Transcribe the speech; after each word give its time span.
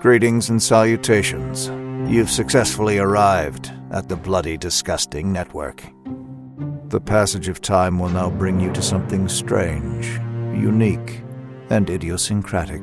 Greetings 0.00 0.48
and 0.48 0.62
salutations. 0.62 1.66
You've 2.10 2.30
successfully 2.30 2.96
arrived 2.96 3.70
at 3.90 4.08
the 4.08 4.16
Bloody 4.16 4.56
Disgusting 4.56 5.30
Network. 5.30 5.82
The 6.88 7.02
passage 7.02 7.48
of 7.48 7.60
time 7.60 7.98
will 7.98 8.08
now 8.08 8.30
bring 8.30 8.58
you 8.60 8.72
to 8.72 8.80
something 8.80 9.28
strange, 9.28 10.06
unique, 10.58 11.20
and 11.68 11.90
idiosyncratic. 11.90 12.82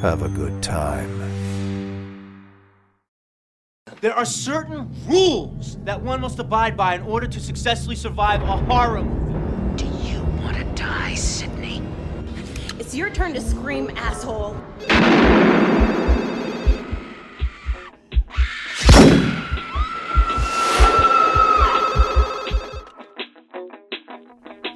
Have 0.00 0.22
a 0.22 0.28
good 0.28 0.62
time. 0.62 1.10
There 4.00 4.14
are 4.14 4.24
certain 4.24 4.88
rules 5.08 5.78
that 5.78 6.00
one 6.00 6.20
must 6.20 6.38
abide 6.38 6.76
by 6.76 6.94
in 6.94 7.02
order 7.02 7.26
to 7.26 7.40
successfully 7.40 7.96
survive 7.96 8.40
a 8.42 8.56
horror 8.56 9.02
movie. 9.02 9.82
Do 9.82 9.86
you 10.08 10.22
want 10.40 10.58
to 10.58 10.64
die, 10.80 11.16
Sydney? 11.16 11.51
It's 12.92 12.98
your 12.98 13.08
turn 13.08 13.32
to 13.32 13.40
scream, 13.40 13.90
asshole. 13.96 14.52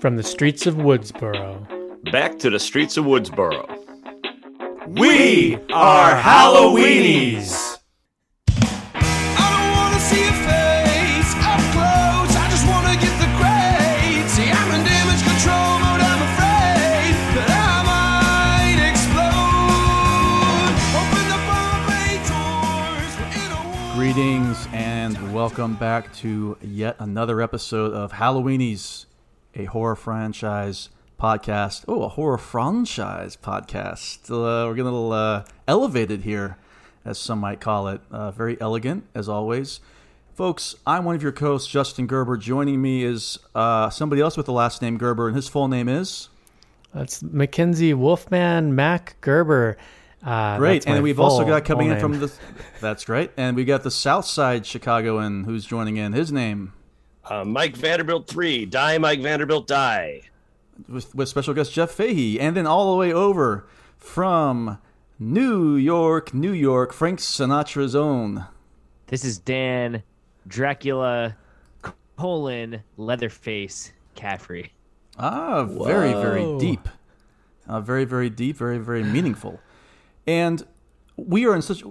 From 0.00 0.16
the 0.16 0.22
streets 0.22 0.66
of 0.66 0.76
Woodsboro. 0.76 2.10
Back 2.10 2.38
to 2.38 2.48
the 2.48 2.58
streets 2.58 2.96
of 2.96 3.04
Woodsboro. 3.04 3.68
We 4.98 5.56
are 5.74 6.18
Halloweenies! 6.18 7.75
Welcome 25.36 25.74
back 25.74 26.10
to 26.14 26.56
yet 26.62 26.96
another 26.98 27.42
episode 27.42 27.92
of 27.92 28.12
Halloweenies, 28.12 29.04
a 29.54 29.66
horror 29.66 29.94
franchise 29.94 30.88
podcast. 31.20 31.84
Oh, 31.86 32.04
a 32.04 32.08
horror 32.08 32.38
franchise 32.38 33.36
podcast. 33.36 34.30
Uh, 34.30 34.66
we're 34.66 34.72
getting 34.72 34.86
a 34.86 34.92
little 34.92 35.12
uh, 35.12 35.44
elevated 35.68 36.22
here, 36.22 36.56
as 37.04 37.18
some 37.18 37.38
might 37.38 37.60
call 37.60 37.88
it. 37.88 38.00
Uh, 38.10 38.30
very 38.30 38.58
elegant, 38.62 39.04
as 39.14 39.28
always. 39.28 39.80
Folks, 40.34 40.74
I'm 40.86 41.04
one 41.04 41.14
of 41.14 41.22
your 41.22 41.32
co-hosts, 41.32 41.70
Justin 41.70 42.06
Gerber. 42.06 42.38
Joining 42.38 42.80
me 42.80 43.04
is 43.04 43.38
uh, 43.54 43.90
somebody 43.90 44.22
else 44.22 44.38
with 44.38 44.46
the 44.46 44.52
last 44.52 44.80
name 44.80 44.96
Gerber, 44.96 45.26
and 45.26 45.36
his 45.36 45.48
full 45.48 45.68
name 45.68 45.90
is... 45.90 46.30
That's 46.94 47.22
Mackenzie 47.22 47.92
Wolfman 47.92 48.74
Mac 48.74 49.16
Gerber. 49.20 49.76
Uh, 50.24 50.56
Great, 50.58 50.86
and 50.86 51.02
we've 51.02 51.20
also 51.20 51.44
got 51.44 51.64
coming 51.64 51.88
full 51.88 51.94
in 51.96 52.00
from 52.00 52.18
the. 52.20 52.32
That's 52.80 53.08
right, 53.08 53.30
and 53.36 53.56
we 53.56 53.64
got 53.64 53.82
the 53.82 53.90
South 53.90 54.24
Side 54.24 54.66
Chicagoan 54.66 55.44
who's 55.44 55.64
joining 55.64 55.96
in. 55.98 56.12
His 56.14 56.32
name 56.32 56.72
Uh, 57.24 57.44
Mike 57.44 57.76
Vanderbilt 57.76 58.26
3. 58.26 58.66
Die, 58.66 58.98
Mike 58.98 59.20
Vanderbilt, 59.20 59.66
die. 59.66 60.22
with, 60.88 61.14
with 61.14 61.28
special 61.28 61.54
guest 61.54 61.72
Jeff 61.72 61.90
Fahey, 61.90 62.38
and 62.40 62.56
then 62.56 62.66
all 62.66 62.92
the 62.92 62.98
way 62.98 63.12
over 63.12 63.66
from 63.96 64.78
New 65.18 65.76
York, 65.76 66.32
New 66.34 66.52
York, 66.52 66.92
Frank 66.92 67.18
Sinatra's 67.20 67.94
own. 67.94 68.46
This 69.08 69.24
is 69.24 69.38
Dan 69.38 70.02
Dracula 70.46 71.36
colon 72.16 72.82
Leatherface 72.96 73.92
Caffrey. 74.14 74.72
Ah, 75.18 75.64
very, 75.64 76.12
very 76.12 76.58
deep. 76.58 76.88
Uh, 77.68 77.80
very, 77.80 78.04
very 78.04 78.30
deep, 78.30 78.56
very, 78.56 78.78
very 78.78 79.02
meaningful. 79.02 79.60
And 80.26 80.66
we 81.16 81.46
are 81.46 81.54
in 81.54 81.62
such. 81.62 81.82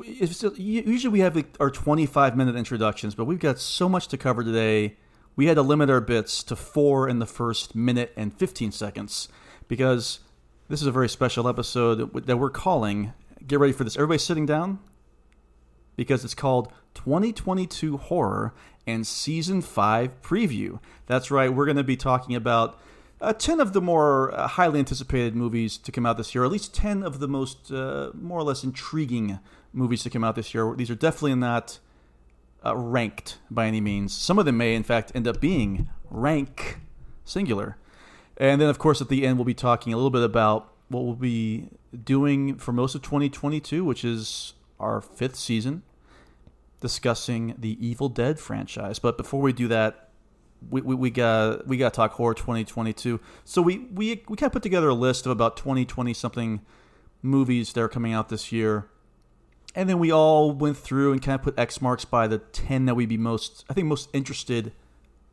Usually 0.58 1.12
we 1.12 1.20
have 1.22 1.44
our 1.60 1.72
25 1.72 2.38
minute 2.38 2.56
introductions, 2.56 3.16
but 3.16 3.26
we've 3.26 3.40
got 3.40 3.60
so 3.60 3.90
much 3.90 4.08
to 4.10 4.18
cover 4.18 4.44
today. 4.44 4.98
We 5.36 5.48
had 5.48 5.56
to 5.56 5.62
limit 5.62 5.90
our 5.90 6.02
bits 6.02 6.44
to 6.44 6.56
four 6.56 7.10
in 7.10 7.20
the 7.20 7.26
first 7.26 7.76
minute 7.76 8.14
and 8.16 8.34
15 8.34 8.72
seconds 8.72 9.28
because 9.68 10.20
this 10.70 10.82
is 10.82 10.88
a 10.88 10.92
very 10.92 11.10
special 11.10 11.48
episode 11.48 12.26
that 12.26 12.38
we're 12.38 12.50
calling. 12.50 13.14
Get 13.46 13.60
ready 13.60 13.74
for 13.74 13.84
this. 13.84 13.98
Everybody 13.98 14.20
sitting 14.20 14.46
down 14.46 14.80
because 15.96 16.24
it's 16.24 16.34
called 16.34 16.72
2022 16.94 17.98
Horror 17.98 18.54
and 18.88 19.06
Season 19.06 19.62
5 19.62 20.22
Preview. 20.22 20.80
That's 21.08 21.32
right, 21.32 21.54
we're 21.54 21.66
going 21.66 21.78
to 21.78 21.84
be 21.84 21.98
talking 21.98 22.36
about 22.36 22.80
uh, 23.26 23.34
10 23.34 23.60
of 23.60 23.74
the 23.74 23.82
more 23.82 24.34
uh, 24.34 24.48
highly 24.48 24.78
anticipated 24.78 25.36
movies 25.36 25.78
to 25.78 25.92
come 25.92 26.06
out 26.06 26.16
this 26.16 26.36
year, 26.36 26.46
at 26.46 26.52
least 26.52 26.76
10 26.76 27.02
of 27.02 27.20
the 27.20 27.28
most 27.28 27.72
uh, 27.72 28.12
more 28.14 28.40
or 28.40 28.44
less 28.44 28.64
intriguing 28.64 29.40
movies 29.74 30.04
to 30.04 30.12
come 30.12 30.24
out 30.24 30.36
this 30.36 30.54
year. 30.54 30.76
These 30.76 30.92
are 30.92 30.96
definitely 30.96 31.34
not 31.34 31.80
uh, 32.64 32.76
ranked 32.76 33.40
by 33.50 33.66
any 33.66 33.82
means. 33.82 34.14
Some 34.14 34.38
of 34.38 34.46
them 34.46 34.58
may, 34.58 34.76
in 34.76 34.84
fact, 34.84 35.12
end 35.16 35.28
up 35.28 35.42
being 35.42 35.90
rank 36.12 36.78
singular. 37.24 37.78
And 38.38 38.62
then, 38.62 38.70
of 38.70 38.78
course, 38.78 39.02
at 39.02 39.10
the 39.10 39.26
end, 39.26 39.38
we'll 39.38 39.46
be 39.46 39.56
talking 39.56 39.92
a 39.92 39.96
little 39.96 40.12
bit 40.12 40.24
about 40.24 40.72
what 40.90 41.04
we'll 41.04 41.16
be 41.16 41.70
doing 42.04 42.58
for 42.58 42.74
most 42.74 42.94
of 42.94 43.02
2022, 43.02 43.84
which 43.84 44.06
is 44.06 44.54
our 44.80 45.02
fifth 45.02 45.36
season, 45.36 45.82
discussing 46.80 47.56
the 47.58 47.76
Evil 47.86 48.08
Dead 48.08 48.40
franchise. 48.40 49.00
But 49.00 49.18
before 49.18 49.42
we 49.42 49.52
do 49.52 49.68
that, 49.70 50.05
we, 50.70 50.82
we, 50.82 50.96
we 50.96 51.10
got 51.12 51.68
we 51.68 51.78
got 51.78 51.94
to 51.94 51.98
talk 51.98 52.14
horror 52.14 52.34
2022. 52.34 53.20
So 53.44 53.62
we 53.62 53.80
we 53.94 54.24
we 54.28 54.38
kind 54.38 54.48
of 54.48 54.54
put 54.54 54.64
together 54.64 54.90
a 54.90 54.94
list 54.94 55.26
of 55.26 55.32
about 55.32 55.58
20 55.58 55.86
20 55.86 56.14
something 56.14 56.62
movies 57.22 57.74
that 57.74 57.82
are 57.82 57.90
coming 57.90 58.14
out 58.14 58.30
this 58.30 58.52
year. 58.52 58.88
And 59.74 59.90
then 59.90 60.00
we 60.00 60.12
all 60.12 60.52
went 60.52 60.78
through 60.78 61.12
and 61.12 61.22
kind 61.22 61.36
of 61.36 61.44
put 61.44 61.60
X 61.60 61.82
marks 61.82 62.06
by 62.06 62.28
the 62.28 62.38
10 62.38 62.86
that 62.86 62.96
we'd 62.96 63.10
be 63.10 63.18
most, 63.18 63.66
I 63.70 63.74
think, 63.74 63.88
most 63.88 64.10
interested 64.14 64.72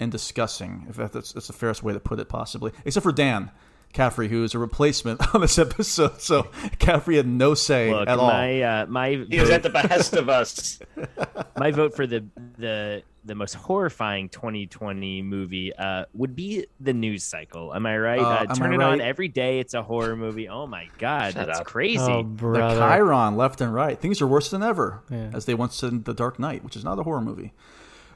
in 0.00 0.10
discussing, 0.10 0.86
if 0.88 0.96
that's, 0.96 1.32
that's 1.32 1.46
the 1.46 1.52
fairest 1.52 1.84
way 1.84 1.92
to 1.92 2.00
put 2.00 2.18
it, 2.18 2.28
possibly. 2.28 2.72
Except 2.84 3.04
for 3.04 3.12
Dan 3.12 3.52
Caffrey, 3.92 4.28
who 4.28 4.42
is 4.42 4.54
a 4.54 4.58
replacement 4.58 5.20
on 5.34 5.42
this 5.42 5.58
episode. 5.58 6.20
So 6.20 6.48
Caffrey 6.78 7.16
had 7.16 7.26
no 7.26 7.54
say 7.54 7.92
Look, 7.92 8.08
at 8.08 8.18
all. 8.18 8.26
my 8.26 8.62
uh, 8.62 8.86
my 8.86 9.24
He 9.28 9.38
was 9.38 9.50
at 9.50 9.62
the 9.62 9.70
behest 9.70 10.14
of 10.14 10.28
us. 10.28 10.80
my 11.56 11.70
vote 11.70 11.94
for 11.94 12.06
the 12.06 12.24
the 12.58 13.02
the 13.24 13.34
most 13.34 13.54
horrifying 13.54 14.28
2020 14.28 15.22
movie 15.22 15.72
uh, 15.76 16.04
would 16.12 16.34
be 16.34 16.66
the 16.80 16.92
news 16.92 17.22
cycle. 17.24 17.74
Am 17.74 17.86
I 17.86 17.96
right? 17.98 18.18
Uh, 18.20 18.46
Uh, 18.48 18.54
turn 18.54 18.72
I 18.72 18.74
it 18.74 18.78
right? 18.78 18.92
on 18.94 19.00
every 19.00 19.28
day. 19.28 19.60
It's 19.60 19.74
a 19.74 19.82
horror 19.82 20.16
movie. 20.16 20.48
Oh 20.48 20.66
my 20.66 20.88
god, 20.98 21.34
Shut 21.34 21.46
that's 21.46 21.60
up. 21.60 21.66
crazy. 21.66 22.00
Oh, 22.00 22.22
the. 22.22 22.58
Chyron 22.58 23.36
left 23.36 23.60
and 23.60 23.72
right. 23.72 23.98
Things 23.98 24.20
are 24.20 24.26
worse 24.26 24.50
than 24.50 24.62
ever, 24.62 25.02
Yeah. 25.10 25.30
as 25.32 25.44
they 25.44 25.54
once 25.54 25.76
said 25.76 25.92
in 25.92 26.02
The 26.02 26.14
Dark 26.14 26.38
Knight, 26.38 26.64
which 26.64 26.76
is 26.76 26.84
not 26.84 26.98
a 26.98 27.02
horror 27.04 27.20
movie. 27.20 27.52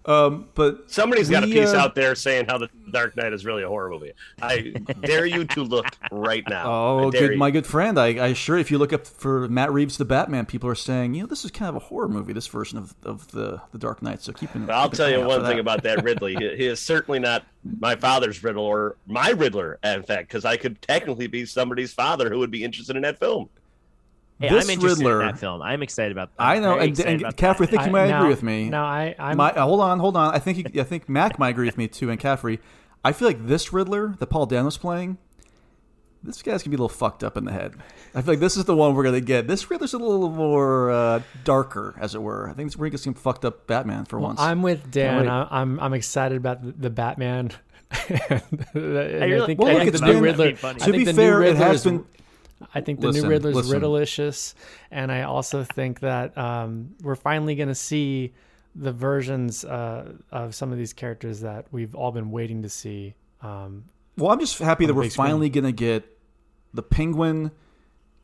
Um, 0.06 0.48
but 0.54 0.88
Somebody's 0.88 1.28
got 1.28 1.42
a 1.42 1.48
piece 1.48 1.74
uh, 1.74 1.78
out 1.78 1.96
there 1.96 2.14
saying 2.14 2.46
how 2.46 2.58
the 2.58 2.70
Dark 2.92 3.16
Knight 3.16 3.32
is 3.32 3.44
really 3.44 3.64
a 3.64 3.68
horror 3.68 3.90
movie. 3.90 4.12
I 4.40 4.60
dare 5.02 5.26
you 5.26 5.44
to 5.46 5.64
look 5.64 5.86
right 6.12 6.44
now. 6.48 6.64
Oh, 6.66 7.10
good, 7.10 7.32
you. 7.32 7.36
my 7.36 7.50
good 7.50 7.66
friend. 7.66 7.98
I, 7.98 8.06
I 8.06 8.28
assure 8.28 8.56
if 8.56 8.70
you 8.70 8.78
look 8.78 8.92
up 8.92 9.04
for 9.04 9.48
Matt 9.48 9.72
Reeves, 9.72 9.98
the 9.98 10.04
Batman, 10.04 10.46
people 10.46 10.70
are 10.70 10.76
saying, 10.76 11.14
you 11.14 11.22
know, 11.22 11.26
this 11.26 11.44
is 11.44 11.50
kind 11.50 11.68
of 11.68 11.74
a 11.74 11.86
horror 11.86 12.08
movie, 12.08 12.32
this 12.32 12.46
version 12.46 12.78
of, 12.78 12.94
of 13.02 13.32
the 13.32 13.60
the 13.72 13.78
Dark 13.78 14.00
Knight. 14.00 14.22
So 14.22 14.32
keep 14.32 14.54
an 14.54 14.70
I'll 14.70 14.88
keep 14.88 14.98
tell 14.98 15.06
eye 15.06 15.16
you 15.16 15.26
one 15.26 15.44
thing 15.44 15.58
about 15.58 15.82
that 15.82 16.04
Ridley. 16.04 16.36
He, 16.36 16.56
he 16.56 16.66
is 16.66 16.78
certainly 16.78 17.18
not 17.18 17.44
my 17.80 17.96
father's 17.96 18.44
Riddler 18.44 18.62
or 18.62 18.96
my 19.06 19.30
Riddler, 19.30 19.80
in 19.82 20.04
fact, 20.04 20.28
because 20.28 20.44
I 20.44 20.56
could 20.56 20.80
technically 20.82 21.26
be 21.26 21.44
somebody's 21.46 21.92
father 21.92 22.30
who 22.30 22.38
would 22.38 22.52
be 22.52 22.62
interested 22.62 22.94
in 22.94 23.02
that 23.02 23.18
film. 23.18 23.48
Hey, 24.38 24.50
This 24.50 24.64
I'm 24.64 24.70
interested 24.70 24.98
Riddler- 25.04 25.20
in 25.22 25.26
that 25.28 25.38
film. 25.38 25.62
I'm 25.62 25.82
excited 25.82 26.12
about. 26.12 26.30
I 26.38 26.56
I'm 26.56 26.62
know, 26.62 26.74
very 26.74 26.80
and, 26.88 26.90
excited 26.98 27.22
and 27.22 27.36
Caffrey, 27.36 27.66
I 27.66 27.70
that. 27.70 27.70
think 27.70 27.82
you 27.84 27.88
I- 27.88 27.90
might 28.04 28.10
no, 28.10 28.16
agree 28.18 28.28
with 28.28 28.42
me. 28.42 28.68
No, 28.68 28.82
I, 28.84 29.14
I'm. 29.18 29.36
My, 29.38 29.50
uh, 29.52 29.62
hold 29.64 29.80
on, 29.80 29.98
hold 29.98 30.16
on. 30.16 30.34
I 30.34 30.38
think 30.38 30.74
you, 30.74 30.80
I 30.80 30.84
think 30.84 31.08
Mac 31.08 31.38
might 31.38 31.50
agree 31.50 31.66
with 31.66 31.78
me 31.78 31.88
too, 31.88 32.10
and 32.10 32.20
Caffrey. 32.20 32.60
I 33.04 33.12
feel 33.12 33.28
like 33.28 33.46
this 33.46 33.72
Riddler 33.72 34.14
that 34.18 34.26
Paul 34.26 34.44
Dano's 34.46 34.76
playing, 34.76 35.16
this 36.22 36.42
guy's 36.42 36.62
gonna 36.62 36.70
be 36.70 36.74
a 36.74 36.82
little 36.82 36.88
fucked 36.90 37.22
up 37.24 37.36
in 37.38 37.44
the 37.44 37.52
head. 37.52 37.76
I 38.14 38.20
feel 38.20 38.32
like 38.32 38.40
this 38.40 38.56
is 38.58 38.64
the 38.66 38.76
one 38.76 38.94
we're 38.94 39.04
gonna 39.04 39.20
get. 39.22 39.46
This 39.48 39.70
Riddler's 39.70 39.94
a 39.94 39.98
little 39.98 40.28
more 40.28 40.90
uh, 40.90 41.22
darker, 41.44 41.94
as 41.98 42.14
it 42.14 42.20
were. 42.20 42.48
I 42.50 42.52
think 42.52 42.72
we're 42.76 42.86
gonna 42.86 42.90
get 42.90 43.00
some 43.00 43.14
fucked 43.14 43.44
up 43.46 43.66
Batman 43.66 44.04
for 44.04 44.18
well, 44.18 44.28
once. 44.28 44.40
I'm 44.40 44.60
with 44.60 44.90
Dan. 44.90 45.20
wait. 45.22 45.28
I, 45.28 45.46
I'm 45.50 45.80
I'm 45.80 45.94
excited 45.94 46.36
about 46.36 46.62
the, 46.62 46.72
the 46.72 46.90
Batman. 46.90 47.52
I 47.90 48.42
really- 48.74 49.46
think, 49.46 49.60
Well, 49.60 49.76
I 49.76 49.84
think 49.84 49.92
the 49.96 50.04
new 50.06 50.20
Riddler. 50.20 50.50
Be 50.50 50.56
funny. 50.56 50.82
I 50.82 50.84
to 50.86 50.90
think 50.92 50.96
be 50.96 51.04
the 51.04 51.12
new 51.12 51.16
fair, 51.16 51.34
it 51.42 51.46
Riddler 51.52 51.64
has 51.64 51.76
is- 51.76 51.84
been. 51.84 52.04
I 52.74 52.80
think 52.80 53.00
the 53.00 53.08
Listen, 53.08 53.22
new 53.24 53.28
Riddler's 53.28 53.54
listen. 53.54 53.80
riddleicious, 53.80 54.54
and 54.90 55.12
I 55.12 55.22
also 55.22 55.62
think 55.62 56.00
that 56.00 56.36
um, 56.38 56.94
we're 57.02 57.14
finally 57.14 57.54
going 57.54 57.68
to 57.68 57.74
see 57.74 58.32
the 58.74 58.92
versions 58.92 59.64
uh, 59.64 60.12
of 60.30 60.54
some 60.54 60.72
of 60.72 60.78
these 60.78 60.92
characters 60.92 61.40
that 61.40 61.66
we've 61.70 61.94
all 61.94 62.12
been 62.12 62.30
waiting 62.30 62.62
to 62.62 62.68
see. 62.68 63.14
Um, 63.42 63.84
Well, 64.16 64.30
I'm 64.32 64.40
just 64.40 64.58
happy 64.58 64.86
that 64.86 64.94
we're 64.94 65.10
finally 65.10 65.48
going 65.50 65.64
to 65.64 65.72
get 65.72 66.04
the 66.72 66.82
Penguin, 66.82 67.50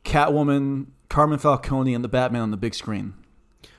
Catwoman, 0.03 0.87
Carmine 1.09 1.39
Falcone, 1.39 1.93
and 1.93 2.03
the 2.03 2.07
Batman 2.09 2.41
on 2.41 2.51
the 2.51 2.57
big 2.57 2.73
screen. 2.73 3.13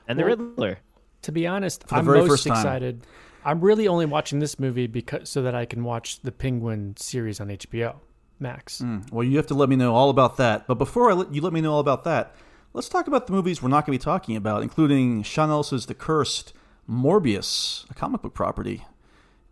And 0.08 0.18
the 0.18 0.24
Well, 0.24 0.36
Riddler. 0.36 0.78
To 1.22 1.32
be 1.32 1.46
honest, 1.46 1.82
For 1.82 1.88
the 1.88 1.94
I'm 1.96 2.04
very 2.04 2.18
most 2.20 2.28
first 2.28 2.46
time. 2.46 2.56
excited. 2.56 3.06
I'm 3.44 3.60
really 3.60 3.88
only 3.88 4.06
watching 4.06 4.38
this 4.38 4.58
movie 4.58 4.86
because 4.86 5.28
so 5.28 5.42
that 5.42 5.54
I 5.54 5.64
can 5.64 5.84
watch 5.84 6.20
the 6.20 6.32
Penguin 6.32 6.94
series 6.96 7.40
on 7.40 7.48
HBO 7.48 7.96
Max. 8.38 8.80
Mm, 8.80 9.10
Well, 9.12 9.24
you 9.24 9.36
have 9.36 9.46
to 9.48 9.54
let 9.54 9.68
me 9.68 9.76
know 9.76 9.94
all 9.94 10.10
about 10.10 10.36
that. 10.38 10.66
But 10.66 10.74
before 10.76 11.10
I 11.10 11.14
let 11.14 11.34
you 11.34 11.40
let 11.40 11.52
me 11.52 11.60
know 11.60 11.72
all 11.72 11.80
about 11.80 12.04
that, 12.04 12.34
let's 12.72 12.88
talk 12.88 13.06
about 13.06 13.26
the 13.26 13.32
movies 13.32 13.62
we're 13.62 13.68
not 13.68 13.86
going 13.86 13.96
to 13.98 14.02
be 14.02 14.04
talking 14.04 14.36
about, 14.36 14.62
including 14.62 15.22
Sean 15.22 15.50
Ellis's 15.50 15.86
The 15.86 15.94
Cursed, 15.94 16.52
Morbius, 16.88 17.88
a 17.90 17.94
comic 17.94 18.22
book 18.22 18.34
property. 18.34 18.86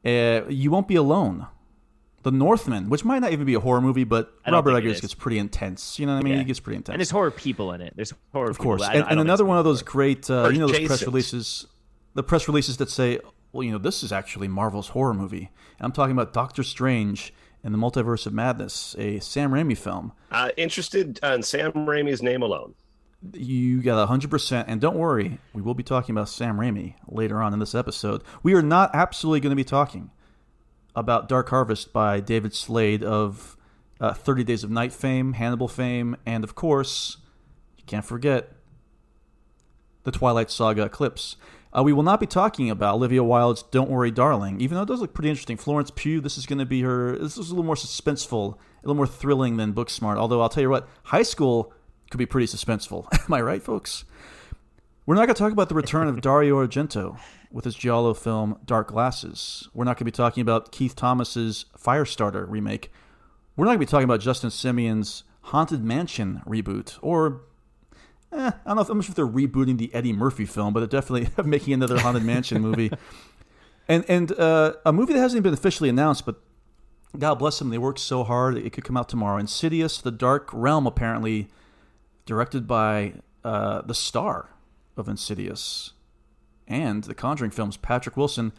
Uh, 0.05 0.43
you 0.49 0.71
won't 0.71 0.89
be 0.89 0.97
alone. 0.97 1.47
The 2.25 2.31
Northman, 2.31 2.89
which 2.89 3.05
might 3.05 3.19
not 3.19 3.33
even 3.33 3.47
be 3.47 3.55
a 3.55 3.61
horror 3.61 3.81
movie, 3.81 4.05
but 4.05 4.33
I 4.47 4.53
Robert 4.53 4.75
think 4.75 4.85
it 4.85 4.89
Eggers 4.91 5.01
gets 5.01 5.15
pretty 5.15 5.39
intense. 5.39 5.99
You 5.99 6.07
know 6.07 6.15
what 6.15 6.21
I 6.21 6.23
mean? 6.23 6.33
Yeah. 6.35 6.39
He 6.41 6.45
gets 6.45 6.61
pretty 6.61 6.77
intense. 6.77 6.95
And 6.95 7.01
there's 7.01 7.11
horror 7.11 7.33
people 7.33 7.73
in 7.73 7.81
it. 7.81 7.95
There's 7.97 8.15
horror 8.33 8.49
of 8.49 8.59
course. 8.59 8.81
I 8.83 8.95
And, 8.95 9.07
and 9.11 9.21
another 9.21 9.45
one 9.45 9.59
of 9.59 9.65
those 9.65 9.83
great, 9.83 10.31
uh, 10.31 10.49
you 10.53 10.61
know, 10.61 10.69
those 10.69 10.87
press 10.87 11.05
releases, 11.05 11.67
the 12.15 12.23
press 12.23 12.47
releases 12.47 12.77
that 12.77 12.91
say, 12.91 13.19
well, 13.53 13.65
you 13.65 13.73
know, 13.73 13.79
this 13.79 14.05
is 14.05 14.13
actually 14.13 14.47
Marvel's 14.47 14.89
horror 14.89 15.15
movie. 15.15 15.51
And 15.79 15.87
I'm 15.87 15.91
talking 15.91 16.13
about 16.13 16.33
Doctor 16.33 16.63
Strange 16.63 17.35
and 17.65 17.73
the 17.73 17.79
Multiverse 17.79 18.27
of 18.27 18.33
Madness, 18.33 18.97
a 18.99 19.21
Sam 19.21 19.53
Raimi 19.53 19.77
film. 19.77 20.13
Uh, 20.31 20.51
interested 20.57 21.21
on 21.23 21.43
Sam 21.43 21.73
Raimi's 21.73 22.23
name 22.23 22.43
alone. 22.43 22.75
You 23.33 23.83
got 23.83 24.09
100%. 24.09 24.65
And 24.67 24.81
don't 24.81 24.97
worry, 24.97 25.39
we 25.53 25.63
will 25.63 25.75
be 25.75 25.85
talking 25.85 26.15
about 26.15 26.29
Sam 26.29 26.57
Raimi 26.57 26.95
later 27.07 27.41
on 27.41 27.53
in 27.53 27.61
this 27.61 27.75
episode. 27.75 28.23
We 28.43 28.55
are 28.55 28.63
not 28.63 28.91
absolutely 28.95 29.41
going 29.41 29.51
to 29.51 29.57
be 29.57 29.65
talking 29.65 30.11
about 30.97 31.29
Dark 31.29 31.49
Harvest 31.51 31.93
by 31.93 32.21
David 32.21 32.55
Slade 32.55 33.05
of 33.05 33.57
uh, 34.01 34.13
30 34.13 34.45
Days 34.45 34.65
of 34.65 34.71
Night 34.71 34.93
fame, 34.93 35.35
Hannibal 35.35 35.69
fame, 35.69 36.17
and 36.27 36.43
of 36.43 36.55
course, 36.55 37.19
you 37.77 37.85
can't 37.87 38.05
forget 38.05 38.53
the 40.03 40.11
Twilight 40.11 40.51
Saga 40.51 40.83
Eclipse. 40.83 41.37
Uh, 41.77 41.83
we 41.83 41.93
will 41.93 42.03
not 42.03 42.21
be 42.21 42.27
talking 42.27 42.69
about 42.69 42.97
Olivia 42.97 43.25
Wilde's 43.25 43.63
"Don't 43.63 43.91
Worry, 43.91 44.11
Darling," 44.11 44.61
even 44.61 44.77
though 44.77 44.83
it 44.83 44.89
does 44.89 45.01
look 45.01 45.15
pretty 45.15 45.31
interesting. 45.31 45.57
Florence 45.57 45.91
Pugh, 45.95 46.21
this 46.21 46.37
is 46.37 46.47
going 46.47 46.59
to 46.59 46.67
be 46.67 46.83
her. 46.83 47.17
This 47.17 47.39
is 47.39 47.49
a 47.49 47.55
little 47.55 47.65
more 47.65 47.75
suspenseful, 47.75 48.55
a 48.55 48.57
little 48.83 48.97
more 48.97 49.07
thrilling 49.07 49.57
than 49.57 49.73
Booksmart. 49.73 50.17
Although 50.17 50.43
I'll 50.43 50.51
tell 50.51 50.63
you 50.63 50.71
what, 50.71 50.89
High 51.05 51.23
School 51.23 51.73
could 52.11 52.19
be 52.19 52.27
pretty 52.27 52.47
suspenseful. 52.47 53.07
Am 53.27 53.33
I 53.33 53.41
right, 53.41 53.63
folks? 53.63 54.05
We're 55.07 55.15
not 55.15 55.27
going 55.27 55.35
to 55.35 55.39
talk 55.39 55.53
about 55.53 55.69
the 55.69 55.75
return 55.75 56.07
of 56.07 56.21
Dario 56.21 56.65
Argento 56.65 57.19
with 57.51 57.65
his 57.65 57.75
giallo 57.75 58.15
film 58.15 58.59
Dark 58.65 58.89
Glasses. 58.89 59.69
We're 59.75 59.85
not 59.85 59.97
going 59.97 60.01
to 60.01 60.05
be 60.05 60.11
talking 60.13 60.43
about 60.43 60.73
Keith 60.73 60.95
Thomas's 60.95 61.65
Firestarter 61.77 62.49
remake. 62.49 62.93
We're 63.57 63.65
not 63.65 63.73
going 63.73 63.81
to 63.81 63.87
be 63.87 63.91
talking 63.91 64.05
about 64.05 64.21
Justin 64.21 64.51
Simien's 64.51 65.25
Haunted 65.47 65.83
Mansion 65.83 66.43
reboot 66.47 66.99
or 67.03 67.43
Eh, 68.33 68.51
I 68.51 68.53
don't 68.67 68.77
know 68.77 68.83
if 68.83 68.89
I'm 68.89 68.99
not 68.99 69.05
sure 69.05 69.13
if 69.13 69.17
they're 69.17 69.27
rebooting 69.27 69.79
the 69.79 69.93
Eddie 69.95 70.13
Murphy 70.13 70.47
film, 70.47 70.73
but 70.73 70.81
they're 70.81 71.01
definitely 71.01 71.29
making 71.45 71.75
another 71.75 71.99
Haunted 71.99 72.25
Mansion 72.25 72.61
movie. 72.63 72.91
And 73.89 74.05
and 74.09 74.31
uh, 74.39 74.75
a 74.87 74.93
movie 74.93 75.13
that 75.13 75.19
hasn't 75.19 75.39
even 75.39 75.43
been 75.43 75.55
officially 75.55 75.89
announced, 75.89 76.25
but 76.25 76.41
God 77.19 77.35
bless 77.35 77.59
them, 77.59 77.71
they 77.71 77.79
worked 77.79 77.99
so 77.99 78.23
hard. 78.23 78.57
It 78.57 78.73
could 78.73 78.85
come 78.85 78.97
out 78.97 79.09
tomorrow. 79.09 79.39
Insidious: 79.39 80.01
The 80.01 80.13
Dark 80.13 80.49
Realm, 80.53 80.87
apparently 80.87 81.49
directed 82.25 82.69
by 82.69 83.15
uh, 83.45 83.83
the 83.83 83.95
star 83.95 84.51
of 84.97 85.09
Insidious 85.09 85.93
and 86.69 87.03
the 87.05 87.15
Conjuring 87.15 87.51
films, 87.51 87.77
Patrick 87.77 88.17
Wilson. 88.17 88.53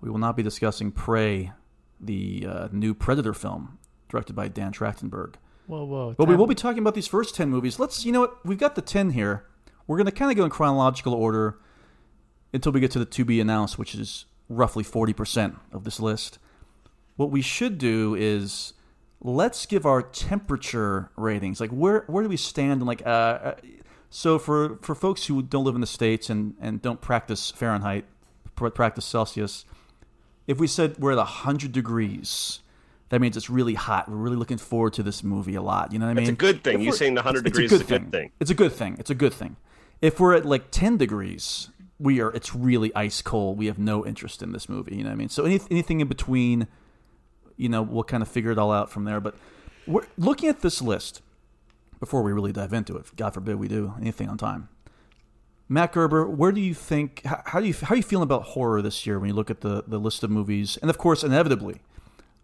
We 0.00 0.10
will 0.10 0.18
not 0.18 0.36
be 0.36 0.42
discussing 0.42 0.90
Prey, 0.90 1.52
the 2.00 2.46
uh, 2.48 2.68
new 2.72 2.94
Predator 2.94 3.34
film 3.34 3.78
directed 4.08 4.34
by 4.34 4.48
Dan 4.48 4.72
Trachtenberg. 4.72 5.34
Whoa, 5.66 5.84
whoa! 5.84 6.14
But 6.16 6.28
we 6.28 6.36
will 6.36 6.46
be 6.46 6.54
talking 6.54 6.80
about 6.80 6.94
these 6.94 7.06
first 7.06 7.34
10 7.34 7.48
movies. 7.48 7.78
Let's, 7.78 8.04
you 8.04 8.12
know 8.12 8.20
what? 8.20 8.44
We've 8.44 8.58
got 8.58 8.74
the 8.74 8.82
10 8.82 9.10
here. 9.10 9.44
We're 9.86 9.96
going 9.96 10.06
to 10.06 10.12
kind 10.12 10.30
of 10.30 10.36
go 10.36 10.44
in 10.44 10.50
chronological 10.50 11.14
order 11.14 11.58
until 12.52 12.72
we 12.72 12.80
get 12.80 12.90
to 12.92 12.98
the 12.98 13.04
to 13.04 13.24
be 13.24 13.40
announced, 13.40 13.78
which 13.78 13.94
is 13.94 14.26
roughly 14.48 14.84
40% 14.84 15.56
of 15.72 15.84
this 15.84 16.00
list. 16.00 16.38
What 17.16 17.30
we 17.30 17.42
should 17.42 17.78
do 17.78 18.14
is 18.14 18.74
let's 19.20 19.66
give 19.66 19.86
our 19.86 20.02
temperature 20.02 21.10
ratings. 21.16 21.60
Like, 21.60 21.70
where 21.70 22.04
where 22.06 22.22
do 22.22 22.28
we 22.28 22.36
stand? 22.36 22.80
And 22.80 22.86
like, 22.86 23.02
uh, 23.04 23.08
uh, 23.08 23.54
so 24.10 24.38
for 24.38 24.78
for 24.82 24.94
folks 24.94 25.26
who 25.26 25.42
don't 25.42 25.64
live 25.64 25.74
in 25.74 25.80
the 25.80 25.86
states 25.86 26.30
and 26.30 26.54
and 26.60 26.80
don't 26.80 27.00
practice 27.00 27.50
Fahrenheit, 27.50 28.04
pr- 28.54 28.68
practice 28.68 29.04
Celsius, 29.04 29.64
if 30.46 30.58
we 30.58 30.66
said 30.66 30.98
we're 30.98 31.12
at 31.12 31.18
100 31.18 31.72
degrees, 31.72 32.60
that 33.10 33.20
means 33.20 33.36
it's 33.36 33.50
really 33.50 33.74
hot. 33.74 34.08
We're 34.08 34.16
really 34.16 34.36
looking 34.36 34.58
forward 34.58 34.94
to 34.94 35.02
this 35.02 35.22
movie 35.22 35.54
a 35.54 35.62
lot. 35.62 35.92
You 35.92 35.98
know 35.98 36.06
what 36.06 36.12
I 36.12 36.14
mean? 36.14 36.22
It's 36.24 36.30
a 36.32 36.36
good 36.36 36.64
thing. 36.64 36.80
You 36.80 36.86
we're- 36.88 36.96
saying 36.98 37.14
the 37.14 37.20
100 37.22 37.46
it's- 37.46 37.50
it's 37.50 37.54
degrees 37.56 37.72
is 37.72 37.80
a 37.80 37.84
good 37.84 38.10
thing. 38.10 38.30
It's 38.40 38.50
a 38.50 38.54
good 38.54 38.72
thing. 38.72 38.96
It's 38.98 39.10
a 39.10 39.14
good 39.14 39.32
thing. 39.34 39.56
If 40.00 40.18
we're 40.20 40.34
at 40.34 40.44
like 40.44 40.70
10 40.70 40.96
degrees, 40.96 41.70
we 41.98 42.20
are. 42.20 42.30
It's 42.32 42.54
really 42.54 42.94
ice 42.94 43.22
cold. 43.22 43.56
We 43.58 43.66
have 43.66 43.78
no 43.78 44.04
interest 44.04 44.42
in 44.42 44.52
this 44.52 44.68
movie. 44.68 44.96
You 44.96 45.04
know 45.04 45.10
what 45.10 45.14
I 45.14 45.16
mean? 45.16 45.28
So 45.28 45.44
any, 45.44 45.60
anything 45.70 46.00
in 46.00 46.08
between, 46.08 46.66
you 47.56 47.68
know, 47.68 47.82
we'll 47.82 48.04
kind 48.04 48.22
of 48.22 48.28
figure 48.28 48.50
it 48.50 48.58
all 48.58 48.72
out 48.72 48.90
from 48.90 49.04
there. 49.04 49.20
But 49.20 49.36
we're 49.86 50.06
looking 50.18 50.48
at 50.48 50.60
this 50.60 50.82
list 50.82 51.22
before 52.00 52.22
we 52.22 52.32
really 52.32 52.52
dive 52.52 52.72
into 52.72 52.96
it. 52.96 53.06
God 53.16 53.30
forbid 53.34 53.56
we 53.56 53.68
do 53.68 53.94
anything 54.00 54.28
on 54.28 54.36
time. 54.36 54.68
Matt 55.68 55.92
Gerber, 55.92 56.26
where 56.26 56.52
do 56.52 56.60
you 56.60 56.74
think? 56.74 57.24
How, 57.24 57.42
how 57.46 57.60
do 57.60 57.66
you 57.66 57.74
how 57.74 57.94
are 57.94 57.96
you 57.96 58.02
feeling 58.02 58.24
about 58.24 58.42
horror 58.42 58.82
this 58.82 59.06
year 59.06 59.18
when 59.18 59.28
you 59.28 59.34
look 59.34 59.50
at 59.50 59.60
the 59.62 59.84
the 59.86 59.98
list 59.98 60.22
of 60.22 60.30
movies? 60.30 60.76
And 60.82 60.90
of 60.90 60.98
course, 60.98 61.24
inevitably, 61.24 61.80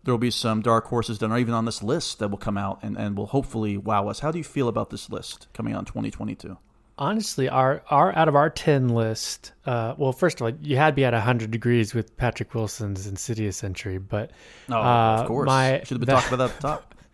there 0.04 0.14
will 0.14 0.18
be 0.18 0.30
some 0.30 0.62
dark 0.62 0.86
horses 0.86 1.18
that 1.18 1.30
are 1.30 1.38
even 1.38 1.54
on 1.54 1.64
this 1.66 1.82
list 1.82 2.18
that 2.20 2.28
will 2.28 2.38
come 2.38 2.56
out 2.56 2.78
and, 2.82 2.96
and 2.96 3.16
will 3.16 3.26
hopefully 3.26 3.76
wow 3.76 4.08
us. 4.08 4.20
How 4.20 4.30
do 4.30 4.38
you 4.38 4.44
feel 4.44 4.68
about 4.68 4.90
this 4.90 5.10
list 5.10 5.46
coming 5.52 5.74
in 5.74 5.84
2022? 5.84 6.56
Honestly, 6.98 7.48
our 7.48 7.82
our 7.88 8.14
out 8.14 8.28
of 8.28 8.34
our 8.36 8.50
ten 8.50 8.88
list, 8.90 9.52
uh, 9.64 9.94
well, 9.96 10.12
first 10.12 10.40
of 10.40 10.44
all, 10.46 10.52
you 10.60 10.76
had 10.76 10.88
to 10.90 10.92
be 10.96 11.04
at 11.04 11.14
hundred 11.14 11.50
degrees 11.50 11.94
with 11.94 12.14
Patrick 12.18 12.54
Wilson's 12.54 13.06
Insidious 13.06 13.64
entry, 13.64 13.96
but 13.98 14.32
Oh, 14.68 14.74
uh, 14.74 15.16
of 15.20 15.26
course. 15.26 15.46
my 15.46 15.78
Should 15.84 15.98
have 15.98 16.00
been 16.00 16.14
talking 16.14 16.34
about 16.34 16.48
that 16.48 16.54
at 16.56 16.60
the 16.60 16.68
top. 16.68 16.94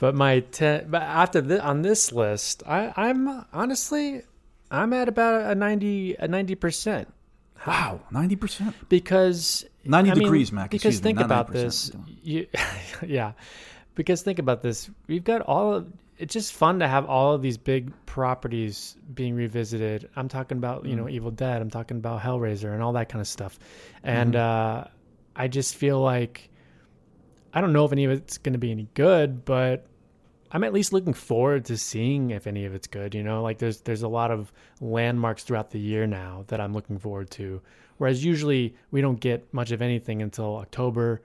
But 0.00 0.16
my 0.16 0.40
ten, 0.40 0.88
but 0.90 1.00
after 1.02 1.40
this, 1.40 1.60
on 1.60 1.82
this 1.82 2.10
list, 2.12 2.64
I, 2.66 2.92
I'm 2.96 3.44
honestly, 3.52 4.22
I'm 4.68 4.92
at 4.92 5.08
about 5.08 5.48
a 5.48 5.54
ninety 5.54 6.16
a 6.16 6.26
ninety 6.26 6.56
percent. 6.56 7.06
Wow, 7.66 8.00
ninety 8.10 8.36
percent. 8.36 8.74
Because 8.88 9.64
90 9.84 10.10
I 10.10 10.14
mean, 10.14 10.22
degrees, 10.24 10.52
Mac, 10.52 10.70
Because 10.70 10.84
excuse 10.94 11.02
me, 11.02 11.08
think 11.10 11.20
about 11.20 11.52
this, 11.52 11.90
you, 12.22 12.46
yeah. 13.06 13.32
Because 13.94 14.22
think 14.22 14.38
about 14.38 14.62
this, 14.62 14.90
we've 15.06 15.24
got 15.24 15.42
all. 15.42 15.74
Of, 15.74 15.92
it's 16.18 16.32
just 16.34 16.52
fun 16.52 16.78
to 16.80 16.86
have 16.88 17.06
all 17.06 17.34
of 17.34 17.42
these 17.42 17.58
big 17.58 17.90
properties 18.06 18.96
being 19.14 19.34
revisited. 19.34 20.08
I'm 20.14 20.28
talking 20.28 20.58
about 20.58 20.86
you 20.86 20.94
know 20.96 21.04
Mm-hmm. 21.04 21.14
Evil 21.14 21.30
Dead. 21.30 21.60
I'm 21.60 21.70
talking 21.70 21.96
about 21.96 22.20
Hellraiser 22.20 22.72
and 22.72 22.82
all 22.82 22.92
that 22.94 23.08
kind 23.08 23.20
of 23.20 23.28
stuff. 23.28 23.58
And 24.02 24.34
Mm-hmm. 24.34 24.86
uh, 24.86 24.90
I 25.34 25.48
just 25.48 25.74
feel 25.76 26.00
like 26.00 26.48
I 27.54 27.60
don't 27.60 27.72
know 27.72 27.84
if 27.84 27.92
any 27.92 28.04
of 28.04 28.10
it's 28.12 28.38
going 28.38 28.52
to 28.54 28.58
be 28.58 28.70
any 28.70 28.88
good, 28.94 29.44
but 29.44 29.86
I'm 30.54 30.64
at 30.64 30.72
least 30.74 30.92
looking 30.92 31.14
forward 31.14 31.64
to 31.66 31.78
seeing 31.78 32.30
if 32.30 32.46
any 32.46 32.66
of 32.66 32.74
it's 32.74 32.86
good. 32.86 33.14
You 33.14 33.22
know, 33.22 33.42
like 33.42 33.58
there's 33.58 33.80
there's 33.80 34.02
a 34.02 34.08
lot 34.08 34.30
of 34.30 34.52
landmarks 34.80 35.44
throughout 35.44 35.70
the 35.70 35.80
year 35.80 36.06
now 36.06 36.44
that 36.48 36.60
I'm 36.60 36.74
looking 36.74 36.98
forward 36.98 37.30
to. 37.32 37.62
Whereas 37.96 38.24
usually 38.24 38.76
we 38.90 39.00
don't 39.00 39.18
get 39.20 39.52
much 39.54 39.70
of 39.70 39.80
anything 39.80 40.20
until 40.22 40.56
October, 40.56 41.22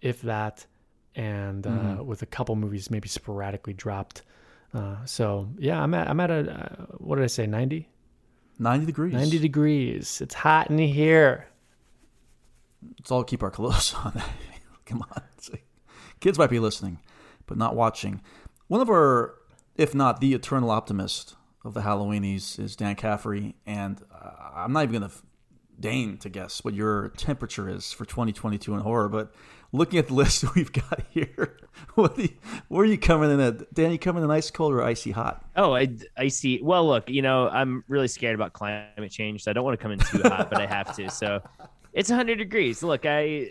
if 0.00 0.22
that, 0.22 0.66
and 1.14 1.66
uh, 1.66 1.70
Mhm. 1.70 2.04
with 2.06 2.22
a 2.22 2.26
couple 2.26 2.56
movies 2.56 2.90
maybe 2.90 3.08
sporadically 3.08 3.74
dropped. 3.74 4.22
Uh, 4.72 4.96
so 5.04 5.48
yeah, 5.58 5.80
I'm 5.80 5.94
at 5.94 6.08
I'm 6.08 6.18
at 6.18 6.30
a 6.30 6.50
uh, 6.50 6.84
what 6.98 7.16
did 7.16 7.24
I 7.24 7.28
say 7.28 7.46
ninety? 7.46 7.88
90 8.58 8.86
degrees. 8.86 9.12
Ninety 9.12 9.38
degrees. 9.40 10.20
It's 10.20 10.34
hot 10.34 10.70
in 10.70 10.78
here. 10.78 11.46
Let's 12.98 13.10
all 13.10 13.24
keep 13.24 13.42
our 13.42 13.50
clothes 13.50 13.94
on. 14.04 14.20
Come 14.86 15.02
on. 15.02 15.22
Kids 16.20 16.38
might 16.38 16.50
be 16.50 16.58
listening, 16.60 16.98
but 17.46 17.58
not 17.58 17.74
watching. 17.76 18.20
One 18.66 18.80
of 18.80 18.88
our, 18.88 19.34
if 19.76 19.94
not 19.94 20.20
the 20.20 20.32
eternal 20.32 20.70
optimist 20.70 21.36
of 21.64 21.74
the 21.74 21.82
Halloweenies, 21.82 22.58
is 22.58 22.76
Dan 22.76 22.94
Caffrey, 22.96 23.54
and 23.66 24.00
uh, 24.10 24.30
I'm 24.54 24.72
not 24.72 24.84
even 24.84 25.00
going 25.00 25.10
to 25.10 25.16
deign 25.78 26.16
to 26.18 26.30
guess 26.30 26.64
what 26.64 26.72
your 26.72 27.10
temperature 27.10 27.68
is 27.68 27.92
for 27.92 28.06
2022 28.06 28.72
in 28.74 28.80
horror, 28.80 29.10
but 29.10 29.34
looking 29.72 29.98
at 29.98 30.08
the 30.08 30.14
list 30.14 30.54
we've 30.54 30.72
got 30.72 31.02
here, 31.10 31.58
what 31.94 32.16
you, 32.18 32.30
where 32.68 32.84
are 32.84 32.86
you 32.86 32.96
coming 32.96 33.30
in 33.30 33.38
at? 33.38 33.74
Dan, 33.74 33.92
you 33.92 33.98
coming 33.98 34.24
in 34.24 34.30
ice 34.30 34.50
cold 34.50 34.72
or 34.72 34.82
icy 34.82 35.10
hot? 35.10 35.44
Oh, 35.56 35.74
I, 35.74 35.94
I 36.16 36.28
see. 36.28 36.60
Well, 36.62 36.86
look, 36.86 37.10
you 37.10 37.20
know, 37.20 37.50
I'm 37.50 37.84
really 37.86 38.08
scared 38.08 38.34
about 38.34 38.54
climate 38.54 39.10
change, 39.10 39.44
so 39.44 39.50
I 39.50 39.54
don't 39.54 39.64
want 39.64 39.78
to 39.78 39.82
come 39.82 39.92
in 39.92 39.98
too 39.98 40.22
hot, 40.22 40.48
but 40.48 40.58
I 40.58 40.66
have 40.66 40.96
to. 40.96 41.10
So 41.10 41.42
it's 41.92 42.08
100 42.08 42.36
degrees. 42.38 42.82
Look, 42.82 43.04
I, 43.04 43.50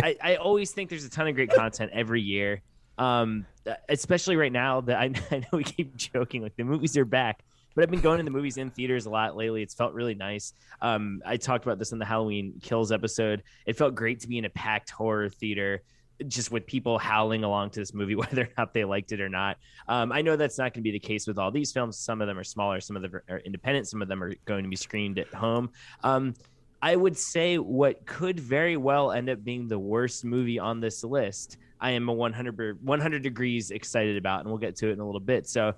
I, 0.00 0.16
I 0.22 0.36
always 0.36 0.70
think 0.70 0.90
there's 0.90 1.04
a 1.04 1.10
ton 1.10 1.26
of 1.26 1.34
great 1.34 1.50
content 1.50 1.90
every 1.92 2.22
year. 2.22 2.62
Um, 2.98 3.46
especially 3.88 4.36
right 4.36 4.52
now 4.52 4.80
that 4.82 4.98
I, 4.98 5.04
I 5.30 5.38
know 5.38 5.46
we 5.52 5.64
keep 5.64 5.96
joking 5.96 6.42
like 6.42 6.56
the 6.56 6.64
movies 6.64 6.96
are 6.96 7.04
back, 7.04 7.42
but 7.74 7.82
I've 7.82 7.90
been 7.90 8.00
going 8.00 8.18
to 8.18 8.24
the 8.24 8.30
movies 8.30 8.56
in 8.56 8.70
theaters 8.70 9.06
a 9.06 9.10
lot 9.10 9.36
lately. 9.36 9.62
It's 9.62 9.74
felt 9.74 9.94
really 9.94 10.14
nice. 10.14 10.52
Um, 10.80 11.22
I 11.26 11.36
talked 11.36 11.64
about 11.64 11.78
this 11.78 11.92
in 11.92 11.98
the 11.98 12.04
Halloween 12.04 12.60
Kills 12.62 12.92
episode. 12.92 13.42
It 13.66 13.76
felt 13.76 13.94
great 13.94 14.20
to 14.20 14.28
be 14.28 14.38
in 14.38 14.44
a 14.44 14.50
packed 14.50 14.90
horror 14.90 15.28
theater 15.28 15.82
just 16.28 16.52
with 16.52 16.64
people 16.66 16.98
howling 16.98 17.42
along 17.42 17.70
to 17.70 17.80
this 17.80 17.92
movie, 17.92 18.14
whether 18.16 18.42
or 18.42 18.48
not 18.56 18.72
they 18.72 18.84
liked 18.84 19.12
it 19.12 19.20
or 19.20 19.28
not. 19.28 19.58
Um, 19.88 20.12
I 20.12 20.22
know 20.22 20.36
that's 20.36 20.58
not 20.58 20.72
going 20.72 20.82
to 20.82 20.82
be 20.82 20.92
the 20.92 20.98
case 20.98 21.26
with 21.26 21.38
all 21.38 21.50
these 21.50 21.72
films. 21.72 21.98
Some 21.98 22.20
of 22.20 22.28
them 22.28 22.38
are 22.38 22.44
smaller, 22.44 22.80
some 22.80 22.96
of 22.96 23.02
them 23.02 23.20
are 23.28 23.38
independent, 23.38 23.88
some 23.88 24.02
of 24.02 24.08
them 24.08 24.22
are 24.22 24.32
going 24.44 24.62
to 24.62 24.70
be 24.70 24.76
screened 24.76 25.18
at 25.18 25.32
home. 25.34 25.70
Um, 26.02 26.34
I 26.80 26.96
would 26.96 27.16
say 27.16 27.56
what 27.58 28.04
could 28.04 28.38
very 28.38 28.76
well 28.76 29.10
end 29.10 29.30
up 29.30 29.42
being 29.42 29.68
the 29.68 29.78
worst 29.78 30.24
movie 30.24 30.58
on 30.58 30.80
this 30.80 31.02
list. 31.02 31.56
I 31.84 31.90
am 31.90 32.08
a 32.08 32.12
100, 32.14 32.82
100 32.82 33.22
degrees 33.22 33.70
excited 33.70 34.16
about, 34.16 34.40
and 34.40 34.48
we'll 34.48 34.56
get 34.56 34.74
to 34.76 34.88
it 34.88 34.92
in 34.92 35.00
a 35.00 35.04
little 35.04 35.20
bit. 35.20 35.46
So, 35.46 35.74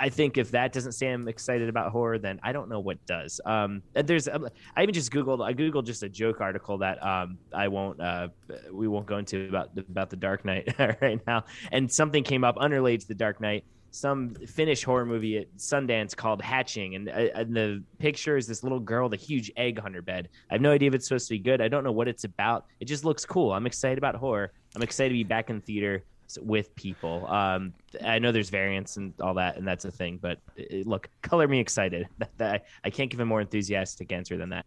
I 0.00 0.08
think 0.08 0.38
if 0.38 0.50
that 0.52 0.72
doesn't 0.72 0.92
say 0.92 1.12
I'm 1.12 1.28
excited 1.28 1.68
about 1.68 1.92
horror, 1.92 2.18
then 2.18 2.40
I 2.42 2.52
don't 2.52 2.70
know 2.70 2.80
what 2.80 3.04
does. 3.04 3.38
Um, 3.44 3.82
there's, 3.92 4.28
I 4.28 4.38
even 4.82 4.94
just 4.94 5.12
googled, 5.12 5.44
I 5.44 5.52
googled 5.52 5.84
just 5.84 6.02
a 6.04 6.08
joke 6.08 6.40
article 6.40 6.78
that 6.78 7.04
um, 7.04 7.36
I 7.52 7.68
won't, 7.68 8.00
uh, 8.00 8.28
we 8.72 8.88
won't 8.88 9.04
go 9.04 9.18
into 9.18 9.46
about 9.46 9.76
about 9.76 10.08
the 10.08 10.16
Dark 10.16 10.46
Knight 10.46 10.74
right 10.78 11.20
now, 11.26 11.44
and 11.70 11.92
something 11.92 12.24
came 12.24 12.44
up 12.44 12.56
unrelated 12.56 13.02
to 13.02 13.08
the 13.08 13.14
Dark 13.14 13.38
Knight 13.38 13.64
some 13.94 14.34
Finnish 14.46 14.82
horror 14.82 15.04
movie 15.04 15.36
at 15.36 15.54
Sundance 15.58 16.16
called 16.16 16.40
Hatching, 16.40 16.94
and, 16.94 17.10
uh, 17.10 17.28
and, 17.34 17.54
the 17.54 17.84
picture 17.98 18.38
is 18.38 18.46
this 18.46 18.62
little 18.62 18.80
girl 18.80 19.10
with 19.10 19.20
a 19.20 19.22
huge 19.22 19.52
egg 19.56 19.80
on 19.84 19.92
her 19.92 20.00
bed. 20.00 20.30
I 20.50 20.54
have 20.54 20.62
no 20.62 20.72
idea 20.72 20.88
if 20.88 20.94
it's 20.94 21.06
supposed 21.06 21.28
to 21.28 21.34
be 21.34 21.38
good. 21.38 21.60
I 21.60 21.68
don't 21.68 21.84
know 21.84 21.92
what 21.92 22.08
it's 22.08 22.24
about. 22.24 22.64
It 22.80 22.86
just 22.86 23.04
looks 23.04 23.26
cool. 23.26 23.52
I'm 23.52 23.66
excited 23.66 23.98
about 23.98 24.14
horror. 24.14 24.52
I'm 24.74 24.82
excited 24.82 25.10
to 25.10 25.14
be 25.14 25.24
back 25.24 25.50
in 25.50 25.60
theater 25.60 26.02
with 26.40 26.74
people. 26.76 27.26
Um, 27.26 27.74
I 28.04 28.18
know 28.18 28.32
there's 28.32 28.50
variants 28.50 28.96
and 28.96 29.12
all 29.20 29.34
that, 29.34 29.56
and 29.56 29.66
that's 29.66 29.84
a 29.84 29.90
thing. 29.90 30.18
But 30.20 30.38
it, 30.56 30.86
look, 30.86 31.08
color 31.22 31.46
me 31.48 31.60
excited. 31.60 32.08
I 32.40 32.90
can't 32.90 33.10
give 33.10 33.20
a 33.20 33.26
more 33.26 33.40
enthusiastic 33.40 34.12
answer 34.12 34.36
than 34.36 34.50
that. 34.50 34.66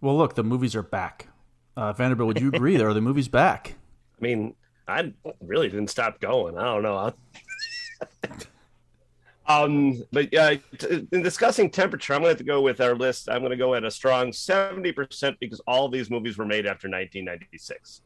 Well, 0.00 0.16
look, 0.16 0.34
the 0.34 0.44
movies 0.44 0.74
are 0.74 0.82
back. 0.82 1.28
Uh, 1.76 1.92
Vanderbilt, 1.92 2.28
would 2.28 2.40
you 2.40 2.48
agree? 2.48 2.80
are 2.80 2.94
the 2.94 3.00
movies 3.00 3.28
back? 3.28 3.74
I 4.20 4.24
mean, 4.24 4.54
I 4.86 5.12
really 5.40 5.68
didn't 5.68 5.88
stop 5.88 6.20
going. 6.20 6.56
I 6.56 6.64
don't 6.64 6.82
know. 6.82 7.12
um, 9.46 10.02
but 10.12 10.34
uh, 10.34 10.56
in 11.10 11.22
discussing 11.22 11.70
temperature, 11.70 12.14
I'm 12.14 12.20
going 12.20 12.28
to 12.28 12.32
have 12.32 12.38
to 12.38 12.44
go 12.44 12.60
with 12.60 12.80
our 12.80 12.94
list. 12.94 13.28
I'm 13.28 13.40
going 13.40 13.50
to 13.50 13.56
go 13.56 13.74
at 13.74 13.84
a 13.84 13.90
strong 13.90 14.30
70% 14.30 15.36
because 15.40 15.60
all 15.66 15.88
these 15.88 16.10
movies 16.10 16.38
were 16.38 16.46
made 16.46 16.66
after 16.66 16.88
1996. 16.88 18.02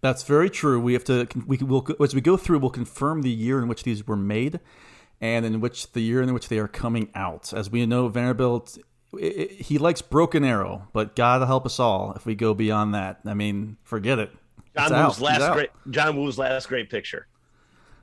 That's 0.00 0.22
very 0.22 0.48
true. 0.48 0.80
We 0.80 0.94
have 0.94 1.04
to 1.04 1.28
we 1.46 1.58
will 1.58 1.86
as 2.02 2.14
we 2.14 2.20
go 2.20 2.36
through, 2.36 2.60
we'll 2.60 2.70
confirm 2.70 3.22
the 3.22 3.30
year 3.30 3.58
in 3.58 3.68
which 3.68 3.82
these 3.82 4.06
were 4.06 4.16
made, 4.16 4.60
and 5.20 5.44
in 5.44 5.60
which 5.60 5.92
the 5.92 6.00
year 6.00 6.22
in 6.22 6.32
which 6.32 6.48
they 6.48 6.58
are 6.58 6.68
coming 6.68 7.10
out. 7.14 7.52
As 7.52 7.70
we 7.70 7.84
know, 7.86 8.08
Vanderbilt 8.08 8.78
he 9.18 9.76
likes 9.78 10.02
Broken 10.02 10.44
Arrow, 10.44 10.86
but 10.92 11.16
God 11.16 11.46
help 11.46 11.66
us 11.66 11.80
all 11.80 12.12
if 12.14 12.24
we 12.24 12.34
go 12.34 12.54
beyond 12.54 12.94
that. 12.94 13.20
I 13.26 13.34
mean, 13.34 13.76
forget 13.82 14.18
it. 14.18 14.30
John 14.76 15.04
Woo's 15.04 15.20
last 15.20 15.52
great 15.52 15.70
John 15.90 16.16
Woo's 16.16 16.38
last 16.38 16.68
great 16.68 16.90
picture. 16.90 17.26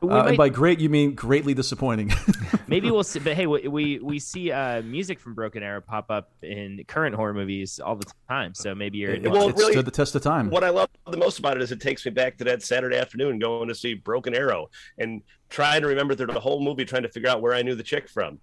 Uh, 0.01 0.05
might, 0.05 0.27
and 0.27 0.37
by 0.37 0.49
great, 0.49 0.79
you 0.79 0.89
mean 0.89 1.15
greatly 1.15 1.53
disappointing. 1.53 2.13
maybe 2.67 2.91
we'll 2.91 3.03
see. 3.03 3.19
But 3.19 3.33
hey, 3.33 3.47
we 3.47 3.99
we 3.99 4.19
see 4.19 4.51
uh, 4.51 4.81
music 4.83 5.19
from 5.19 5.33
Broken 5.33 5.63
Arrow 5.63 5.81
pop 5.81 6.11
up 6.11 6.31
in 6.41 6.83
current 6.87 7.15
horror 7.15 7.33
movies 7.33 7.79
all 7.79 7.95
the 7.95 8.05
time. 8.29 8.53
So 8.53 8.75
maybe 8.75 8.99
you're. 8.99 9.13
It, 9.13 9.29
well, 9.29 9.49
it's 9.49 9.59
really, 9.59 9.73
stood 9.73 9.85
the 9.85 9.91
test 9.91 10.15
of 10.15 10.21
time. 10.21 10.49
What 10.49 10.63
I 10.63 10.69
love 10.69 10.89
the 11.09 11.17
most 11.17 11.39
about 11.39 11.57
it 11.57 11.63
is 11.63 11.71
it 11.71 11.81
takes 11.81 12.05
me 12.05 12.11
back 12.11 12.37
to 12.37 12.43
that 12.43 12.61
Saturday 12.61 12.97
afternoon 12.97 13.39
going 13.39 13.67
to 13.69 13.75
see 13.75 13.95
Broken 13.95 14.35
Arrow 14.35 14.69
and 14.97 15.21
trying 15.49 15.81
to 15.81 15.87
remember 15.87 16.13
through 16.13 16.27
the 16.27 16.39
whole 16.39 16.61
movie, 16.61 16.85
trying 16.85 17.03
to 17.03 17.09
figure 17.09 17.29
out 17.29 17.41
where 17.41 17.53
I 17.53 17.63
knew 17.63 17.73
the 17.73 17.83
chick 17.83 18.07
from, 18.07 18.39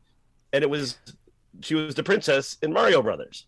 and 0.53 0.65
it 0.65 0.71
was 0.71 0.99
she 1.61 1.75
was 1.75 1.95
the 1.95 2.03
princess 2.03 2.57
in 2.63 2.73
Mario 2.73 3.03
Brothers. 3.03 3.47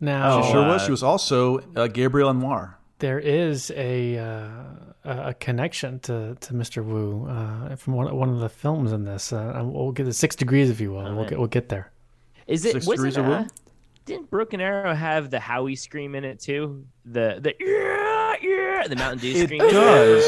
Now 0.00 0.42
she 0.42 0.52
sure 0.52 0.64
uh, 0.64 0.68
was. 0.68 0.84
She 0.84 0.90
was 0.90 1.02
also 1.02 1.58
uh, 1.74 1.88
Gabrielle 1.88 2.32
Anwar. 2.32 2.74
There 3.00 3.18
is 3.18 3.70
a 3.74 4.18
uh, 4.18 4.89
a 5.04 5.34
connection 5.34 5.98
to, 6.00 6.36
to 6.40 6.52
Mr. 6.52 6.84
Woo 6.84 7.26
uh, 7.28 7.76
from 7.76 7.94
one, 7.94 8.14
one 8.14 8.28
of 8.28 8.40
the 8.40 8.48
films 8.48 8.92
in 8.92 9.04
this. 9.04 9.32
Uh, 9.32 9.62
we'll 9.64 9.92
get 9.92 10.04
the 10.04 10.12
six 10.12 10.36
degrees, 10.36 10.70
if 10.70 10.80
you 10.80 10.92
will. 10.92 11.06
Oh, 11.06 11.14
we'll 11.16 11.28
get 11.28 11.38
we'll 11.38 11.48
get 11.48 11.68
there. 11.68 11.90
Is 12.46 12.64
it 12.64 12.72
six 12.72 12.86
degrees 12.86 13.16
of 13.16 13.26
uh, 13.26 13.44
Didn't 14.04 14.30
Broken 14.30 14.60
Arrow 14.60 14.94
have 14.94 15.30
the 15.30 15.40
Howie 15.40 15.76
scream 15.76 16.14
in 16.14 16.24
it 16.24 16.40
too? 16.40 16.84
The 17.04 17.38
the 17.40 17.54
yeah 17.60 18.34
yeah 18.42 18.86
the 18.88 18.96
Mountain 18.96 19.20
Dew 19.20 19.44
scream. 19.44 19.62
It 19.62 19.70
does, 19.70 20.26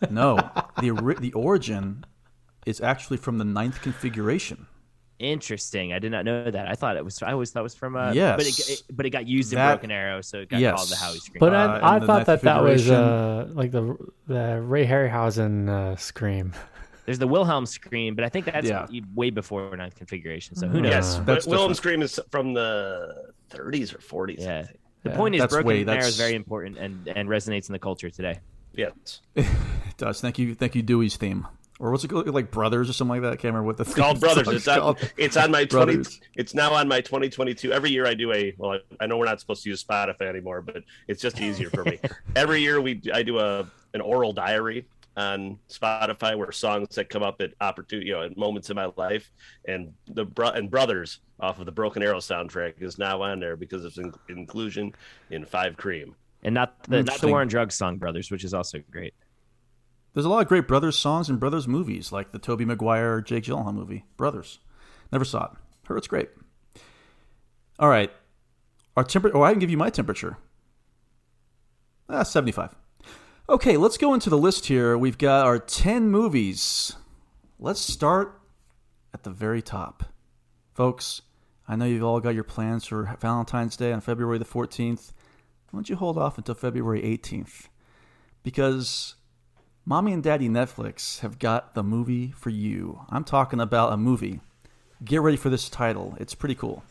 but 0.00 0.10
no, 0.10 0.36
the 0.80 1.16
the 1.20 1.32
origin 1.32 2.04
is 2.66 2.80
actually 2.80 3.18
from 3.18 3.38
the 3.38 3.44
ninth 3.44 3.80
configuration. 3.82 4.66
Interesting. 5.24 5.94
I 5.94 6.00
did 6.00 6.12
not 6.12 6.26
know 6.26 6.50
that. 6.50 6.68
I 6.68 6.74
thought 6.74 6.98
it 6.98 7.04
was. 7.04 7.22
I 7.22 7.32
always 7.32 7.50
thought 7.50 7.60
it 7.60 7.62
was 7.62 7.74
from. 7.74 7.96
Uh, 7.96 8.12
yes. 8.12 8.36
But 8.36 8.46
it, 8.46 8.68
it, 8.68 8.82
but 8.94 9.06
it 9.06 9.10
got 9.10 9.26
used 9.26 9.54
in 9.54 9.58
Broken 9.58 9.90
Arrow, 9.90 10.20
so 10.20 10.40
it 10.40 10.50
got 10.50 10.60
yes. 10.60 10.76
called 10.76 10.90
the 10.90 10.96
Howie 10.96 11.18
Scream. 11.18 11.40
But 11.40 11.54
I, 11.54 11.64
uh, 11.64 11.80
I 11.82 12.06
thought 12.06 12.26
that 12.26 12.42
that 12.42 12.62
was 12.62 12.90
uh, 12.90 13.48
like 13.54 13.70
the 13.70 13.96
the 14.26 14.60
Ray 14.60 14.86
Harryhausen 14.86 15.70
uh, 15.70 15.96
scream. 15.96 16.52
There's 17.06 17.18
the 17.18 17.26
Wilhelm 17.26 17.64
scream, 17.64 18.14
but 18.14 18.24
I 18.24 18.28
think 18.28 18.44
that's 18.46 18.66
yeah. 18.66 18.86
way 19.14 19.30
before 19.30 19.74
ninth 19.76 19.94
configuration. 19.94 20.56
So 20.56 20.68
who 20.68 20.82
knows? 20.82 20.90
Yes, 20.90 21.18
but 21.18 21.46
Wilhelm 21.46 21.74
scream 21.74 22.02
is 22.02 22.20
from 22.30 22.52
the 22.52 23.32
30s 23.50 23.94
or 23.94 24.26
40s. 24.26 24.40
Yeah. 24.40 24.66
The 25.02 25.10
yeah, 25.10 25.16
point 25.16 25.34
is, 25.34 25.46
Broken 25.46 25.66
way, 25.66 25.86
Arrow 25.86 26.06
is 26.06 26.16
very 26.16 26.34
important 26.34 26.78
and 26.78 27.08
and 27.08 27.28
resonates 27.30 27.68
in 27.68 27.72
the 27.72 27.78
culture 27.78 28.10
today. 28.10 28.40
Yes, 28.74 29.20
it 29.34 29.46
does. 29.96 30.20
Thank 30.20 30.38
you, 30.38 30.54
thank 30.54 30.74
you, 30.74 30.82
Dewey's 30.82 31.16
theme 31.16 31.46
or 31.84 31.90
what's 31.90 32.02
it 32.02 32.08
called? 32.08 32.26
Like 32.26 32.50
Brothers 32.50 32.88
or 32.88 32.94
something 32.94 33.10
like 33.10 33.22
that. 33.22 33.34
I 33.34 33.36
can't 33.36 33.54
remember 33.54 33.66
what 33.66 33.76
the. 33.76 33.82
It's 33.82 33.94
called 33.94 34.18
Brothers. 34.20 34.48
It's 34.48 34.66
on, 34.66 34.96
it's 35.18 35.36
on 35.36 35.50
my 35.50 35.66
twenty. 35.66 36.02
It's 36.34 36.54
now 36.54 36.72
on 36.72 36.88
my 36.88 37.02
twenty 37.02 37.28
twenty 37.28 37.52
two. 37.52 37.72
Every 37.72 37.90
year 37.90 38.06
I 38.06 38.14
do 38.14 38.32
a. 38.32 38.54
Well, 38.56 38.72
I, 38.72 39.04
I, 39.04 39.06
know 39.06 39.18
we're 39.18 39.26
not 39.26 39.38
supposed 39.38 39.62
to 39.64 39.68
use 39.68 39.84
Spotify 39.84 40.22
anymore, 40.22 40.62
but 40.62 40.82
it's 41.08 41.20
just 41.20 41.42
easier 41.42 41.68
for 41.68 41.84
me. 41.84 42.00
Every 42.36 42.62
year 42.62 42.80
we 42.80 43.02
I 43.12 43.22
do 43.22 43.38
a 43.38 43.66
an 43.92 44.00
oral 44.00 44.32
diary 44.32 44.86
on 45.18 45.58
Spotify 45.68 46.36
where 46.38 46.50
songs 46.52 46.94
that 46.94 47.10
come 47.10 47.22
up 47.22 47.42
at 47.42 47.52
opportunity, 47.60 48.08
you 48.08 48.14
know, 48.14 48.22
at 48.22 48.36
moments 48.38 48.70
in 48.70 48.76
my 48.76 48.90
life, 48.96 49.30
and 49.68 49.92
the 50.08 50.24
bro- 50.24 50.50
and 50.52 50.70
Brothers 50.70 51.20
off 51.38 51.58
of 51.60 51.66
the 51.66 51.72
Broken 51.72 52.02
Arrow 52.02 52.18
soundtrack 52.18 52.80
is 52.80 52.96
now 52.96 53.20
on 53.20 53.40
there 53.40 53.56
because 53.56 53.84
of 53.84 53.96
in- 53.98 54.14
inclusion 54.30 54.94
in 55.30 55.44
Five 55.44 55.76
Cream, 55.76 56.16
and 56.44 56.54
not 56.54 56.82
the 56.84 57.02
mm, 57.02 57.06
not 57.06 57.20
the 57.20 57.28
War 57.28 57.42
on 57.42 57.48
Drugs 57.48 57.74
song 57.74 57.98
Brothers, 57.98 58.30
which 58.30 58.42
is 58.42 58.54
also 58.54 58.80
great. 58.90 59.12
There's 60.14 60.24
a 60.24 60.28
lot 60.28 60.42
of 60.42 60.48
great 60.48 60.68
Brothers 60.68 60.96
songs 60.96 61.28
and 61.28 61.40
Brothers 61.40 61.66
movies, 61.66 62.12
like 62.12 62.30
the 62.30 62.38
Tobey 62.38 62.64
Maguire, 62.64 63.20
Jake 63.20 63.44
Gyllenhaal 63.44 63.74
movie, 63.74 64.04
Brothers. 64.16 64.60
Never 65.10 65.24
saw 65.24 65.46
it. 65.46 65.50
Heard 65.86 65.98
it's 65.98 66.06
great. 66.06 66.30
All 67.78 67.88
right. 67.88 68.10
Our 68.96 69.02
temperature. 69.04 69.36
Oh, 69.36 69.42
I 69.42 69.50
can 69.50 69.58
give 69.58 69.70
you 69.70 69.76
my 69.76 69.90
temperature. 69.90 70.38
Ah, 72.08 72.22
75. 72.22 72.74
Okay, 73.48 73.76
let's 73.76 73.98
go 73.98 74.14
into 74.14 74.30
the 74.30 74.38
list 74.38 74.66
here. 74.66 74.96
We've 74.96 75.18
got 75.18 75.46
our 75.46 75.58
10 75.58 76.10
movies. 76.10 76.94
Let's 77.58 77.80
start 77.80 78.40
at 79.12 79.24
the 79.24 79.30
very 79.30 79.62
top. 79.62 80.04
Folks, 80.74 81.22
I 81.66 81.76
know 81.76 81.84
you've 81.86 82.04
all 82.04 82.20
got 82.20 82.34
your 82.34 82.44
plans 82.44 82.86
for 82.86 83.16
Valentine's 83.20 83.76
Day 83.76 83.92
on 83.92 84.00
February 84.00 84.38
the 84.38 84.44
14th. 84.44 85.12
Why 85.70 85.78
don't 85.78 85.88
you 85.88 85.96
hold 85.96 86.16
off 86.18 86.38
until 86.38 86.54
February 86.54 87.02
18th? 87.02 87.68
Because 88.42 89.16
Mommy 89.86 90.14
and 90.14 90.22
Daddy 90.22 90.48
Netflix 90.48 91.20
have 91.20 91.38
got 91.38 91.74
the 91.74 91.82
movie 91.82 92.32
for 92.36 92.48
you. 92.48 93.00
I'm 93.10 93.24
talking 93.24 93.60
about 93.60 93.92
a 93.92 93.98
movie. 93.98 94.40
Get 95.04 95.20
ready 95.20 95.36
for 95.36 95.50
this 95.50 95.68
title. 95.68 96.16
It's 96.18 96.34
pretty 96.34 96.54
cool. 96.54 96.82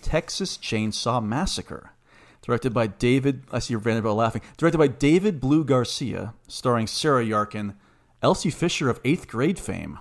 Texas 0.00 0.56
Chainsaw 0.56 1.22
Massacre. 1.22 1.92
Directed 2.40 2.72
by 2.72 2.86
David, 2.86 3.44
I 3.52 3.58
see 3.58 3.74
your 3.74 3.80
Vanderbilt 3.80 4.16
laughing. 4.16 4.40
Directed 4.56 4.78
by 4.78 4.88
David 4.88 5.40
Blue 5.40 5.62
Garcia, 5.62 6.32
starring 6.48 6.86
Sarah 6.86 7.24
Yarkin, 7.24 7.74
Elsie 8.22 8.50
Fisher 8.50 8.88
of 8.88 9.02
8th 9.02 9.28
grade 9.28 9.58
fame, 9.58 9.98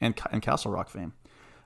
and, 0.00 0.18
and 0.32 0.40
Castle 0.40 0.72
Rock 0.72 0.88
fame. 0.88 1.12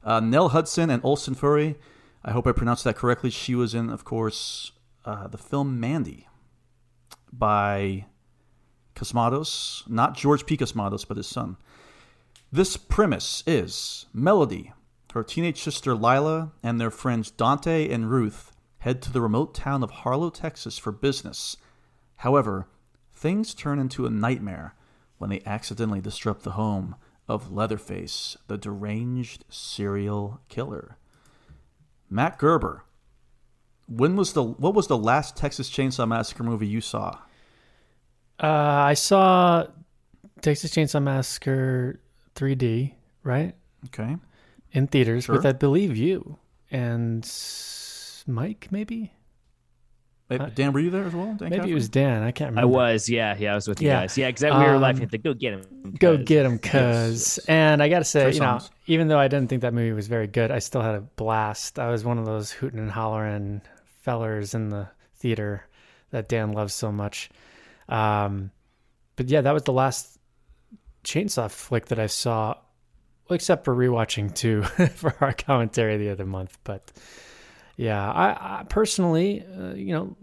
Uh, 0.02 0.18
Nell 0.18 0.48
Hudson 0.48 0.90
and 0.90 1.02
Olsen 1.04 1.34
Foury. 1.34 1.76
I 2.24 2.32
hope 2.32 2.48
I 2.48 2.52
pronounced 2.52 2.82
that 2.84 2.96
correctly. 2.96 3.30
She 3.30 3.54
was 3.54 3.72
in, 3.72 3.88
of 3.88 4.04
course, 4.04 4.72
uh, 5.04 5.28
the 5.28 5.38
film 5.38 5.78
Mandy 5.78 6.26
by 7.32 8.06
Cosmatos, 8.94 9.88
not 9.88 10.16
George 10.16 10.46
P. 10.46 10.56
Cosmatos, 10.56 11.06
but 11.06 11.16
his 11.16 11.26
son. 11.26 11.56
This 12.50 12.76
premise 12.76 13.42
is 13.46 14.06
Melody, 14.12 14.72
her 15.14 15.22
teenage 15.22 15.62
sister 15.62 15.94
Lila, 15.94 16.52
and 16.62 16.80
their 16.80 16.90
friends 16.90 17.30
Dante 17.30 17.88
and 17.88 18.10
Ruth 18.10 18.52
head 18.78 19.00
to 19.02 19.12
the 19.12 19.20
remote 19.20 19.54
town 19.54 19.82
of 19.82 19.90
Harlow, 19.90 20.30
Texas 20.30 20.76
for 20.76 20.92
business. 20.92 21.56
However, 22.16 22.68
things 23.14 23.54
turn 23.54 23.78
into 23.78 24.06
a 24.06 24.10
nightmare 24.10 24.74
when 25.18 25.30
they 25.30 25.40
accidentally 25.46 26.00
disrupt 26.00 26.42
the 26.42 26.52
home 26.52 26.96
of 27.28 27.52
Leatherface, 27.52 28.36
the 28.48 28.58
deranged 28.58 29.44
serial 29.48 30.40
killer. 30.48 30.98
Matt 32.10 32.38
Gerber, 32.38 32.84
when 33.88 34.16
was 34.16 34.32
the 34.32 34.42
what 34.42 34.74
was 34.74 34.88
the 34.88 34.98
last 34.98 35.36
Texas 35.36 35.70
Chainsaw 35.70 36.06
Massacre 36.06 36.42
movie 36.42 36.66
you 36.66 36.80
saw? 36.80 37.18
Uh, 38.42 38.46
I 38.46 38.94
saw 38.94 39.66
Texas 40.40 40.72
Chainsaw 40.72 41.02
Massacre 41.02 42.00
3D, 42.34 42.92
right? 43.22 43.54
Okay. 43.86 44.16
In 44.72 44.86
theaters 44.88 45.24
Sure. 45.24 45.36
with, 45.36 45.46
I 45.46 45.52
believe, 45.52 45.96
you 45.96 46.38
and 46.70 47.28
Mike, 48.26 48.68
maybe? 48.70 49.12
Dan, 50.54 50.72
were 50.72 50.80
you 50.80 50.88
there 50.88 51.04
as 51.04 51.12
well? 51.12 51.34
Dan 51.34 51.50
Maybe 51.50 51.70
it 51.70 51.74
was 51.74 51.90
Dan. 51.90 52.22
I 52.22 52.30
can't 52.30 52.52
remember. 52.52 52.74
I 52.78 52.88
was, 52.92 53.06
yeah, 53.10 53.36
yeah, 53.38 53.52
I 53.52 53.54
was 53.54 53.68
with 53.68 53.82
you 53.82 53.88
Yeah. 53.88 54.00
guys. 54.00 54.16
Yeah, 54.16 54.28
because 54.28 54.40
that 54.40 54.58
we 54.58 54.64
were 54.64 54.76
Um, 54.76 54.80
laughing 54.80 55.02
at 55.02 55.10
the 55.10 55.18
go 55.18 55.34
get 55.34 55.52
him. 55.52 55.94
Go 55.98 56.16
get 56.16 56.46
him, 56.46 56.58
cuz. 56.58 57.38
And 57.48 57.82
I 57.82 57.90
got 57.90 57.98
to 57.98 58.04
say, 58.06 58.22
Trey 58.22 58.32
you 58.34 58.40
know, 58.40 58.60
even 58.86 59.08
though 59.08 59.18
I 59.18 59.28
didn't 59.28 59.50
think 59.50 59.60
that 59.60 59.74
movie 59.74 59.92
was 59.92 60.08
very 60.08 60.26
good, 60.26 60.50
I 60.50 60.58
still 60.58 60.80
had 60.80 60.94
a 60.94 61.02
blast. 61.02 61.78
I 61.78 61.90
was 61.90 62.02
one 62.02 62.16
of 62.18 62.24
those 62.24 62.50
hooting 62.50 62.78
and 62.78 62.90
hollering 62.90 63.60
fellers 64.00 64.54
in 64.54 64.70
the 64.70 64.88
theater 65.16 65.66
that 66.12 66.30
Dan 66.30 66.52
loves 66.52 66.72
so 66.72 66.90
much. 66.90 67.28
Um, 67.88 68.50
but 69.16 69.28
yeah, 69.28 69.40
that 69.42 69.52
was 69.52 69.62
the 69.64 69.72
last 69.72 70.18
chainsaw 71.04 71.50
flick 71.50 71.86
that 71.86 71.98
I 71.98 72.06
saw, 72.06 72.54
except 73.30 73.64
for 73.64 73.74
rewatching 73.74 74.34
two 74.34 74.62
for 74.94 75.14
our 75.20 75.32
commentary 75.32 75.96
the 75.96 76.10
other 76.10 76.26
month. 76.26 76.56
But 76.64 76.90
yeah, 77.76 78.10
I, 78.10 78.60
I 78.60 78.64
personally, 78.64 79.44
uh, 79.44 79.74
you 79.74 79.92
know, 79.94 80.16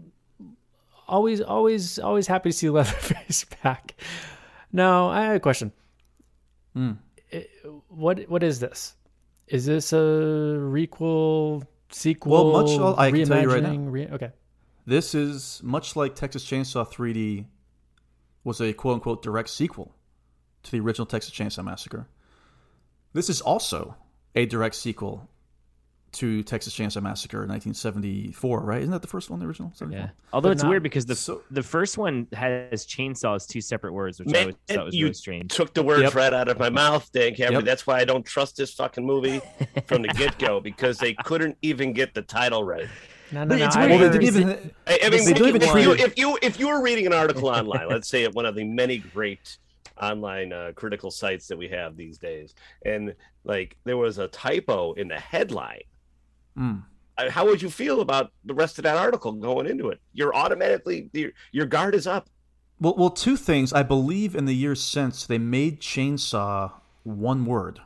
always, 1.06 1.40
always, 1.40 1.98
always 1.98 2.26
happy 2.26 2.50
to 2.50 2.56
see 2.56 2.68
Leatherface 2.70 3.44
back. 3.62 3.94
Now, 4.72 5.08
I 5.08 5.22
have 5.22 5.36
a 5.36 5.40
question. 5.40 5.72
Hmm. 6.74 6.92
I- 7.32 7.46
What 7.88 8.28
what 8.28 8.42
is 8.42 8.60
this? 8.60 8.94
Is 9.48 9.66
this 9.66 9.92
a 9.92 9.96
requel, 9.96 11.66
sequel? 11.90 12.52
Well, 12.52 12.62
much 12.62 12.78
all- 12.80 12.98
I 12.98 13.10
can 13.10 13.26
tell 13.26 13.40
you 13.42 13.48
right 13.50 13.62
now. 13.62 13.70
reimagining, 13.70 13.90
Re- 13.92 14.08
okay. 14.12 14.30
This 14.86 15.14
is 15.14 15.60
much 15.62 15.96
like 15.96 16.14
Texas 16.14 16.44
Chainsaw 16.44 16.86
3D 16.90 17.46
was 18.44 18.60
a 18.60 18.72
quote 18.72 18.94
unquote 18.94 19.22
direct 19.22 19.50
sequel 19.50 19.94
to 20.62 20.70
the 20.70 20.80
original 20.80 21.06
Texas 21.06 21.32
Chainsaw 21.32 21.64
Massacre. 21.64 22.06
This 23.12 23.28
is 23.28 23.40
also 23.40 23.96
a 24.34 24.46
direct 24.46 24.74
sequel 24.74 25.28
to 26.12 26.42
Texas 26.42 26.74
Chainsaw 26.74 27.00
Massacre 27.00 27.38
1974, 27.46 28.60
right? 28.64 28.80
Isn't 28.80 28.90
that 28.90 29.00
the 29.02 29.06
first 29.08 29.30
one, 29.30 29.38
the 29.38 29.46
original? 29.46 29.70
74? 29.74 30.06
Yeah. 30.06 30.10
Although 30.32 30.48
But 30.48 30.52
it's 30.52 30.62
not- 30.64 30.68
weird 30.70 30.82
because 30.82 31.06
the 31.06 31.40
the 31.52 31.62
first 31.62 31.98
one 31.98 32.26
has 32.32 32.84
chainsaw 32.84 33.36
as 33.36 33.46
two 33.46 33.60
separate 33.60 33.92
words, 33.92 34.18
which 34.18 34.34
I 34.34 34.40
always 34.40 34.56
thought 34.68 34.86
was 34.86 34.94
you 34.94 35.04
really 35.04 35.14
strange. 35.14 35.52
took 35.52 35.72
the 35.72 35.82
words 35.84 36.02
Yep. 36.02 36.14
right 36.16 36.32
out 36.34 36.48
of 36.48 36.58
my 36.58 36.68
mouth, 36.70 37.08
Dan 37.12 37.34
Cameron. 37.36 37.60
Yep. 37.60 37.64
That's 37.64 37.86
why 37.86 38.00
I 38.00 38.04
don't 38.04 38.26
trust 38.26 38.56
this 38.56 38.74
fucking 38.74 39.06
movie 39.06 39.40
from 39.86 40.02
the 40.02 40.08
get 40.16 40.36
go 40.38 40.58
because 40.60 40.98
they 40.98 41.14
couldn't 41.24 41.56
even 41.62 41.92
get 41.92 42.14
the 42.14 42.22
title 42.22 42.64
right. 42.64 42.88
No, 43.32 43.40
no, 43.44 43.48
But 43.48 43.58
no. 43.58 43.66
it's 43.66 43.76
I 43.76 43.86
Well, 43.86 43.98
they 43.98 44.18
didn't 44.18 44.22
even. 44.24 44.70
I, 44.86 44.98
I 45.04 45.10
mean, 45.10 45.24
They 45.24 45.32
don't 45.32 45.48
even 45.48 45.62
if, 45.62 45.70
treat 45.70 45.82
you, 45.82 45.92
it- 45.92 46.00
if 46.00 46.18
you 46.18 46.38
if 46.42 46.58
you 46.60 46.68
were 46.68 46.82
reading 46.82 47.06
an 47.06 47.12
article 47.12 47.48
online, 47.48 47.88
let's 47.88 48.08
say 48.08 48.24
at 48.24 48.34
one 48.34 48.46
of 48.46 48.54
the 48.54 48.64
many 48.64 48.98
great 48.98 49.58
online 50.00 50.52
uh, 50.52 50.72
critical 50.74 51.10
sites 51.10 51.46
that 51.48 51.58
we 51.58 51.68
have 51.68 51.96
these 51.96 52.18
days, 52.18 52.54
and 52.84 53.14
like 53.44 53.76
there 53.84 53.96
was 53.96 54.18
a 54.18 54.28
typo 54.28 54.92
in 54.94 55.08
the 55.08 55.18
headline, 55.18 55.80
Mm. 56.58 56.82
how 57.30 57.44
would 57.46 57.62
you 57.62 57.70
feel 57.70 58.00
about 58.00 58.32
the 58.44 58.54
rest 58.54 58.78
of 58.78 58.84
that 58.84 58.96
article 58.96 59.32
going 59.32 59.66
into 59.66 59.88
it? 59.90 60.00
You're 60.12 60.34
automatically 60.34 61.08
your, 61.12 61.30
your 61.52 61.66
guard 61.66 61.94
is 61.94 62.06
up. 62.06 62.28
Well, 62.80 62.94
well, 62.96 63.10
two 63.10 63.36
things. 63.36 63.72
I 63.72 63.82
believe 63.84 64.34
in 64.34 64.46
the 64.46 64.54
years 64.54 64.82
since 64.82 65.26
they 65.26 65.38
made 65.38 65.80
chainsaw 65.80 66.72
one 67.04 67.44
word 67.46 67.80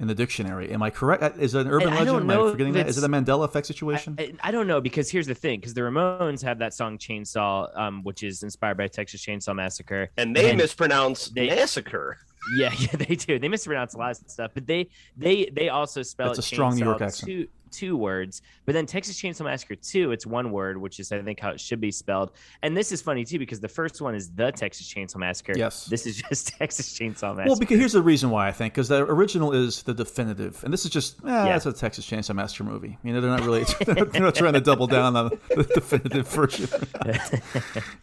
in 0.00 0.06
the 0.06 0.14
dictionary. 0.14 0.70
Am 0.70 0.82
I 0.82 0.90
correct? 0.90 1.22
Uh, 1.22 1.30
Is 1.38 1.54
it 1.54 1.62
an 1.66 1.68
urban 1.72 1.88
I 1.88 1.90
legend? 2.00 2.06
don't 2.06 2.30
Am 2.30 2.46
I 2.46 2.50
forgetting 2.52 2.74
if 2.76 2.84
that? 2.84 2.88
Is 2.88 2.98
it 2.98 3.04
a 3.04 3.08
Mandela 3.08 3.44
effect 3.44 3.66
situation? 3.66 4.14
I, 4.18 4.32
I 4.42 4.50
don't 4.50 4.66
know 4.66 4.80
because 4.80 5.10
here's 5.10 5.26
the 5.26 5.34
thing 5.34 5.58
because 5.58 5.74
the 5.74 5.80
Ramones 5.80 6.42
have 6.42 6.58
that 6.60 6.72
song 6.74 6.98
Chainsaw, 6.98 7.76
um, 7.76 8.02
which 8.04 8.22
is 8.22 8.42
inspired 8.42 8.76
by 8.76 8.86
Texas 8.86 9.24
Chainsaw 9.24 9.54
Massacre, 9.56 10.10
And 10.16 10.34
they 10.36 10.50
And 10.50 10.58
mispronounce 10.58 11.28
they- 11.30 11.48
massacre. 11.48 12.18
Yeah, 12.56 12.72
yeah, 12.78 12.92
they 12.96 13.16
do. 13.16 13.38
They 13.38 13.48
mispronounce 13.48 13.94
a 13.94 13.98
lot 13.98 14.12
of 14.12 14.30
stuff, 14.30 14.52
but 14.54 14.66
they 14.66 14.88
they 15.16 15.50
they 15.52 15.68
also 15.68 16.02
spell 16.02 16.28
That's 16.28 16.38
it 16.38 16.44
a 16.44 16.54
strong 16.54 16.76
New 16.76 16.84
York 16.84 17.02
accent. 17.02 17.26
Two 17.28 17.48
two 17.68 17.96
words, 17.96 18.42
but 18.64 18.74
then 18.74 18.86
Texas 18.86 19.20
Chainsaw 19.20 19.44
Massacre 19.44 19.76
two, 19.76 20.12
it's 20.12 20.26
one 20.26 20.50
word, 20.50 20.78
which 20.78 21.00
is 21.00 21.12
I 21.12 21.22
think 21.22 21.40
how 21.40 21.50
it 21.50 21.60
should 21.60 21.80
be 21.80 21.90
spelled. 21.90 22.32
And 22.62 22.76
this 22.76 22.92
is 22.92 23.02
funny 23.02 23.24
too 23.24 23.38
because 23.38 23.60
the 23.60 23.68
first 23.68 24.00
one 24.00 24.14
is 24.14 24.30
the 24.30 24.52
Texas 24.52 24.92
Chainsaw 24.92 25.16
Massacre. 25.16 25.54
Yes. 25.56 25.86
this 25.86 26.06
is 26.06 26.22
just 26.22 26.48
Texas 26.58 26.98
Chainsaw 26.98 27.34
Massacre. 27.34 27.48
Well, 27.48 27.58
because 27.58 27.78
here's 27.78 27.92
the 27.92 28.02
reason 28.02 28.30
why 28.30 28.48
I 28.48 28.52
think 28.52 28.74
because 28.74 28.88
the 28.88 29.02
original 29.04 29.52
is 29.52 29.82
the 29.82 29.94
definitive, 29.94 30.62
and 30.64 30.72
this 30.72 30.84
is 30.84 30.90
just 30.90 31.18
eh, 31.24 31.44
that's 31.44 31.66
a 31.66 31.72
Texas 31.72 32.08
Chainsaw 32.08 32.34
Massacre 32.34 32.64
movie. 32.64 32.98
You 33.02 33.12
know, 33.12 33.20
they're 33.20 33.30
not 33.30 33.44
really 33.44 33.64
they're 33.86 34.22
not 34.22 34.34
trying 34.34 34.54
to 34.54 34.60
double 34.60 34.86
down 34.86 35.16
on 35.16 35.28
the 35.48 35.64
definitive 35.74 36.28
version. 36.28 36.68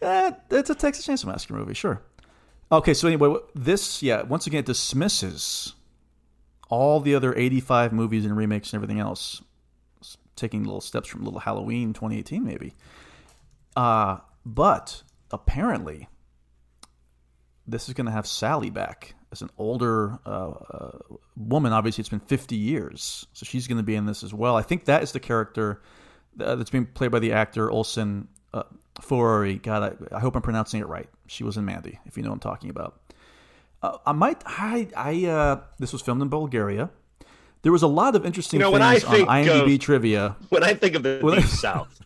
Eh, 0.02 0.32
it's 0.50 0.70
a 0.70 0.74
Texas 0.74 1.06
Chainsaw 1.06 1.26
Massacre 1.26 1.54
movie, 1.54 1.74
sure. 1.74 2.02
Okay, 2.70 2.94
so 2.94 3.06
anyway, 3.06 3.36
this 3.54 4.02
yeah 4.02 4.22
once 4.22 4.46
again 4.46 4.64
dismisses 4.64 5.74
all 6.68 7.00
the 7.00 7.14
other 7.14 7.32
85 7.36 7.92
movies 7.92 8.24
and 8.24 8.36
remakes 8.36 8.72
and 8.72 8.82
everything 8.82 9.00
else, 9.00 9.40
taking 10.36 10.64
little 10.64 10.80
steps 10.80 11.08
from 11.08 11.24
Little 11.24 11.40
Halloween 11.40 11.92
2018 11.92 12.44
maybe. 12.44 12.74
Uh, 13.74 14.18
but 14.44 15.02
apparently 15.30 16.08
this 17.66 17.88
is 17.88 17.94
going 17.94 18.06
to 18.06 18.12
have 18.12 18.26
Sally 18.26 18.70
back 18.70 19.14
as 19.32 19.42
an 19.42 19.50
older 19.58 20.18
uh, 20.24 20.50
uh, 20.50 20.98
woman. 21.36 21.72
Obviously, 21.72 22.02
it's 22.02 22.08
been 22.08 22.20
50 22.20 22.56
years, 22.56 23.26
so 23.32 23.44
she's 23.44 23.66
going 23.66 23.78
to 23.78 23.82
be 23.82 23.96
in 23.96 24.06
this 24.06 24.22
as 24.22 24.32
well. 24.32 24.56
I 24.56 24.62
think 24.62 24.84
that 24.84 25.02
is 25.02 25.12
the 25.12 25.20
character 25.20 25.82
uh, 26.40 26.54
that's 26.54 26.70
being 26.70 26.86
played 26.86 27.10
by 27.10 27.18
the 27.18 27.32
actor 27.32 27.70
Olsen 27.70 28.28
uh, 28.54 28.62
Ferrari. 29.00 29.56
God, 29.56 29.98
I, 30.12 30.16
I 30.16 30.20
hope 30.20 30.36
I'm 30.36 30.42
pronouncing 30.42 30.80
it 30.80 30.86
right. 30.86 31.08
She 31.26 31.44
was 31.44 31.56
in 31.56 31.64
Mandy, 31.64 31.98
if 32.06 32.16
you 32.16 32.22
know 32.22 32.30
what 32.30 32.34
I'm 32.34 32.40
talking 32.40 32.70
about. 32.70 33.00
Uh, 33.82 33.98
I 34.06 34.12
might. 34.12 34.42
I. 34.46 34.88
I. 34.96 35.26
Uh, 35.26 35.60
this 35.78 35.92
was 35.92 36.02
filmed 36.02 36.22
in 36.22 36.28
Bulgaria. 36.28 36.90
There 37.66 37.72
was 37.72 37.82
a 37.82 37.88
lot 37.88 38.14
of 38.14 38.24
interesting 38.24 38.60
You 38.60 38.66
know, 38.66 38.70
when 38.70 38.80
I 38.80 39.00
things 39.00 39.22
on 39.22 39.26
IMDb 39.26 39.74
of- 39.74 39.80
trivia. 39.80 40.36
When 40.50 40.62
I 40.62 40.72
think 40.72 40.94
of 40.94 41.02
the 41.02 41.18
deep 41.18 41.46
south, 41.46 42.00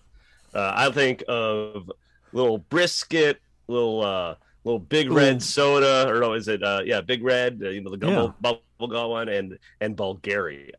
uh, 0.54 0.72
I 0.74 0.90
think 0.90 1.22
of 1.28 1.92
little 2.32 2.56
brisket, 2.72 3.42
little 3.68 4.02
uh, 4.02 4.36
little 4.64 4.78
big 4.78 5.12
red 5.12 5.36
Ooh. 5.36 5.40
soda, 5.40 6.08
or 6.08 6.18
no, 6.20 6.32
is 6.32 6.48
it? 6.48 6.62
Uh, 6.62 6.80
yeah, 6.86 7.02
big 7.02 7.22
red. 7.22 7.60
Uh, 7.62 7.68
you 7.68 7.82
know, 7.82 7.94
the 7.94 8.06
Yeah. 8.08 8.14
gum, 8.14 8.34
bubble 8.40 8.88
gum 8.88 9.10
one, 9.10 9.28
and 9.28 9.58
and 9.82 9.94
Bulgaria. 9.96 10.72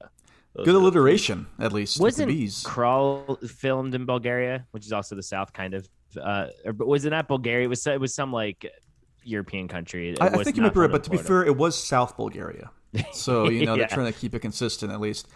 Those 0.55 0.65
Good 0.65 0.69
are 0.69 0.79
the- 0.79 0.85
alliteration, 0.85 1.45
at 1.59 1.71
least. 1.73 1.99
wasn't 2.01 2.29
bees. 2.29 2.63
Crawl 2.65 3.37
filmed 3.47 3.93
in 3.93 4.07
Bulgaria, 4.07 4.65
which 4.71 4.87
is 4.87 4.91
also 4.91 5.15
the 5.15 5.21
South, 5.21 5.53
kind 5.53 5.75
of. 5.75 5.87
Uh, 6.19 6.47
or, 6.65 6.73
was 6.73 7.05
it 7.05 7.11
not 7.11 7.27
Bulgaria? 7.27 7.65
It 7.65 7.69
was 7.69 7.85
it 7.85 8.01
was 8.01 8.15
some 8.15 8.33
like 8.33 8.65
European 9.23 9.67
country. 9.67 10.09
It 10.09 10.17
I, 10.19 10.25
I 10.25 10.43
think 10.43 10.55
you 10.57 10.63
not 10.63 10.69
might 10.69 10.73
be 10.73 10.79
right, 10.79 10.91
but 10.91 11.03
to 11.03 11.11
be 11.11 11.17
fair, 11.17 11.45
it 11.45 11.55
was 11.55 11.73
South 11.77 12.17
Bulgaria. 12.17 12.71
So, 13.13 13.49
you 13.49 13.65
know, 13.67 13.73
Yeah. 13.75 13.87
they're 13.87 13.95
trying 13.97 14.11
to 14.11 14.17
keep 14.19 14.33
it 14.35 14.39
consistent 14.39 14.91
at 14.91 14.99
least. 14.99 15.27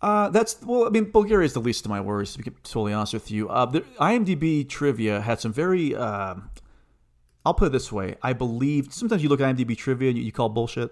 Uh, 0.00 0.28
that's, 0.30 0.60
well, 0.62 0.84
I 0.86 0.90
mean, 0.90 1.04
Bulgaria 1.12 1.46
is 1.46 1.52
the 1.52 1.60
least 1.60 1.84
of 1.84 1.90
my 1.90 2.00
worries, 2.00 2.32
to 2.32 2.38
be 2.42 2.50
totally 2.64 2.92
honest 2.92 3.12
with 3.14 3.30
you. 3.30 3.48
Uh, 3.48 3.66
the 3.66 3.82
IMDb 4.00 4.68
trivia 4.68 5.20
had 5.20 5.40
some 5.40 5.52
very, 5.52 5.94
uh, 5.94 6.34
I'll 7.46 7.54
put 7.54 7.66
it 7.66 7.72
this 7.72 7.92
way. 7.92 8.16
I 8.22 8.32
believe 8.32 8.92
sometimes 8.92 9.22
you 9.22 9.28
look 9.28 9.40
at 9.40 9.54
IMDb 9.56 9.76
trivia 9.76 10.08
and 10.08 10.18
you, 10.18 10.24
you 10.24 10.32
call 10.32 10.48
bullshit. 10.48 10.90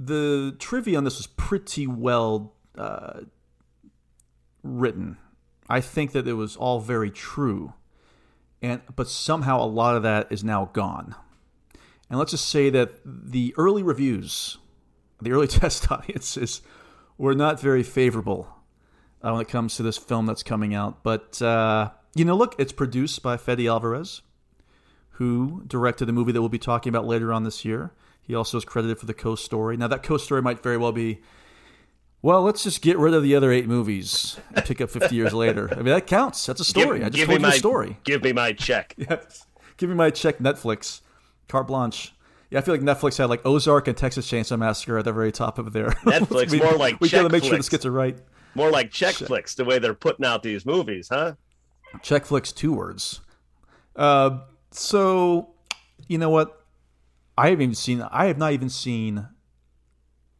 The 0.00 0.56
trivia 0.58 0.96
on 0.96 1.04
this 1.04 1.18
was 1.18 1.26
pretty 1.26 1.86
well 1.86 2.54
uh, 2.76 3.20
written. 4.62 5.18
I 5.68 5.80
think 5.82 6.12
that 6.12 6.26
it 6.26 6.34
was 6.34 6.56
all 6.56 6.80
very 6.80 7.10
true. 7.10 7.74
And, 8.62 8.80
but 8.96 9.08
somehow 9.08 9.62
a 9.62 9.66
lot 9.66 9.94
of 9.94 10.02
that 10.04 10.28
is 10.30 10.42
now 10.42 10.70
gone. 10.72 11.14
And 12.10 12.18
let's 12.18 12.30
just 12.30 12.48
say 12.48 12.70
that 12.70 13.00
the 13.04 13.54
early 13.56 13.82
reviews, 13.82 14.58
the 15.20 15.32
early 15.32 15.46
test 15.48 15.90
audiences, 15.90 16.62
were 17.16 17.34
not 17.34 17.60
very 17.60 17.82
favorable 17.82 18.48
uh, 19.22 19.32
when 19.32 19.40
it 19.40 19.48
comes 19.48 19.76
to 19.76 19.82
this 19.82 19.98
film 19.98 20.26
that's 20.26 20.42
coming 20.42 20.74
out. 20.74 21.02
But, 21.02 21.40
uh, 21.42 21.90
you 22.14 22.24
know, 22.24 22.36
look, 22.36 22.54
it's 22.58 22.72
produced 22.72 23.22
by 23.22 23.36
Fede 23.36 23.66
Alvarez, 23.66 24.22
who 25.12 25.64
directed 25.66 26.06
the 26.06 26.12
movie 26.12 26.32
that 26.32 26.40
we'll 26.40 26.48
be 26.48 26.58
talking 26.58 26.90
about 26.90 27.06
later 27.06 27.32
on 27.32 27.44
this 27.44 27.64
year. 27.64 27.92
He 28.22 28.34
also 28.34 28.58
is 28.58 28.64
credited 28.64 28.98
for 28.98 29.06
the 29.06 29.14
co 29.14 29.34
story. 29.34 29.76
Now, 29.76 29.88
that 29.88 30.02
co 30.02 30.16
story 30.16 30.42
might 30.42 30.62
very 30.62 30.76
well 30.76 30.92
be, 30.92 31.20
well, 32.20 32.42
let's 32.42 32.62
just 32.62 32.82
get 32.82 32.98
rid 32.98 33.14
of 33.14 33.22
the 33.22 33.34
other 33.34 33.50
eight 33.50 33.66
movies 33.66 34.38
and 34.54 34.64
pick 34.64 34.80
up 34.80 34.90
50 34.90 35.14
years 35.14 35.32
later. 35.32 35.68
I 35.72 35.76
mean, 35.76 35.86
that 35.86 36.06
counts. 36.06 36.44
That's 36.46 36.60
a 36.60 36.64
story. 36.64 36.98
Give, 36.98 37.06
I 37.06 37.10
just 37.10 37.26
told 37.26 37.28
me 37.28 37.34
you 37.34 37.40
my 37.40 37.54
a 37.54 37.58
story. 37.58 37.98
Give 38.04 38.22
me 38.22 38.32
my 38.32 38.52
check. 38.52 38.94
Yes. 39.10 39.46
Give 39.76 39.88
me 39.88 39.94
my 39.94 40.10
check, 40.10 40.38
Netflix. 40.38 41.02
Carte 41.48 41.66
blanche. 41.66 42.14
Yeah, 42.50 42.60
I 42.60 42.62
feel 42.62 42.72
like 42.74 42.80
Netflix 42.80 43.18
had 43.18 43.26
like 43.26 43.44
Ozark 43.44 43.88
and 43.88 43.96
Texas 43.96 44.30
Chainsaw 44.30 44.58
Massacre 44.58 44.98
at 44.98 45.04
the 45.04 45.12
very 45.12 45.32
top 45.32 45.58
of 45.58 45.72
their. 45.72 45.88
Netflix, 46.06 46.50
we, 46.50 46.60
more 46.60 46.72
like 46.74 47.00
we 47.00 47.08
gotta 47.08 47.24
check 47.24 47.32
make 47.32 47.42
sure 47.42 47.50
flicks. 47.50 47.66
this 47.66 47.68
gets 47.68 47.84
it 47.84 47.90
right. 47.90 48.18
More 48.54 48.70
like 48.70 48.90
check 48.90 49.14
flicks, 49.14 49.54
the 49.54 49.64
way 49.64 49.78
they're 49.78 49.94
putting 49.94 50.24
out 50.24 50.42
these 50.42 50.64
movies, 50.64 51.08
huh? 51.10 51.34
Check 52.02 52.24
flicks, 52.24 52.52
two 52.52 52.72
words. 52.72 53.20
Uh, 53.94 54.40
so, 54.70 55.50
you 56.06 56.18
know 56.18 56.30
what? 56.30 56.64
I 57.36 57.48
haven't 57.50 57.62
even 57.62 57.74
seen. 57.74 58.02
I 58.10 58.26
have 58.26 58.38
not 58.38 58.52
even 58.52 58.68
seen. 58.70 59.28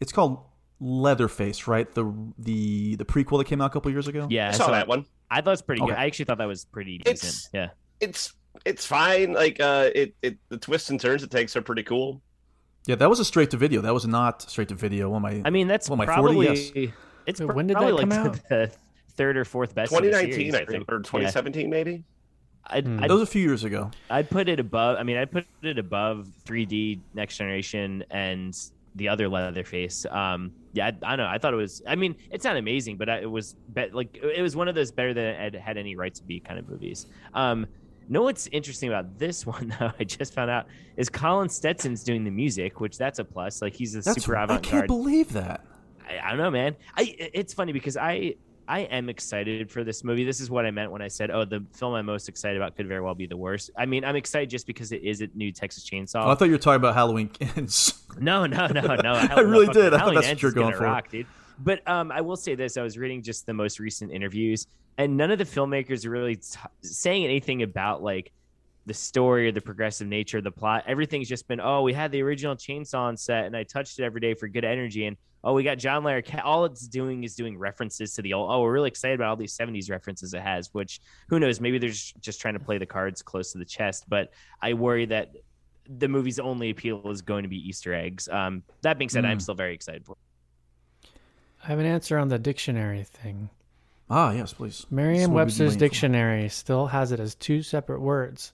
It's 0.01 0.13
called 0.13 0.41
Leatherface, 0.81 1.67
right? 1.69 1.93
The 1.93 2.13
the 2.39 2.97
the 2.97 3.05
prequel 3.05 3.39
that 3.39 3.47
came 3.47 3.61
out 3.61 3.67
a 3.67 3.73
couple 3.73 3.91
years 3.91 4.09
ago. 4.09 4.27
Yeah, 4.31 4.49
I 4.49 4.53
saw 4.53 4.71
that 4.71 4.89
one. 4.89 5.05
I 5.31 5.41
thought 5.43 5.51
it 5.51 5.53
was 5.53 5.63
pretty 5.63 5.83
good. 5.83 5.91
I 5.95 6.07
actually 6.07 6.25
thought 6.25 6.39
that 6.39 6.49
was 6.49 6.65
pretty 6.65 6.99
decent. 6.99 7.17
It's- 7.19 7.49
yeah. 7.53 7.69
It's 8.01 8.33
it's 8.65 8.85
fine. 8.87 9.33
Like 9.33 9.61
uh, 9.61 9.91
it, 9.95 10.15
it 10.23 10.39
the 10.49 10.57
twists 10.59 10.91
and 10.91 11.01
turns 11.01 11.23
it 11.23 11.31
takes 11.31 11.57
are 11.57 11.63
pretty 11.63 11.83
cool. 11.83 12.21
Yeah, 12.87 12.95
that 12.97 13.11
was 13.11 13.21
a 13.21 13.25
straight 13.25 13.51
to 13.51 13.57
video. 13.57 13.81
That 13.83 13.93
was 13.95 14.07
not 14.07 14.43
straight 14.43 14.69
to 14.69 14.75
video. 14.75 15.11
One 15.11 15.23
my 15.23 15.43
I 15.45 15.51
mean, 15.51 15.69
that's 15.69 15.91
one 15.91 16.01
of 16.01 16.07
my 16.07 16.13
probably 16.13 16.47
40, 16.47 16.71
yes. 16.81 16.93
it's 17.27 17.41
Wait, 17.41 17.55
when 17.55 17.67
did 17.67 17.77
probably 17.77 17.93
that 18.05 18.09
like 18.09 18.11
come 18.11 18.33
the, 18.33 18.39
out? 18.39 18.49
the 18.49 18.73
third 19.13 19.37
or 19.37 19.45
fourth 19.45 19.75
best. 19.75 19.93
of 19.93 19.99
2019, 19.99 20.55
I 20.55 20.65
think, 20.65 20.91
or 20.91 20.97
Yeah. 20.97 21.03
2017, 21.03 21.69
maybe. 21.69 22.05
I'd, 22.67 22.87
Hmm. 22.87 23.03
I'd 23.03 23.11
That 23.11 23.15
was 23.15 23.23
a 23.23 23.27
few 23.27 23.43
years 23.43 23.65
ago. 23.65 23.91
I'd 24.11 24.29
put 24.31 24.49
it 24.49 24.61
above. 24.61 24.97
I 24.99 25.03
mean, 25.03 25.17
I'd 25.17 25.31
put 25.31 25.47
it 25.63 25.79
above 25.79 26.29
3D 26.47 27.01
Next 27.15 27.37
Generation 27.37 28.05
and 28.11 28.57
the 28.95 29.09
other 29.09 29.29
Leatherface. 29.29 30.07
Um, 30.11 30.53
yeah, 30.73 30.87
I, 30.87 30.89
I 31.13 31.17
don't 31.17 31.27
know. 31.27 31.31
I 31.31 31.39
thought 31.39 31.53
it 31.53 31.59
was. 31.59 31.83
I 31.87 31.95
mean, 31.95 32.15
it's 32.31 32.45
not 32.45 32.57
amazing, 32.57 32.97
but 32.97 33.09
I, 33.09 33.19
it 33.21 33.31
was 33.31 33.55
be- 33.75 33.89
like 33.93 34.17
it 34.17 34.43
was 34.43 34.57
one 34.57 34.69
of 34.69 34.75
those 34.75 34.91
better 34.93 35.13
than 35.15 35.25
it 35.25 35.37
had, 35.39 35.55
had 35.55 35.77
any 35.79 35.95
right 35.97 36.15
to 36.15 36.23
be 36.25 36.41
kind 36.41 36.59
of 36.59 36.69
movies. 36.69 37.07
Um, 37.35 37.67
know 38.09 38.23
what's 38.23 38.47
interesting 38.49 38.89
about 38.89 39.19
this 39.19 39.47
one 39.47 39.75
though? 39.79 39.93
I 39.99 40.05
just 40.05 40.35
found 40.35 40.51
out 40.51 40.67
is 40.97 41.09
Colin 41.09 41.49
Stetson's 41.49 42.03
doing 42.03 42.25
the 42.25 42.31
music, 42.31 42.81
which 42.81 42.99
that's 42.99 43.19
a 43.19 43.25
plus. 43.25 43.63
Like 43.63 43.75
he's 43.75 43.95
a 43.95 44.01
That's 44.01 44.25
super 44.25 44.37
I 44.37 44.59
can't 44.59 44.87
believe 44.87 45.33
that. 45.33 45.65
I, 46.09 46.19
I 46.25 46.29
don't 46.31 46.39
know, 46.39 46.51
man. 46.51 46.77
I 46.97 47.15
it's 47.19 47.55
funny 47.55 47.73
because 47.73 47.97
I 47.97 48.35
I 48.69 48.81
am 48.81 49.09
excited 49.09 49.71
for 49.71 49.83
this 49.83 50.05
movie. 50.05 50.25
This 50.25 50.41
is 50.41 50.51
what 50.51 50.67
I 50.67 50.71
meant 50.71 50.93
when 50.93 51.01
I 51.01 51.09
said, 51.09 51.31
"Oh, 51.31 51.45
the 51.47 51.65
film 51.73 51.95
I'm 51.95 52.05
most 52.05 52.29
excited 52.29 52.59
about 52.59 52.77
could 52.77 52.87
very 52.87 53.01
well 53.01 53.15
be 53.15 53.27
the 53.27 53.37
worst." 53.37 53.71
I 53.79 53.87
mean, 53.87 54.05
I'm 54.05 54.15
excited 54.15 54.51
just 54.51 54.67
because 54.67 54.93
it 54.93 55.03
is 55.03 55.23
a 55.23 55.29
new 55.35 55.51
Texas 55.51 55.89
Chainsaw. 55.89 56.27
Oh, 56.27 56.31
I 56.31 56.35
thought 56.35 56.45
you 56.47 56.53
were 56.53 56.59
talking 56.59 56.77
about 56.77 56.95
Halloween 56.95 57.31
Ends. 57.57 57.95
No, 58.19 58.47
no, 58.47 58.67
no, 58.67 58.97
no. 58.97 59.13
I 59.31 59.41
really 59.41 59.69
did. 59.69 59.95
I 59.95 59.99
thought 59.99 60.15
that's 60.15 60.27
what 60.27 60.43
you're 60.43 60.51
going 60.51 60.75
for. 60.75 60.83
Rock, 60.83 61.09
dude. 61.09 61.27
But 61.61 61.87
um, 61.87 62.11
I 62.11 62.21
will 62.21 62.37
say 62.37 62.57
this: 62.57 62.77
I 62.77 62.83
was 62.83 62.99
reading 62.99 63.23
just 63.23 63.47
the 63.47 63.55
most 63.55 63.79
recent 63.79 64.11
interviews, 64.11 64.67
and 64.99 65.17
none 65.17 65.31
of 65.31 65.39
the 65.39 65.45
filmmakers 65.45 66.05
are 66.05 66.11
really 66.11 66.37
t- 66.37 66.59
saying 66.83 67.25
anything 67.25 67.63
about 67.63 68.03
like 68.03 68.33
the 68.87 68.93
story 68.95 69.49
or 69.49 69.53
the 69.53 69.61
progressive 69.61 70.07
nature 70.09 70.39
of 70.39 70.45
the 70.45 70.51
plot. 70.51 70.85
Everything's 70.87 71.29
just 71.29 71.47
been, 71.47 71.61
oh, 71.61 71.83
we 71.83 71.93
had 71.93 72.11
the 72.11 72.23
original 72.23 72.57
chainsaw 72.57 73.01
on 73.01 73.17
set, 73.17 73.45
and 73.47 73.57
I 73.57 73.63
touched 73.63 73.99
it 73.99 74.05
every 74.05 74.21
day 74.21 74.35
for 74.35 74.49
good 74.49 74.65
energy, 74.65 75.05
and 75.07 75.17
oh, 75.45 75.53
we 75.53 75.63
got 75.63 75.77
John 75.79 76.03
Larroquette. 76.03 76.43
All 76.45 76.65
it's 76.65 76.89
doing 76.89 77.23
is 77.23 77.35
doing 77.35 77.57
references 77.59 78.15
to 78.15 78.23
the 78.23 78.33
old. 78.33 78.51
Oh, 78.51 78.63
we're 78.63 78.73
really 78.73 78.89
excited 78.89 79.15
about 79.15 79.29
all 79.31 79.37
these 79.37 79.57
'70s 79.57 79.89
references 79.91 80.35
it 80.35 80.41
has. 80.43 80.71
Which 80.73 81.01
who 81.29 81.39
knows? 81.39 81.61
Maybe 81.61 81.79
they're 81.79 81.91
just 81.91 82.21
just 82.21 82.41
trying 82.41 82.55
to 82.55 82.61
play 82.61 82.79
the 82.79 82.87
cards 82.87 83.23
close 83.23 83.53
to 83.53 83.59
the 83.59 83.65
chest. 83.65 84.05
But 84.09 84.33
I 84.63 84.73
worry 84.73 85.05
that 85.07 85.33
the 85.99 86.09
movie's 86.09 86.39
only 86.39 86.71
appeal 86.71 87.03
is 87.11 87.23
going 87.23 87.43
to 87.45 87.49
be 87.49 87.57
Easter 87.57 87.95
eggs. 87.95 88.29
Um, 88.29 88.63
that 88.83 88.99
being 88.99 89.09
said, 89.09 89.25
I'm 89.25 89.39
Mm. 89.39 89.43
still 89.43 89.55
very 89.55 89.75
excited 89.75 90.05
for. 90.05 90.13
it. 90.13 91.09
I 91.65 91.67
have 91.69 91.79
an 91.79 91.87
answer 91.87 92.19
on 92.19 92.29
the 92.29 92.39
dictionary 92.39 93.03
thing. 93.05 93.49
Ah, 94.11 94.33
yes, 94.33 94.53
please. 94.53 94.87
Merriam-Webster's 94.91 95.61
waiting 95.61 95.73
for. 95.73 95.79
dictionary 95.79 96.49
still 96.49 96.87
has 96.87 97.13
it 97.13 97.21
as 97.21 97.35
two 97.35 97.63
separate 97.63 98.01
words. 98.01 98.53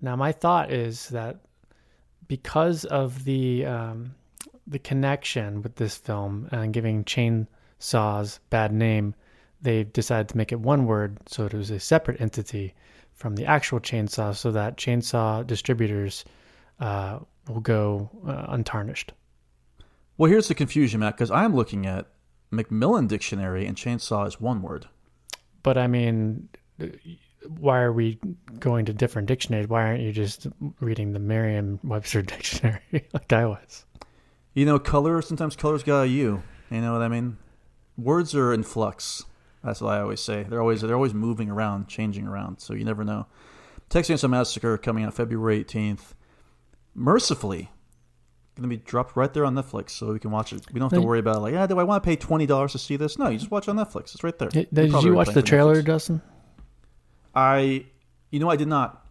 Now, 0.00 0.16
my 0.16 0.32
thought 0.32 0.72
is 0.72 1.08
that 1.10 1.38
because 2.26 2.84
of 2.84 3.24
the 3.24 3.66
um, 3.66 4.14
the 4.66 4.78
connection 4.78 5.62
with 5.62 5.76
this 5.76 5.96
film 5.96 6.48
and 6.50 6.72
giving 6.72 7.04
chainsaws 7.04 8.38
bad 8.50 8.72
name, 8.72 9.14
they 9.62 9.84
decided 9.84 10.28
to 10.30 10.36
make 10.36 10.52
it 10.52 10.60
one 10.60 10.86
word, 10.86 11.18
so 11.26 11.44
it 11.46 11.54
was 11.54 11.70
a 11.70 11.78
separate 11.78 12.20
entity 12.20 12.74
from 13.12 13.36
the 13.36 13.46
actual 13.46 13.78
chainsaw, 13.78 14.34
so 14.34 14.50
that 14.50 14.76
chainsaw 14.76 15.46
distributors 15.46 16.24
uh, 16.80 17.18
will 17.48 17.60
go 17.60 18.10
uh, 18.26 18.46
untarnished. 18.48 19.12
Well, 20.16 20.30
here's 20.30 20.48
the 20.48 20.54
confusion, 20.54 21.00
Matt, 21.00 21.16
because 21.16 21.30
I'm 21.30 21.54
looking 21.54 21.86
at 21.86 22.06
Macmillan 22.54 23.06
Dictionary 23.06 23.66
and 23.66 23.76
chainsaw 23.76 24.26
is 24.26 24.40
one 24.40 24.62
word. 24.62 24.88
But 25.62 25.78
I 25.78 25.86
mean, 25.86 26.48
why 27.46 27.80
are 27.80 27.92
we 27.92 28.18
going 28.58 28.86
to 28.86 28.92
different 28.92 29.28
dictionaries? 29.28 29.68
Why 29.68 29.82
aren't 29.82 30.02
you 30.02 30.12
just 30.12 30.46
reading 30.80 31.12
the 31.12 31.18
Merriam-Webster 31.18 32.22
dictionary 32.34 32.80
like 33.12 33.32
I 33.32 33.46
was? 33.46 33.84
You 34.54 34.66
know, 34.66 34.78
color, 34.78 35.20
sometimes 35.22 35.56
color's 35.56 35.82
got 35.82 36.02
a 36.02 36.08
U. 36.08 36.42
You 36.70 36.80
know 36.80 36.92
what 36.92 37.02
I 37.02 37.08
mean? 37.08 37.38
Words 37.96 38.34
are 38.34 38.52
in 38.52 38.62
flux. 38.62 39.24
That's 39.62 39.80
what 39.80 39.94
I 39.94 40.00
always 40.00 40.20
say. 40.20 40.42
They're 40.42 40.60
always 40.60 40.82
they're 40.82 40.94
always 40.94 41.14
moving 41.14 41.50
around, 41.50 41.88
changing 41.88 42.26
around, 42.26 42.60
so 42.60 42.74
you 42.74 42.84
never 42.84 43.04
know. 43.04 43.26
Texas 43.88 44.22
Chainsaw 44.22 44.30
Massacre 44.30 44.76
coming 44.76 45.04
out 45.04 45.14
February 45.14 45.64
18th. 45.64 46.12
Mercifully, 46.94 47.70
going 48.56 48.68
to 48.68 48.76
be 48.76 48.82
dropped 48.82 49.16
right 49.16 49.32
there 49.32 49.44
on 49.44 49.54
Netflix, 49.54 49.90
so 49.90 50.12
we 50.12 50.18
can 50.18 50.30
watch 50.30 50.52
it. 50.52 50.62
We 50.72 50.80
don't 50.80 50.90
have 50.90 51.00
to 51.00 51.06
worry 51.06 51.18
about 51.18 51.42
like, 51.42 51.54
yeah, 51.54 51.66
do 51.66 51.78
I 51.78 51.84
want 51.84 52.02
to 52.02 52.08
pay 52.08 52.16
twenty 52.16 52.46
dollars 52.46 52.72
to 52.72 52.78
see 52.78 52.96
this? 52.96 53.18
No, 53.18 53.28
you 53.28 53.38
just 53.38 53.50
watch 53.50 53.68
it 53.68 53.70
on 53.70 53.76
Netflix. 53.76 54.14
It's 54.14 54.24
right 54.24 54.38
there. 54.38 54.48
Did, 54.48 54.68
did 54.72 54.92
you 55.02 55.14
watch 55.14 55.28
the 55.28 55.42
trailer, 55.42 55.82
Netflix. 55.82 55.86
Dustin? 55.86 56.22
I, 57.34 57.86
you 58.30 58.38
know, 58.38 58.48
I 58.48 58.56
did 58.56 58.68
not, 58.68 59.06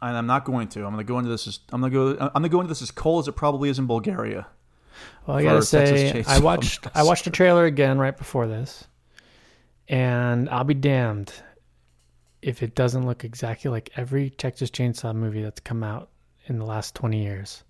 and 0.00 0.16
I'm 0.16 0.26
not 0.26 0.44
going 0.44 0.68
to. 0.68 0.84
I'm 0.84 0.92
going 0.92 1.04
to 1.04 1.04
go 1.04 1.18
into 1.18 1.30
this 1.30 1.46
as 1.46 1.58
I'm 1.72 1.80
going 1.80 1.92
to 1.92 2.14
go. 2.14 2.24
I'm 2.24 2.30
going 2.32 2.42
to 2.44 2.48
go 2.48 2.60
into 2.60 2.68
this 2.68 2.82
as 2.82 2.90
cold 2.90 3.24
as 3.24 3.28
it 3.28 3.32
probably 3.32 3.68
is 3.68 3.78
in 3.78 3.86
Bulgaria. 3.86 4.46
Well, 5.26 5.36
I 5.36 5.42
gotta 5.42 5.62
say, 5.62 6.24
I 6.26 6.38
watched 6.38 6.86
I 6.94 7.02
watched 7.02 7.24
the 7.24 7.30
trailer 7.30 7.66
again 7.66 7.98
right 7.98 8.16
before 8.16 8.46
this, 8.46 8.86
and 9.88 10.48
I'll 10.48 10.64
be 10.64 10.72
damned 10.72 11.34
if 12.40 12.62
it 12.62 12.74
doesn't 12.74 13.04
look 13.04 13.24
exactly 13.24 13.70
like 13.70 13.90
every 13.96 14.30
Texas 14.30 14.70
Chainsaw 14.70 15.14
movie 15.14 15.42
that's 15.42 15.60
come 15.60 15.82
out 15.82 16.08
in 16.46 16.58
the 16.58 16.64
last 16.64 16.94
twenty 16.94 17.22
years. 17.22 17.62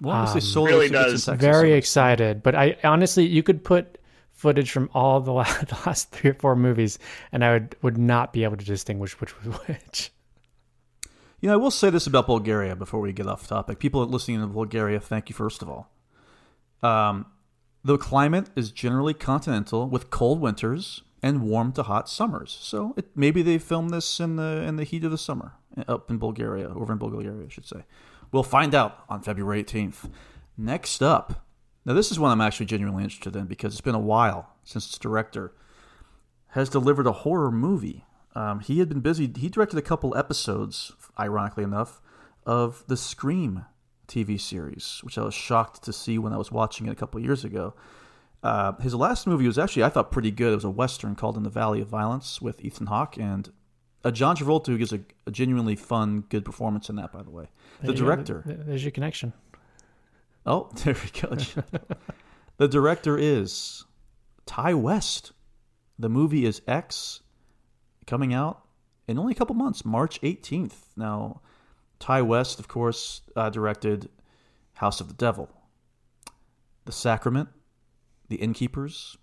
Well, 0.00 0.16
honestly, 0.16 0.40
Um, 0.40 0.46
Solo 0.46 0.66
Really 0.66 0.88
does. 0.88 1.24
Texas. 1.24 1.40
Very 1.40 1.72
excited, 1.72 2.42
but 2.42 2.54
I 2.54 2.76
honestly, 2.84 3.26
you 3.26 3.42
could 3.42 3.64
put 3.64 3.98
footage 4.32 4.70
from 4.70 4.90
all 4.92 5.20
the 5.20 5.32
last, 5.40 5.68
the 5.68 5.78
last 5.86 6.10
three 6.10 6.30
or 6.30 6.34
four 6.34 6.56
movies, 6.56 6.98
and 7.32 7.44
I 7.44 7.52
would 7.54 7.76
would 7.82 7.98
not 7.98 8.32
be 8.32 8.44
able 8.44 8.56
to 8.56 8.64
distinguish 8.64 9.20
which 9.20 9.32
was 9.38 9.54
which. 9.66 10.12
You 11.40 11.48
know, 11.48 11.54
I 11.54 11.56
will 11.56 11.70
say 11.70 11.90
this 11.90 12.06
about 12.06 12.26
Bulgaria 12.26 12.74
before 12.74 13.00
we 13.00 13.12
get 13.12 13.26
off 13.26 13.46
topic. 13.46 13.78
People 13.78 14.04
listening 14.06 14.42
in 14.42 14.48
Bulgaria, 14.52 14.98
thank 14.98 15.28
you 15.28 15.34
first 15.34 15.60
of 15.62 15.68
all. 15.68 15.90
Um, 16.82 17.26
the 17.84 17.98
climate 17.98 18.48
is 18.56 18.70
generally 18.70 19.12
continental 19.14 19.88
with 19.88 20.08
cold 20.10 20.40
winters 20.40 21.02
and 21.22 21.42
warm 21.42 21.72
to 21.72 21.82
hot 21.82 22.08
summers. 22.08 22.56
So 22.60 22.94
it, 22.96 23.06
maybe 23.14 23.42
they 23.42 23.58
filmed 23.58 23.90
this 23.90 24.20
in 24.20 24.36
the 24.36 24.62
in 24.68 24.76
the 24.76 24.84
heat 24.84 25.04
of 25.04 25.10
the 25.10 25.18
summer 25.18 25.52
up 25.88 26.10
in 26.10 26.18
Bulgaria, 26.18 26.68
over 26.68 26.92
in 26.92 26.98
Bulgaria, 26.98 27.32
I 27.46 27.48
should 27.48 27.66
say. 27.66 27.84
We'll 28.34 28.42
find 28.42 28.74
out 28.74 29.04
on 29.08 29.22
February 29.22 29.62
18th. 29.62 30.10
Next 30.58 31.04
up, 31.04 31.46
now 31.84 31.92
this 31.92 32.10
is 32.10 32.18
one 32.18 32.32
I'm 32.32 32.40
actually 32.40 32.66
genuinely 32.66 33.04
interested 33.04 33.36
in 33.36 33.46
because 33.46 33.72
it's 33.74 33.80
been 33.80 33.94
a 33.94 34.00
while 34.00 34.56
since 34.64 34.88
its 34.88 34.98
director 34.98 35.52
has 36.48 36.68
delivered 36.68 37.06
a 37.06 37.12
horror 37.12 37.52
movie. 37.52 38.04
Um, 38.34 38.58
he 38.58 38.80
had 38.80 38.88
been 38.88 38.98
busy. 38.98 39.32
He 39.36 39.48
directed 39.48 39.78
a 39.78 39.82
couple 39.82 40.16
episodes, 40.16 40.90
ironically 41.16 41.62
enough, 41.62 42.02
of 42.44 42.82
the 42.88 42.96
Scream 42.96 43.66
TV 44.08 44.40
series, 44.40 44.98
which 45.04 45.16
I 45.16 45.22
was 45.22 45.34
shocked 45.34 45.84
to 45.84 45.92
see 45.92 46.18
when 46.18 46.32
I 46.32 46.36
was 46.36 46.50
watching 46.50 46.88
it 46.88 46.90
a 46.90 46.96
couple 46.96 47.20
years 47.20 47.44
ago. 47.44 47.74
Uh, 48.42 48.72
his 48.78 48.96
last 48.96 49.28
movie 49.28 49.46
was 49.46 49.60
actually, 49.60 49.84
I 49.84 49.90
thought, 49.90 50.10
pretty 50.10 50.32
good. 50.32 50.50
It 50.50 50.56
was 50.56 50.64
a 50.64 50.70
western 50.70 51.14
called 51.14 51.36
In 51.36 51.44
the 51.44 51.50
Valley 51.50 51.80
of 51.80 51.86
Violence 51.86 52.42
with 52.42 52.64
Ethan 52.64 52.88
Hawke 52.88 53.16
and 53.16 53.52
uh, 54.04 54.10
John 54.10 54.36
Travolta, 54.36 54.66
who 54.66 54.78
gives 54.78 54.92
a, 54.92 55.00
a 55.26 55.30
genuinely 55.30 55.76
fun, 55.76 56.24
good 56.28 56.44
performance 56.44 56.88
in 56.90 56.96
that, 56.96 57.12
by 57.12 57.22
the 57.22 57.30
way. 57.30 57.48
The 57.80 57.88
There 57.88 57.96
go. 57.96 58.04
director. 58.04 58.42
There- 58.46 58.56
There's 58.56 58.84
your 58.84 58.90
connection. 58.92 59.32
Oh, 60.46 60.68
there 60.84 60.94
we 60.94 61.20
go. 61.20 61.36
the 62.58 62.68
director 62.68 63.16
is 63.18 63.84
Ti 64.46 64.74
West. 64.74 65.32
The 65.98 66.08
movie 66.08 66.44
is 66.44 66.60
X, 66.66 67.20
coming 68.06 68.34
out 68.34 68.62
in 69.06 69.18
only 69.18 69.32
a 69.32 69.36
couple 69.36 69.54
months, 69.54 69.84
March 69.84 70.20
18th. 70.22 70.74
Now, 70.96 71.40
Ti 72.00 72.20
West, 72.22 72.58
of 72.58 72.66
course, 72.68 73.22
uh, 73.36 73.48
directed 73.50 74.08
House 74.74 75.00
of 75.00 75.06
the 75.08 75.14
Devil, 75.14 75.48
The 76.84 76.90
Sacrament, 76.92 77.48
The 78.28 78.36
Innkeepers. 78.36 79.16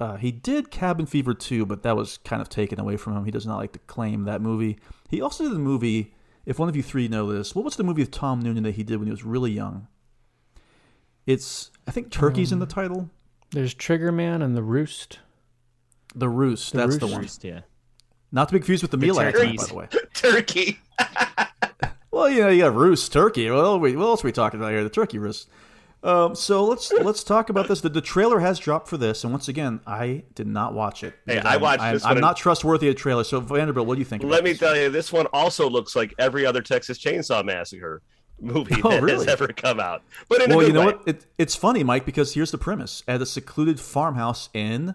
Uh, 0.00 0.16
he 0.16 0.32
did 0.32 0.70
Cabin 0.70 1.06
Fever 1.06 1.34
2, 1.34 1.66
but 1.66 1.82
that 1.82 1.96
was 1.96 2.18
kind 2.18 2.42
of 2.42 2.48
taken 2.48 2.80
away 2.80 2.96
from 2.96 3.16
him. 3.16 3.24
He 3.24 3.30
does 3.30 3.46
not 3.46 3.58
like 3.58 3.72
to 3.72 3.78
claim 3.80 4.24
that 4.24 4.40
movie. 4.40 4.78
He 5.08 5.20
also 5.20 5.44
did 5.44 5.52
the 5.52 5.58
movie, 5.58 6.14
if 6.46 6.58
one 6.58 6.68
of 6.68 6.74
you 6.74 6.82
three 6.82 7.06
know 7.06 7.32
this, 7.32 7.54
what 7.54 7.64
was 7.64 7.76
the 7.76 7.84
movie 7.84 8.02
with 8.02 8.10
Tom 8.10 8.40
Noonan 8.40 8.64
that 8.64 8.74
he 8.74 8.82
did 8.82 8.98
when 8.98 9.06
he 9.06 9.12
was 9.12 9.24
really 9.24 9.52
young? 9.52 9.86
It's 11.26 11.70
I 11.86 11.90
think 11.90 12.10
Turkey's 12.10 12.52
in 12.52 12.58
the 12.58 12.66
title. 12.66 13.08
There's 13.50 13.72
Trigger 13.72 14.12
Man 14.12 14.42
and 14.42 14.56
the 14.56 14.62
Roost. 14.62 15.20
The 16.14 16.28
Roost. 16.28 16.72
The 16.72 16.78
that's 16.78 16.98
the 16.98 17.06
one. 17.06 17.22
Roost. 17.22 17.44
one. 17.44 17.52
Yeah. 17.54 17.60
Not 18.30 18.48
to 18.48 18.54
be 18.54 18.58
confused 18.58 18.82
with 18.82 18.90
the, 18.90 18.96
meal 18.96 19.14
turkeys. 19.14 19.42
accent, 19.42 19.58
by 19.58 19.66
the 19.66 19.74
way. 19.74 19.88
Turkey. 20.14 20.80
Well, 22.14 22.30
you 22.30 22.42
know, 22.42 22.48
you 22.48 22.62
got 22.62 22.76
roost 22.76 23.12
turkey. 23.12 23.50
Well, 23.50 23.80
wait, 23.80 23.96
what 23.96 24.04
else 24.04 24.22
are 24.22 24.28
we 24.28 24.30
talking 24.30 24.60
about 24.60 24.70
here? 24.70 24.84
The 24.84 24.88
turkey 24.88 25.18
roost. 25.18 25.48
Um, 26.04 26.34
so 26.34 26.64
let's 26.64 26.92
let's 26.92 27.24
talk 27.24 27.48
about 27.48 27.66
this. 27.66 27.80
The, 27.80 27.88
the 27.88 28.02
trailer 28.02 28.40
has 28.40 28.58
dropped 28.58 28.88
for 28.88 28.98
this, 28.98 29.24
and 29.24 29.32
once 29.32 29.48
again, 29.48 29.80
I 29.86 30.24
did 30.34 30.46
not 30.46 30.74
watch 30.74 31.02
it. 31.02 31.14
Hey, 31.26 31.36
because 31.36 31.46
I 31.46 31.52
I'm- 31.52 31.60
watched 31.62 31.82
I'm, 31.82 31.94
this 31.94 32.04
I'm 32.04 32.08
one 32.10 32.16
and- 32.18 32.22
not 32.22 32.36
trustworthy 32.36 32.88
of 32.88 32.96
trailers. 32.96 33.28
So 33.28 33.40
Vanderbilt, 33.40 33.86
what 33.86 33.94
do 33.94 34.00
you 34.00 34.04
think? 34.04 34.22
Let 34.22 34.28
about 34.40 34.44
me 34.44 34.50
this? 34.50 34.58
tell 34.60 34.76
you, 34.76 34.90
this 34.90 35.10
one 35.12 35.26
also 35.32 35.68
looks 35.68 35.96
like 35.96 36.12
every 36.18 36.44
other 36.44 36.60
Texas 36.60 36.98
Chainsaw 36.98 37.42
Massacre 37.42 38.02
movie 38.38 38.74
Oh, 38.84 38.90
that 39.00 39.08
has 39.08 39.26
ever 39.26 39.48
come 39.48 39.80
out. 39.80 40.02
But 40.28 40.42
in 40.42 40.52
a 40.52 40.56
Well, 40.56 40.66
good 40.66 40.66
you 40.68 40.72
know 40.74 40.86
way. 40.86 40.92
what? 40.92 41.02
It, 41.08 41.26
it's 41.38 41.56
funny, 41.56 41.82
Mike, 41.82 42.04
because 42.04 42.34
here's 42.34 42.50
the 42.50 42.58
premise: 42.58 43.02
at 43.08 43.22
a 43.22 43.26
secluded 43.26 43.80
farmhouse 43.80 44.50
in 44.52 44.94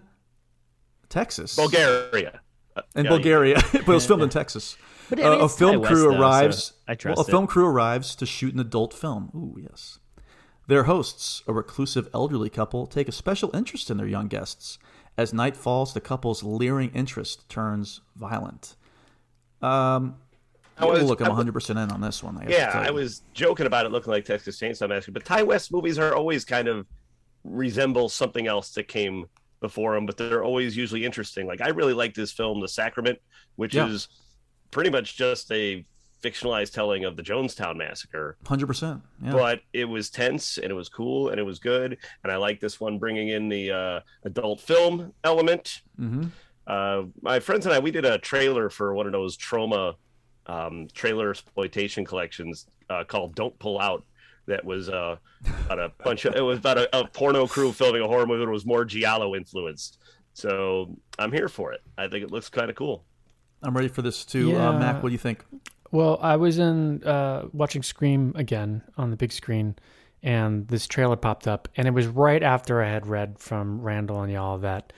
Texas, 1.08 1.56
Bulgaria. 1.56 2.40
Uh, 2.76 2.82
in 2.94 3.04
yeah, 3.04 3.10
Bulgaria, 3.10 3.54
but 3.72 3.74
it 3.80 3.86
was 3.88 4.06
filmed 4.06 4.22
in 4.22 4.28
Texas. 4.28 4.76
But 5.08 5.18
I 5.20 5.30
mean, 5.30 5.40
a 5.40 5.48
film 5.48 5.80
Ti 5.82 5.88
crew 5.88 6.04
West, 6.04 6.04
though, 6.04 6.12
so 6.12 6.20
arrives. 6.20 6.72
I 6.86 6.94
trust 6.94 7.16
well, 7.16 7.24
a 7.26 7.28
it. 7.28 7.30
film 7.32 7.46
crew 7.48 7.66
arrives 7.66 8.14
to 8.14 8.26
shoot 8.26 8.54
an 8.54 8.60
adult 8.60 8.94
film. 8.94 9.30
Ooh, 9.34 9.60
yes. 9.60 9.98
Their 10.70 10.84
hosts, 10.84 11.42
a 11.48 11.52
reclusive 11.52 12.08
elderly 12.14 12.48
couple, 12.48 12.86
take 12.86 13.08
a 13.08 13.12
special 13.12 13.50
interest 13.56 13.90
in 13.90 13.96
their 13.96 14.06
young 14.06 14.28
guests. 14.28 14.78
As 15.18 15.34
night 15.34 15.56
falls, 15.56 15.94
the 15.94 16.00
couple's 16.00 16.44
leering 16.44 16.92
interest 16.94 17.48
turns 17.48 18.02
violent. 18.14 18.76
Um, 19.60 20.14
I 20.78 20.84
was- 20.84 21.02
look, 21.02 21.20
I'm 21.20 21.26
100 21.26 21.50
percent 21.52 21.76
in 21.80 21.90
on 21.90 22.00
this 22.00 22.22
one. 22.22 22.38
I 22.38 22.46
Yeah, 22.48 22.70
I 22.86 22.92
was 22.92 23.22
joking 23.34 23.66
about 23.66 23.84
it 23.84 23.88
looking 23.90 24.12
like 24.12 24.24
Texas 24.24 24.60
Chainsaw 24.60 24.88
Massacre, 24.88 25.10
but 25.10 25.24
Ti 25.24 25.42
West 25.42 25.72
movies 25.72 25.98
are 25.98 26.14
always 26.14 26.44
kind 26.44 26.68
of 26.68 26.86
resemble 27.42 28.08
something 28.08 28.46
else 28.46 28.70
that 28.74 28.84
came 28.86 29.26
before 29.60 29.96
them, 29.96 30.06
but 30.06 30.18
they're 30.18 30.44
always 30.44 30.76
usually 30.76 31.04
interesting. 31.04 31.48
Like 31.48 31.60
I 31.60 31.70
really 31.70 31.94
like 31.94 32.14
this 32.14 32.30
film, 32.30 32.60
The 32.60 32.68
Sacrament, 32.68 33.18
which 33.56 33.74
Yeah. 33.74 33.88
is 33.88 34.06
pretty 34.70 34.90
much 34.90 35.16
just 35.16 35.50
a 35.50 35.84
fictionalized 36.22 36.72
telling 36.72 37.04
of 37.04 37.16
the 37.16 37.22
Jonestown 37.22 37.76
massacre. 37.76 38.36
100. 38.42 38.66
percent 38.66 39.02
Yeah. 39.22 39.32
But 39.32 39.60
it 39.72 39.86
was 39.86 40.10
tense 40.10 40.58
and 40.58 40.70
it 40.70 40.74
was 40.74 40.88
cool 40.88 41.28
and 41.30 41.38
it 41.40 41.44
was 41.44 41.58
good, 41.58 41.96
and 42.22 42.32
I 42.32 42.36
like 42.36 42.60
this 42.60 42.80
one 42.80 42.98
bringing 42.98 43.28
in 43.28 43.48
the 43.48 43.70
uh, 43.72 44.00
adult 44.24 44.60
film 44.60 45.12
element. 45.24 45.82
hmm 45.96 46.24
Uh, 46.66 47.04
my 47.22 47.40
friends 47.40 47.66
and 47.66 47.74
I, 47.74 47.78
we 47.80 47.90
did 47.90 48.04
a 48.04 48.18
trailer 48.18 48.70
for 48.70 48.94
one 48.94 49.06
of 49.06 49.12
those 49.12 49.36
trauma 49.36 49.96
um, 50.46 50.88
trailer 50.94 51.30
exploitation 51.30 52.04
collections 52.04 52.66
uh, 52.88 53.04
called 53.04 53.34
"Don't 53.34 53.58
Pull 53.58 53.80
Out." 53.80 54.04
That 54.46 54.64
was 54.64 54.88
uh, 54.88 55.16
about 55.66 55.78
a 55.78 55.92
bunch 56.04 56.24
of 56.24 56.34
it 56.34 56.40
was 56.40 56.58
about 56.58 56.78
a, 56.78 56.96
a 56.98 57.06
porno 57.06 57.46
crew 57.46 57.72
filming 57.72 58.02
a 58.02 58.06
horror 58.06 58.26
movie 58.26 58.44
that 58.44 58.50
was 58.50 58.66
more 58.66 58.84
giallo 58.84 59.34
influenced. 59.34 59.98
So 60.32 60.96
I'm 61.18 61.32
here 61.32 61.48
for 61.48 61.72
it. 61.72 61.80
I 61.98 62.08
think 62.08 62.24
it 62.24 62.30
looks 62.30 62.48
kind 62.48 62.68
of 62.70 62.76
cool. 62.76 63.04
I'm 63.62 63.74
ready 63.76 63.88
for 63.88 64.02
this 64.02 64.24
too. 64.24 64.56
Uh, 64.58 64.78
Mac, 64.78 65.02
what 65.02 65.08
do 65.10 65.12
you 65.12 65.18
think? 65.18 65.44
Well, 65.92 66.18
I 66.22 66.36
was 66.36 66.58
in 66.58 67.02
uh, 67.04 67.48
watching 67.52 67.82
Scream 67.82 68.32
again 68.36 68.82
on 68.96 69.10
the 69.10 69.16
big 69.16 69.32
screen, 69.32 69.74
and 70.22 70.68
this 70.68 70.86
trailer 70.86 71.16
popped 71.16 71.48
up, 71.48 71.68
and 71.76 71.88
it 71.88 71.90
was 71.92 72.06
right 72.06 72.42
after 72.42 72.82
I 72.82 72.88
had 72.88 73.06
read 73.06 73.38
from 73.38 73.80
Randall 73.80 74.22
and 74.22 74.32
y'all 74.32 74.58
that 74.58 74.92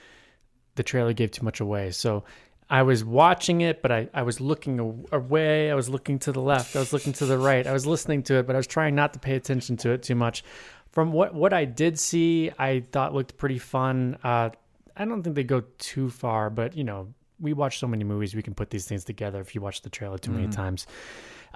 the 0.75 0.83
trailer 0.83 1.13
gave 1.13 1.31
too 1.31 1.43
much 1.43 1.59
away. 1.59 1.91
So 1.91 2.23
I 2.69 2.83
was 2.83 3.03
watching 3.03 3.61
it, 3.61 3.81
but 3.81 3.91
I, 3.91 4.09
I 4.13 4.23
was 4.23 4.39
looking 4.39 5.05
away. 5.11 5.71
I 5.71 5.75
was 5.75 5.89
looking 5.89 6.19
to 6.19 6.31
the 6.31 6.41
left. 6.41 6.75
I 6.75 6.79
was 6.79 6.93
looking 6.93 7.13
to 7.13 7.25
the 7.25 7.37
right. 7.37 7.65
I 7.65 7.73
was 7.73 7.85
listening 7.85 8.23
to 8.23 8.35
it, 8.35 8.47
but 8.47 8.55
I 8.55 8.59
was 8.59 8.67
trying 8.67 8.95
not 8.95 9.13
to 9.13 9.19
pay 9.19 9.35
attention 9.35 9.77
to 9.77 9.91
it 9.91 10.03
too 10.03 10.15
much. 10.15 10.43
From 10.91 11.11
what 11.11 11.33
what 11.33 11.53
I 11.53 11.65
did 11.65 11.99
see, 11.99 12.51
I 12.57 12.81
thought 12.81 13.13
looked 13.13 13.37
pretty 13.37 13.57
fun. 13.57 14.17
Uh, 14.23 14.51
I 14.95 15.05
don't 15.05 15.23
think 15.23 15.35
they 15.35 15.43
go 15.43 15.63
too 15.79 16.09
far, 16.09 16.49
but 16.49 16.77
you 16.77 16.83
know, 16.83 17.13
we 17.43 17.53
watch 17.53 17.77
so 17.77 17.87
many 17.87 18.03
movies, 18.03 18.33
we 18.33 18.41
can 18.41 18.55
put 18.55 18.69
these 18.71 18.85
things 18.87 19.03
together 19.03 19.39
if 19.41 19.53
you 19.53 19.61
watch 19.61 19.81
the 19.83 19.89
trailer 19.89 20.17
too 20.17 20.31
many 20.31 20.47
Mhm. 20.47 20.55
times. 20.55 20.87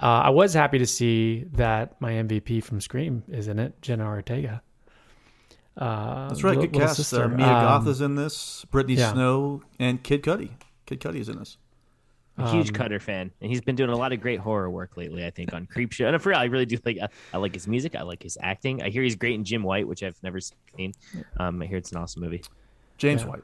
Uh, 0.00 0.06
I 0.06 0.30
was 0.30 0.54
happy 0.54 0.78
to 0.78 0.86
see 0.86 1.44
that 1.54 2.00
my 2.00 2.12
MVP 2.12 2.60
from 2.60 2.80
Scream 2.80 3.24
is 3.28 3.48
in 3.48 3.58
it, 3.58 3.80
Jenna 3.82 4.04
Ortega. 4.06 4.62
Uh, 5.76 6.28
That's 6.28 6.42
right. 6.44 6.56
little- 6.56 6.70
Good 6.70 6.80
cast. 6.80 6.96
sister. 6.96 7.24
Uh, 7.24 7.28
Mia 7.28 7.46
Um, 7.46 7.62
Goth 7.62 7.86
is 7.88 8.00
in 8.00 8.14
this. 8.16 8.64
Brittany 8.70 8.94
yeah. 8.94 9.12
Snow 9.12 9.62
and 9.78 10.02
Kid 10.02 10.22
Cudi. 10.22 10.50
Kid 10.86 11.00
Cudi 11.00 11.16
is 11.20 11.28
in 11.28 11.38
this. 11.38 11.56
I'm 12.36 12.44
a 12.44 12.52
huge 12.52 12.68
Um, 12.68 12.74
Cutter 12.74 13.00
fan, 13.00 13.32
and 13.40 13.50
he's 13.50 13.60
been 13.60 13.74
doing 13.74 13.90
a 13.90 13.96
lot 13.96 14.12
of 14.12 14.20
great 14.20 14.38
horror 14.38 14.70
work 14.70 14.96
lately. 14.96 15.26
I 15.26 15.30
think 15.30 15.52
on 15.52 15.66
Creepshow, 15.66 16.06
and 16.12 16.22
for 16.22 16.28
real, 16.28 16.38
I 16.38 16.44
really 16.44 16.66
do 16.66 16.78
like. 16.84 16.98
I, 17.02 17.08
I 17.34 17.38
like 17.38 17.52
his 17.52 17.66
music. 17.66 17.96
I 17.96 18.02
like 18.02 18.22
his 18.22 18.38
acting. 18.40 18.80
I 18.80 18.90
hear 18.90 19.02
he's 19.02 19.16
great 19.16 19.34
in 19.34 19.42
Jim 19.44 19.64
White, 19.64 19.88
which 19.88 20.04
I've 20.04 20.20
never 20.22 20.38
seen. 20.40 20.92
Um, 21.38 21.60
I 21.62 21.66
hear 21.66 21.78
it's 21.78 21.90
an 21.90 21.98
awesome 21.98 22.22
movie. 22.22 22.42
James 22.96 23.22
Yeah. 23.22 23.28
White. 23.30 23.42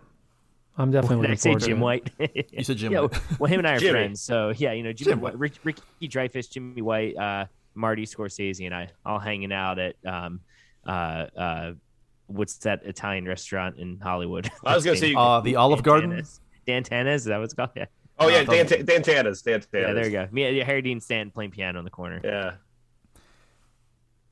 I'm 0.77 0.91
definitely 0.91 1.17
Did 1.17 1.21
looking 1.23 1.33
I 1.33 1.37
say 1.37 1.49
forward 1.51 1.61
to 1.61 1.67
Jim. 1.67 1.81
White? 1.81 2.11
You 2.53 2.65
said 2.65 2.77
Jim 2.79 2.93
yeah, 2.93 3.01
White. 3.01 3.39
well, 3.39 3.49
him 3.51 3.61
and 3.61 3.69
I 3.69 3.75
are 3.75 3.79
Jimmy. 3.79 3.91
friends, 3.93 4.21
so 4.21 4.53
yeah, 4.57 4.73
you 4.73 4.83
know, 4.83 4.93
Jimmy 4.93 5.13
Jim 5.13 5.21
White, 5.21 5.39
Rick, 5.39 5.53
Ricky 5.63 5.83
Dreyfuss, 6.03 6.51
Jimmy 6.51 6.83
White, 6.83 7.17
uh, 7.17 7.47
Marty 7.75 8.05
Scorsese, 8.07 8.65
and 8.67 8.75
I 8.75 8.89
all 9.07 9.19
hanging 9.21 9.53
out 9.53 9.79
at 9.79 9.95
um, 10.05 10.41
uh, 10.87 10.91
uh, 11.37 11.73
what's 12.27 12.57
that 12.59 12.85
Italian 12.85 13.25
restaurant 13.27 13.77
in 13.79 14.01
Hollywood? 14.01 14.51
I 14.65 14.75
was 14.75 14.85
gonna 14.85 14.97
say- 14.97 15.15
Uh, 15.17 15.41
the 15.41 15.57
Olive 15.57 15.83
Garden. 15.83 16.11
Dantana's. 16.11 16.41
Dantana's, 16.67 17.21
is 17.23 17.25
that 17.27 17.37
what 17.39 17.45
it's 17.45 17.55
called? 17.55 17.71
Yeah. 17.77 17.87
Oh 18.19 18.29
yeah, 18.29 18.39
Uh, 18.39 18.65
Dan, 18.65 18.67
Dan 18.85 19.03
Tana's. 19.03 19.43
Dan 19.43 19.61
Tana's. 19.61 19.67
Yeah, 19.73 19.93
there 19.93 20.05
you 20.07 20.11
go. 20.13 20.29
Me, 20.33 20.59
Harry 20.61 20.83
Dean 20.83 21.01
Stanton 21.01 21.31
playing 21.33 21.51
piano 21.53 21.79
in 21.79 21.85
the 21.85 21.91
corner. 21.91 22.21
Yeah. 22.25 22.53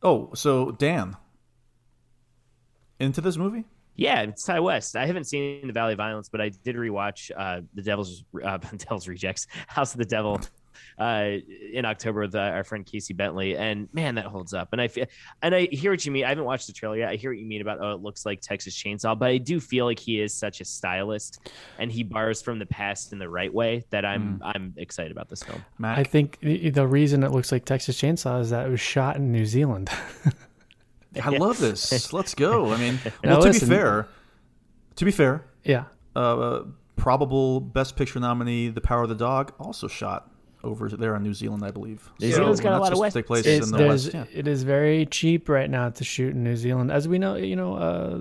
Oh, 0.03 0.31
so 0.35 0.73
Dan. 0.73 1.17
Into 3.01 3.21
this 3.21 3.37
movie? 3.37 3.65
Yeah, 3.97 4.23
it's 4.23 4.45
Ti 4.45 4.61
West. 4.61 4.97
I 4.97 5.07
haven't 5.07 5.25
seen 5.25 5.67
The 5.67 5.73
Valley 5.73 5.93
of 5.93 5.99
Violence, 5.99 6.29
but 6.29 6.41
I 6.41 6.49
did 6.49 6.77
rewatch 6.77 7.31
uh, 7.37 7.61
The 7.75 7.83
Devil's 7.83 8.25
uh, 8.43 8.59
Devil's 8.77 9.09
Rejects, 9.09 9.47
House 9.67 9.93
of 9.93 9.99
the 9.99 10.05
Devil, 10.05 10.41
uh, 10.99 11.33
in 11.73 11.85
October 11.85 12.21
with 12.21 12.35
uh, 12.35 12.39
our 12.39 12.65
friend 12.65 12.87
Casey 12.87 13.15
Bentley, 13.15 13.57
and 13.57 13.89
man, 13.93 14.15
that 14.17 14.27
holds 14.27 14.55
up. 14.55 14.69
And 14.73 14.81
I 14.81 14.89
feel, 14.89 15.07
and 15.43 15.55
I 15.55 15.69
hear 15.71 15.91
what 15.91 16.05
you 16.05 16.13
mean. 16.13 16.25
I 16.25 16.31
haven't 16.31 16.45
watched 16.45 16.67
the 16.67 16.73
trailer 16.73 16.97
yet. 16.97 17.11
I 17.11 17.17
hear 17.17 17.31
what 17.31 17.39
you 17.39 17.47
mean 17.47 17.61
about 17.61 17.81
oh, 17.81 17.93
it 17.93 18.01
looks 18.01 18.25
like 18.25 18.41
Texas 18.41 18.75
Chainsaw, 18.75 19.19
but 19.19 19.29
I 19.29 19.39
do 19.39 19.61
feel 19.61 19.85
like 19.85 19.99
he 19.99 20.21
is 20.21 20.35
such 20.35 20.61
a 20.61 20.65
stylist, 20.65 21.51
and 21.79 21.91
he 21.91 22.03
borrows 22.03 22.41
from 22.43 22.59
the 22.59 22.67
past 22.67 23.13
in 23.13 23.19
the 23.19 23.29
right 23.29 23.53
way 23.53 23.85
that 23.91 24.05
I'm 24.05 24.41
I'm 24.43 24.75
excited 24.77 25.13
about 25.13 25.29
this 25.29 25.43
film. 25.43 25.65
Mac? 25.79 25.99
I 25.99 26.05
think 26.05 26.39
the 26.41 26.71
the 26.71 26.87
reason 26.87 27.23
it 27.23 27.31
looks 27.31 27.53
like 27.53 27.65
Texas 27.65 28.01
Chainsaw 28.01 28.41
is 28.41 28.51
that 28.51 28.67
it 28.67 28.71
was 28.71 28.81
shot 28.81 29.17
in 29.17 29.33
New 29.33 29.47
Zealand. 29.47 29.91
I 31.23 31.31
love 31.31 31.59
this. 31.59 32.13
Let's 32.13 32.35
go. 32.35 32.73
I 32.73 32.77
mean, 32.79 32.99
well, 33.25 33.41
to 33.41 33.49
listen. 33.49 33.69
be 33.69 33.75
fair, 33.75 34.09
to 34.97 35.05
be 35.05 35.11
fair, 35.11 35.45
yeah. 35.65 35.85
uh, 36.17 36.63
probable 36.97 37.61
Best 37.61 37.97
Picture 37.97 38.21
nominee, 38.21 38.69
The 38.69 38.81
Power 38.81 39.03
of 39.05 39.09
the 39.09 39.15
Dog, 39.15 39.53
also 39.59 39.89
shot 39.89 40.31
over 40.65 40.89
there 40.89 41.17
in 41.17 41.23
New 41.25 41.35
Zealand, 41.35 41.65
I 41.65 41.71
believe. 41.73 42.09
New 42.21 42.31
So 42.31 42.37
Zealand's 42.37 42.61
got 42.61 42.75
a 42.75 42.79
lot 42.79 42.93
of 42.93 42.99
supposed 42.99 43.01
West- 43.01 43.13
to 43.15 43.19
Take 43.21 43.27
place 43.27 43.47
It's, 43.47 43.67
in 43.67 43.77
the 43.77 43.87
West. 43.87 44.15
Yeah. 44.15 44.25
It 44.33 44.47
is 44.47 44.63
very 44.63 45.07
cheap 45.07 45.49
right 45.49 45.69
now 45.69 45.91
to 45.91 46.05
shoot 46.05 46.35
in 46.35 46.45
New 46.45 46.57
Zealand. 46.57 46.93
As 46.93 47.09
we 47.09 47.19
know, 47.19 47.35
you 47.35 47.57
know, 47.57 47.75
uh, 47.75 48.19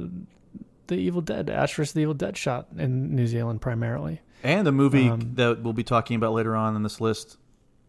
the 0.88 0.96
Evil 0.96 1.22
Dead, 1.22 1.50
Ash 1.50 1.76
vs. 1.76 1.94
the 1.94 2.02
Evil 2.02 2.16
Dead 2.16 2.36
shot 2.36 2.68
in 2.78 3.16
New 3.16 3.28
Zealand 3.28 3.62
primarily. 3.62 4.22
And 4.44 4.68
a 4.68 4.72
movie 4.72 5.08
Um, 5.08 5.34
that 5.36 5.62
we'll 5.62 5.74
be 5.74 5.84
talking 5.84 6.16
about 6.16 6.34
later 6.34 6.56
on 6.56 6.76
in 6.76 6.82
this 6.82 7.00
list, 7.00 7.38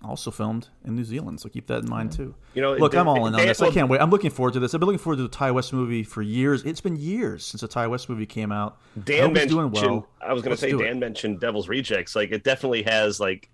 also 0.05 0.31
filmed 0.31 0.69
in 0.85 0.95
New 0.97 1.05
Zealand. 1.05 1.41
So 1.41 1.49
keep 1.49 1.67
that 1.69 1.83
in 1.85 1.89
mind 1.91 2.13
too. 2.13 2.35
You 2.55 2.63
know, 2.63 2.75
look, 2.75 2.93
Dan- 2.93 3.03
I'm 3.03 3.09
all 3.09 3.27
in 3.27 3.35
on 3.35 3.39
Dan- 3.39 3.49
this. 3.49 3.61
I 3.63 3.71
can't 3.71 3.89
wait. 3.89 4.01
I'm 4.01 4.11
looking 4.11 4.31
forward 4.31 4.55
to 4.55 4.61
this. 4.61 4.75
I've 4.75 4.81
been 4.81 4.87
looking 4.89 4.99
forward 4.99 5.17
to 5.17 5.23
the 5.23 5.29
Ti 5.29 5.51
West 5.53 5.73
movie 5.73 6.03
for 6.03 6.23
years. 6.23 6.65
It's 6.65 6.81
been 6.81 6.97
years 6.97 7.45
since 7.45 7.63
a 7.63 7.69
Ti 7.69 7.87
West 7.87 8.09
movie 8.09 8.27
came 8.27 8.51
out. 8.53 8.79
Dan 9.05 9.33
mentioned. 9.33 9.51
doing 9.51 9.71
well. 9.71 10.09
I 10.21 10.33
was 10.33 10.43
going 10.43 10.55
to 10.57 10.61
say 10.61 10.71
do 10.71 10.81
it. 10.81 10.85
Dan 10.85 10.99
mentioned 10.99 11.41
Devil's 11.41 11.69
Rejects. 11.69 12.15
Like 12.17 12.33
it 12.33 12.45
definitely 12.45 12.83
has 12.85 13.21
like, 13.21 13.49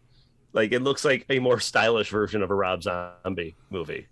like 0.52 0.72
it 0.72 0.80
looks 0.82 1.04
like 1.04 1.26
a 1.28 1.38
more 1.38 1.61
stylish 1.61 2.11
version 2.11 2.42
of 2.42 2.50
a 2.50 2.54
Rob 2.54 2.82
Zombie 2.82 3.54
movie. 3.70 4.06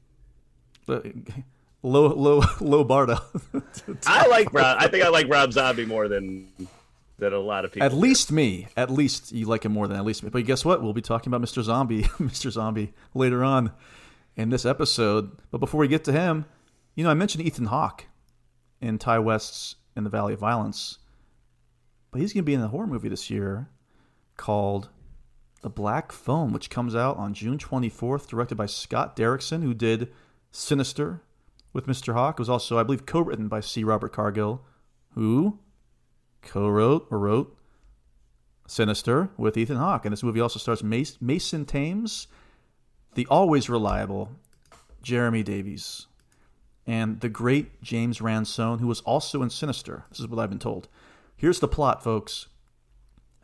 Uh, 0.88 1.00
Low, 1.82 2.08
low, 2.08 2.42
low 2.60 2.84
Barda. 2.84 3.20
I 4.08 4.26
like 4.26 4.52
Rob. 4.52 4.78
I 4.80 4.88
think 4.88 5.04
I 5.04 5.08
like 5.08 5.28
Rob 5.28 5.52
Zombie 5.52 5.84
more 5.84 6.08
than 6.08 6.48
than 7.18 7.32
a 7.32 7.38
lot 7.38 7.64
of 7.64 7.72
people. 7.72 7.86
At 7.86 7.94
least 7.94 8.30
me. 8.30 8.68
At 8.76 8.90
least 8.90 9.32
you 9.32 9.46
like 9.46 9.64
him 9.64 9.72
more 9.72 9.88
than 9.88 9.96
at 9.96 10.04
least 10.04 10.22
me. 10.22 10.30
But 10.30 10.44
guess 10.44 10.64
what? 10.64 10.82
We'll 10.82 10.92
be 10.92 11.02
talking 11.02 11.32
about 11.32 11.46
Mr. 11.46 11.62
Zombie, 11.62 12.02
Mr. 12.18 12.50
Zombie 12.50 12.92
later 13.14 13.42
on 13.42 13.72
in 14.36 14.50
this 14.50 14.66
episode. 14.66 15.30
But 15.50 15.58
before 15.58 15.80
we 15.80 15.88
get 15.88 16.04
to 16.04 16.12
him, 16.12 16.44
you 16.94 17.04
know, 17.04 17.10
I 17.10 17.14
mentioned 17.14 17.44
Ethan 17.44 17.66
Hawke 17.66 18.06
in 18.80 18.98
Ti 18.98 19.18
West's 19.18 19.76
In 19.96 20.04
the 20.04 20.10
Valley 20.10 20.34
of 20.34 20.40
Violence. 20.40 20.98
But 22.10 22.20
he's 22.20 22.32
going 22.32 22.42
to 22.42 22.46
be 22.46 22.54
in 22.54 22.60
a 22.60 22.68
horror 22.68 22.86
movie 22.86 23.08
this 23.08 23.30
year 23.30 23.68
called 24.36 24.88
The 25.62 25.70
Black 25.70 26.12
Phone, 26.12 26.52
which 26.52 26.70
comes 26.70 26.94
out 26.94 27.16
on 27.16 27.34
June 27.34 27.58
24th, 27.58 28.26
directed 28.28 28.56
by 28.56 28.66
Scott 28.66 29.16
Derrickson, 29.16 29.62
who 29.62 29.74
did 29.74 30.12
Sinister 30.50 31.22
with 31.72 31.86
Mr. 31.86 32.14
Hawke. 32.14 32.36
It 32.36 32.40
was 32.40 32.48
also, 32.48 32.78
I 32.78 32.82
believe, 32.82 33.06
co 33.06 33.20
written 33.20 33.48
by 33.48 33.60
C. 33.60 33.84
Robert 33.84 34.12
Cargill, 34.12 34.62
who 35.14 35.58
co-wrote 36.46 37.06
or 37.10 37.18
wrote 37.18 37.56
Sinister 38.66 39.30
with 39.36 39.56
Ethan 39.56 39.76
Hawke, 39.76 40.04
and 40.04 40.12
this 40.12 40.22
movie 40.22 40.40
also 40.40 40.58
stars 40.58 40.82
Mason 40.82 41.64
Thames, 41.64 42.26
the 43.14 43.26
always 43.26 43.68
reliable 43.68 44.30
Jeremy 45.02 45.42
Davies, 45.42 46.06
and 46.86 47.20
the 47.20 47.28
great 47.28 47.82
James 47.82 48.20
Ransone, 48.20 48.78
who 48.78 48.86
was 48.86 49.00
also 49.02 49.42
in 49.42 49.50
Sinister. 49.50 50.04
This 50.10 50.20
is 50.20 50.28
what 50.28 50.42
I've 50.42 50.50
been 50.50 50.58
told. 50.58 50.88
Here's 51.36 51.60
the 51.60 51.68
plot, 51.68 52.02
folks. 52.02 52.46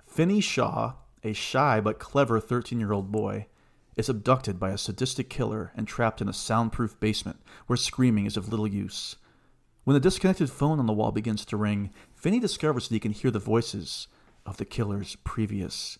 Finney 0.06 0.40
Shaw, 0.40 0.94
a 1.22 1.32
shy 1.32 1.80
but 1.80 1.98
clever 1.98 2.40
13-year-old 2.40 3.12
boy, 3.12 3.46
is 3.96 4.08
abducted 4.08 4.58
by 4.58 4.70
a 4.70 4.78
sadistic 4.78 5.28
killer 5.28 5.72
and 5.76 5.86
trapped 5.86 6.20
in 6.20 6.28
a 6.28 6.32
soundproof 6.32 6.98
basement 6.98 7.38
where 7.66 7.76
screaming 7.76 8.26
is 8.26 8.36
of 8.36 8.48
little 8.48 8.66
use. 8.66 9.16
When 9.84 9.94
the 9.94 10.00
disconnected 10.00 10.50
phone 10.50 10.78
on 10.78 10.86
the 10.86 10.92
wall 10.92 11.12
begins 11.12 11.44
to 11.46 11.56
ring, 11.56 11.90
Finney 12.22 12.38
discovers 12.38 12.86
that 12.86 12.94
he 12.94 13.00
can 13.00 13.10
hear 13.10 13.32
the 13.32 13.40
voices 13.40 14.06
of 14.46 14.56
the 14.56 14.64
killer's 14.64 15.16
previous 15.24 15.98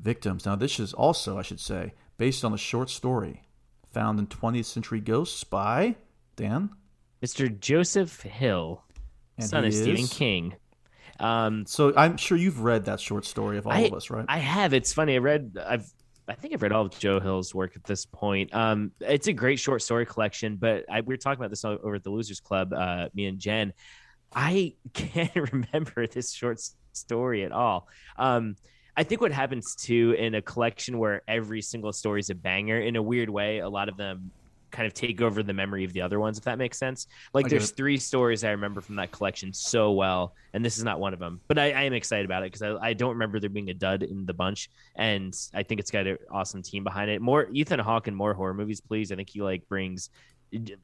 victims. 0.00 0.46
Now, 0.46 0.56
this 0.56 0.80
is 0.80 0.94
also, 0.94 1.38
I 1.38 1.42
should 1.42 1.60
say, 1.60 1.92
based 2.16 2.42
on 2.42 2.54
a 2.54 2.58
short 2.58 2.88
story 2.88 3.42
found 3.92 4.18
in 4.18 4.26
20th 4.28 4.64
Century 4.64 5.00
Ghosts 5.00 5.44
by 5.44 5.96
Dan. 6.36 6.70
Mr. 7.22 7.60
Joseph 7.60 8.22
Hill, 8.22 8.82
And 9.36 9.46
son 9.46 9.66
of 9.66 9.74
Stephen? 9.74 10.06
King. 10.06 10.54
Um, 11.20 11.66
So 11.66 11.92
I'm 11.94 12.16
sure 12.16 12.38
you've 12.38 12.62
read 12.62 12.86
that 12.86 12.98
short 12.98 13.26
story 13.26 13.58
of 13.58 13.66
all 13.66 13.74
I, 13.74 13.80
of 13.80 13.92
us, 13.92 14.08
right? 14.08 14.24
I 14.26 14.38
have. 14.38 14.72
It's 14.72 14.94
funny. 14.94 15.16
I 15.16 15.18
read. 15.18 15.58
I've 15.62 15.92
I 16.28 16.34
think 16.34 16.54
I've 16.54 16.62
read 16.62 16.72
all 16.72 16.86
of 16.86 16.98
Joe 16.98 17.20
Hill's 17.20 17.54
work 17.54 17.74
at 17.74 17.84
this 17.84 18.04
point. 18.06 18.54
Um, 18.54 18.92
it's 19.00 19.28
a 19.28 19.32
great 19.32 19.58
short 19.58 19.80
story 19.82 20.04
collection, 20.06 20.56
but 20.56 20.84
I, 20.90 21.00
we 21.00 21.14
were 21.14 21.18
talking 21.18 21.40
about 21.40 21.50
this 21.50 21.64
over 21.64 21.94
at 21.94 22.04
the 22.04 22.10
Losers 22.10 22.38
Club, 22.40 22.72
uh, 22.74 23.08
me 23.14 23.26
and 23.26 23.38
Jen. 23.38 23.72
I 24.34 24.74
can't 24.94 25.34
remember 25.34 26.06
this 26.06 26.32
short 26.32 26.60
story 26.92 27.44
at 27.44 27.52
all. 27.52 27.88
Um, 28.16 28.56
I 28.96 29.04
think 29.04 29.20
what 29.20 29.30
happens 29.30 29.76
too 29.76 30.16
in 30.18 30.34
a 30.34 30.42
collection 30.42 30.98
where 30.98 31.22
every 31.28 31.62
single 31.62 31.92
story 31.92 32.20
is 32.20 32.30
a 32.30 32.34
banger, 32.34 32.80
in 32.80 32.96
a 32.96 33.02
weird 33.02 33.30
way, 33.30 33.58
a 33.58 33.68
lot 33.68 33.88
of 33.88 33.96
them 33.96 34.32
kind 34.70 34.86
of 34.86 34.94
take 34.94 35.20
over 35.20 35.42
the 35.42 35.52
memory 35.52 35.84
of 35.84 35.92
the 35.92 36.02
other 36.02 36.20
ones, 36.20 36.38
if 36.38 36.44
that 36.44 36.58
makes 36.58 36.78
sense. 36.78 37.06
Like 37.32 37.46
I 37.46 37.48
there's 37.48 37.70
three 37.70 37.96
stories 37.96 38.44
I 38.44 38.50
remember 38.50 38.80
from 38.80 38.96
that 38.96 39.10
collection 39.12 39.52
so 39.52 39.92
well, 39.92 40.34
and 40.52 40.64
this 40.64 40.78
is 40.78 40.84
not 40.84 41.00
one 41.00 41.12
of 41.12 41.18
them. 41.20 41.40
But 41.48 41.58
I, 41.58 41.72
I 41.72 41.82
am 41.82 41.92
excited 41.92 42.24
about 42.24 42.42
it 42.42 42.52
because 42.52 42.62
I, 42.62 42.88
I 42.88 42.92
don't 42.92 43.12
remember 43.12 43.40
there 43.40 43.50
being 43.50 43.70
a 43.70 43.74
dud 43.74 44.02
in 44.02 44.26
the 44.26 44.34
bunch, 44.34 44.68
and 44.96 45.34
I 45.54 45.62
think 45.62 45.80
it's 45.80 45.90
got 45.90 46.06
an 46.06 46.18
awesome 46.30 46.62
team 46.62 46.84
behind 46.84 47.10
it. 47.10 47.22
More 47.22 47.48
Ethan 47.52 47.80
Hawke 47.80 48.08
and 48.08 48.16
more 48.16 48.34
horror 48.34 48.54
movies, 48.54 48.80
please. 48.80 49.12
I 49.12 49.16
think 49.16 49.30
he 49.30 49.40
like 49.40 49.68
brings 49.68 50.10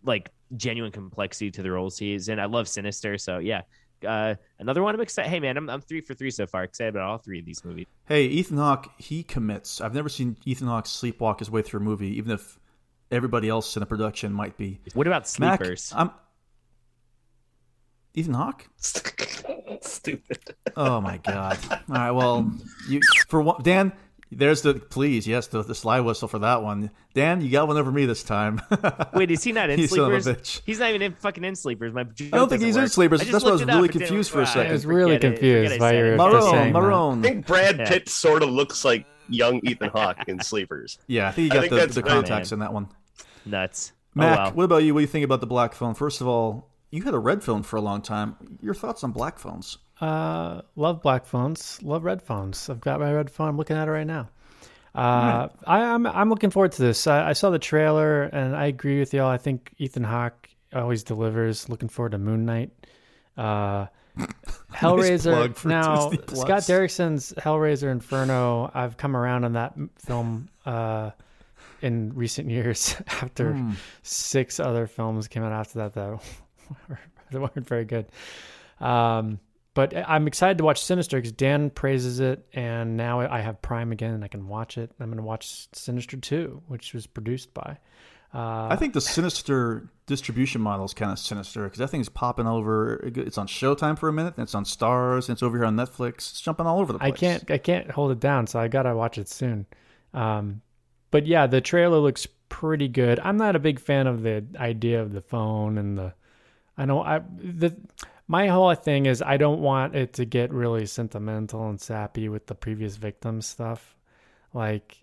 like 0.03 0.31
genuine 0.57 0.93
complexity 0.93 1.51
to 1.51 1.63
the 1.63 1.71
roles 1.71 1.99
he's 1.99 2.29
in. 2.29 2.39
I 2.39 2.47
love 2.47 2.69
Sinister, 2.69 3.19
so 3.19 3.39
yeah. 3.39 3.63
Uh, 4.07 4.35
another 4.59 4.83
one 4.83 4.95
I'm 4.95 5.01
excited. 5.01 5.31
Hey 5.31 5.41
man, 5.41 5.57
I'm, 5.57 5.71
I'm 5.71 5.81
three 5.81 6.01
for 6.01 6.15
three 6.15 6.31
so 6.31 6.47
far. 6.47 6.65
Excited 6.65 6.91
about 6.95 7.09
all 7.09 7.19
three 7.19 7.39
of 7.39 7.47
these 7.47 7.65
movies. 7.65 7.87
Hey, 8.07 8.27
Ethan 8.27 8.59
Hawke, 8.59 8.91
he 8.99 9.23
commits. 9.23 9.81
I've 9.81 9.95
never 9.95 10.09
seen 10.09 10.37
Ethan 10.45 10.69
Hawke 10.69 10.85
sleepwalk 10.85 11.39
his 11.39 11.51
way 11.51 11.63
through 11.63 11.81
a 11.81 11.83
movie, 11.83 12.17
even 12.19 12.33
if 12.33 12.59
everybody 13.11 13.49
else 13.49 13.77
in 13.77 13.81
the 13.81 13.87
production 13.87 14.33
might 14.33 14.57
be. 14.57 14.81
What 14.93 15.07
about 15.07 15.39
Mac, 15.41 15.63
I'm 15.93 16.11
Ethan 18.15 18.35
Hawke. 18.35 18.69
Stupid. 19.81 20.39
Oh 20.77 21.01
my 21.01 21.19
god! 21.19 21.59
All 21.71 21.79
right, 21.89 22.11
well, 22.11 22.53
you 22.89 23.01
for 23.29 23.43
one, 23.43 23.63
Dan. 23.63 23.93
There's 24.33 24.63
the 24.63 24.75
please, 24.75 25.27
yes, 25.29 25.47
the, 25.49 25.63
the 25.63 25.75
slide 25.75 26.01
whistle 26.01 26.27
for 26.29 26.41
that 26.41 26.63
one. 26.63 26.91
Dan, 27.13 27.41
you 27.41 27.51
got 27.51 27.69
one 27.69 27.77
over 27.77 27.93
me 27.93 28.05
this 28.07 28.23
time. 28.25 28.61
Wait, 29.15 29.31
is 29.31 29.45
he 29.45 29.53
not 29.53 29.71
in 29.71 29.79
You 29.79 29.87
son 29.87 30.01
of 30.01 30.13
a 30.13 30.21
Sleepers? 30.23 30.43
bitch. 30.43 30.61
He's 30.67 30.81
not 30.81 30.89
even 30.89 31.03
in 31.03 31.13
fucking 31.15 31.45
in 31.45 31.55
Sleepers. 31.55 31.93
My 31.93 32.01
I 32.01 32.05
don't 32.33 32.49
think 32.49 32.63
he's 32.63 32.77
in 32.77 32.89
Sleepers. 32.89 33.21
That's 33.31 33.45
why 33.45 33.51
I 33.51 33.53
was 33.53 33.65
really 33.65 33.89
confused 33.89 34.31
for 34.31 34.43
a 34.43 34.47
second. 34.47 34.71
I 34.71 34.73
was 34.73 34.87
really 34.87 35.19
confused 35.19 35.79
by 35.79 35.93
your 35.93 36.17
Marone. 36.17 36.73
Marone. 36.73 37.19
I 37.21 37.23
think 37.29 37.47
Brad 37.47 37.79
Yeah. 37.79 37.89
Pitt 37.89 38.09
sort 38.09 38.43
of 38.43 38.49
looks 38.49 38.85
like 38.85 39.07
young 39.29 39.61
Ethan 39.65 39.91
Hawke 39.91 40.27
in 40.29 40.41
Sleepers. 40.41 40.99
Yeah, 41.07 41.29
I 41.29 41.33
think 41.33 41.53
I 41.53 41.55
you 41.55 41.61
got 41.61 41.61
think 41.61 41.71
the, 41.71 41.77
that's 41.77 41.95
the 41.95 42.03
right. 42.03 42.11
contacts 42.11 42.53
in 42.53 42.59
that 42.59 42.73
one. 42.73 42.89
Nuts. 43.47 43.93
Oh, 44.17 44.21
Mac, 44.21 44.39
oh, 44.39 44.43
well. 44.43 44.53
what 44.53 44.65
about 44.65 44.83
you? 44.85 44.95
What 44.95 45.01
do 45.01 45.03
you 45.03 45.09
think 45.09 45.25
about 45.25 45.41
the 45.41 45.47
black 45.47 45.75
phone? 45.75 45.95
First 45.95 46.21
of 46.21 46.27
all, 46.27 46.71
you 46.91 47.03
had 47.03 47.15
a 47.15 47.19
red 47.19 47.43
phone 47.43 47.63
for 47.63 47.77
a 47.77 47.81
long 47.81 48.01
time. 48.03 48.37
Your 48.63 48.75
thoughts 48.75 49.05
on 49.05 49.13
black 49.13 49.39
phones? 49.39 49.79
Uh, 50.01 50.63
love 50.77 51.01
black 51.03 51.25
phones. 51.27 51.83
Love 51.83 52.05
red 52.05 52.21
phones. 52.23 52.69
I've 52.69 52.81
got 52.81 53.01
my 53.01 53.13
red 53.13 53.31
phone. 53.31 53.49
I'm 53.49 53.57
looking 53.57 53.77
at 53.77 53.89
it 53.89 53.91
right 53.91 54.07
now. 54.07 54.29
Uh, 54.95 55.49
I, 55.67 55.81
I'm 55.83 56.07
I'm 56.07 56.31
looking 56.31 56.51
forward 56.51 56.73
to 56.73 56.83
this. 56.83 57.07
I, 57.07 57.31
I 57.31 57.33
saw 57.33 57.51
the 57.51 57.59
trailer 57.59 58.25
and 58.25 58.55
I 58.55 58.67
agree 58.67 58.99
with 59.01 59.13
y'all. 59.13 59.29
I 59.29 59.39
think 59.39 59.73
Ethan 59.79 60.05
Hawke 60.05 60.49
always 60.73 61.03
delivers. 61.03 61.69
Looking 61.69 61.89
forward 61.89 62.13
to 62.13 62.19
Moon 62.19 62.45
Knight. 62.45 62.71
Uh, 63.37 63.87
Hellraiser. 64.73 65.55
for 65.57 65.69
now, 65.69 66.11
Scott 66.11 66.63
Derrickson's 66.63 67.33
Hellraiser 67.37 67.91
Inferno. 67.91 68.71
I've 68.73 68.97
come 68.97 69.17
around 69.17 69.45
on 69.45 69.55
that 69.55 69.75
film 69.99 70.49
uh, 70.65 71.11
in 71.83 72.13
recent 72.15 72.49
years 72.51 72.95
after 73.09 73.53
Hmm. 73.53 73.73
six 74.03 74.61
other 74.61 74.87
films 74.87 75.27
came 75.29 75.43
out 75.43 75.53
after 75.53 75.79
that 75.81 75.95
that 75.95 76.21
that 77.33 77.41
weren't 77.41 77.67
very 77.69 77.85
good. 77.85 78.07
Um, 78.81 79.41
but 79.75 79.93
I'm 79.97 80.27
excited 80.27 80.59
to 80.59 80.65
watch 80.65 80.83
Sinister 80.83 81.19
because 81.19 81.33
Dan 81.33 81.71
praises 81.71 82.21
it, 82.21 82.47
and 82.55 82.97
now 82.97 83.21
I 83.21 83.41
have 83.41 83.61
Prime 83.61 83.93
again, 83.93 84.15
and 84.15 84.25
I 84.25 84.29
can 84.29 84.49
watch 84.49 84.79
it. 84.79 84.93
I'm 85.01 85.07
going 85.07 85.17
to 85.17 85.23
watch 85.23 85.67
Sinister 85.73 86.17
2, 86.17 86.63
which 86.69 86.95
was 86.95 87.07
produced 87.07 87.53
by. 87.53 87.79
Uh, 88.33 88.69
I 88.71 88.77
think 88.77 88.95
the 88.95 89.01
Sinister 89.01 89.89
distribution 90.07 90.61
model 90.61 90.85
is 90.85 90.93
kind 90.93 91.11
of 91.11 91.19
sinister 91.19 91.65
because 91.65 91.79
that 91.79 91.89
thing's 91.89 92.09
popping 92.09 92.47
over. 92.47 92.97
It's 93.17 93.39
on 93.39 93.47
Showtime 93.47 93.99
for 93.99 94.09
a 94.09 94.13
minute, 94.13 94.37
then 94.37 94.43
it's 94.43 94.55
on 94.55 94.65
Stars, 94.65 95.29
and 95.29 95.37
it's 95.37 95.43
over 95.43 95.57
here 95.57 95.65
on 95.65 95.77
Netflix. 95.77 96.31
It's 96.31 96.41
jumping 96.41 96.67
all 96.67 96.81
over 96.81 96.93
the 96.93 96.99
place. 96.99 97.13
I 97.13 97.17
can't 97.17 97.51
I 97.51 97.59
can't 97.59 97.91
hold 97.91 98.11
it 98.11 98.21
down, 98.21 98.47
so 98.47 98.59
I 98.59 98.69
gotta 98.69 98.95
watch 98.95 99.19
it 99.19 99.29
soon. 99.29 99.67
Um, 100.13 100.63
but 101.11 101.27
yeah, 101.27 101.47
the 101.47 101.61
trailer 101.61 101.99
looks 101.99 102.27
pretty 102.49 102.89
good. 102.89 103.21
I'm 103.21 103.37
not 103.37 103.57
a 103.57 103.61
big 103.61 103.79
fan 103.79 104.07
of 104.07 104.23
the 104.23 104.45
idea 104.57 105.01
of 105.01 105.13
the 105.13 105.21
phone 105.21 105.79
and 105.79 105.97
the. 105.97 106.15
I 106.77 106.87
know 106.87 107.03
I 107.03 107.21
the 107.37 107.77
my 108.27 108.49
whole 108.49 108.75
thing 108.75 109.07
is 109.07 109.23
I 109.23 109.37
don't 109.37 109.61
want 109.61 109.95
it 109.95 110.15
to 110.15 110.25
get 110.25 110.53
really 110.53 110.87
sentimental 110.87 111.69
and 111.69 111.81
sappy 111.81 112.29
with 112.29 112.47
the 112.47 112.55
previous 112.55 112.97
victim 112.97 113.43
stuff. 113.43 113.95
Like, 114.53 114.99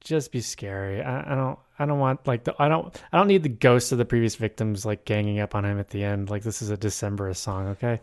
just 0.00 0.32
be 0.32 0.40
scary. 0.40 1.02
I, 1.02 1.32
I 1.32 1.34
don't 1.34 1.58
I 1.78 1.86
don't 1.86 1.98
want 1.98 2.26
like 2.26 2.44
the 2.44 2.54
I 2.58 2.68
don't 2.68 2.94
I 3.12 3.18
don't 3.18 3.28
need 3.28 3.42
the 3.42 3.48
ghosts 3.48 3.92
of 3.92 3.98
the 3.98 4.04
previous 4.04 4.34
victims 4.34 4.84
like 4.86 5.04
ganging 5.04 5.40
up 5.40 5.54
on 5.54 5.64
him 5.64 5.78
at 5.78 5.90
the 5.90 6.04
end. 6.04 6.30
Like 6.30 6.42
this 6.42 6.62
is 6.62 6.70
a 6.70 6.76
December 6.76 7.32
song, 7.34 7.68
okay? 7.68 8.00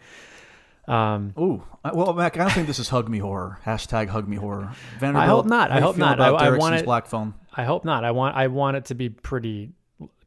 Um, 0.87 1.33
Ooh, 1.37 1.63
well, 1.93 2.13
Mac, 2.13 2.37
I 2.37 2.43
don't 2.43 2.51
think 2.53 2.67
this 2.67 2.79
is 2.79 2.87
hug 2.87 3.09
me 3.09 3.17
horror. 3.17 3.59
Hashtag 3.65 4.07
hug 4.07 4.27
me 4.27 4.37
horror. 4.37 4.71
Vanderbilt, 4.99 5.23
I 5.23 5.27
hope 5.27 5.45
not. 5.45 5.69
I 5.69 5.81
hope 5.81 5.97
not. 5.97 6.21
I, 6.21 6.29
about 6.29 6.41
I 6.41 6.45
Derrickson's 6.45 6.59
want 6.59 6.75
it. 6.75 6.85
black 6.85 7.07
phone. 7.07 7.33
I 7.53 7.65
hope 7.65 7.83
not. 7.83 8.05
I 8.05 8.11
want. 8.11 8.37
I 8.37 8.47
want 8.47 8.77
it 8.77 8.85
to 8.85 8.95
be 8.95 9.09
pretty 9.09 9.71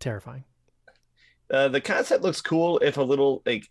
terrifying. 0.00 0.44
Uh, 1.50 1.68
the 1.68 1.80
concept 1.80 2.22
looks 2.22 2.42
cool 2.42 2.78
if 2.80 2.98
a 2.98 3.02
little 3.02 3.42
like 3.46 3.70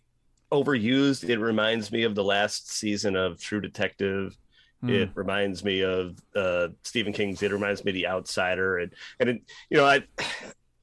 overused. 0.50 1.28
It 1.28 1.38
reminds 1.38 1.92
me 1.92 2.02
of 2.04 2.14
the 2.14 2.24
last 2.24 2.70
season 2.70 3.16
of 3.16 3.40
True 3.40 3.60
Detective. 3.60 4.36
Hmm. 4.80 4.90
It 4.90 5.10
reminds 5.14 5.64
me 5.64 5.82
of 5.82 6.18
uh, 6.34 6.68
Stephen 6.82 7.12
King's. 7.12 7.42
It 7.42 7.52
reminds 7.52 7.84
me 7.84 7.90
of 7.90 7.94
The 7.94 8.06
Outsider, 8.06 8.78
and 8.78 8.92
and 9.18 9.28
it, 9.30 9.42
you 9.68 9.76
know 9.76 9.86
I 9.86 10.02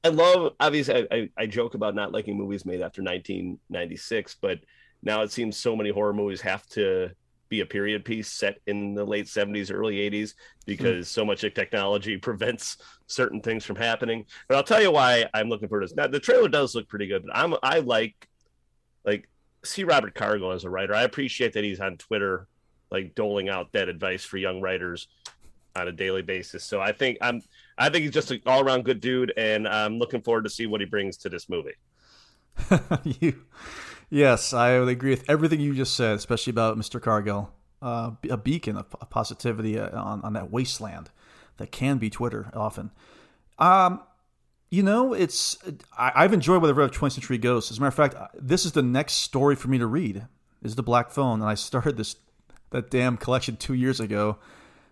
I 0.04 0.08
love 0.08 0.54
obviously 0.60 0.94
I, 1.10 1.16
I, 1.16 1.30
I 1.36 1.46
joke 1.46 1.74
about 1.74 1.94
not 1.94 2.12
liking 2.12 2.36
movies 2.36 2.64
made 2.64 2.80
after 2.80 3.02
1996, 3.02 4.36
but 4.40 4.60
now 5.02 5.22
it 5.22 5.32
seems 5.32 5.56
so 5.56 5.76
many 5.76 5.90
horror 5.90 6.12
movies 6.12 6.40
have 6.40 6.66
to 6.68 7.10
be 7.48 7.60
a 7.60 7.66
period 7.66 8.04
piece 8.04 8.30
set 8.30 8.58
in 8.66 8.94
the 8.94 9.04
late 9.04 9.26
70s, 9.26 9.72
early 9.72 9.96
80s 9.96 10.34
because 10.66 11.08
so 11.08 11.24
much 11.24 11.44
of 11.44 11.54
technology 11.54 12.16
prevents 12.18 12.76
certain 13.06 13.40
things 13.40 13.64
from 13.64 13.76
happening. 13.76 14.26
But 14.48 14.56
I'll 14.56 14.62
tell 14.62 14.82
you 14.82 14.90
why 14.90 15.26
I'm 15.34 15.48
looking 15.48 15.68
for 15.68 15.80
this. 15.80 15.94
Now 15.94 16.06
the 16.06 16.20
trailer 16.20 16.48
does 16.48 16.74
look 16.74 16.88
pretty 16.88 17.06
good, 17.06 17.24
but 17.26 17.36
I'm 17.36 17.54
I 17.62 17.80
like 17.80 18.28
like 19.04 19.28
see 19.68 19.84
Robert 19.84 20.14
Cargill 20.14 20.52
as 20.52 20.64
a 20.64 20.70
writer. 20.70 20.94
I 20.94 21.02
appreciate 21.02 21.52
that 21.54 21.64
he's 21.64 21.80
on 21.80 21.96
Twitter 21.96 22.48
like 22.90 23.14
doling 23.14 23.48
out 23.48 23.72
that 23.72 23.88
advice 23.88 24.24
for 24.24 24.38
young 24.38 24.60
writers 24.60 25.08
on 25.76 25.88
a 25.88 25.92
daily 25.92 26.22
basis. 26.22 26.64
So 26.64 26.80
I 26.80 26.92
think 26.92 27.18
I'm 27.20 27.42
I 27.76 27.88
think 27.88 28.02
he's 28.02 28.12
just 28.12 28.30
an 28.30 28.40
all 28.46 28.60
around 28.60 28.84
good 28.84 29.00
dude, 29.00 29.32
and 29.36 29.68
I'm 29.68 29.98
looking 29.98 30.22
forward 30.22 30.44
to 30.44 30.50
see 30.50 30.66
what 30.66 30.80
he 30.80 30.86
brings 30.86 31.16
to 31.18 31.28
this 31.28 31.48
movie. 31.48 31.74
you, 33.20 33.44
yes, 34.10 34.52
I 34.52 34.78
would 34.80 34.88
agree 34.88 35.10
with 35.10 35.28
everything 35.28 35.60
you 35.60 35.74
just 35.74 35.94
said, 35.94 36.16
especially 36.16 36.50
about 36.50 36.76
Mr. 36.76 37.00
Cargill. 37.00 37.52
Uh, 37.80 38.10
a 38.28 38.36
beacon 38.36 38.76
of 38.76 38.86
of 39.00 39.08
positivity 39.08 39.78
uh, 39.78 40.00
on, 40.00 40.20
on 40.22 40.32
that 40.32 40.50
wasteland 40.50 41.10
that 41.58 41.70
can 41.70 41.98
be 41.98 42.10
Twitter 42.10 42.50
often. 42.54 42.90
Um, 43.58 44.00
you 44.70 44.82
know, 44.82 45.12
it's 45.12 45.58
I, 45.96 46.12
I've 46.14 46.32
enjoyed 46.32 46.60
what 46.60 46.70
I've 46.70 46.76
read 46.76 46.90
of 46.90 46.96
20th 46.96 47.12
Century 47.12 47.38
Ghosts. 47.38 47.70
As 47.70 47.78
a 47.78 47.80
matter 47.80 47.88
of 47.88 47.94
fact, 47.94 48.14
this 48.34 48.64
is 48.64 48.72
the 48.72 48.82
next 48.82 49.14
story 49.14 49.56
for 49.56 49.68
me 49.68 49.78
to 49.78 49.86
read. 49.86 50.26
Is 50.62 50.74
the 50.74 50.82
Black 50.82 51.10
Phone, 51.10 51.40
and 51.40 51.48
I 51.48 51.54
started 51.54 51.96
this 51.96 52.16
that 52.70 52.90
damn 52.90 53.16
collection 53.16 53.56
two 53.56 53.74
years 53.74 54.00
ago. 54.00 54.38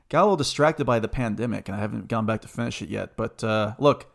Got 0.08 0.20
a 0.20 0.22
little 0.22 0.36
distracted 0.36 0.84
by 0.84 1.00
the 1.00 1.08
pandemic, 1.08 1.68
and 1.68 1.76
I 1.76 1.80
haven't 1.80 2.06
gone 2.06 2.24
back 2.24 2.42
to 2.42 2.48
finish 2.48 2.80
it 2.80 2.88
yet. 2.88 3.16
But 3.16 3.42
uh, 3.42 3.74
look, 3.80 4.06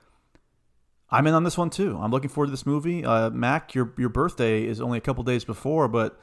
I'm 1.09 1.27
in 1.27 1.33
on 1.33 1.43
this 1.43 1.57
one 1.57 1.69
too. 1.69 1.99
I'm 2.01 2.09
looking 2.09 2.29
forward 2.29 2.47
to 2.47 2.51
this 2.51 2.65
movie. 2.65 3.03
Uh, 3.03 3.29
Mac, 3.29 3.75
your 3.75 3.93
your 3.97 4.09
birthday 4.09 4.63
is 4.63 4.79
only 4.79 4.97
a 4.97 5.01
couple 5.01 5.23
days 5.23 5.43
before, 5.43 5.89
but 5.89 6.17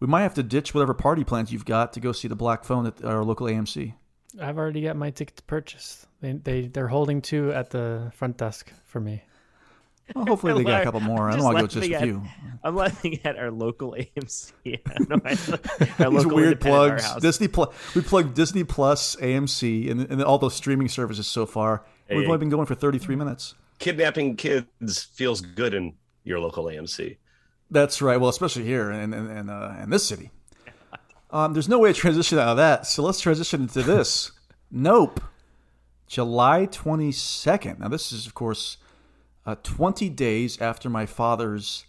we 0.00 0.06
might 0.06 0.22
have 0.22 0.34
to 0.34 0.44
ditch 0.44 0.72
whatever 0.72 0.94
party 0.94 1.24
plans 1.24 1.52
you've 1.52 1.64
got 1.64 1.92
to 1.94 2.00
go 2.00 2.12
see 2.12 2.28
the 2.28 2.36
Black 2.36 2.64
Phone 2.64 2.86
at 2.86 3.04
our 3.04 3.24
local 3.24 3.48
AMC. 3.48 3.94
I've 4.40 4.58
already 4.58 4.82
got 4.82 4.96
my 4.96 5.10
tickets 5.10 5.40
purchased. 5.40 6.06
They 6.20 6.32
they 6.32 6.66
they're 6.66 6.88
holding 6.88 7.22
two 7.22 7.52
at 7.52 7.70
the 7.70 8.12
front 8.14 8.36
desk 8.36 8.72
for 8.84 9.00
me. 9.00 9.22
Well, 10.14 10.24
hopefully 10.24 10.54
they 10.54 10.64
got 10.64 10.80
a 10.80 10.84
couple 10.84 11.00
more. 11.00 11.28
I 11.28 11.32
don't 11.36 11.40
Just 11.40 11.44
want 11.44 11.56
to 11.56 11.62
go 11.62 11.86
just 11.86 11.92
a 11.92 12.02
few. 12.02 12.22
I'm 12.64 12.74
laughing 12.74 13.20
at 13.24 13.36
our 13.36 13.50
local 13.50 13.92
AMC. 13.92 14.52
I 14.86 14.94
don't 14.94 15.10
know 15.10 15.20
our 16.04 16.10
These 16.10 16.24
local 16.24 16.36
weird 16.36 16.60
plugs. 16.60 17.02
warehouse. 17.02 17.20
Disney 17.20 17.48
Plus. 17.48 17.74
We 17.94 18.00
plugged 18.00 18.34
Disney 18.34 18.64
Plus, 18.64 19.16
AMC, 19.16 19.90
and, 19.90 20.00
and 20.10 20.22
all 20.22 20.38
those 20.38 20.54
streaming 20.54 20.88
services 20.88 21.26
so 21.26 21.44
far. 21.44 21.84
We've 22.08 22.26
only 22.26 22.38
been 22.38 22.48
going 22.48 22.64
for 22.64 22.74
33 22.74 23.16
minutes. 23.16 23.54
Kidnapping 23.80 24.36
kids 24.36 25.02
feels 25.12 25.42
good 25.42 25.74
in 25.74 25.94
your 26.24 26.40
local 26.40 26.64
AMC. 26.64 27.18
That's 27.70 28.00
right. 28.00 28.18
Well, 28.18 28.30
especially 28.30 28.64
here 28.64 28.90
in 28.90 29.12
in, 29.12 29.30
in, 29.30 29.50
uh, 29.50 29.78
in 29.82 29.90
this 29.90 30.06
city. 30.06 30.30
Um, 31.30 31.52
there's 31.52 31.68
no 31.68 31.78
way 31.78 31.92
to 31.92 31.98
transition 31.98 32.38
out 32.38 32.48
of 32.48 32.56
that. 32.56 32.86
So 32.86 33.02
let's 33.02 33.20
transition 33.20 33.62
into 33.62 33.82
this. 33.82 34.32
nope. 34.70 35.20
July 36.06 36.66
22nd. 36.66 37.80
Now, 37.80 37.88
this 37.88 38.12
is, 38.12 38.26
of 38.26 38.34
course, 38.34 38.78
uh, 39.44 39.56
20 39.62 40.08
days 40.08 40.58
after 40.60 40.88
my 40.88 41.04
father's 41.04 41.84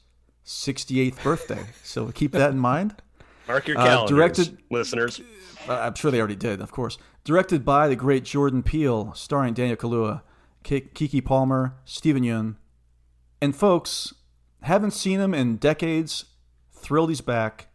68th 0.45 1.23
birthday. 1.23 1.65
So 1.83 2.07
keep 2.11 2.33
that 2.33 2.51
in 2.51 2.59
mind. 2.59 2.95
Mark 3.47 3.67
your 3.67 3.77
Uh, 3.77 3.85
calendars, 3.85 4.09
directed- 4.09 4.57
listeners. 4.69 5.21
Uh, 5.67 5.73
I'm 5.73 5.95
sure 5.95 6.11
they 6.11 6.19
already 6.19 6.35
did, 6.35 6.61
of 6.61 6.71
course. 6.71 6.97
directed 7.23 7.63
by 7.63 7.87
the 7.87 7.95
great 7.95 8.23
Jordan 8.25 8.61
Peele, 8.63 9.13
starring 9.15 9.53
Daniel 9.53 9.77
Kaluuya, 9.77 10.21
Ki- 10.63 10.89
Keke 10.93 11.23
Palmer, 11.23 11.75
Steven 11.85 12.23
Yeun, 12.23 12.55
and 13.41 13.55
folks 13.55 14.13
haven't 14.63 14.91
seen 14.91 15.19
him 15.21 15.33
in 15.33 15.55
decades. 15.57 16.25
Thrilled 16.73 17.09
he's 17.09 17.21
back. 17.21 17.67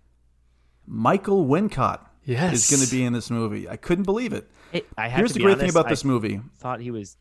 Michael 0.86 1.46
Wincott 1.46 2.00
Yes. 2.24 2.54
is 2.54 2.70
going 2.70 2.84
to 2.86 2.90
be 2.94 3.04
in 3.04 3.12
this 3.12 3.30
movie. 3.30 3.68
I 3.68 3.76
couldn't 3.76 4.04
believe 4.04 4.32
it. 4.32 4.48
It- 4.72 4.86
I 4.96 5.08
have 5.08 5.18
Here's 5.18 5.30
to 5.32 5.34
the 5.34 5.40
great 5.40 5.52
honest, 5.52 5.60
thing 5.62 5.70
about 5.70 5.86
I 5.86 5.90
this 5.90 6.04
movie. 6.04 6.40
Thought 6.58 6.80
he 6.80 6.90
was 6.90 7.16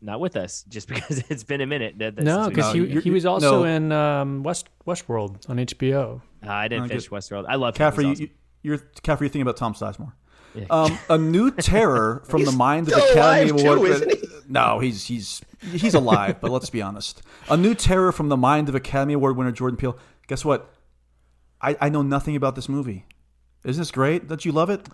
not 0.00 0.20
with 0.20 0.36
us 0.36 0.64
just 0.68 0.88
because 0.92 1.22
it's 1.28 1.44
been 1.44 1.60
a 1.60 1.66
minute. 1.66 1.94
That, 1.98 2.16
that- 2.16 2.24
No, 2.24 2.48
because 2.48 2.72
he, 2.72 3.00
he 3.00 3.10
was 3.10 3.24
also 3.26 3.62
no. 3.62 3.64
in 3.64 3.92
um, 3.92 4.42
West 4.42 4.68
Westworld 4.86 5.48
on 5.48 5.56
HBO. 5.58 6.20
Uh, 6.44 6.50
I 6.50 6.68
didn't 6.68 6.84
I 6.84 6.88
finish 6.88 7.04
get- 7.08 7.12
Westworld. 7.12 7.46
I 7.48 7.54
love 7.56 7.74
him. 7.74 7.78
Caffrey, 7.78 8.04
He's 8.06 8.20
you, 8.20 8.26
awesome. 8.26 8.36
you, 8.62 8.70
you're 8.70 8.78
Caffrey. 9.02 9.26
You're 9.26 9.30
thinking 9.30 9.42
about 9.42 9.56
Tom 9.56 9.74
Sizemore. 9.74 10.12
Yeah. 10.54 10.64
Um, 10.70 10.98
a 11.10 11.18
new 11.18 11.50
terror 11.52 12.22
from 12.26 12.44
the 12.44 12.52
mind 12.52 12.88
of 12.88 12.94
the 12.94 13.00
still 13.00 13.12
Academy 13.12 13.50
Award. 13.62 13.78
too, 13.78 13.84
isn't 13.86 14.10
he? 14.10 14.18
No, 14.48 14.78
he's 14.80 15.04
he's 15.04 15.42
he's 15.72 15.94
alive. 15.94 16.40
but 16.40 16.50
let's 16.50 16.70
be 16.70 16.80
honest. 16.82 17.22
A 17.50 17.56
new 17.56 17.74
terror 17.74 18.12
from 18.12 18.28
the 18.28 18.36
mind 18.36 18.68
of 18.68 18.74
Academy 18.74 19.12
Award 19.14 19.36
winner 19.36 19.52
Jordan 19.52 19.76
Peele. 19.76 19.96
Guess 20.26 20.44
what? 20.44 20.72
I, 21.60 21.76
I 21.80 21.88
know 21.88 22.02
nothing 22.02 22.36
about 22.36 22.54
this 22.54 22.68
movie. 22.68 23.04
Isn't 23.64 23.80
this 23.80 23.90
great? 23.90 24.28
Don't 24.28 24.44
you 24.44 24.52
love 24.52 24.70
it? 24.70 24.86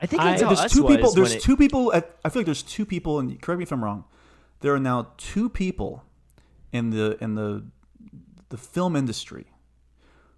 I 0.00 0.06
think 0.06 0.22
I- 0.22 0.36
that's 0.36 0.42
there's 0.60 0.72
two 0.72 0.86
people. 0.86 1.12
There's 1.12 1.32
it- 1.34 1.42
two 1.42 1.56
people. 1.56 1.92
At, 1.92 2.16
I 2.24 2.28
feel 2.28 2.40
like 2.40 2.46
there's 2.46 2.62
two 2.62 2.84
people. 2.86 3.18
And 3.18 3.40
correct 3.40 3.58
me 3.58 3.64
if 3.64 3.72
I'm 3.72 3.82
wrong. 3.82 4.04
There 4.60 4.72
are 4.74 4.80
now 4.80 5.08
two 5.16 5.48
people 5.48 6.04
in 6.72 6.90
the 6.90 7.18
in 7.22 7.34
the 7.34 7.64
the 8.50 8.56
film 8.56 8.94
industry 8.96 9.46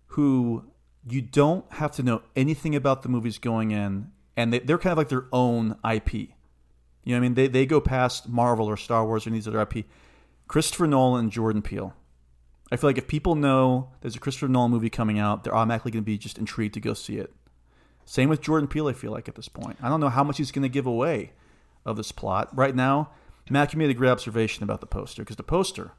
who 0.08 0.64
you 1.08 1.20
don't 1.20 1.70
have 1.74 1.92
to 1.92 2.02
know 2.02 2.22
anything 2.36 2.74
about 2.74 3.02
the 3.02 3.08
movies 3.08 3.38
going 3.38 3.70
in, 3.72 4.10
and 4.36 4.52
they, 4.52 4.60
they're 4.60 4.78
kind 4.78 4.92
of 4.92 4.98
like 4.98 5.08
their 5.08 5.26
own 5.32 5.76
IP. 5.88 6.14
You 6.14 6.28
know 7.06 7.14
what 7.14 7.16
I 7.16 7.20
mean? 7.20 7.34
They 7.34 7.48
they 7.48 7.66
go 7.66 7.80
past 7.80 8.28
Marvel 8.28 8.66
or 8.66 8.76
Star 8.76 9.04
Wars 9.04 9.26
or 9.26 9.30
any 9.30 9.38
of 9.40 9.44
their 9.44 9.60
IP. 9.60 9.84
Christopher 10.48 10.86
Nolan 10.86 11.24
and 11.24 11.32
Jordan 11.32 11.60
Peele. 11.62 11.94
I 12.74 12.76
feel 12.76 12.90
like 12.90 12.98
if 12.98 13.06
people 13.06 13.36
know 13.36 13.90
there's 14.00 14.16
a 14.16 14.18
Christopher 14.18 14.48
Nolan 14.48 14.72
movie 14.72 14.90
coming 14.90 15.16
out, 15.16 15.44
they're 15.44 15.54
automatically 15.54 15.92
going 15.92 16.02
to 16.02 16.06
be 16.06 16.18
just 16.18 16.38
intrigued 16.38 16.74
to 16.74 16.80
go 16.80 16.92
see 16.92 17.18
it. 17.18 17.32
Same 18.04 18.28
with 18.28 18.40
Jordan 18.40 18.66
Peele, 18.66 18.88
I 18.88 18.92
feel 18.92 19.12
like, 19.12 19.28
at 19.28 19.36
this 19.36 19.48
point. 19.48 19.78
I 19.80 19.88
don't 19.88 20.00
know 20.00 20.08
how 20.08 20.24
much 20.24 20.38
he's 20.38 20.50
going 20.50 20.64
to 20.64 20.68
give 20.68 20.84
away 20.84 21.34
of 21.84 21.96
this 21.96 22.10
plot. 22.10 22.48
Right 22.52 22.74
now, 22.74 23.10
Mac, 23.48 23.72
you 23.72 23.78
made 23.78 23.90
a 23.90 23.94
great 23.94 24.10
observation 24.10 24.64
about 24.64 24.80
the 24.80 24.88
poster, 24.88 25.22
because 25.22 25.36
the 25.36 25.44
poster 25.44 25.92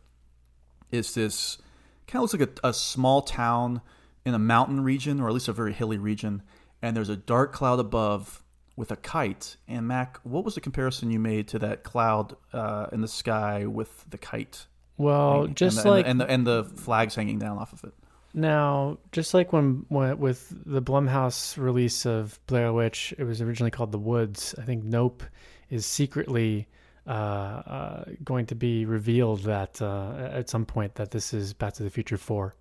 is 0.91 1.13
this 1.13 1.59
kind 2.07 2.21
of 2.21 2.33
looks 2.33 2.39
like 2.39 2.59
a, 2.63 2.67
a 2.67 2.73
small 2.73 3.21
town 3.21 3.81
in 4.25 4.33
a 4.33 4.39
mountain 4.39 4.83
region, 4.83 5.21
or 5.21 5.29
at 5.29 5.33
least 5.33 5.47
a 5.47 5.53
very 5.53 5.71
hilly 5.71 5.97
region, 5.97 6.43
and 6.81 6.93
there's 6.93 7.07
a 7.07 7.15
dark 7.15 7.53
cloud 7.53 7.79
above 7.79 8.43
with 8.75 8.91
a 8.91 8.97
kite. 8.97 9.55
And 9.65 9.87
Mac, 9.87 10.19
what 10.23 10.43
was 10.43 10.55
the 10.55 10.61
comparison 10.61 11.09
you 11.09 11.19
made 11.19 11.47
to 11.47 11.59
that 11.59 11.83
cloud 11.83 12.35
uh, 12.51 12.87
in 12.91 12.99
the 12.99 13.07
sky 13.07 13.65
with 13.65 14.03
the 14.09 14.17
kite? 14.17 14.65
Well, 14.97 15.43
And 15.43 15.55
just 15.55 15.83
the- 15.83 15.89
like 15.89 16.07
and 16.07 16.19
the, 16.19 16.29
and 16.29 16.45
the 16.47 16.59
and 16.59 16.67
the 16.69 16.77
flags 16.81 17.15
hanging 17.15 17.39
down 17.39 17.57
off 17.57 17.73
of 17.73 17.83
it. 17.83 17.93
Now, 18.33 18.97
just 19.13 19.33
like 19.33 19.53
when, 19.53 19.85
when 19.87 20.17
with 20.19 20.53
the 20.65 20.81
Blumhouse 20.81 21.57
release 21.57 22.05
of 22.05 22.37
Blair 22.47 22.73
Witch, 22.73 23.13
it 23.17 23.23
was 23.23 23.41
originally 23.41 23.71
called 23.71 23.93
The 23.93 23.97
Woods. 23.99 24.53
I 24.57 24.63
think 24.63 24.83
Nope 24.83 25.23
is 25.69 25.85
secretly 25.85 26.67
uh, 27.07 27.11
uh, 27.11 28.03
going 28.23 28.45
to 28.47 28.55
be 28.55 28.85
revealed 28.85 29.43
that 29.43 29.81
uh, 29.81 30.29
at 30.31 30.49
some 30.49 30.65
point 30.65 30.95
that 30.95 31.11
this 31.11 31.33
is 31.33 31.53
Back 31.53 31.73
to 31.75 31.83
the 31.83 31.89
Future 31.89 32.17
Four. 32.17 32.55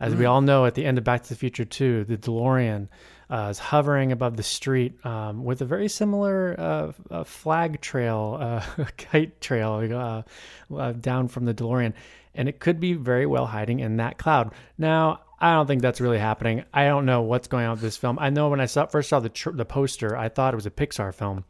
As 0.00 0.14
we 0.14 0.24
Mm. 0.24 0.30
all 0.30 0.40
know, 0.42 0.66
at 0.66 0.74
the 0.74 0.84
end 0.84 0.98
of 0.98 1.04
Back 1.04 1.22
to 1.24 1.28
the 1.30 1.34
Future 1.34 1.64
Two, 1.64 2.04
the 2.04 2.16
DeLorean 2.18 2.88
uh, 3.28 3.48
is 3.50 3.58
hovering 3.58 4.12
above 4.12 4.36
the 4.36 4.42
street 4.42 5.04
um, 5.04 5.44
with 5.44 5.60
a 5.60 5.64
very 5.64 5.88
similar 5.88 6.54
uh, 6.58 6.92
uh, 7.10 7.24
flag 7.24 7.80
trail, 7.80 8.38
uh, 8.40 8.84
kite 8.96 9.40
trail 9.40 10.24
uh, 10.72 10.92
down 10.92 11.28
from 11.28 11.44
the 11.44 11.54
DeLorean, 11.54 11.92
and 12.34 12.48
it 12.48 12.60
could 12.60 12.78
be 12.80 12.94
very 12.94 13.26
well 13.26 13.46
hiding 13.46 13.80
in 13.80 13.96
that 13.96 14.18
cloud. 14.18 14.52
Now, 14.78 15.20
I 15.40 15.54
don't 15.54 15.66
think 15.66 15.82
that's 15.82 16.00
really 16.00 16.18
happening. 16.18 16.64
I 16.72 16.86
don't 16.86 17.04
know 17.04 17.22
what's 17.22 17.48
going 17.48 17.66
on 17.66 17.72
with 17.72 17.80
this 17.80 17.96
film. 17.96 18.18
I 18.18 18.30
know 18.30 18.48
when 18.48 18.60
I 18.60 18.66
saw, 18.66 18.86
first 18.86 19.08
saw 19.10 19.20
the 19.20 19.28
tr- 19.28 19.50
the 19.50 19.64
poster, 19.66 20.16
I 20.16 20.28
thought 20.28 20.54
it 20.54 20.56
was 20.56 20.66
a 20.66 20.70
Pixar 20.70 21.12
film. 21.14 21.44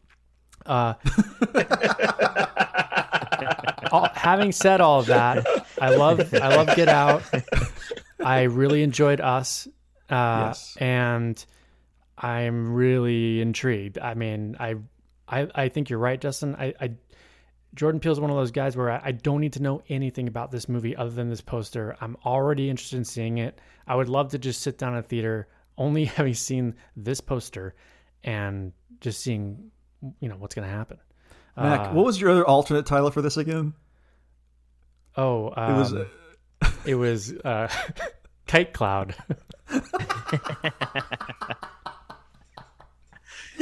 Uh, 0.64 0.94
all, 3.92 4.08
having 4.14 4.50
said 4.52 4.80
all 4.80 5.00
of 5.00 5.06
that, 5.06 5.46
I 5.80 5.94
love 5.94 6.32
I 6.34 6.56
love 6.56 6.74
Get 6.74 6.88
Out. 6.88 7.22
I 8.18 8.42
really 8.44 8.82
enjoyed 8.82 9.20
Us, 9.20 9.68
uh, 10.10 10.46
Yes. 10.48 10.76
and 10.80 11.44
I'm 12.18 12.72
really 12.72 13.40
intrigued. 13.40 13.98
I 13.98 14.14
mean, 14.14 14.56
I, 14.58 14.76
I 15.28 15.48
I 15.54 15.68
think 15.68 15.90
you're 15.90 15.98
right, 15.98 16.20
Justin. 16.20 16.54
I, 16.56 16.74
I 16.80 16.90
Jordan 17.74 18.00
Peele's 18.00 18.18
one 18.20 18.30
of 18.30 18.36
those 18.36 18.50
guys 18.50 18.76
where 18.76 18.90
I, 18.90 19.00
I 19.04 19.12
don't 19.12 19.40
need 19.40 19.52
to 19.54 19.62
know 19.62 19.82
anything 19.88 20.28
about 20.28 20.50
this 20.50 20.68
movie 20.68 20.96
other 20.96 21.10
than 21.10 21.28
this 21.28 21.42
poster. 21.42 21.96
I'm 22.00 22.16
already 22.24 22.70
interested 22.70 22.96
in 22.96 23.04
seeing 23.04 23.38
it. 23.38 23.60
I 23.86 23.94
would 23.94 24.08
love 24.08 24.30
to 24.30 24.38
just 24.38 24.62
sit 24.62 24.78
down 24.78 24.94
in 24.94 25.00
a 25.00 25.02
theater, 25.02 25.48
only 25.76 26.04
having 26.16 26.34
seen 26.34 26.74
this 26.96 27.20
poster, 27.20 27.74
and 28.24 28.72
just 29.00 29.20
seeing, 29.20 29.70
you 30.20 30.28
know, 30.28 30.36
what's 30.36 30.54
going 30.54 30.66
to 30.66 30.74
happen. 30.74 30.98
Mac, 31.56 31.88
Uh, 31.88 31.92
what 31.92 32.04
was 32.06 32.20
your 32.20 32.30
other 32.30 32.46
alternate 32.46 32.86
title 32.86 33.10
for 33.10 33.20
this 33.22 33.36
again? 33.36 33.74
Oh, 35.16 35.52
um, 35.56 35.74
It 35.74 35.78
was, 35.78 35.94
uh, 35.94 36.06
it 36.86 36.94
was 36.94 37.32
uh, 37.32 37.68
Kite 38.46 38.72
Cloud. 38.72 39.14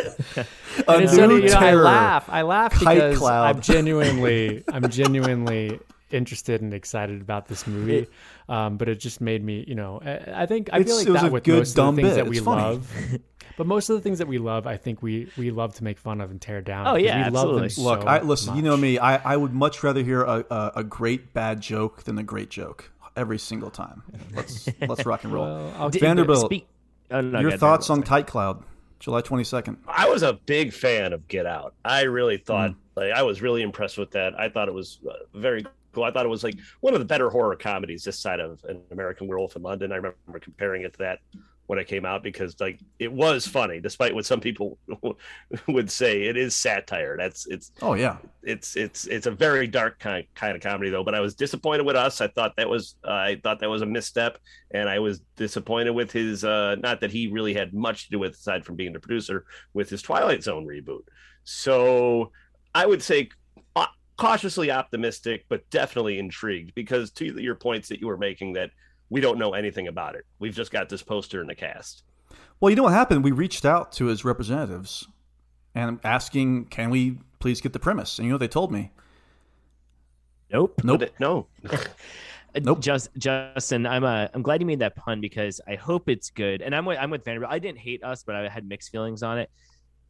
A 0.36 0.90
And 0.90 1.05
it's 1.05 1.16
funny, 1.16 1.42
you 1.42 1.48
know, 1.48 1.55
I 1.59 1.74
laugh. 1.74 2.28
I 2.28 2.42
laugh 2.42 2.72
Kite 2.72 2.96
because 2.96 3.18
Cloud. 3.18 3.57
I'm 3.57 3.61
genuinely, 3.72 4.64
I'm 4.68 4.88
genuinely 4.90 5.78
interested 6.11 6.61
and 6.62 6.72
excited 6.74 7.20
about 7.20 7.48
this 7.48 7.66
movie. 7.66 8.07
Um, 8.48 8.76
but 8.76 8.88
it 8.88 9.00
just 9.00 9.20
made 9.20 9.42
me, 9.42 9.64
you 9.66 9.74
know, 9.74 10.00
I, 10.05 10.42
I 10.42 10.46
think 10.46 10.68
I 10.72 10.80
It's- 10.80 11.02
feel 11.05 11.12
like 11.14 11.22
that 11.22 11.32
with 11.32 11.44
good 11.44 11.59
most 11.59 11.70
of 11.70 11.74
the 11.76 11.82
dumb 11.82 11.96
things 11.96 12.09
bit. 12.11 12.14
that 12.16 12.28
we 12.28 12.40
love. 12.40 12.90
But 13.57 13.68
most 13.68 13.88
of 13.88 13.94
the 13.94 14.00
things 14.02 14.18
that 14.18 14.26
we 14.26 14.38
love, 14.38 14.66
I 14.66 14.76
think 14.76 15.00
we 15.00 15.30
we 15.38 15.52
love 15.52 15.74
to 15.76 15.84
make 15.84 15.96
fun 15.98 16.20
of 16.20 16.32
and 16.32 16.40
tear 16.40 16.61
down. 16.61 16.88
Oh, 16.88 16.96
yeah, 16.96 17.26
we 17.26 17.30
love 17.30 17.55
them 17.55 17.62
absolutely. 17.64 17.84
Look, 17.84 18.02
so 18.02 18.09
I 18.09 18.20
listen. 18.20 18.57
You 18.57 18.62
know 18.62 18.76
me. 18.76 18.98
I, 18.98 19.34
I 19.34 19.36
would 19.36 19.52
much 19.52 19.84
rather 19.84 20.02
hear 20.02 20.22
a, 20.22 20.44
a, 20.50 20.72
a 20.76 20.82
great 20.84 21.32
bad 21.32 21.61
joke 21.61 22.02
than 22.02 22.18
a 22.18 22.24
great 22.24 22.50
joke 22.50 22.90
every 23.16 23.38
single 23.38 23.70
time. 23.70 24.02
Let's 24.34 24.68
let's 24.88 25.07
rock 25.07 25.22
and 25.22 25.32
roll. 25.32 25.44
Well, 25.78 25.88
Vanderbilt, 25.90 26.46
Speak. 26.46 26.66
Oh, 27.12 27.20
no, 27.20 27.38
your 27.38 27.52
go 27.52 27.57
thoughts 27.59 27.90
on 27.90 28.02
Kite 28.02 28.26
Cloud, 28.26 28.64
July 29.05 29.20
twenty 29.20 29.44
second. 29.44 29.76
I 29.86 30.09
was 30.09 30.22
a 30.22 30.32
big 30.32 30.72
fan 30.72 31.12
of 31.12 31.28
Get 31.28 31.44
Out. 31.44 31.74
I 31.84 32.02
really 32.05 32.38
thought, 32.38 32.70
Mm. 32.70 32.76
like, 32.96 33.12
I 33.12 33.22
was 33.22 33.42
really 33.42 33.61
impressed 33.61 33.98
with 33.98 34.11
that. 34.12 34.32
I 34.40 34.48
thought 34.48 34.66
it 34.66 34.72
was 34.72 34.98
uh, 35.07 35.12
very 35.34 35.66
cool. 35.92 36.05
I 36.05 36.11
thought 36.11 36.24
it 36.24 36.30
was 36.30 36.42
like 36.42 36.55
one 36.80 36.94
of 36.94 37.00
the 37.00 37.05
better 37.05 37.28
horror 37.28 37.55
comedies 37.55 38.02
this 38.05 38.18
side 38.18 38.40
of 38.40 38.64
an 38.64 38.80
American 38.90 39.26
Werewolf 39.28 39.57
in 39.57 39.62
London. 39.62 39.92
I 39.92 39.96
remember 39.96 40.38
comparing 40.40 40.82
it 40.84 40.92
to 40.94 40.98
that 41.00 41.18
when 41.67 41.79
it 41.79 41.87
came 41.87 42.05
out 42.05 42.23
because, 42.23 42.61
like, 42.61 42.79
it 42.99 43.12
was 43.12 43.47
funny, 43.47 43.81
despite 43.81 44.15
what 44.15 44.27
some 44.27 44.41
people 44.41 44.79
would 45.69 45.91
say. 45.91 46.25
It 46.25 46.37
is 46.37 46.55
satire. 46.55 47.17
That's 47.17 47.47
it's 47.47 47.73
Oh 47.81 47.95
yeah, 47.95 48.19
it's 48.43 48.77
it's 48.77 49.07
it's 49.07 49.27
a 49.27 49.31
very 49.31 49.67
dark 49.67 49.99
kind 49.99 50.27
kind 50.35 50.57
of 50.57 50.62
comedy 50.62 50.91
though. 50.91 51.05
But 51.05 51.15
I 51.15 51.21
was 51.21 51.35
disappointed 51.35 51.87
with 51.87 51.97
us. 51.97 52.21
I 52.21 52.29
thought 52.29 52.57
that 52.57 52.69
was 52.69 52.97
uh, 53.07 53.12
I 53.12 53.41
thought 53.43 53.61
that 53.61 53.71
was 53.71 53.83
a 53.83 53.87
misstep, 53.87 54.39
and 54.73 54.89
I 54.89 54.99
was 54.99 55.21
disappointed 55.37 55.91
with 55.91 56.12
his. 56.12 56.45
Uh, 56.45 56.77
not 56.77 57.01
that 57.01 57.11
he 57.11 57.29
really 57.29 57.55
had 57.55 57.73
much 57.73 58.05
to 58.05 58.11
do 58.11 58.19
with 58.19 58.35
aside 58.35 58.65
from 58.65 58.77
being 58.77 58.93
the 58.93 59.01
producer 59.01 59.45
with 59.73 59.89
his 59.89 60.03
Twilight 60.03 60.43
Zone 60.43 60.67
reboot. 60.67 61.05
So 61.45 62.33
I 62.75 62.87
would 62.87 63.03
say 63.03 63.29
uh, 63.77 63.87
cautiously 64.17 64.71
optimistic, 64.71 65.45
but 65.49 65.69
definitely 65.71 66.19
intrigued 66.19 66.75
because 66.75 67.11
to 67.12 67.41
your 67.41 67.55
points 67.55 67.89
that 67.89 68.01
you 68.01 68.07
were 68.07 68.17
making 68.17 68.55
that 68.55 68.71
we 69.15 69.21
don't 69.21 69.39
know 69.39 69.55
anything 69.55 69.87
about 69.87 70.17
it. 70.17 70.27
We've 70.41 70.53
just 70.53 70.73
got 70.73 70.89
this 70.89 71.01
poster 71.01 71.41
in 71.41 71.47
the 71.47 71.55
cast. 71.55 72.03
Well, 72.59 72.71
you 72.71 72.75
know 72.75 72.83
what 72.83 72.95
happened? 72.95 73.23
We 73.23 73.31
reached 73.31 73.65
out 73.65 73.93
to 73.93 74.07
his 74.07 74.25
representatives 74.25 75.07
and 75.73 76.01
asking, 76.03 76.65
"Can 76.65 76.91
we 76.91 77.19
please 77.39 77.61
get 77.61 77.73
the 77.73 77.79
premise?" 77.79 78.19
And 78.19 78.27
you 78.27 78.31
know 78.31 78.35
what 78.35 78.41
they 78.41 78.49
told 78.49 78.73
me? 78.73 78.91
Nope. 80.51 80.81
Nope. 80.83 81.05
No. 81.21 81.47
Nope. 82.57 82.79
Just 82.81 83.09
Justin, 83.19 83.85
I'm 83.85 84.05
uh, 84.05 84.29
I'm 84.33 84.43
glad 84.43 84.61
you 84.61 84.67
made 84.67 84.79
that 84.79 84.95
pun 84.95 85.21
because 85.21 85.61
I 85.67 85.75
hope 85.75 86.09
it's 86.09 86.31
good. 86.31 86.62
And 86.62 86.73
I'm 86.73 86.85
with 86.85 86.99
I'm 87.01 87.11
with 87.11 87.25
Vanderbilt. 87.25 87.53
I 87.53 87.59
didn't 87.59 87.79
hate 87.79 88.05
us, 88.05 88.23
but 88.23 88.37
I 88.37 88.49
had 88.49 88.65
mixed 88.65 88.93
feelings 88.93 89.25
on 89.25 89.39
it. 89.39 89.51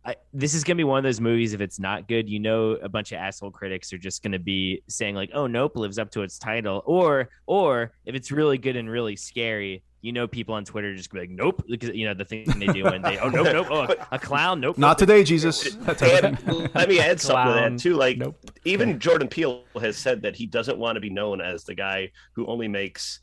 I, 0.07 0.17
this 0.35 0.53
is 0.53 0.65
gonna 0.65 0.77
be 0.77 0.85
one 0.85 0.99
of 0.99 1.05
those 1.05 1.21
movies. 1.21 1.55
If 1.55 1.61
it's 1.61 1.81
not 1.81 2.09
good, 2.09 2.29
you 2.29 2.39
know, 2.39 2.73
a 2.73 2.89
bunch 2.89 3.13
of 3.13 3.19
asshole 3.19 3.51
critics 3.51 3.93
are 3.93 3.99
just 3.99 4.23
gonna 4.23 4.39
be 4.39 4.83
saying 4.89 5.15
like, 5.15 5.31
"Oh, 5.33 5.47
Nope 5.47 5.77
lives 5.77 5.99
up 5.99 6.11
to 6.13 6.23
its 6.23 6.39
title," 6.39 6.83
or 6.85 7.31
or 7.47 7.93
if 8.05 8.15
it's 8.15 8.31
really 8.31 8.59
good 8.59 8.77
and 8.77 8.91
really 8.91 9.17
scary, 9.17 9.83
you 10.03 10.13
know, 10.13 10.29
people 10.29 10.55
on 10.55 10.67
Twitter 10.67 10.91
are 10.91 10.95
just 10.95 11.09
gonna 11.09 11.25
be 11.25 11.29
like, 11.29 11.37
"Nope," 11.39 11.65
because 11.67 11.89
you 11.91 12.07
know 12.07 12.13
the 12.13 12.27
thing 12.27 12.45
they 12.59 12.67
do, 12.67 12.85
when 12.85 13.01
they, 13.01 13.19
"Oh, 13.19 13.31
nope, 13.31 13.47
nope, 13.51 13.69
oh, 13.71 13.95
a 14.13 14.19
clown, 14.19 14.61
nope." 14.61 14.77
Not 14.77 14.89
nope. 14.89 14.99
today, 14.99 15.25
Jesus. 15.25 15.75
That 15.75 15.97
type 15.97 16.25
of 16.25 16.39
thing. 16.39 16.61
And 16.61 16.75
let 16.75 16.89
me 16.91 17.01
add 17.01 17.19
something 17.19 17.55
to 17.55 17.71
that 17.71 17.79
too. 17.79 17.95
Like 17.95 18.19
Nope. 18.19 18.37
even 18.67 18.99
Jordan 18.99 19.29
Peele 19.29 19.65
has 19.81 19.97
said 19.97 20.21
that 20.21 20.37
he 20.37 20.45
doesn't 20.45 20.77
want 20.77 20.97
to 20.97 21.01
be 21.01 21.11
known 21.11 21.41
as 21.41 21.65
the 21.65 21.75
guy 21.75 22.11
who 22.35 22.47
only 22.47 22.69
makes 22.69 23.21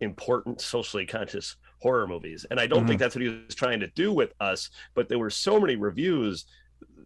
important 0.00 0.60
socially 0.60 1.06
conscious 1.06 1.56
horror 1.82 2.06
movies. 2.06 2.46
And 2.50 2.60
I 2.60 2.66
don't 2.66 2.86
think 2.86 2.90
mm-hmm. 2.90 2.98
that's 2.98 3.14
what 3.16 3.22
he 3.22 3.28
was 3.46 3.54
trying 3.54 3.80
to 3.80 3.88
do 3.88 4.12
with 4.12 4.32
us, 4.40 4.70
but 4.94 5.08
there 5.08 5.18
were 5.18 5.30
so 5.30 5.58
many 5.60 5.76
reviews 5.76 6.46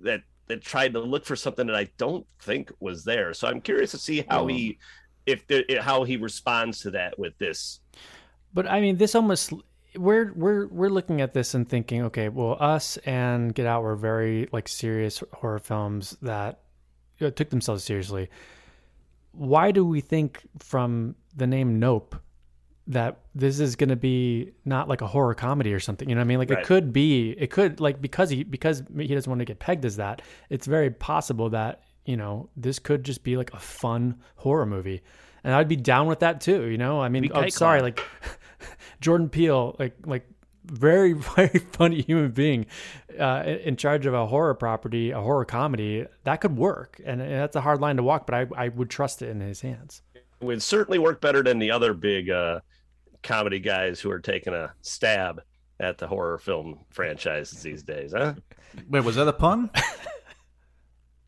that 0.03 0.20
that 0.49 0.62
tried 0.62 0.93
to 0.93 1.01
look 1.01 1.24
for 1.24 1.35
something 1.35 1.66
that 1.66 1.74
I 1.74 1.89
don't 1.97 2.24
think 2.41 2.70
was 2.79 3.05
there. 3.05 3.35
So 3.35 3.49
I'm 3.49 3.61
curious 3.61 3.91
to 3.93 3.99
see 3.99 4.24
how 4.29 4.43
oh. 4.43 4.47
he 4.47 4.79
if 5.24 5.47
the, 5.49 5.64
how 5.81 6.05
he 6.05 6.16
responds 6.16 6.81
to 6.81 6.91
that 6.93 7.18
with 7.18 7.37
this. 7.39 7.81
But 8.55 8.66
I 8.68 8.81
mean, 8.81 8.97
this 8.97 9.14
almost 9.14 9.53
we're 9.97 10.33
we're 10.35 10.66
we're 10.68 10.91
looking 10.91 11.20
at 11.20 11.35
this 11.35 11.55
and 11.55 11.68
thinking, 11.68 12.03
okay, 12.05 12.29
well, 12.29 12.57
us 12.61 12.97
and 12.99 13.55
Get 13.55 13.66
Out 13.66 13.83
were 13.83 13.97
very 13.97 14.49
like 14.53 14.68
serious 14.68 15.22
horror 15.33 15.59
films 15.59 16.16
that 16.22 16.61
you 17.18 17.27
know, 17.27 17.31
took 17.31 17.51
themselves 17.51 17.83
seriously. 17.83 18.29
Why 19.33 19.70
do 19.70 19.85
we 19.85 20.01
think 20.01 20.43
from 20.59 21.16
the 21.35 21.47
name 21.47 21.79
Nope 21.79 22.16
that 22.89 23.18
this 23.34 23.59
is 23.59 23.74
going 23.76 23.89
to 23.89 23.97
be 23.97 24.53
not 24.64 24.89
like 24.89 25.01
a 25.01 25.07
horror 25.07 25.34
comedy 25.34 25.72
or 25.74 25.80
something? 25.80 26.09
You 26.09 26.14
know 26.14 26.20
what 26.20 26.26
I 26.26 26.28
mean? 26.28 26.39
Like 26.39 26.51
Right. 26.51 26.61
it 26.61 26.66
could 26.66 26.93
be, 26.93 27.30
it 27.32 27.51
could 27.51 27.80
like 27.80 28.01
because 28.01 28.30
he 28.30 28.45
because 28.45 28.82
he 28.97 29.09
doesn't 29.09 29.28
want 29.30 29.41
to 29.41 29.45
get 29.45 29.59
pegged 29.59 29.84
as 29.84 29.97
that. 29.97 30.22
It's 30.51 30.66
very 30.66 30.91
possible 30.91 31.51
that 31.51 31.82
you 32.05 32.16
know 32.16 32.49
this 32.57 32.78
could 32.78 33.05
just 33.05 33.24
be 33.24 33.37
like 33.37 33.53
a 33.53 33.59
fun 33.59 34.20
horror 34.37 34.66
movie, 34.66 35.03
and 35.43 35.55
I'd 35.55 35.68
be 35.68 35.76
down 35.76 36.07
with 36.07 36.20
that 36.20 36.41
too. 36.41 36.66
You 36.66 36.78
know, 36.78 37.01
I 37.01 37.09
mean, 37.09 37.30
oh, 37.34 37.49
sorry, 37.49 37.82
like 37.82 38.01
Jordan 39.01 39.28
Peele, 39.28 39.74
like 39.78 39.97
like 40.07 40.26
very 40.64 41.12
very 41.37 41.59
funny 41.59 42.03
human 42.03 42.30
being, 42.30 42.66
uh, 43.18 43.43
in 43.47 43.57
in 43.59 43.76
charge 43.76 44.07
of 44.07 44.14
a 44.14 44.26
horror 44.26 44.55
property, 44.55 45.11
a 45.11 45.20
horror 45.20 45.45
comedy 45.45 46.07
that 46.24 46.41
could 46.41 46.57
work, 46.57 47.01
and, 47.05 47.20
and 47.20 47.32
that's 47.32 47.57
a 47.57 47.61
hard 47.61 47.80
line 47.80 47.97
to 47.97 48.03
walk, 48.03 48.26
but 48.26 48.34
I 48.34 48.47
I 48.64 48.68
would 48.68 48.91
trust 48.91 49.22
it 49.22 49.28
in 49.28 49.41
his 49.41 49.61
hands. 49.61 50.03
It 50.14 50.45
would 50.45 50.62
certainly 50.62 50.99
work 50.99 51.20
better 51.20 51.43
than 51.43 51.59
the 51.59 51.70
other 51.70 51.95
big 51.95 52.28
uh, 52.30 52.61
comedy 53.23 53.61
guys 53.61 54.01
who 54.01 54.11
are 54.11 54.21
taking 54.21 54.55
a 54.55 54.73
stab 54.83 55.43
at 55.79 55.99
the 55.99 56.07
horror 56.07 56.39
film 56.39 56.81
franchises 56.91 57.62
these 57.62 57.83
days, 57.83 58.12
huh? 58.17 58.35
Wait, 58.89 59.05
was 59.05 59.17
that 59.17 59.29
a 59.29 59.33
pun? 59.33 59.71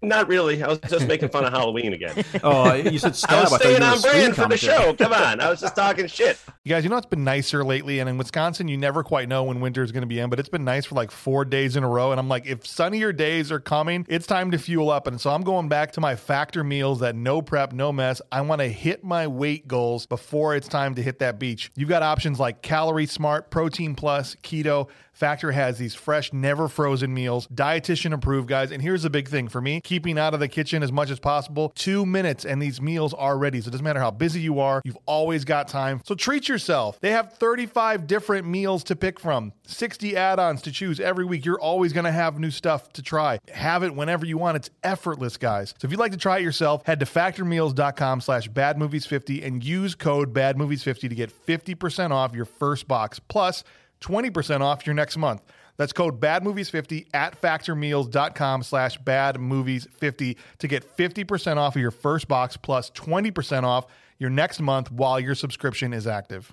Not 0.00 0.28
really. 0.28 0.62
I 0.62 0.68
was 0.68 0.78
just 0.88 1.08
making 1.08 1.30
fun 1.30 1.44
of 1.44 1.52
Halloween 1.52 1.92
again. 1.92 2.24
Oh, 2.44 2.72
you 2.72 2.98
said 2.98 3.16
stab. 3.16 3.32
I 3.32 3.38
I 3.38 3.42
was 3.42 3.54
staying 3.60 3.80
were 3.80 3.86
on 3.86 4.00
brand 4.00 4.36
for 4.36 4.48
the 4.48 4.56
show. 4.56 4.94
Come 4.94 5.12
on. 5.12 5.40
I 5.40 5.50
was 5.50 5.60
just 5.60 5.74
talking 5.74 6.06
shit. 6.06 6.38
You 6.62 6.70
guys, 6.70 6.84
you 6.84 6.90
know 6.90 6.96
it's 6.96 7.06
been 7.06 7.24
nicer 7.24 7.64
lately, 7.64 7.98
and 7.98 8.08
in 8.08 8.16
Wisconsin, 8.16 8.68
you 8.68 8.76
never 8.76 9.02
quite 9.02 9.28
know 9.28 9.42
when 9.44 9.60
winter 9.60 9.82
is 9.82 9.90
going 9.90 10.02
to 10.02 10.06
be 10.06 10.20
in, 10.20 10.30
but 10.30 10.38
it's 10.38 10.48
been 10.48 10.64
nice 10.64 10.84
for 10.86 10.94
like 10.94 11.10
four 11.10 11.44
days 11.44 11.74
in 11.74 11.82
a 11.82 11.88
row. 11.88 12.12
And 12.12 12.20
I'm 12.20 12.28
like, 12.28 12.46
if 12.46 12.66
sunnier 12.66 13.12
days 13.12 13.50
are 13.50 13.58
coming, 13.58 14.06
it's 14.08 14.26
time 14.26 14.52
to 14.52 14.58
fuel 14.58 14.88
up. 14.90 15.06
And 15.06 15.20
so 15.20 15.30
I'm 15.30 15.42
going 15.42 15.68
back 15.68 15.92
to 15.92 16.00
my 16.00 16.14
factor 16.14 16.62
meals 16.62 17.00
that 17.00 17.16
no 17.16 17.42
prep, 17.42 17.72
no 17.72 17.92
mess. 17.92 18.22
I 18.30 18.42
want 18.42 18.60
to 18.60 18.68
hit 18.68 19.02
my 19.02 19.26
weight 19.26 19.66
goals 19.66 20.06
before 20.06 20.54
it's 20.54 20.68
time 20.68 20.94
to 20.94 21.02
hit 21.02 21.18
that 21.18 21.38
beach. 21.38 21.70
You've 21.74 21.88
got 21.88 22.02
options 22.02 22.38
like 22.38 22.62
Calorie 22.62 23.06
Smart, 23.06 23.50
Protein 23.50 23.94
Plus, 23.94 24.36
Keto. 24.42 24.88
Factor 25.18 25.50
has 25.50 25.78
these 25.78 25.96
fresh, 25.96 26.32
never 26.32 26.68
frozen 26.68 27.12
meals, 27.12 27.48
dietitian 27.48 28.14
approved, 28.14 28.46
guys. 28.48 28.70
And 28.70 28.80
here's 28.80 29.02
the 29.02 29.10
big 29.10 29.26
thing 29.26 29.48
for 29.48 29.60
me 29.60 29.80
keeping 29.80 30.16
out 30.16 30.32
of 30.32 30.38
the 30.38 30.46
kitchen 30.46 30.80
as 30.80 30.92
much 30.92 31.10
as 31.10 31.18
possible. 31.18 31.72
Two 31.74 32.06
minutes, 32.06 32.44
and 32.44 32.62
these 32.62 32.80
meals 32.80 33.14
are 33.14 33.36
ready. 33.36 33.60
So 33.60 33.66
it 33.66 33.70
doesn't 33.72 33.82
matter 33.82 33.98
how 33.98 34.12
busy 34.12 34.40
you 34.40 34.60
are, 34.60 34.80
you've 34.84 34.98
always 35.06 35.44
got 35.44 35.66
time. 35.66 36.02
So 36.04 36.14
treat 36.14 36.48
yourself. 36.48 37.00
They 37.00 37.10
have 37.10 37.32
35 37.32 38.06
different 38.06 38.46
meals 38.46 38.84
to 38.84 38.94
pick 38.94 39.18
from, 39.18 39.52
60 39.66 40.16
add 40.16 40.38
ons 40.38 40.62
to 40.62 40.70
choose 40.70 41.00
every 41.00 41.24
week. 41.24 41.44
You're 41.44 41.60
always 41.60 41.92
going 41.92 42.04
to 42.04 42.12
have 42.12 42.38
new 42.38 42.52
stuff 42.52 42.92
to 42.92 43.02
try. 43.02 43.40
Have 43.52 43.82
it 43.82 43.96
whenever 43.96 44.24
you 44.24 44.38
want. 44.38 44.56
It's 44.56 44.70
effortless, 44.84 45.36
guys. 45.36 45.74
So 45.80 45.86
if 45.86 45.90
you'd 45.90 45.98
like 45.98 46.12
to 46.12 46.18
try 46.18 46.38
it 46.38 46.44
yourself, 46.44 46.86
head 46.86 47.00
to 47.00 47.06
factormeals.com 47.06 48.20
slash 48.20 48.48
badmovies50 48.48 49.44
and 49.44 49.64
use 49.64 49.96
code 49.96 50.32
badmovies50 50.32 51.08
to 51.08 51.14
get 51.16 51.32
50% 51.46 52.12
off 52.12 52.36
your 52.36 52.44
first 52.44 52.86
box. 52.86 53.18
Plus, 53.18 53.64
20% 54.00 54.60
off 54.60 54.86
your 54.86 54.94
next 54.94 55.16
month. 55.16 55.42
That's 55.76 55.92
code 55.92 56.20
BADMOVIES50 56.20 57.06
at 57.14 57.40
factormeals.com 57.40 58.62
slash 58.64 59.00
badmovies50 59.00 60.36
to 60.58 60.68
get 60.68 60.96
50% 60.96 61.56
off 61.56 61.76
of 61.76 61.82
your 61.82 61.92
first 61.92 62.26
box 62.26 62.56
plus 62.56 62.90
20% 62.90 63.62
off 63.62 63.86
your 64.18 64.30
next 64.30 64.60
month 64.60 64.90
while 64.90 65.20
your 65.20 65.36
subscription 65.36 65.92
is 65.92 66.06
active. 66.06 66.52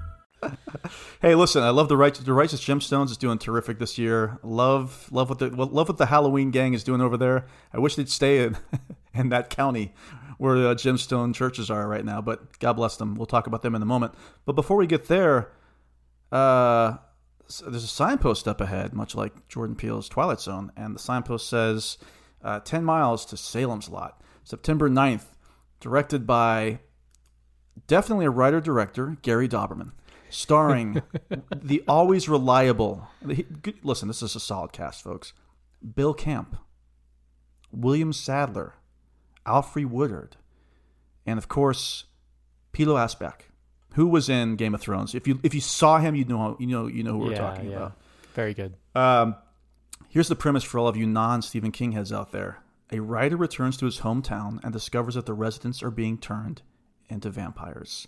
Hey, 1.21 1.35
listen, 1.35 1.61
I 1.61 1.69
love 1.69 1.87
the 1.87 1.97
righteous. 1.97 2.25
The 2.25 2.33
righteous 2.33 2.61
gemstones 2.61 3.11
is 3.11 3.17
doing 3.17 3.37
terrific 3.37 3.77
this 3.77 3.97
year. 3.97 4.39
Love, 4.41 5.07
love 5.11 5.29
what 5.29 5.37
the 5.37 5.49
love 5.49 5.87
what 5.87 5.97
the 5.97 6.07
Halloween 6.07 6.49
gang 6.49 6.73
is 6.73 6.83
doing 6.83 6.99
over 6.99 7.15
there. 7.15 7.45
I 7.71 7.77
wish 7.79 7.95
they'd 7.95 8.09
stay 8.09 8.43
in 8.43 8.57
in 9.13 9.29
that 9.29 9.51
county 9.51 9.93
where 10.39 10.57
the 10.57 10.73
gemstone 10.73 11.35
churches 11.35 11.69
are 11.69 11.87
right 11.87 12.03
now. 12.03 12.21
But 12.21 12.57
God 12.57 12.73
bless 12.73 12.97
them. 12.97 13.13
We'll 13.13 13.27
talk 13.27 13.45
about 13.45 13.61
them 13.61 13.75
in 13.75 13.83
a 13.83 13.85
moment. 13.85 14.15
But 14.45 14.53
before 14.53 14.77
we 14.77 14.87
get 14.87 15.07
there, 15.07 15.51
uh, 16.31 16.97
there's 17.59 17.83
a 17.83 17.87
signpost 17.87 18.47
up 18.47 18.61
ahead, 18.61 18.93
much 18.93 19.13
like 19.13 19.47
Jordan 19.47 19.75
Peele's 19.75 20.09
Twilight 20.09 20.39
Zone, 20.39 20.71
and 20.75 20.95
the 20.95 20.99
signpost 20.99 21.49
says 21.49 21.97
uh, 22.43 22.59
10 22.61 22.83
miles 22.83 23.25
to 23.25 23.37
Salem's 23.37 23.89
Lot, 23.89 24.21
September 24.43 24.89
9th, 24.89 25.25
directed 25.79 26.25
by 26.25 26.79
definitely 27.87 28.25
a 28.25 28.31
writer 28.31 28.61
director, 28.61 29.17
Gary 29.21 29.47
Dauberman, 29.47 29.91
starring 30.31 31.01
the 31.53 31.83
always 31.87 32.27
reliable. 32.27 33.07
he- 33.27 33.45
Listen, 33.83 34.07
this 34.07 34.21
is 34.21 34.35
a 34.35 34.39
solid 34.39 34.71
cast, 34.71 35.03
folks. 35.03 35.33
Bill 35.95 36.13
Camp, 36.13 36.55
William 37.71 38.13
Sadler, 38.13 38.75
Alfre 39.45 39.85
Woodard, 39.85 40.37
and 41.25 41.37
of 41.37 41.47
course, 41.47 42.05
Pilou 42.73 42.95
Asbæk, 42.95 43.41
who 43.93 44.07
was 44.07 44.29
in 44.29 44.55
Game 44.55 44.73
of 44.75 44.81
Thrones. 44.81 45.15
If 45.15 45.27
you 45.27 45.39
if 45.43 45.53
you 45.53 45.61
saw 45.61 45.99
him, 45.99 46.15
you 46.15 46.25
know 46.25 46.55
you 46.59 46.67
know 46.67 46.87
you 46.87 47.03
know 47.03 47.13
who 47.13 47.19
we're 47.19 47.35
talking 47.35 47.69
yeah. 47.69 47.77
about. 47.77 48.01
Very 48.33 48.53
good. 48.53 48.75
Um, 48.95 49.35
here's 50.09 50.27
the 50.27 50.35
premise 50.35 50.63
for 50.63 50.79
all 50.79 50.87
of 50.87 50.95
you 50.95 51.05
non 51.05 51.41
Stephen 51.41 51.71
King 51.71 51.93
heads 51.93 52.11
out 52.11 52.31
there. 52.31 52.59
A 52.91 52.99
writer 52.99 53.37
returns 53.37 53.77
to 53.77 53.85
his 53.85 53.99
hometown 54.01 54.61
and 54.63 54.73
discovers 54.73 55.15
that 55.15 55.25
the 55.25 55.33
residents 55.33 55.81
are 55.81 55.91
being 55.91 56.17
turned 56.17 56.61
into 57.09 57.29
vampires. 57.29 58.07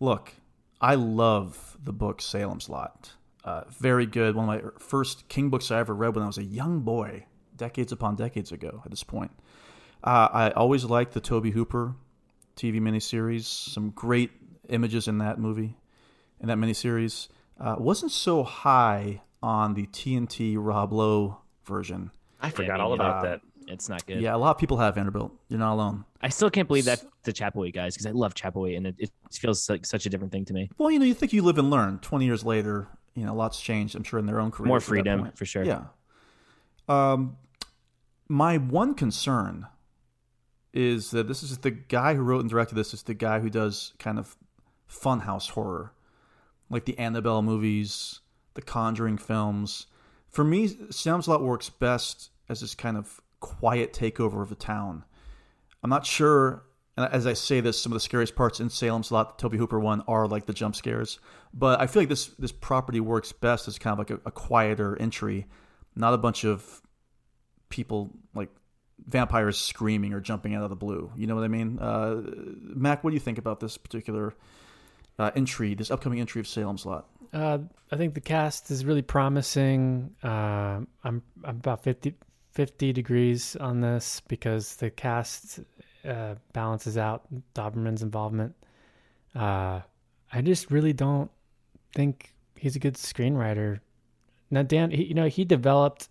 Look, 0.00 0.34
I 0.82 0.96
love 0.96 1.76
the 1.82 1.92
book 1.92 2.20
Salem's 2.20 2.68
Lot. 2.68 3.12
Uh, 3.44 3.62
very 3.70 4.04
good. 4.06 4.34
One 4.34 4.48
of 4.48 4.62
my 4.64 4.70
first 4.78 5.28
King 5.28 5.48
books 5.48 5.70
I 5.70 5.78
ever 5.78 5.94
read 5.94 6.14
when 6.14 6.24
I 6.24 6.26
was 6.26 6.38
a 6.38 6.44
young 6.44 6.80
boy, 6.80 7.24
decades 7.56 7.92
upon 7.92 8.16
decades 8.16 8.52
ago 8.52 8.82
at 8.84 8.90
this 8.90 9.02
point. 9.04 9.30
Uh, 10.04 10.28
I 10.32 10.50
always 10.50 10.84
liked 10.84 11.12
the 11.14 11.20
Tobe 11.20 11.52
Hooper 11.52 11.94
TV 12.56 12.80
miniseries. 12.80 13.44
Some 13.44 13.90
great 13.90 14.30
images 14.68 15.06
in 15.08 15.18
that 15.18 15.38
movie, 15.38 15.76
in 16.40 16.48
that 16.48 16.58
miniseries. 16.58 17.28
Uh, 17.60 17.76
wasn't 17.78 18.10
so 18.12 18.42
high 18.42 19.22
on 19.42 19.74
the 19.74 19.86
TNT 19.86 20.56
Rob 20.58 20.92
Lowe 20.92 21.38
version. 21.64 22.10
I 22.40 22.50
forgot 22.50 22.80
all 22.80 22.92
about 22.92 23.18
Uh, 23.18 23.22
that. 23.22 23.40
It's 23.72 23.88
not 23.88 24.06
good. 24.06 24.20
Yeah, 24.20 24.34
a 24.34 24.38
lot 24.38 24.50
of 24.50 24.58
people 24.58 24.76
have 24.78 24.94
Vanderbilt. 24.94 25.32
You're 25.48 25.58
not 25.58 25.74
alone. 25.74 26.04
I 26.20 26.28
still 26.28 26.50
can't 26.50 26.68
believe 26.68 26.84
that 26.84 27.04
the 27.24 27.32
Chapelwaite 27.32 27.74
guys 27.74 27.94
because 27.94 28.06
I 28.06 28.10
love 28.10 28.34
Chapelwaite 28.34 28.76
and 28.76 28.86
it, 28.86 28.94
it 28.98 29.10
feels 29.32 29.68
like 29.68 29.86
such 29.86 30.06
a 30.06 30.10
different 30.10 30.32
thing 30.32 30.44
to 30.46 30.52
me. 30.52 30.70
Well, 30.78 30.90
you 30.90 30.98
know, 30.98 31.04
you 31.04 31.14
think 31.14 31.32
you 31.32 31.42
live 31.42 31.58
and 31.58 31.70
learn. 31.70 31.98
Twenty 31.98 32.26
years 32.26 32.44
later, 32.44 32.88
you 33.14 33.24
know, 33.24 33.34
lots 33.34 33.60
changed. 33.60 33.94
I'm 33.94 34.04
sure 34.04 34.18
in 34.18 34.26
their 34.26 34.40
own 34.40 34.50
career, 34.50 34.68
More 34.68 34.80
freedom, 34.80 35.30
for 35.34 35.44
sure. 35.44 35.64
Yeah. 35.64 35.84
Um, 36.88 37.36
my 38.28 38.58
one 38.58 38.94
concern 38.94 39.66
is 40.72 41.10
that 41.10 41.28
this 41.28 41.42
is 41.42 41.58
the 41.58 41.70
guy 41.70 42.14
who 42.14 42.22
wrote 42.22 42.40
and 42.40 42.50
directed 42.50 42.74
this 42.74 42.94
is 42.94 43.02
the 43.02 43.14
guy 43.14 43.40
who 43.40 43.50
does 43.50 43.92
kind 43.98 44.18
of 44.18 44.36
funhouse 44.88 45.50
horror, 45.50 45.92
like 46.70 46.84
the 46.84 46.98
Annabelle 46.98 47.42
movies, 47.42 48.20
the 48.54 48.62
Conjuring 48.62 49.18
films. 49.18 49.86
For 50.28 50.44
me, 50.44 50.70
Salem's 50.90 51.28
Lot 51.28 51.42
works 51.42 51.68
best 51.68 52.30
as 52.48 52.60
this 52.60 52.74
kind 52.74 52.96
of 52.96 53.20
quiet 53.42 53.92
takeover 53.92 54.40
of 54.40 54.48
the 54.48 54.54
town. 54.54 55.04
I'm 55.82 55.90
not 55.90 56.06
sure. 56.06 56.64
And 56.96 57.12
as 57.12 57.26
I 57.26 57.32
say 57.34 57.60
this, 57.60 57.80
some 57.80 57.92
of 57.92 57.94
the 57.94 58.00
scariest 58.00 58.36
parts 58.36 58.60
in 58.60 58.70
Salem's 58.70 59.10
Lot, 59.10 59.36
the 59.36 59.42
Tobe 59.42 59.58
Hooper 59.58 59.80
one, 59.80 60.02
are 60.06 60.26
like 60.26 60.46
the 60.46 60.52
jump 60.52 60.76
scares. 60.76 61.18
But 61.52 61.80
I 61.80 61.86
feel 61.86 62.02
like 62.02 62.08
this 62.08 62.28
this 62.38 62.52
property 62.52 63.00
works 63.00 63.32
best 63.32 63.68
as 63.68 63.78
kind 63.78 63.92
of 63.92 63.98
like 63.98 64.10
a, 64.10 64.20
a 64.26 64.30
quieter 64.30 64.96
entry, 65.00 65.46
not 65.96 66.14
a 66.14 66.18
bunch 66.18 66.44
of 66.44 66.80
people 67.68 68.10
like 68.34 68.48
vampires 69.06 69.58
screaming 69.58 70.12
or 70.12 70.20
jumping 70.20 70.54
out 70.54 70.62
of 70.62 70.70
the 70.70 70.76
blue. 70.76 71.10
You 71.16 71.26
know 71.26 71.34
what 71.34 71.44
I 71.44 71.48
mean? 71.48 71.78
Uh, 71.78 72.22
Mac, 72.60 73.02
what 73.02 73.10
do 73.10 73.14
you 73.14 73.20
think 73.20 73.38
about 73.38 73.58
this 73.58 73.76
particular 73.76 74.34
uh, 75.18 75.30
entry, 75.34 75.74
this 75.74 75.90
upcoming 75.90 76.20
entry 76.20 76.40
of 76.40 76.46
Salem's 76.46 76.86
Lot? 76.86 77.08
Uh, 77.32 77.58
I 77.90 77.96
think 77.96 78.14
the 78.14 78.20
cast 78.20 78.70
is 78.70 78.84
really 78.84 79.02
promising. 79.02 80.14
Uh, 80.22 80.80
I'm 81.02 81.22
I'm 81.42 81.56
about 81.56 81.82
50 81.82 82.14
50 82.52 82.92
degrees 82.92 83.56
on 83.56 83.80
this 83.80 84.20
because 84.28 84.76
the 84.76 84.90
cast 84.90 85.60
uh, 86.06 86.34
balances 86.52 86.96
out 86.98 87.22
Dauberman's 87.54 88.02
involvement. 88.02 88.54
Uh, 89.34 89.80
I 90.32 90.42
just 90.42 90.70
really 90.70 90.92
don't 90.92 91.30
think 91.94 92.34
he's 92.56 92.76
a 92.76 92.78
good 92.78 92.94
screenwriter. 92.94 93.80
Now, 94.50 94.62
Dan, 94.62 94.90
he, 94.90 95.04
you 95.04 95.14
know, 95.14 95.28
he 95.28 95.44
developed. 95.44 96.08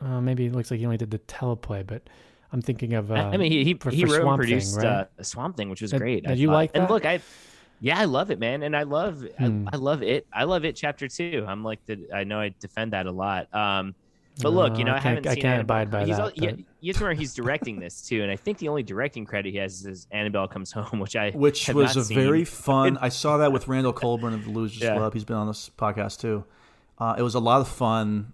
Uh, 0.00 0.20
maybe 0.20 0.46
it 0.46 0.52
looks 0.52 0.70
like 0.70 0.78
he 0.80 0.86
only 0.86 0.96
did 0.96 1.10
the 1.10 1.18
teleplay, 1.20 1.86
but 1.86 2.08
I'm 2.52 2.62
thinking 2.62 2.94
of. 2.94 3.10
Uh, 3.10 3.14
I 3.14 3.36
mean, 3.36 3.50
he 3.52 3.64
he, 3.64 3.74
for, 3.74 3.90
he 3.90 4.02
for 4.04 4.06
wrote 4.12 4.14
and 4.14 4.22
Swamp 4.22 4.40
produced 4.40 4.76
Thing, 4.76 4.84
right? 4.88 5.08
uh, 5.18 5.22
Swamp 5.22 5.56
Thing, 5.56 5.68
which 5.70 5.82
was 5.82 5.90
Did- 5.90 6.00
great. 6.00 6.24
did 6.24 6.38
you 6.38 6.50
like 6.50 6.70
And 6.74 6.88
look, 6.88 7.04
I 7.04 7.20
yeah, 7.80 7.98
I 7.98 8.04
love 8.04 8.30
it, 8.30 8.38
man, 8.38 8.62
and 8.62 8.76
I 8.76 8.84
love 8.84 9.26
I, 9.38 9.44
Hmm. 9.46 9.68
I 9.72 9.76
love 9.76 10.02
it. 10.02 10.26
I 10.32 10.44
love 10.44 10.64
it. 10.64 10.76
Chapter 10.76 11.08
two. 11.08 11.44
I'm 11.46 11.64
like 11.64 11.84
the 11.86 12.08
I 12.14 12.24
know 12.24 12.38
I 12.40 12.54
defend 12.60 12.92
that 12.92 13.06
a 13.06 13.12
lot. 13.12 13.52
Um, 13.54 13.94
but 14.42 14.52
look, 14.52 14.76
you 14.78 14.84
Uh, 14.84 14.88
know, 14.88 14.92
I 14.92 14.96
I, 14.96 15.00
can't- 15.00 15.04
haven't 15.16 15.26
I 15.26 15.34
seen 15.34 15.42
can't 15.42 15.54
Annabelle. 15.54 15.76
abide 15.82 15.90
by 15.90 16.04
he's 16.06 16.16
that, 16.16 16.22
al- 16.22 16.32
yeah, 16.34 16.50
but- 16.52 16.58
you 16.80 16.92
have 16.92 16.96
to 16.98 17.04
remember 17.04 17.20
he's 17.20 17.34
directing 17.34 17.80
this 17.80 18.02
too, 18.02 18.22
and 18.22 18.30
I 18.30 18.36
think 18.36 18.58
the 18.58 18.68
only 18.68 18.82
directing 18.82 19.24
credit 19.24 19.52
he 19.52 19.58
has 19.58 19.84
is 19.86 20.06
Annabelle 20.10 20.48
Comes 20.48 20.72
Home, 20.72 20.98
which 21.00 21.16
I 21.16 21.30
which 21.30 21.66
have 21.66 21.76
was 21.76 21.96
not 21.96 22.02
a 22.02 22.04
seen. 22.04 22.16
very 22.18 22.44
fun. 22.44 22.98
I 23.00 23.08
saw 23.10 23.36
that 23.38 23.52
with 23.52 23.68
Randall 23.68 23.92
Colburn 23.92 24.34
of 24.34 24.44
the 24.44 24.50
Losers 24.50 24.80
Yeah. 24.82 24.96
Club. 24.96 25.12
He's 25.14 25.24
been 25.24 25.36
on 25.36 25.46
this 25.46 25.70
podcast 25.78 26.20
too. 26.20 26.44
Uh, 26.98 27.14
it 27.18 27.22
was 27.22 27.34
a 27.34 27.40
lot 27.40 27.60
of 27.60 27.68
fun 27.68 28.32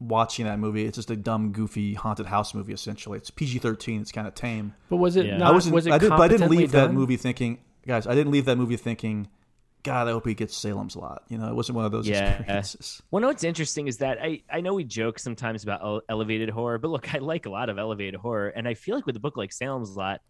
watching 0.00 0.44
that 0.46 0.58
movie. 0.58 0.84
It's 0.84 0.96
just 0.96 1.10
a 1.10 1.16
dumb, 1.16 1.50
goofy 1.52 1.94
haunted 1.94 2.26
house 2.26 2.54
movie. 2.54 2.72
Essentially, 2.72 3.18
it's 3.18 3.30
PG 3.30 3.58
thirteen. 3.58 4.00
It's 4.00 4.12
kind 4.12 4.26
of 4.28 4.34
tame. 4.34 4.74
But 4.88 4.96
was 4.98 5.16
it 5.16 5.26
Yeah. 5.26 5.38
not? 5.38 5.48
I 5.48 5.52
wasn't. 5.52 5.74
was 5.74 5.86
it 5.86 5.92
I, 5.92 5.98
did, 5.98 6.10
but 6.10 6.20
I 6.20 6.28
didn't 6.28 6.40
competently 6.42 6.56
leave 6.58 6.72
that 6.72 6.92
movie 6.92 7.16
thinking, 7.16 7.58
guys. 7.86 8.06
I 8.06 8.14
didn't 8.14 8.32
leave 8.32 8.44
that 8.44 8.56
movie 8.56 8.76
thinking, 8.76 9.28
God, 9.84 10.08
I 10.08 10.10
hope 10.10 10.26
he 10.26 10.34
gets 10.34 10.56
Salem's 10.56 10.96
Lot. 10.96 11.22
You 11.28 11.38
know, 11.38 11.48
it 11.48 11.54
wasn't 11.54 11.76
one 11.76 11.84
of 11.84 11.92
those 11.92 12.08
Yeah. 12.08 12.36
experiences. 12.38 13.00
Well, 13.10 13.22
no, 13.22 13.28
what's 13.28 13.44
interesting 13.44 13.86
is 13.88 13.98
that 13.98 14.18
I, 14.20 14.42
I 14.50 14.60
know 14.60 14.74
we 14.74 14.84
joke 14.84 15.18
sometimes 15.18 15.62
about 15.62 16.04
elevated 16.08 16.50
horror, 16.50 16.78
but 16.78 16.88
look, 16.88 17.14
I 17.14 17.18
like 17.18 17.46
a 17.46 17.50
lot 17.50 17.68
of 17.70 17.78
elevated 17.78 18.16
horror, 18.16 18.48
and 18.48 18.66
I 18.68 18.74
feel 18.74 18.94
like 18.96 19.06
with 19.06 19.16
a 19.16 19.20
book 19.20 19.36
like 19.36 19.52
Salem's 19.52 19.96
Lot, 19.96 20.20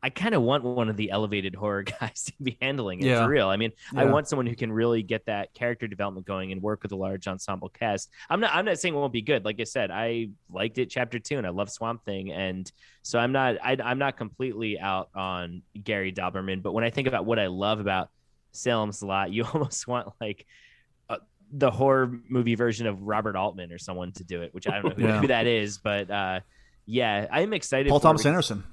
I 0.00 0.10
kind 0.10 0.32
of 0.36 0.42
want 0.42 0.62
one 0.62 0.88
of 0.88 0.96
the 0.96 1.10
elevated 1.10 1.56
horror 1.56 1.82
guys 2.00 2.24
to 2.24 2.32
be 2.40 2.56
handling 2.62 3.00
it 3.00 3.06
Yeah. 3.06 3.24
for 3.24 3.28
real. 3.30 3.48
I 3.48 3.56
mean, 3.56 3.72
I 3.96 4.04
want 4.04 4.28
someone 4.28 4.46
who 4.46 4.54
can 4.54 4.70
really 4.70 5.02
get 5.02 5.26
that 5.26 5.52
character 5.54 5.88
development 5.88 6.24
going 6.24 6.52
and 6.52 6.62
work 6.62 6.84
with 6.84 6.92
a 6.92 6.96
large 6.96 7.26
ensemble 7.26 7.68
cast. 7.70 8.08
I'm 8.30 8.38
not 8.38 8.54
I'm 8.54 8.64
not 8.64 8.78
saying 8.78 8.94
it 8.94 8.96
won't 8.96 9.12
be 9.12 9.22
good. 9.22 9.44
Like 9.44 9.58
I 9.58 9.64
said, 9.64 9.90
I 9.90 10.28
liked 10.52 10.78
it 10.78 10.88
chapter 10.90 11.18
two, 11.18 11.38
and 11.38 11.46
I 11.46 11.50
love 11.50 11.68
Swamp 11.68 12.04
Thing, 12.04 12.30
and 12.30 12.70
so 13.02 13.18
I'm 13.18 13.32
not 13.32 13.56
I, 13.60 13.76
I'm 13.82 13.98
not 13.98 14.16
completely 14.16 14.78
out 14.78 15.08
on 15.16 15.62
Gary 15.82 16.12
Dauberman. 16.12 16.62
But 16.62 16.74
when 16.74 16.84
I 16.84 16.90
think 16.90 17.08
about 17.08 17.26
what 17.26 17.40
I 17.40 17.48
love 17.48 17.80
about 17.80 18.08
Salem's 18.52 19.02
Lot, 19.02 19.32
you 19.32 19.44
almost 19.54 19.86
want 19.86 20.08
like 20.20 20.46
uh, 21.08 21.16
the 21.52 21.70
horror 21.70 22.18
movie 22.28 22.54
version 22.54 22.86
of 22.86 23.02
Robert 23.02 23.36
Altman 23.36 23.72
or 23.72 23.78
someone 23.78 24.12
to 24.12 24.24
do 24.24 24.42
it, 24.42 24.54
which 24.54 24.66
I 24.68 24.80
don't 24.80 24.84
know 24.98 25.04
who, 25.04 25.08
Yeah. 25.12 25.20
who 25.20 25.26
that 25.28 25.46
is, 25.46 25.78
but 25.78 26.10
uh, 26.10 26.40
yeah, 26.86 27.26
I'm 27.30 27.52
excited. 27.52 27.88
Paul 27.90 28.00
Thomas 28.00 28.24
Anderson. 28.26 28.64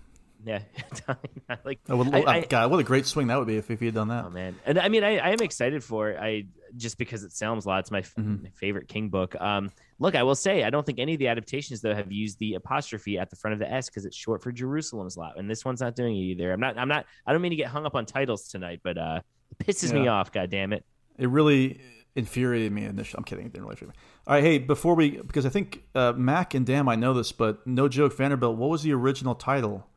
Yeah, 0.45 0.59
like 1.63 1.80
I 1.89 1.93
would, 1.95 2.13
I- 2.13 2.19
I- 2.19 2.34
I- 2.36 2.41
God, 2.45 2.69
what 2.69 2.80
a 2.80 2.84
great 2.84 3.05
swing 3.07 3.28
that 3.28 3.38
would 3.39 3.47
be 3.47 3.57
if, 3.57 3.71
if 3.71 3.80
he 3.80 3.88
had 3.88 3.95
done 3.95 4.09
that. 4.09 4.26
Oh 4.26 4.30
man, 4.30 4.55
and 4.65 4.78
I 4.78 4.89
mean, 4.89 5.03
I, 5.03 5.17
I 5.17 5.30
am 5.30 5.39
excited 5.41 5.84
for 5.84 6.09
it. 6.11 6.19
I 6.21 6.45
just 6.78 6.97
because 6.99 7.23
it 7.23 7.32
sounds 7.32 7.65
a 7.65 7.69
lot. 7.69 7.80
It's 7.80 7.89
my, 7.91 8.01
Mm-hmm. 8.01 8.43
my 8.43 8.49
favorite 8.51 8.88
King 8.88 9.09
book. 9.09 9.34
Um, 9.41 9.71
look, 9.97 10.13
I 10.13 10.21
will 10.23 10.36
say 10.36 10.63
I 10.63 10.69
don't 10.69 10.86
think 10.86 10.99
any 10.99 11.13
of 11.13 11.19
the 11.19 11.30
adaptations 11.30 11.82
though 11.82 11.95
have 11.95 12.11
used 12.11 12.38
the 12.38 12.55
apostrophe 12.55 13.17
at 13.17 13.30
the 13.32 13.36
front 13.38 13.53
of 13.53 13.59
the 13.59 13.71
S 13.71 13.89
because 13.89 14.05
it's 14.05 14.15
short 14.15 14.43
for 14.43 14.51
Jerusalem's 14.51 15.17
lot, 15.17 15.39
and 15.39 15.49
this 15.49 15.65
one's 15.65 15.82
not 15.82 15.95
doing 15.95 16.15
it 16.15 16.19
either. 16.19 16.51
I'm 16.53 16.59
not. 16.59 16.78
I'm 16.78 16.89
not. 16.89 17.05
I 17.26 17.32
don't 17.34 17.41
mean 17.41 17.51
to 17.51 17.55
get 17.55 17.67
hung 17.67 17.88
up 17.88 17.95
on 17.95 18.05
titles 18.05 18.47
tonight, 18.47 18.82
but 18.84 18.97
uh, 18.99 19.21
it 19.52 19.66
pisses 19.66 19.93
me 19.93 20.08
off. 20.08 20.32
God 20.32 20.50
damn 20.50 20.74
it. 20.74 20.86
It 21.18 21.30
really 21.30 21.82
infuriated 22.16 22.72
me 22.72 22.86
initially. 22.86 23.18
I'm 23.18 23.24
kidding. 23.24 23.46
It 23.46 23.54
didn't 23.54 23.66
really 23.66 23.74
infuriate 23.74 23.96
me. 23.96 24.02
All 24.28 24.34
right, 24.36 24.43
hey, 24.43 24.58
before 24.58 24.96
we, 24.96 25.22
because 25.22 25.46
I 25.46 25.50
think 25.50 25.84
uh, 25.93 26.14
Mac 26.14 26.54
and 26.54 26.66
Dan 26.66 26.88
I 26.88 26.96
know 26.96 27.14
this, 27.14 27.32
but 27.32 27.66
no 27.68 27.88
joke, 27.88 28.16
Vanderbilt, 28.16 28.58
what 28.58 28.70
was 28.70 28.84
the 28.84 28.93
original 28.93 29.36
title 29.36 29.88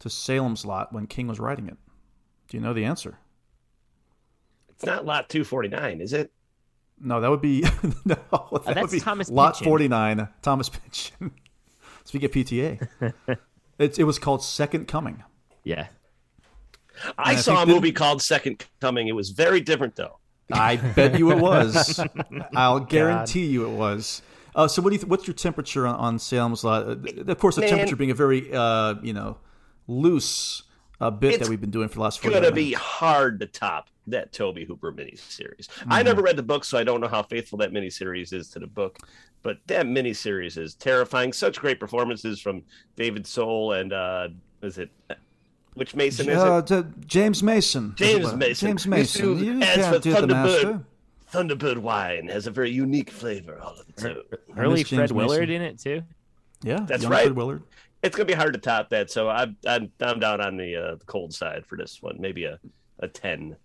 to 0.00 0.10
Salem's 0.10 0.64
Lot 0.64 0.92
when 0.92 1.06
King 1.06 1.26
was 1.26 1.40
writing 1.40 1.68
it? 1.68 1.76
Do 2.48 2.56
you 2.56 2.62
know 2.62 2.72
the 2.72 2.84
answer? 2.84 3.18
It's 4.68 4.84
not 4.84 5.06
lot 5.06 5.28
249, 5.28 6.00
is 6.00 6.12
it? 6.12 6.32
No, 7.00 7.20
that 7.20 7.30
would 7.30 7.40
be 7.40 7.60
no. 8.04 8.16
That 8.34 8.62
that's 8.64 8.80
would 8.80 8.90
be 8.90 9.00
Thomas 9.00 9.30
Lot 9.30 9.54
Pynchon. 9.54 9.64
49, 9.64 10.28
Thomas 10.42 10.68
Pynchon. 10.68 11.32
Speak 12.04 12.24
of 12.24 12.30
PTA. 12.32 12.88
it, 13.78 13.98
it 13.98 14.04
was 14.04 14.18
called 14.18 14.42
Second 14.42 14.88
Coming. 14.88 15.22
Yeah. 15.64 15.88
I 17.18 17.32
I 17.32 17.36
saw 17.36 17.52
a 17.54 17.56
think 17.58 17.68
that- 17.68 17.74
movie 17.74 17.92
called 17.92 18.22
Second 18.22 18.64
Coming. 18.80 19.08
It 19.08 19.14
was 19.14 19.30
very 19.30 19.60
different, 19.60 19.96
though. 19.96 20.18
I 20.52 20.76
bet 20.76 21.18
you 21.18 21.30
it 21.30 21.38
was. 21.38 21.98
I'll 22.54 22.80
guarantee 22.80 23.46
you 23.46 23.64
it 23.66 23.74
was. 23.76 24.20
Uh, 24.54 24.68
so, 24.68 24.82
what 24.82 24.90
do 24.90 24.94
you? 24.96 24.98
Th- 25.00 25.08
what's 25.08 25.26
your 25.26 25.32
temperature 25.34 25.86
on, 25.86 25.94
on 25.96 26.18
Salem's 26.18 26.62
Lot? 26.62 26.86
Uh, 26.86 26.96
Of 27.26 27.38
course, 27.38 27.54
the 27.54 27.62
Man. 27.62 27.70
temperature 27.70 27.96
being 27.96 28.10
a 28.10 28.14
very, 28.14 28.52
uh, 28.52 28.96
you 29.02 29.14
know, 29.14 29.38
loose 29.86 30.64
uh, 31.00 31.10
bit 31.10 31.40
that 31.40 31.48
we've 31.48 31.60
been 31.60 31.70
doing 31.70 31.88
for 31.88 31.94
the 31.94 32.00
last. 32.02 32.22
It's 32.24 32.34
Gonna 32.34 32.52
be 32.52 32.72
hard 32.74 33.40
to 33.40 33.46
top 33.46 33.88
that 34.08 34.32
Tobe 34.32 34.58
Hooper 34.66 34.92
miniseries. 34.92 35.68
Mm-hmm. 35.68 35.92
I 35.92 36.02
never 36.02 36.20
read 36.22 36.36
the 36.36 36.42
book, 36.42 36.64
so 36.64 36.76
I 36.76 36.84
don't 36.84 37.00
know 37.00 37.08
how 37.08 37.22
faithful 37.22 37.56
that 37.58 37.72
miniseries 37.72 38.32
is 38.32 38.48
to 38.50 38.58
the 38.58 38.66
book. 38.66 38.98
But 39.42 39.58
that 39.68 39.86
miniseries 39.86 40.58
is 40.58 40.74
terrifying. 40.74 41.32
Such 41.32 41.58
great 41.58 41.80
performances 41.80 42.40
from 42.40 42.62
David 42.94 43.26
Soul 43.26 43.72
and 43.72 43.92
uh, 43.92 44.28
is 44.62 44.78
it 44.78 44.90
which 45.74 45.94
Mason 45.94 46.28
is 46.28 46.38
Uh, 46.38 46.62
it? 46.64 46.66
t- 46.66 46.88
James 47.06 47.42
Mason. 47.42 47.94
James 47.96 48.32
Mason. 48.34 48.68
James 48.68 48.86
Mason. 48.86 49.22
Who, 49.22 49.36
You 49.44 49.60
as 49.62 49.74
can't 49.76 49.96
for 49.96 50.00
do 50.02 50.14
the 50.14 50.26
master. 50.26 50.84
Thunderbird, 51.32 51.56
Thunderbird 51.58 51.78
wine 51.78 52.28
has 52.28 52.46
a 52.46 52.50
very 52.50 52.70
unique 52.70 53.10
flavor 53.10 53.58
all 53.60 53.74
of 53.80 53.88
its 53.88 54.04
own. 54.04 54.22
Early 54.56 54.80
miss 54.80 54.88
James 54.90 54.98
Fred 54.98 55.10
Willard 55.12 55.48
Mason. 55.48 55.54
in 55.54 55.62
it 55.62 55.78
too. 55.78 56.02
Yeah, 56.62 56.80
That's 56.86 57.04
right. 57.06 57.22
Fred 57.24 57.36
Willard. 57.36 57.62
It's 58.02 58.16
gonna 58.16 58.26
be 58.26 58.32
hard 58.34 58.52
to 58.54 58.58
top 58.60 58.90
that. 58.90 59.10
So 59.10 59.28
I'm 59.30 59.56
I'm, 59.66 59.90
I'm 60.00 60.18
down 60.20 60.40
on 60.40 60.56
the, 60.56 60.76
uh, 60.76 60.94
the 60.96 61.04
cold 61.06 61.32
side 61.32 61.64
for 61.66 61.76
this 61.76 62.02
one. 62.02 62.16
Maybe 62.20 62.44
a, 62.44 62.58
a 62.98 63.08
ten. 63.08 63.56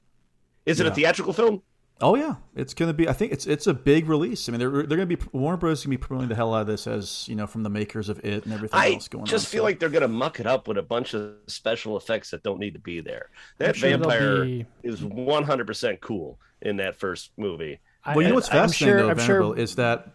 Is 0.66 0.80
it 0.80 0.86
a 0.88 0.92
theatrical 0.92 1.34
film? 1.34 1.62
Oh 2.00 2.16
yeah, 2.16 2.36
it's 2.56 2.76
going 2.76 2.90
to 2.90 2.94
be. 2.94 3.10
I 3.10 3.14
think 3.14 3.32
it's 3.32 3.48
it's 3.48 3.66
a 3.66 3.74
big 3.74 4.08
release. 4.08 4.48
I 4.48 4.52
mean, 4.52 4.60
they're 4.60 4.70
they're 4.70 4.98
going 4.98 5.10
to 5.10 5.18
be 5.18 5.24
Warner 5.34 5.58
Bros. 5.58 5.84
Going 5.84 5.94
to 5.96 5.98
be 5.98 6.06
promoting 6.06 6.30
the 6.30 6.36
hell 6.36 6.54
out 6.54 6.62
of 6.62 6.68
this 6.68 6.86
as 6.86 7.28
you 7.28 7.36
know 7.36 7.48
from 7.48 7.64
the 7.64 7.70
makers 7.72 8.08
of 8.10 8.20
it 8.24 8.46
and 8.46 8.54
everything 8.54 8.80
I 8.80 8.94
else 8.94 9.08
going 9.08 9.24
on. 9.24 9.28
I 9.28 9.32
just 9.32 9.48
feel 9.48 9.62
So- 9.62 9.64
like 9.66 9.80
they're 9.80 9.90
gonna 9.90 10.08
muck 10.08 10.40
it 10.40 10.46
up 10.46 10.68
with 10.68 10.78
a 10.78 10.84
bunch 10.84 11.16
of 11.16 11.34
special 11.48 11.98
effects 11.98 12.30
that 12.32 12.44
don't 12.44 12.60
need 12.60 12.74
to 12.74 12.80
be 12.80 13.00
there. 13.02 13.30
That 13.58 13.76
sure 13.76 13.90
vampire 13.90 14.44
be- 14.46 14.66
is 14.84 15.04
100 15.04 15.66
percent 15.66 16.00
cool 16.02 16.38
in 16.62 16.78
that 16.78 16.96
first 16.96 17.32
movie. 17.38 17.80
Well, 18.06 18.22
you 18.22 18.28
know 18.30 18.36
what's 18.36 18.50
I- 18.50 18.60
I'm 18.60 18.70
fascinating 18.70 19.00
sure- 19.00 19.04
though, 19.16 19.22
I'm 19.22 19.26
sure- 19.28 19.58
is 19.58 19.76
that. 19.76 20.10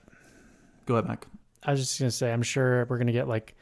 Go 0.87 0.95
ahead, 0.95 1.09
Mac. 1.09 1.27
I 1.65 1.73
was 1.73 1.81
just 1.81 1.99
gonna 1.99 2.11
say, 2.13 2.33
I'm 2.33 2.43
sure 2.43 2.87
we're 2.89 2.99
gonna 2.99 3.13
get 3.13 3.27
like 3.29 3.57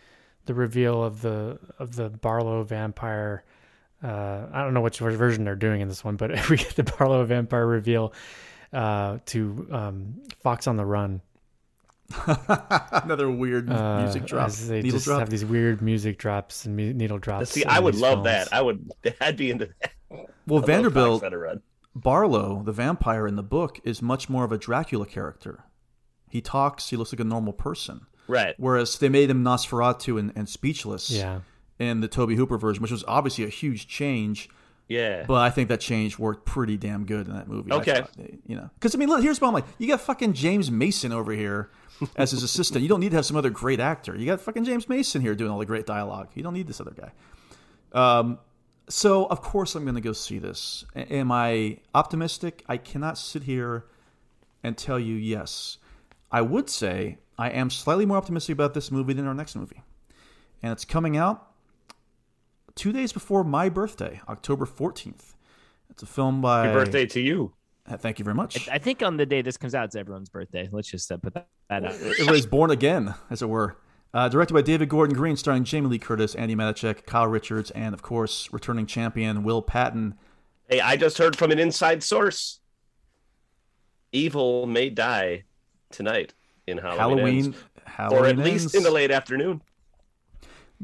the 0.45 0.53
reveal 0.55 1.03
of 1.03 1.23
the 1.23 1.59
of 1.79 1.97
the 1.97 2.11
Barlow 2.11 2.63
vampire. 2.65 3.45
Uh, 4.03 4.47
I 4.53 4.63
don't 4.63 4.75
know 4.75 4.81
which 4.81 4.99
version 4.99 5.45
they're 5.45 5.55
doing 5.57 5.81
in 5.81 5.89
this 5.89 6.05
one, 6.05 6.17
but 6.17 6.31
if 6.31 6.51
we 6.51 6.57
get 6.57 6.77
the 6.77 6.85
Barlow 6.85 7.25
vampire 7.25 7.67
reveal 7.67 8.13
uh, 8.73 9.19
to 9.27 9.67
um, 9.71 10.23
Fox 10.43 10.67
on 10.67 10.77
the 10.77 10.85
Run, 10.85 11.21
Another 12.91 13.31
weird 13.31 13.71
uh, 13.71 14.03
music 14.03 14.27
drop. 14.27 14.51
They 14.51 14.83
Needle 14.83 14.97
just 14.97 15.07
drop. 15.07 15.21
have 15.21 15.31
these 15.31 15.45
weird 15.45 15.81
music 15.81 16.19
drops 16.19 16.65
and 16.65 16.77
mu- 16.77 16.93
needle 16.93 17.19
drops. 17.19 17.51
See, 17.51 17.65
I 17.65 17.79
would 17.79 17.95
love 17.95 18.25
films. 18.25 18.25
that. 18.25 18.53
I 18.53 18.61
would. 18.61 18.91
I'd 19.21 19.37
be 19.37 19.51
into 19.51 19.69
that. 19.81 19.93
Well, 20.47 20.61
Vanderbilt, 20.61 21.21
Fox 21.21 21.27
on 21.27 21.35
a 21.35 21.39
Run. 21.39 21.63
Barlow, 21.95 22.63
the 22.65 22.73
vampire 22.73 23.27
in 23.27 23.37
the 23.37 23.43
book, 23.43 23.81
is 23.85 24.03
much 24.03 24.29
more 24.29 24.45
of 24.45 24.53
a 24.53 24.59
Dracula 24.59 25.07
character. 25.07 25.65
He 26.29 26.41
talks. 26.41 26.91
He 26.91 26.97
looks 26.97 27.13
like 27.13 27.21
a 27.21 27.25
normal 27.25 27.53
person. 27.53 28.07
Right. 28.27 28.55
Whereas 28.59 28.99
they 28.99 29.09
made 29.09 29.31
him 29.31 29.45
Nosferatu 29.45 30.19
and, 30.19 30.33
and 30.37 30.49
speechless. 30.49 31.11
Yeah. 31.11 31.41
In 31.81 32.01
the 32.01 32.09
Tobe 32.09 32.33
Hooper 32.33 32.59
version, 32.59 32.83
which 32.83 32.91
was 32.91 33.05
obviously 33.09 33.43
a 33.43 33.49
huge 33.49 33.89
change. 33.89 34.51
Yeah. 34.87 35.25
But 35.27 35.37
I 35.37 35.49
think 35.49 35.71
that 35.71 35.81
change 35.81 36.19
worked 36.19 36.45
pretty 36.45 36.77
damn 36.77 37.07
good 37.07 37.27
in 37.27 37.35
that 37.35 37.49
movie. 37.49 37.73
Okay. 37.73 38.03
thought, 38.03 38.11
you 38.47 38.55
know, 38.55 38.69
because 38.75 38.95
I 38.95 38.99
mean, 38.99 39.09
look, 39.09 39.23
here's 39.23 39.41
what 39.41 39.49
I'm 39.49 39.55
like. 39.55 39.65
You 39.79 39.89
got 39.89 40.03
fucking 40.03 40.35
James 40.35 40.71
Mason 40.71 41.11
over 41.11 41.33
here 41.33 41.71
as 42.17 42.33
his 42.33 42.43
assistant. 42.43 42.83
You 42.83 42.89
don't 42.89 43.01
need 43.01 43.13
to 43.13 43.17
have 43.17 43.25
some 43.25 43.37
other 43.37 43.49
great 43.49 43.81
actor. 43.81 44.15
You 44.15 44.27
got 44.27 44.43
fucking 44.43 44.65
James 44.65 44.89
Mason 44.91 45.23
here 45.23 45.35
doing 45.35 45.51
all 45.51 45.59
the 45.59 45.65
great 45.65 45.87
dialogue. 45.87 46.29
You 46.35 46.43
don't 46.43 46.53
need 46.53 46.67
this 46.67 46.81
other 46.83 46.93
guy. 46.93 47.13
Um, 47.93 48.39
so 48.89 49.25
of 49.27 49.41
course 49.41 49.75
I'm 49.75 49.85
going 49.85 49.95
to 49.95 50.01
go 50.01 50.13
see 50.13 50.39
this. 50.39 50.85
A- 50.95 51.11
am 51.13 51.33
I 51.33 51.79
optimistic? 51.95 52.63
I 52.69 52.77
cannot 52.77 53.17
sit 53.17 53.45
here 53.45 53.87
and 54.63 54.77
tell 54.77 54.99
you 54.99 55.15
yes. 55.15 55.79
I 56.31 56.43
would 56.43 56.69
say 56.69 57.19
I 57.39 57.49
am 57.51 57.71
slightly 57.71 58.05
more 58.05 58.17
optimistic 58.17 58.53
about 58.53 58.75
this 58.75 58.91
movie 58.91 59.15
than 59.15 59.27
our 59.27 59.35
next 59.35 59.57
movie, 59.57 59.83
and 60.63 60.73
it's 60.73 60.85
coming 60.85 61.17
out 61.17 61.50
two 62.81 62.93
days 62.93 63.13
before 63.13 63.45
my 63.45 63.69
birthday, 63.69 64.23
October 64.27 64.65
14th. 64.65 65.35
It's 65.91 66.03
a 66.03 66.07
film 66.07 66.41
by. 66.41 66.65
Happy 66.65 66.73
birthday 66.73 67.07
to 67.07 67.21
you. 67.21 67.53
Uh, 67.87 67.99
Thank 67.99 68.19
you 68.19 68.25
very 68.25 68.35
much. 68.35 68.69
I 68.71 68.79
think 68.79 69.03
on 69.03 69.19
the 69.19 69.27
day 69.27 69.43
this 69.43 69.59
comes 69.59 69.75
out, 69.75 69.85
it's 69.85 69.97
everyone's 69.97 70.31
birthday. 70.31 70.67
Let's 70.73 70.89
just 70.91 71.13
uh, 71.13 71.19
put 71.19 71.35
that, 71.35 71.49
that 71.69 71.85
out. 71.85 71.93
Everybody's 71.93 72.47
born 72.47 72.71
again, 72.71 73.15
as 73.29 73.43
it 73.43 73.49
were. 73.51 73.77
Uh, 74.15 74.29
directed 74.29 74.55
by 74.55 74.63
David 74.63 74.89
Gordon 74.89 75.15
Green, 75.15 75.37
starring 75.37 75.63
Jamie 75.63 75.89
Lee 75.89 75.99
Curtis, 75.99 76.35
Andi 76.35 76.57
Matichak, 76.57 77.05
Kyle 77.07 77.29
Richards, 77.29 77.71
and 77.73 77.93
of 77.93 78.03
course, 78.03 78.49
returning 78.51 78.87
champion 78.87 79.45
Will 79.45 79.61
Patton. 79.61 80.15
Hey, 80.69 80.81
I 80.81 80.97
just 80.97 81.19
heard 81.19 81.37
from 81.37 81.51
an 81.51 81.59
inside 81.59 82.03
source. 82.03 82.61
Evil 84.11 84.67
may 84.67 84.89
die 84.89 85.45
tonight 85.91 86.33
in 86.67 86.79
Halloween, 86.79 86.99
Halloween, 86.99 87.45
Ends. 87.45 87.57
Halloween 87.85 88.23
or 88.23 88.27
at 88.27 88.39
least 88.39 88.75
in 88.75 88.83
the 88.83 88.91
late 88.91 89.11
afternoon. 89.11 89.63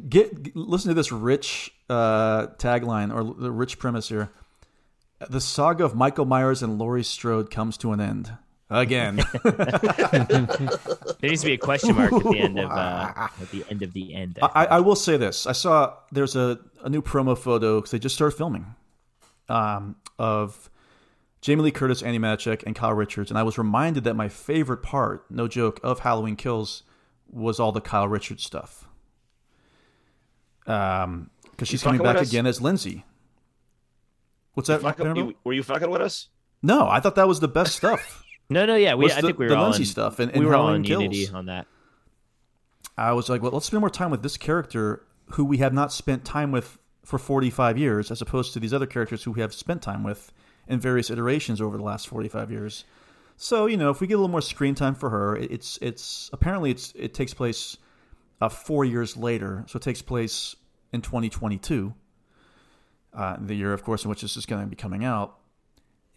Get 0.08 0.42
g- 0.42 0.52
listen 0.54 0.90
to 0.90 0.94
this 0.94 1.10
rich 1.10 1.72
uh, 1.88 2.48
tagline 2.58 3.14
or 3.14 3.34
the 3.34 3.50
rich 3.50 3.78
premise 3.78 4.08
here. 4.08 4.30
The 5.28 5.40
saga 5.40 5.84
of 5.84 5.94
Michael 5.94 6.26
Myers 6.26 6.62
and 6.62 6.78
Laurie 6.78 7.04
Strode 7.04 7.50
comes 7.50 7.76
to 7.78 7.92
an 7.92 8.00
end 8.00 8.32
again. 8.70 9.22
There 11.18 11.30
needs 11.30 11.40
to 11.40 11.46
be 11.46 11.54
a 11.54 11.58
question 11.58 11.96
mark 11.96 12.12
at 12.12 12.22
the 12.22 12.38
end 12.38 12.58
of 12.58 12.70
uh, 12.70 13.12
at 13.40 13.50
the 13.50 13.64
end 13.70 13.82
of 13.82 13.94
the 13.94 14.14
end. 14.14 14.38
I, 14.42 14.66
I 14.66 14.80
will 14.80 14.94
say 14.94 15.16
this: 15.16 15.46
I 15.46 15.52
saw 15.52 15.94
there's 16.12 16.36
a, 16.36 16.58
a 16.82 16.90
new 16.90 17.00
promo 17.00 17.36
photo 17.36 17.78
because 17.78 17.90
they 17.90 17.98
just 17.98 18.14
started 18.14 18.36
filming 18.36 18.74
um, 19.48 19.96
of 20.18 20.70
Jamie 21.40 21.62
Lee 21.62 21.70
Curtis, 21.70 22.02
Andi 22.02 22.18
Matichak, 22.18 22.64
and 22.64 22.76
Kyle 22.76 22.92
Richards, 22.92 23.30
and 23.30 23.38
I 23.38 23.44
was 23.44 23.56
reminded 23.56 24.04
that 24.04 24.14
my 24.14 24.28
favorite 24.28 24.82
part, 24.82 25.24
no 25.30 25.48
joke, 25.48 25.80
of 25.82 26.00
Halloween 26.00 26.36
Kills 26.36 26.82
was 27.30 27.58
all 27.58 27.72
the 27.72 27.80
Kyle 27.80 28.08
Richards 28.08 28.44
stuff. 28.44 28.86
Um, 30.66 31.30
because 31.56 31.68
she's 31.68 31.82
coming 31.82 32.02
back 32.02 32.20
again 32.20 32.46
as 32.46 32.60
Lindsay. 32.60 33.04
What's 34.54 34.68
You 34.68 34.76
that? 34.78 34.82
fucking- 34.82 35.16
you- 35.16 35.34
were 35.44 35.52
you 35.52 35.62
fucking 35.62 35.90
with 35.90 36.00
us? 36.02 36.28
No, 36.62 36.88
I 36.88 37.00
thought 37.00 37.14
that 37.16 37.28
was 37.28 37.40
the 37.40 37.48
best 37.48 37.76
stuff. 37.76 38.22
No, 38.48 38.64
no, 38.64 38.76
yeah, 38.76 38.94
we. 38.94 39.10
I 39.10 39.20
the- 39.20 39.26
think 39.26 39.38
we 39.40 39.46
were 39.46 39.48
the 39.50 39.56
all 39.56 39.64
Lindsay 39.64 39.82
in, 39.82 39.86
stuff 39.86 40.20
and, 40.20 40.30
we 40.30 40.38
and 40.38 40.46
were 40.46 40.54
all 40.54 40.66
Halloween 40.66 40.82
in 40.82 40.86
Kills. 40.86 41.02
unity 41.02 41.28
on 41.34 41.46
that. 41.46 41.66
I 42.96 43.12
was 43.12 43.28
like, 43.28 43.42
well, 43.42 43.50
let's 43.50 43.66
spend 43.66 43.80
more 43.80 43.90
time 43.90 44.12
with 44.12 44.22
this 44.22 44.36
character 44.36 45.04
who 45.32 45.44
we 45.44 45.58
have 45.58 45.72
not 45.72 45.92
spent 45.92 46.24
time 46.24 46.52
with 46.52 46.78
for 47.04 47.18
45 47.18 47.76
years, 47.76 48.12
as 48.12 48.22
opposed 48.22 48.52
to 48.52 48.60
these 48.60 48.72
other 48.72 48.86
characters 48.86 49.24
who 49.24 49.32
we 49.32 49.40
have 49.40 49.52
spent 49.52 49.82
time 49.82 50.04
with 50.04 50.32
in 50.68 50.78
various 50.78 51.10
iterations 51.10 51.60
over 51.60 51.76
the 51.76 51.82
last 51.82 52.06
45 52.06 52.52
years. 52.52 52.84
So, 53.36 53.66
you 53.66 53.76
know, 53.76 53.90
if 53.90 54.00
we 54.00 54.06
get 54.06 54.14
a 54.14 54.18
little 54.18 54.28
more 54.30 54.40
screen 54.40 54.76
time 54.76 54.94
for 54.94 55.10
her, 55.10 55.34
it's 55.36 55.78
it's 55.82 56.30
apparently 56.32 56.70
it's 56.70 56.92
it 56.94 57.14
takes 57.14 57.34
place 57.34 57.76
uh, 58.40 58.48
four 58.48 58.84
years 58.84 59.16
later, 59.16 59.64
so 59.66 59.76
it 59.78 59.82
takes 59.82 60.02
place 60.02 60.54
in 60.96 61.02
2022, 61.02 61.94
uh, 63.14 63.36
the 63.38 63.54
year, 63.54 63.72
of 63.72 63.84
course, 63.84 64.04
in 64.04 64.10
which 64.10 64.22
this 64.22 64.36
is 64.36 64.44
going 64.44 64.62
to 64.62 64.66
be 64.66 64.74
coming 64.74 65.04
out. 65.04 65.38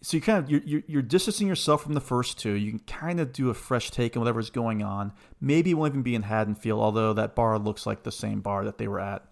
So 0.02 0.16
you 0.16 0.22
kind 0.22 0.42
of 0.42 0.50
you're, 0.50 0.82
you're, 0.86 1.02
distancing 1.02 1.46
yourself 1.46 1.82
from 1.82 1.92
the 1.92 2.00
first 2.00 2.38
two. 2.38 2.52
You 2.52 2.70
can 2.70 2.78
kind 2.80 3.20
of 3.20 3.34
do 3.34 3.50
a 3.50 3.54
fresh 3.54 3.90
take 3.90 4.16
on 4.16 4.22
whatever's 4.22 4.48
going 4.48 4.82
on. 4.82 5.12
Maybe 5.42 5.72
it 5.72 5.74
won't 5.74 5.92
even 5.92 6.02
be 6.02 6.14
in 6.14 6.22
Haddonfield, 6.22 6.80
although 6.80 7.12
that 7.12 7.34
bar 7.34 7.58
looks 7.58 7.84
like 7.84 8.02
the 8.02 8.10
same 8.10 8.40
bar 8.40 8.64
that 8.64 8.78
they 8.78 8.88
were 8.88 8.98
at 8.98 9.26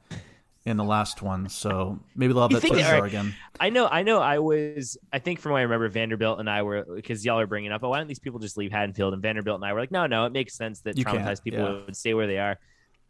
in 0.66 0.76
the 0.76 0.84
last 0.84 1.22
one. 1.22 1.48
So 1.48 1.98
maybe 2.14 2.34
they'll 2.34 2.42
have 2.42 2.60
that 2.60 2.68
place 2.68 2.86
again. 2.86 3.34
I 3.58 3.70
know, 3.70 3.88
I 3.88 4.02
know. 4.02 4.20
I 4.20 4.38
was, 4.40 4.98
I 5.10 5.18
think 5.18 5.40
from 5.40 5.52
what 5.52 5.58
I 5.58 5.62
remember, 5.62 5.88
Vanderbilt 5.88 6.38
and 6.38 6.50
I 6.50 6.60
were 6.62 6.84
because 6.84 7.24
y'all 7.24 7.40
are 7.40 7.46
bringing 7.46 7.72
up, 7.72 7.82
oh, 7.82 7.88
why 7.88 7.98
don't 7.98 8.06
these 8.06 8.18
people 8.18 8.38
just 8.38 8.58
leave 8.58 8.70
Haddonfield? 8.70 9.14
And 9.14 9.22
Vanderbilt 9.22 9.56
and 9.56 9.64
I 9.64 9.72
were 9.72 9.80
like, 9.80 9.90
no, 9.90 10.06
no, 10.06 10.26
it 10.26 10.32
makes 10.32 10.54
sense 10.54 10.80
that 10.80 10.98
You 10.98 11.04
traumatized 11.06 11.42
people 11.42 11.60
yeah. 11.60 11.84
would 11.86 11.96
stay 11.96 12.12
where 12.12 12.26
they 12.26 12.38
are. 12.38 12.58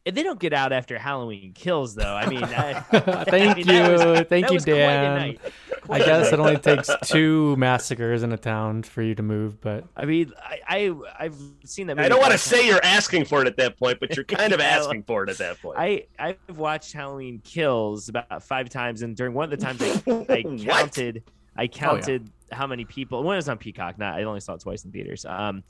And 0.09 0.17
they 0.17 0.23
don't 0.23 0.41
get 0.41 0.55
out 0.55 0.73
after 0.73 0.97
Halloween 0.99 1.53
kills, 1.55 1.95
though. 1.95 2.15
I 2.15 2.27
mean, 2.29 2.43
I, 2.43 2.73
Thank 3.29 3.51
I 3.51 3.55
mean, 3.55 3.67
that 3.67 3.93
was- 3.93 4.01
you, 4.01 4.07
that 4.15 4.29
thank 4.31 4.49
you, 4.49 4.55
was 4.55 4.65
quite 4.65 4.75
a 4.75 4.77
Dan. 4.79 5.17
night. 5.17 5.41
I 5.45 5.51
Quite 5.81 6.03
a 6.03 6.05
guess 6.07 6.33
it 6.33 6.39
only 6.41 6.57
takes 6.57 6.91
two 7.05 7.57
massacres 7.57 8.23
in 8.23 8.33
a 8.33 8.37
town 8.39 8.83
for 8.83 9.03
you 9.03 9.15
to 9.15 9.23
move, 9.23 9.61
but 9.61 9.85
I 9.97 10.05
mean, 10.07 10.33
I, 10.43 10.59
I 10.67 10.95
I've 11.25 11.37
seen 11.65 11.87
that. 11.89 11.97
Movie 11.97 12.07
I 12.07 12.09
don't 12.09 12.21
want 12.21 12.33
to 12.33 12.39
say 12.39 12.67
you're 12.67 12.83
asking 12.85 13.25
for 13.27 13.41
it 13.43 13.47
at 13.47 13.57
that 13.59 13.79
point, 13.79 13.99
but 14.01 14.15
you're 14.17 14.25
kind 14.25 14.53
of 14.53 14.61
Yeah, 14.61 14.67
asking 14.79 15.03
for 15.05 15.25
it 15.25 15.31
at 15.31 15.39
that 15.39 15.61
point. 15.63 15.79
I 15.79 16.05
I've 16.19 16.59
watched 16.59 16.93
Halloween 16.93 17.41
Kills 17.45 18.09
about 18.11 18.43
five 18.43 18.69
times, 18.71 19.01
and 19.03 19.17
during 19.17 19.33
one 19.35 19.51
of 19.51 19.59
the 19.59 19.65
times 19.65 19.81
I, 19.83 20.25
I 20.35 20.43
counted, 20.67 21.23
I 21.57 21.67
counted 21.69 22.31
how 22.53 22.67
many 22.67 22.85
people. 22.85 23.23
When 23.23 23.35
it 23.35 23.39
was 23.39 23.49
on 23.49 23.57
Peacock, 23.59 23.99
not 23.99 24.15
I 24.19 24.25
only 24.25 24.41
saw 24.41 24.55
it 24.55 24.61
twice 24.61 24.85
in 24.85 24.91
theaters. 24.93 25.25
Um, 25.27 25.63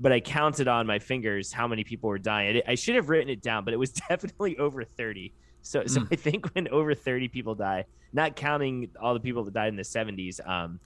but 0.00 0.12
I 0.12 0.20
counted 0.20 0.68
on 0.68 0.86
my 0.86 0.98
fingers 0.98 1.52
how 1.52 1.66
many 1.68 1.84
people 1.84 2.08
were 2.08 2.18
dying. 2.18 2.62
I, 2.66 2.72
I 2.72 2.74
should 2.74 2.94
have 2.96 3.08
written 3.08 3.28
it 3.30 3.42
down, 3.42 3.64
but 3.64 3.74
it 3.74 3.78
was 3.78 3.90
definitely 4.08 4.56
over 4.58 4.84
thirty. 4.84 5.32
So 5.62 5.84
so 5.86 6.00
Mm. 6.00 6.08
I 6.12 6.16
think 6.16 6.54
when 6.54 6.68
over 6.68 6.94
thirty 6.94 7.28
people 7.28 7.54
die, 7.54 7.84
not 8.12 8.36
counting 8.36 8.90
all 9.00 9.14
the 9.14 9.20
people 9.20 9.44
that 9.44 9.54
died 9.54 9.68
in 9.68 9.76
the 9.76 9.84
seventies, 9.84 10.40
um. 10.44 10.80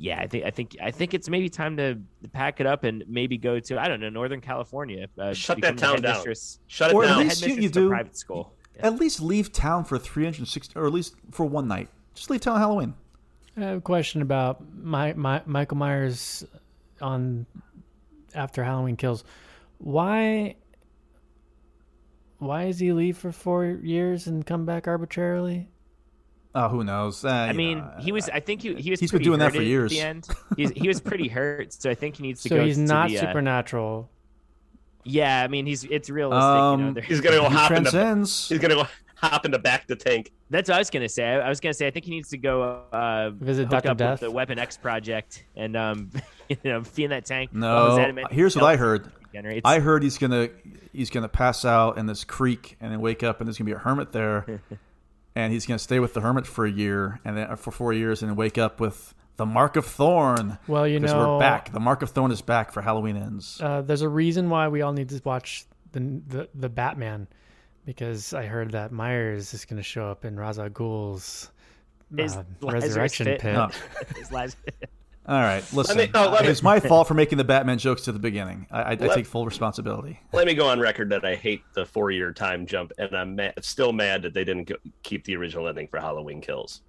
Yeah, 0.00 0.20
I 0.20 0.28
think 0.28 0.44
I 0.44 0.50
think 0.50 0.76
I 0.80 0.92
think 0.92 1.12
it's 1.12 1.28
maybe 1.28 1.48
time 1.48 1.76
to 1.78 1.98
pack 2.32 2.60
it 2.60 2.66
up 2.66 2.84
and 2.84 3.02
maybe 3.08 3.36
go 3.36 3.58
to 3.58 3.80
I 3.80 3.88
don't 3.88 3.98
know 3.98 4.08
Northern 4.08 4.40
California. 4.40 5.08
Uh, 5.18 5.32
Shut 5.34 5.56
become 5.56 5.74
that 5.74 5.80
the 5.80 6.08
town 6.08 6.24
down. 6.24 6.34
Shut 6.68 6.90
it 6.92 6.94
or 6.94 7.02
down. 7.02 7.12
at 7.14 7.18
least 7.18 7.42
you, 7.42 7.48
headmistress 7.48 7.64
you 7.64 7.68
do 7.82 7.88
private 7.88 8.16
school. 8.16 8.52
At 8.78 8.94
least 8.94 9.20
leave 9.20 9.52
town 9.52 9.84
for 9.84 9.98
360, 9.98 10.78
or 10.78 10.86
at 10.86 10.92
least 10.92 11.16
for 11.32 11.46
one 11.46 11.66
night. 11.66 11.88
Just 12.14 12.30
leave 12.30 12.42
town 12.42 12.54
on 12.54 12.60
Halloween. 12.60 12.94
I 13.56 13.60
have 13.62 13.78
a 13.78 13.80
question 13.80 14.22
about 14.22 14.62
my, 14.72 15.14
my 15.14 15.42
Michael 15.46 15.76
Myers 15.78 16.44
on 17.00 17.44
after 18.34 18.64
Halloween 18.64 18.96
Kills. 18.96 19.24
Why 19.78 20.56
why 22.38 22.66
does 22.66 22.78
he 22.78 22.92
leave 22.92 23.16
for 23.16 23.32
four 23.32 23.64
years 23.66 24.26
and 24.26 24.46
come 24.46 24.64
back 24.64 24.86
arbitrarily? 24.86 25.68
Oh, 26.54 26.68
who 26.68 26.82
knows? 26.82 27.24
Uh, 27.24 27.28
I 27.28 27.52
mean, 27.52 27.78
know, 27.78 27.92
he 28.00 28.10
was. 28.12 28.28
I 28.30 28.40
think 28.40 28.62
he, 28.62 28.74
he 28.74 28.90
was. 28.90 29.00
he's 29.00 29.12
been 29.12 29.22
doing 29.22 29.38
that 29.40 29.52
for 29.54 29.62
years. 29.62 29.90
The 29.90 30.00
end, 30.00 30.26
he's, 30.56 30.70
he 30.70 30.88
was 30.88 31.00
pretty 31.00 31.28
hurt, 31.28 31.72
so 31.72 31.90
I 31.90 31.94
think 31.94 32.16
he 32.16 32.22
needs 32.22 32.42
to 32.42 32.48
So 32.48 32.56
go. 32.56 32.64
he's 32.64 32.76
to 32.76 32.82
not 32.82 33.10
the, 33.10 33.18
uh, 33.18 33.20
supernatural. 33.20 34.10
Yeah, 35.04 35.42
I 35.42 35.48
mean, 35.48 35.66
he's 35.66 35.84
it's 35.84 36.10
realistic. 36.10 36.42
you 36.42 36.84
know, 36.84 36.88
Um, 36.88 36.96
He's 36.96 37.20
gonna 37.20 37.36
go 37.36 37.48
he 37.48 37.54
hop 37.54 37.70
into. 37.70 37.90
transcends. 37.90 38.48
He's 38.48 38.58
gonna 38.58 38.74
go 38.76 38.86
hop 39.20 39.44
into 39.44 39.58
back 39.58 39.86
the 39.86 39.96
tank. 39.96 40.32
That's 40.50 40.68
what 40.68 40.76
I 40.76 40.78
was 40.78 40.90
gonna 40.90 41.08
say. 41.08 41.24
I, 41.26 41.40
I 41.40 41.48
was 41.48 41.60
gonna 41.60 41.74
say 41.74 41.86
I 41.86 41.90
think 41.90 42.04
he 42.04 42.10
needs 42.12 42.28
to 42.30 42.38
go 42.38 42.82
uh, 42.92 43.30
Visit 43.30 43.62
hook 43.64 43.70
Dr. 43.82 43.88
up 43.90 43.96
Death? 43.98 44.10
with 44.12 44.20
the 44.20 44.30
Weapon 44.30 44.58
X 44.58 44.76
project 44.76 45.44
and 45.56 45.76
um, 45.76 46.10
you 46.48 46.56
know, 46.64 46.82
be 46.94 47.04
in 47.04 47.10
that 47.10 47.24
tank. 47.24 47.52
No, 47.52 47.76
All 47.76 47.96
his 47.96 48.06
adamantium 48.06 48.32
here's 48.32 48.56
what 48.56 48.64
I 48.64 48.76
heard. 48.76 49.10
generates. 49.32 49.62
I 49.64 49.80
heard 49.80 50.02
he's 50.02 50.18
gonna 50.18 50.48
he's 50.92 51.10
gonna 51.10 51.28
pass 51.28 51.64
out 51.64 51.98
in 51.98 52.06
this 52.06 52.24
creek 52.24 52.76
and 52.80 52.92
then 52.92 53.00
wake 53.00 53.22
up 53.22 53.40
and 53.40 53.46
there's 53.48 53.58
gonna 53.58 53.66
be 53.66 53.72
a 53.72 53.78
hermit 53.78 54.12
there, 54.12 54.60
and 55.34 55.52
he's 55.52 55.66
gonna 55.66 55.78
stay 55.78 55.98
with 56.00 56.14
the 56.14 56.20
hermit 56.20 56.46
for 56.46 56.64
a 56.64 56.70
year 56.70 57.20
and 57.24 57.36
then 57.36 57.56
for 57.56 57.70
four 57.70 57.92
years 57.92 58.22
and 58.22 58.30
then 58.30 58.36
wake 58.36 58.56
up 58.58 58.80
with 58.80 59.14
the 59.36 59.46
mark 59.46 59.76
of 59.76 59.86
thorn. 59.86 60.58
Well, 60.66 60.86
you 60.88 60.98
know- 60.98 61.34
we're 61.34 61.38
back. 61.40 61.72
The 61.72 61.78
mark 61.80 62.02
of 62.02 62.10
thorn 62.10 62.30
is 62.32 62.40
back 62.42 62.72
for 62.72 62.80
Halloween 62.82 63.16
ends. 63.16 63.60
Uh, 63.62 63.82
there's 63.82 64.02
a 64.02 64.08
reason 64.08 64.50
why 64.50 64.66
we 64.68 64.82
all 64.82 64.92
need 64.92 65.10
to 65.10 65.20
watch 65.24 65.64
the 65.92 66.00
the, 66.26 66.48
the 66.54 66.68
Batman, 66.68 67.28
because 67.88 68.34
I 68.34 68.44
heard 68.44 68.72
that 68.72 68.92
Myers 68.92 69.54
is 69.54 69.64
going 69.64 69.78
to 69.78 69.82
show 69.82 70.10
up 70.10 70.26
in 70.26 70.36
Ra's 70.36 70.58
al 70.58 70.68
Ghul's 70.68 71.50
uh, 72.18 72.42
resurrection 72.60 73.24
pit. 73.24 73.40
pit. 73.40 73.56
Oh. 73.56 73.70
Laz- 74.30 74.56
All 75.26 75.40
right, 75.40 75.64
listen. 75.72 75.96
me- 75.96 76.10
oh, 76.14 76.28
let 76.28 76.42
me- 76.44 76.50
it's 76.50 76.62
my 76.62 76.80
fault 76.80 77.08
for 77.08 77.14
making 77.14 77.38
the 77.38 77.44
Batman 77.44 77.78
jokes 77.78 78.02
to 78.02 78.12
the 78.12 78.18
beginning. 78.18 78.66
I, 78.70 78.82
I, 78.82 78.90
I 78.90 78.96
take 78.96 79.24
full 79.24 79.46
responsibility. 79.46 80.20
Let 80.34 80.46
me 80.46 80.52
go 80.52 80.68
on 80.68 80.78
record 80.80 81.08
that 81.08 81.24
I 81.24 81.34
hate 81.34 81.62
the 81.72 81.86
four-year 81.86 82.32
time 82.32 82.66
jump, 82.66 82.92
and 82.98 83.16
I'm 83.16 83.34
mad, 83.36 83.54
still 83.62 83.94
mad 83.94 84.20
that 84.20 84.34
they 84.34 84.44
didn't 84.44 84.64
go, 84.64 84.74
keep 85.02 85.24
the 85.24 85.34
original 85.36 85.66
ending 85.66 85.88
for 85.88 85.98
Halloween 85.98 86.42
Kills. 86.42 86.82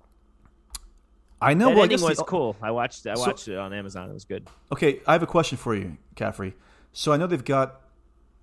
I 1.41 1.53
know. 1.53 1.67
that 1.69 1.75
well, 1.75 1.79
I 1.79 1.83
ending 1.83 1.89
guess 1.99 2.01
the- 2.01 2.07
was 2.09 2.23
cool. 2.27 2.57
I 2.61 2.71
watched. 2.71 3.07
I 3.07 3.13
So- 3.13 3.21
watched 3.21 3.47
it 3.47 3.57
on 3.57 3.71
Amazon. 3.71 4.09
It 4.09 4.13
was 4.13 4.25
good. 4.25 4.49
Okay, 4.73 4.99
I 5.07 5.13
have 5.13 5.23
a 5.23 5.27
question 5.27 5.57
for 5.57 5.73
you, 5.75 5.95
Caffrey. 6.15 6.55
So 6.91 7.13
I 7.13 7.17
know 7.17 7.25
they've 7.25 7.45
got 7.45 7.79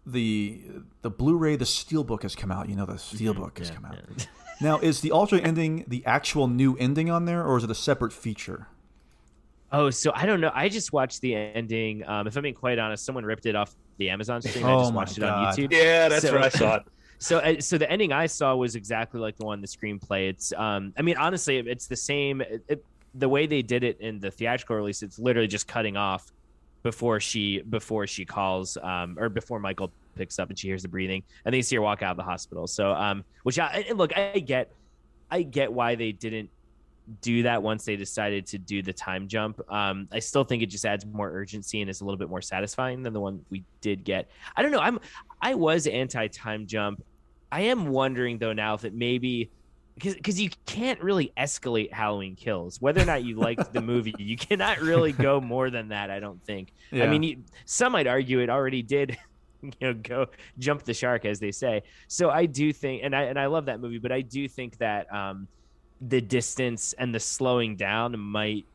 the 0.07 0.63
the 1.03 1.11
Blu-ray, 1.11 1.57
the 1.57 1.65
Steelbook 1.65 2.23
has 2.23 2.35
come 2.35 2.51
out. 2.53 2.69
You 2.69 2.77
know, 2.77 2.87
the 2.87 2.93
Steelbook 2.95 3.59
has 3.59 3.71
come 3.71 3.85
out. 3.85 3.97
Now, 4.59 4.79
is 4.79 5.03
the 5.03 5.11
alternate 5.13 5.45
ending 5.47 5.85
the 5.87 6.03
actual 6.07 6.49
new 6.49 6.79
ending 6.79 7.11
on 7.11 7.27
there, 7.27 7.45
or 7.45 7.59
is 7.59 7.65
it 7.65 7.71
a 7.71 7.75
separate 7.75 8.11
feature? 8.15 8.69
Oh, 9.71 9.91
so 9.91 10.13
I 10.15 10.25
don't 10.25 10.41
know. 10.41 10.51
I 10.55 10.71
just 10.71 10.95
watched 10.95 11.21
the 11.21 11.35
ending. 11.35 12.09
Um, 12.09 12.27
if 12.27 12.37
I'm 12.37 12.43
being 12.43 12.55
quite 12.55 12.79
honest, 12.79 13.05
someone 13.05 13.25
ripped 13.27 13.45
it 13.45 13.55
off 13.55 13.77
the 13.99 14.09
Amazon 14.09 14.41
stream. 14.41 14.65
I 14.65 14.73
Oh 14.73 14.79
just 14.81 14.93
my 14.95 14.97
watched 14.97 15.19
it 15.19 15.25
on 15.25 15.45
YouTube. 15.55 15.73
Yeah, 15.73 16.09
that's 16.09 16.23
So- 16.25 16.33
where 16.33 16.43
I 16.43 16.49
saw 16.49 16.77
it. 16.77 16.83
So, 17.19 17.39
uh, 17.39 17.61
so 17.61 17.77
the 17.79 17.91
ending 17.91 18.13
I 18.13 18.27
saw 18.27 18.55
was 18.57 18.77
exactly 18.77 19.21
like 19.21 19.37
the 19.39 19.47
one 19.47 19.59
in 19.59 19.63
the 19.63 19.67
screenplay. 19.69 20.29
It's, 20.29 20.53
um, 20.53 20.93
I 20.99 21.03
mean, 21.03 21.17
honestly, 21.17 21.57
it's 21.59 21.87
the 21.87 21.97
same. 21.97 22.43
It, 22.43 22.63
it, 22.69 22.85
the 23.15 23.27
way 23.29 23.47
they 23.47 23.63
did 23.63 23.85
it 23.85 23.99
in 24.01 24.21
the 24.21 24.31
theatrical 24.31 24.77
release, 24.77 25.03
it's 25.03 25.19
literally 25.19 25.49
just 25.49 25.67
cutting 25.67 25.97
off 25.97 26.31
before 26.87 27.18
she 27.18 27.61
before 27.62 28.07
she 28.07 28.24
calls, 28.24 28.78
um, 28.80 29.16
or 29.18 29.28
before 29.28 29.59
Michael 29.59 29.91
picks 30.14 30.39
up 30.39 30.51
and 30.51 30.57
she 30.57 30.68
hears 30.68 30.82
the 30.82 30.89
breathing, 30.89 31.20
and 31.45 31.53
then 31.53 31.59
you 31.59 31.62
see 31.64 31.74
her 31.74 31.82
walk 31.82 32.01
out 32.01 32.12
of 32.12 32.16
the 32.16 32.22
hospital. 32.22 32.68
So, 32.68 32.93
um, 32.93 33.24
which 33.43 33.59
I 33.59 33.87
look, 33.93 34.16
I 34.16 34.39
get, 34.39 34.70
I 35.28 35.43
get 35.43 35.72
why 35.72 35.97
they 35.97 36.12
didn't 36.12 36.49
do 37.22 37.43
that 37.43 37.61
once 37.61 37.84
they 37.84 37.97
decided 37.97 38.47
to 38.47 38.59
do 38.59 38.82
the 38.82 38.93
time 38.93 39.26
jump. 39.26 39.61
Um, 39.68 40.07
I 40.12 40.20
still 40.20 40.45
think 40.45 40.62
it 40.62 40.66
just 40.66 40.87
adds 40.87 41.05
more 41.05 41.28
urgency 41.28 41.80
and 41.80 41.91
is 41.91 42.03
a 42.03 42.05
little 42.05 42.18
bit 42.18 42.28
more 42.28 42.41
satisfying 42.41 43.03
than 43.03 43.12
the 43.12 43.20
one 43.20 43.45
we 43.51 43.64
did 43.80 44.05
get. 44.05 44.30
I 44.57 44.62
don't 44.62 44.70
know. 44.70 44.78
I'm 44.78 45.01
I 45.43 45.55
was 45.55 45.89
anti 45.89 46.28
time 46.28 46.68
jump. 46.68 47.03
I 47.51 47.62
am 47.62 47.89
wondering 47.89 48.39
though 48.39 48.53
now 48.53 48.74
if 48.74 48.84
it 48.84 48.95
maybe 48.95 49.51
because 49.97 50.14
because 50.14 50.40
you 50.40 50.51
can't 50.66 51.03
really 51.03 51.32
escalate 51.38 51.92
Halloween 51.92 52.36
kills. 52.36 52.80
Whether 52.80 53.03
or 53.03 53.07
not 53.07 53.24
you 53.24 53.36
liked 53.36 53.72
the 53.72 53.80
movie, 53.92 54.14
you 54.18 54.36
cannot 54.36 54.80
really 54.80 55.12
go 55.12 55.40
more 55.40 55.70
than 55.70 55.88
that. 55.88 56.11
I 56.11 56.20
don't 56.20 56.42
think. 56.44 56.72
I 56.92 57.07
mean, 57.09 57.22
you, 57.22 57.42
some 57.64 57.92
might 57.92 58.07
argue 58.07 58.40
it 58.40 58.51
already 58.51 58.82
did. 58.82 59.16
You 59.62 59.72
know, 59.80 59.94
go 59.94 60.26
jump 60.59 60.84
the 60.84 60.94
shark, 60.94 61.24
as 61.24 61.40
they 61.40 61.51
say. 61.51 61.82
So 62.07 62.30
I 62.30 62.44
do 62.47 62.72
think, 62.72 63.03
and 63.03 63.16
I 63.16 63.22
and 63.22 63.38
I 63.38 63.47
love 63.47 63.66
that 63.66 63.80
movie, 63.80 63.99
but 63.99 64.12
I 64.12 64.20
do 64.20 64.47
think 64.47 64.76
that 64.78 65.12
um, 65.12 65.49
the 66.01 66.20
distance 66.20 66.92
and 66.92 67.12
the 67.12 67.18
slowing 67.18 67.74
down 67.74 68.16
might 68.20 68.66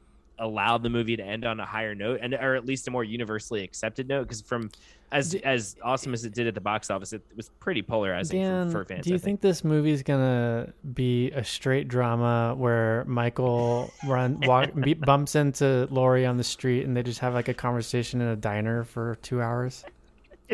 allow 0.42 0.78
the 0.78 0.90
movie 0.90 1.16
to 1.16 1.24
end 1.24 1.46
on 1.46 1.60
a 1.60 1.66
higher 1.66 1.96
note 1.96 2.20
and 2.22 2.34
or 2.34 2.56
at 2.56 2.66
least 2.66 2.88
a 2.88 2.92
more 2.92 3.04
universally 3.04 3.64
accepted 3.64 4.08
note 4.08 4.24
because 4.24 4.42
from 4.42 4.70
as 5.12 5.36
as 5.36 5.76
awesome 5.84 6.14
as 6.14 6.26
it 6.26 6.34
did 6.34 6.48
at 6.48 6.56
the 6.56 6.62
box 6.62 6.90
office 6.90 7.14
it 7.14 7.22
was 7.36 7.50
pretty 7.60 7.82
polarizing 7.82 8.42
Dan, 8.42 8.68
for, 8.68 8.80
for 8.80 8.86
fans 8.86 9.06
do 9.06 9.12
you 9.12 9.16
I 9.16 9.20
think 9.20 9.40
this 9.40 9.64
movie 9.64 9.92
is 9.92 10.04
gonna 10.04 10.74
be 10.94 11.32
a 11.32 11.44
straight 11.44 11.88
drama 11.88 12.56
where 12.58 13.06
Michael 13.06 13.94
run 14.08 14.40
walk, 14.42 14.72
be- 14.82 14.96
bumps 14.96 15.36
into 15.36 15.88
Laurie 15.92 16.26
on 16.26 16.38
the 16.38 16.44
street 16.44 16.86
and 16.86 16.98
they 16.98 17.04
just 17.04 17.20
have 17.20 17.34
like 17.34 17.48
a 17.48 17.54
conversation 17.54 18.20
in 18.20 18.28
a 18.28 18.36
diner 18.36 18.84
for 18.84 19.16
two 19.22 19.42
hours? 19.42 19.86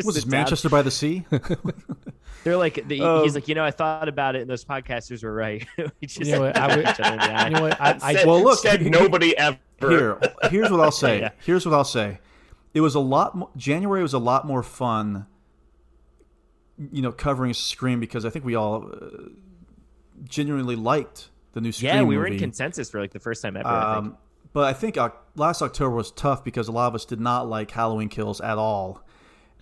Was 0.06 0.16
this 0.16 0.26
Manchester 0.26 0.70
by 0.70 0.82
the 0.82 0.92
Sea? 0.92 1.26
they're 2.44 2.58
like 2.58 2.88
the, 2.88 3.02
Um, 3.02 3.24
he's 3.24 3.36
like 3.36 3.48
you 3.48 3.56
know 3.56 3.64
i 3.66 3.72
thought 3.72 4.08
about 4.08 4.36
it 4.36 4.42
and 4.42 4.50
those 4.50 4.64
podcasters 4.64 5.24
were 5.24 5.34
right 5.34 5.68
we 5.78 6.08
just 6.08 6.20
You 6.20 6.34
know 6.36 6.42
what, 6.42 6.56
I 6.58 6.76
would- 6.76 6.88
each 6.88 7.00
other 7.00 7.14
in 7.14 7.18
the 7.20 7.32
eye. 7.34 7.48
you 7.48 7.54
know 7.56 7.62
what, 7.64 7.82
I- 7.82 7.98
I- 8.02 8.14
Said- 8.16 8.28
well, 8.28 8.42
look, 8.44 8.60
said 8.60 8.86
nobody 8.86 9.38
ever. 9.38 9.58
Here, 9.80 10.20
here's 10.50 10.72
what 10.72 10.80
I'll 10.80 10.92
say. 11.06 11.20
Yeah. 11.20 11.32
Here's 11.46 11.66
what 11.66 11.76
I'll 11.76 11.84
say. 11.84 12.20
It 12.74 12.82
was 12.82 12.96
a 12.96 13.00
lot. 13.00 13.36
Mo- 13.36 13.50
January 13.56 14.02
was 14.02 14.14
a 14.14 14.20
lot 14.20 14.46
more 14.48 14.64
fun. 14.64 15.26
You 16.92 17.02
know, 17.02 17.12
covering 17.12 17.54
Scream 17.54 18.00
because 18.00 18.24
I 18.26 18.30
think 18.30 18.46
we 18.46 18.56
all 18.56 18.88
uh, 18.92 19.08
genuinely 20.24 20.76
liked 20.76 21.30
the 21.54 21.62
new 21.62 21.72
Scream 21.72 21.94
yeah 21.96 22.02
we 22.04 22.18
were 22.18 22.28
in 22.28 22.38
consensus 22.38 22.90
for 22.90 23.00
like 23.02 23.12
the 23.14 23.20
first 23.20 23.42
time 23.42 23.58
ever 23.58 23.68
I 23.68 23.96
think. 23.96 24.06
Um, 24.08 24.18
but 24.54 24.64
I 24.66 24.74
think 24.74 24.98
uh, 24.98 25.10
last 25.36 25.62
October 25.62 25.96
was 25.96 26.12
tough 26.12 26.44
because 26.44 26.68
a 26.68 26.72
lot 26.72 26.88
of 26.88 26.96
us 26.96 27.06
did 27.06 27.20
not 27.20 27.48
like 27.50 27.72
Halloween 27.72 28.10
Kills 28.10 28.42
at 28.42 28.58
all, 28.58 29.04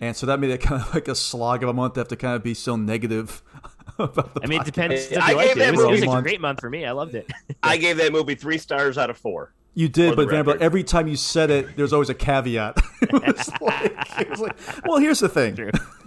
and 0.00 0.14
so 0.16 0.26
that 0.26 0.38
made 0.40 0.50
it 0.50 0.58
kind 0.60 0.80
of 0.82 0.92
like 0.94 1.08
a 1.08 1.14
slog 1.14 1.62
of 1.62 1.68
a 1.68 1.72
month 1.72 1.94
to 1.94 2.00
have 2.00 2.08
to 2.08 2.16
kind 2.16 2.34
of 2.36 2.42
be 2.42 2.54
so 2.54 2.76
negative 2.76 3.42
about 3.98 4.34
the. 4.34 4.40
i 4.42 4.46
mean 4.46 4.60
it 4.60 4.64
depends 4.64 5.08
podcast. 5.08 5.20
I 5.22 5.34
gave 5.34 5.50
it. 5.52 5.58
that 5.58 5.68
it 5.68 5.76
was, 5.76 5.84
it 5.84 5.90
was 5.90 6.00
movie- 6.04 6.18
a 6.18 6.22
great 6.22 6.40
month 6.40 6.60
for 6.60 6.68
me 6.70 6.84
i 6.84 6.92
loved 6.92 7.14
it 7.14 7.30
I 7.62 7.76
gave 7.76 7.96
that 7.98 8.12
movie 8.12 8.34
three 8.34 8.58
stars 8.58 8.98
out 8.98 9.10
of 9.10 9.16
four. 9.16 9.52
You 9.74 9.88
did, 9.90 10.16
but 10.16 10.28
Vanderbilt, 10.30 10.54
record. 10.56 10.62
every 10.64 10.84
time 10.84 11.06
you 11.06 11.16
said 11.16 11.50
it, 11.50 11.76
there's 11.76 11.92
always 11.92 12.08
a 12.08 12.14
caveat. 12.14 12.78
it, 13.02 13.12
was 13.12 13.50
like, 13.60 14.20
it 14.20 14.30
was 14.30 14.40
like, 14.40 14.56
well, 14.86 14.96
here's 14.98 15.18
the 15.20 15.28
thing. 15.28 15.54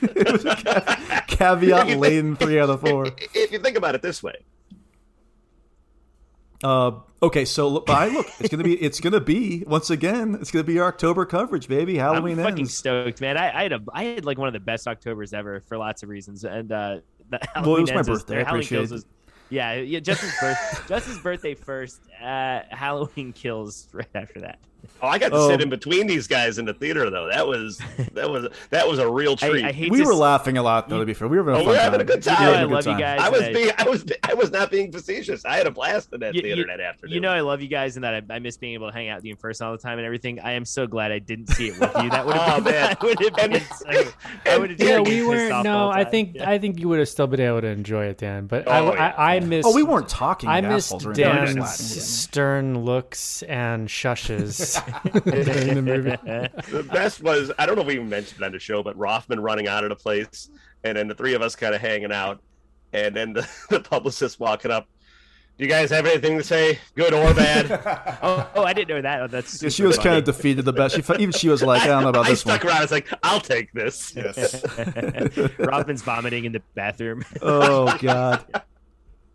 it 0.01 0.31
was 0.31 0.43
a 0.43 0.55
ca- 0.55 1.23
caveat 1.27 1.95
laden 1.99 2.35
three 2.35 2.59
out 2.59 2.71
of 2.71 2.81
four. 2.81 3.05
If 3.35 3.51
you 3.51 3.59
think 3.59 3.77
about 3.77 3.93
it 3.93 4.01
this 4.01 4.23
way, 4.23 4.33
Uh, 6.63 6.91
okay, 7.23 7.45
so 7.45 7.67
look, 7.69 7.89
I 7.89 8.07
look, 8.09 8.27
it's 8.39 8.49
gonna 8.49 8.63
be, 8.63 8.75
it's 8.75 8.99
gonna 8.99 9.21
be 9.21 9.63
once 9.65 9.89
again, 9.89 10.37
it's 10.41 10.51
gonna 10.51 10.63
be 10.63 10.79
our 10.79 10.89
October 10.89 11.25
coverage, 11.25 11.67
baby. 11.67 11.97
Halloween 11.97 12.37
i'm 12.39 12.43
fucking 12.45 12.59
ends. 12.59 12.73
stoked 12.73 13.21
man 13.21 13.37
I, 13.37 13.59
I 13.59 13.63
had 13.63 13.73
a 13.73 13.81
i 13.93 14.03
had 14.03 14.25
like 14.25 14.37
one 14.37 14.47
of 14.47 14.53
the 14.53 14.59
best 14.59 14.87
octobers 14.87 15.33
ever 15.33 15.61
for 15.61 15.77
lots 15.77 16.03
of 16.03 16.09
reasons 16.09 16.43
and 16.43 16.71
uh 16.71 16.99
the 17.29 17.39
Well, 17.55 17.75
it 17.77 17.81
was 17.81 17.89
Halloween 17.89 17.95
my 17.95 18.01
birthday. 18.01 18.37
I 18.37 18.41
appreciate 18.41 18.77
Kills 18.79 18.91
it. 18.91 18.95
was- 18.95 19.05
yeah 19.51 19.73
yeah 19.75 19.99
justin's 19.99 20.33
birth 20.39 20.85
justin's 20.89 21.17
birthday 21.19 21.55
first 21.55 22.01
uh 22.21 22.59
halloween 22.69 23.33
kills 23.35 23.87
right 23.93 24.05
after 24.13 24.41
that 24.41 24.59
oh, 25.01 25.07
I 25.07 25.17
got 25.17 25.29
to 25.29 25.35
Oh. 25.35 25.47
sit 25.47 25.55
um, 25.55 25.61
in 25.61 25.69
between 25.69 26.07
these 26.07 26.27
guys 26.27 26.57
in 26.57 26.65
the 26.65 26.73
theater 26.73 27.09
though. 27.09 27.27
That 27.27 27.47
was 27.47 27.81
that 28.13 28.29
was 28.29 28.47
that 28.69 28.87
was 28.87 28.99
a 28.99 29.09
real 29.09 29.35
treat. 29.35 29.63
I, 29.63 29.69
I 29.69 29.71
hate 29.71 29.91
We 29.91 29.99
to 29.99 30.05
were 30.05 30.13
s- 30.13 30.17
laughing 30.19 30.57
a 30.57 30.63
lot, 30.63 30.89
though. 30.89 30.99
To 30.99 31.05
be 31.05 31.13
fair, 31.13 31.27
we 31.27 31.39
were 31.39 31.43
having 31.43 31.55
a 31.55 31.57
Oh, 31.57 31.65
fun 31.65 31.73
we're 31.73 31.79
having 31.79 31.99
time. 31.99 32.07
a 32.07 32.11
good 32.11 32.23
time. 32.23 32.39
We 32.39 32.45
were 32.47 32.53
having 32.57 32.59
I 32.75 32.79
a 32.79 32.81
good 32.81 32.85
love 32.89 32.99
you 32.99 33.05
guys. 33.05 33.19
I 33.21 33.29
was 33.29 33.41
being 33.49 33.71
I 33.77 33.83
was 33.89 34.05
I 34.23 34.33
was 34.33 34.51
not 34.51 34.71
being 34.71 34.91
facetious. 34.91 35.45
I 35.45 35.57
had 35.57 35.67
a 35.67 35.71
blast 35.71 36.09
in 36.13 36.19
that 36.21 36.35
You- 36.35 36.41
theater 36.41 36.61
you- 36.61 36.67
that 36.67 36.79
afternoon. 36.79 37.13
You 37.15 37.21
know, 37.21 37.29
I 37.31 37.41
love 37.41 37.61
you 37.61 37.67
guys 37.67 37.95
and 37.97 38.03
that 38.03 38.13
I, 38.29 38.35
I 38.35 38.39
miss 38.39 38.57
being 38.57 38.73
able 38.73 38.87
to 38.87 38.93
hang 38.93 39.09
out 39.09 39.17
with 39.17 39.25
you 39.25 39.31
in 39.31 39.37
person 39.37 39.67
all 39.67 39.71
the 39.73 39.77
time 39.79 39.97
and 39.97 40.05
everything. 40.05 40.39
I 40.39 40.53
am 40.53 40.65
so 40.65 40.87
glad 40.87 41.11
I 41.11 41.19
didn't 41.19 41.47
see 41.47 41.67
it 41.69 41.79
with 41.79 41.91
you. 42.03 42.09
That 42.09 42.25
would 42.25 42.35
Oh, 42.39 42.39
have 42.39 42.63
been, 42.63 42.73
man. 42.73 42.89
that 42.89 43.01
would 43.01 43.19
have 43.19 43.51
been 43.51 43.61
so, 43.61 44.11
I 44.45 44.57
would 44.57 44.69
have 44.71 44.79
Yeah, 44.79 44.99
we 45.01 45.25
weren't. 45.25 45.63
No, 45.63 45.89
I 45.89 46.03
think 46.03 46.35
Yeah. 46.35 46.49
I 46.49 46.57
think 46.57 46.79
you 46.79 46.89
would 46.89 46.99
have 46.99 47.09
still 47.09 47.27
been 47.27 47.39
able 47.39 47.61
to 47.61 47.67
enjoy 47.67 48.05
it, 48.05 48.17
Dan. 48.17 48.47
But 48.47 48.67
Oh, 48.67 48.71
I, 48.71 48.93
yeah. 48.93 49.13
I, 49.17 49.35
I 49.35 49.39
missed. 49.39 49.67
Oh, 49.67 49.73
we 49.75 49.83
weren't 49.83 50.09
talking. 50.09 50.49
I 50.49 50.61
missed 50.61 50.87
assholes, 50.93 51.05
or 51.05 51.11
anything. 51.11 51.55
Dan's 51.55 52.03
stern 52.03 52.83
looks 52.85 53.43
and 53.43 53.87
shushes 53.87 54.53
during 54.75 55.75
the 55.75 55.81
movie. 55.81 56.09
the 56.71 56.83
best 56.91 57.21
was 57.21 57.51
I 57.57 57.65
don't 57.65 57.75
know 57.75 57.81
if 57.81 57.87
we 57.87 57.95
even 57.95 58.09
mentioned 58.09 58.41
it 58.41 58.45
on 58.45 58.51
the 58.51 58.59
show, 58.59 58.83
but 58.83 58.97
Rothman 58.97 59.39
running 59.39 59.67
out 59.67 59.83
of 59.83 59.89
the 59.89 59.95
place, 59.95 60.49
and 60.83 60.97
then 60.97 61.07
the 61.07 61.15
three 61.15 61.33
of 61.33 61.41
us 61.41 61.55
kind 61.55 61.73
of 61.75 61.81
hanging 61.81 62.11
out, 62.11 62.41
and 62.93 63.15
then 63.15 63.33
the, 63.33 63.47
the 63.69 63.79
publicist 63.79 64.39
walking 64.39 64.71
up. 64.71 64.87
Do 65.57 65.65
you 65.65 65.69
guys 65.69 65.89
have 65.89 66.05
anything 66.05 66.37
to 66.37 66.43
say, 66.43 66.79
good 66.95 67.13
or 67.13 67.33
bad? 67.33 67.69
oh, 68.23 68.49
oh, 68.55 68.63
I 68.63 68.71
didn't 68.71 68.95
know 68.95 69.01
that. 69.01 69.21
Oh, 69.21 69.27
that's 69.27 69.61
Yeah, 69.61 69.67
she 69.67 69.71
super 69.71 69.87
was 69.89 69.97
kind 69.97 70.15
of 70.15 70.23
defeated 70.23 70.63
the 70.63 70.71
best. 70.71 70.95
She 70.95 71.01
even 71.15 71.33
she 71.33 71.49
was 71.49 71.61
like, 71.61 71.81
I 71.81 71.87
don't 71.87 72.03
know 72.03 72.09
about 72.09 72.27
I 72.27 72.29
this 72.29 72.45
one. 72.45 72.55
stuck 72.55 72.65
around. 72.65 72.77
I 72.77 72.81
was 72.81 72.91
like, 72.91 73.09
I'll 73.23 73.41
take 73.41 73.73
this. 73.73 74.15
Yes. 74.15 74.63
Robin's 75.59 76.01
vomiting 76.01 76.45
in 76.45 76.53
the 76.53 76.61
bathroom. 76.75 77.25
Oh 77.41 77.93
God. 77.97 78.45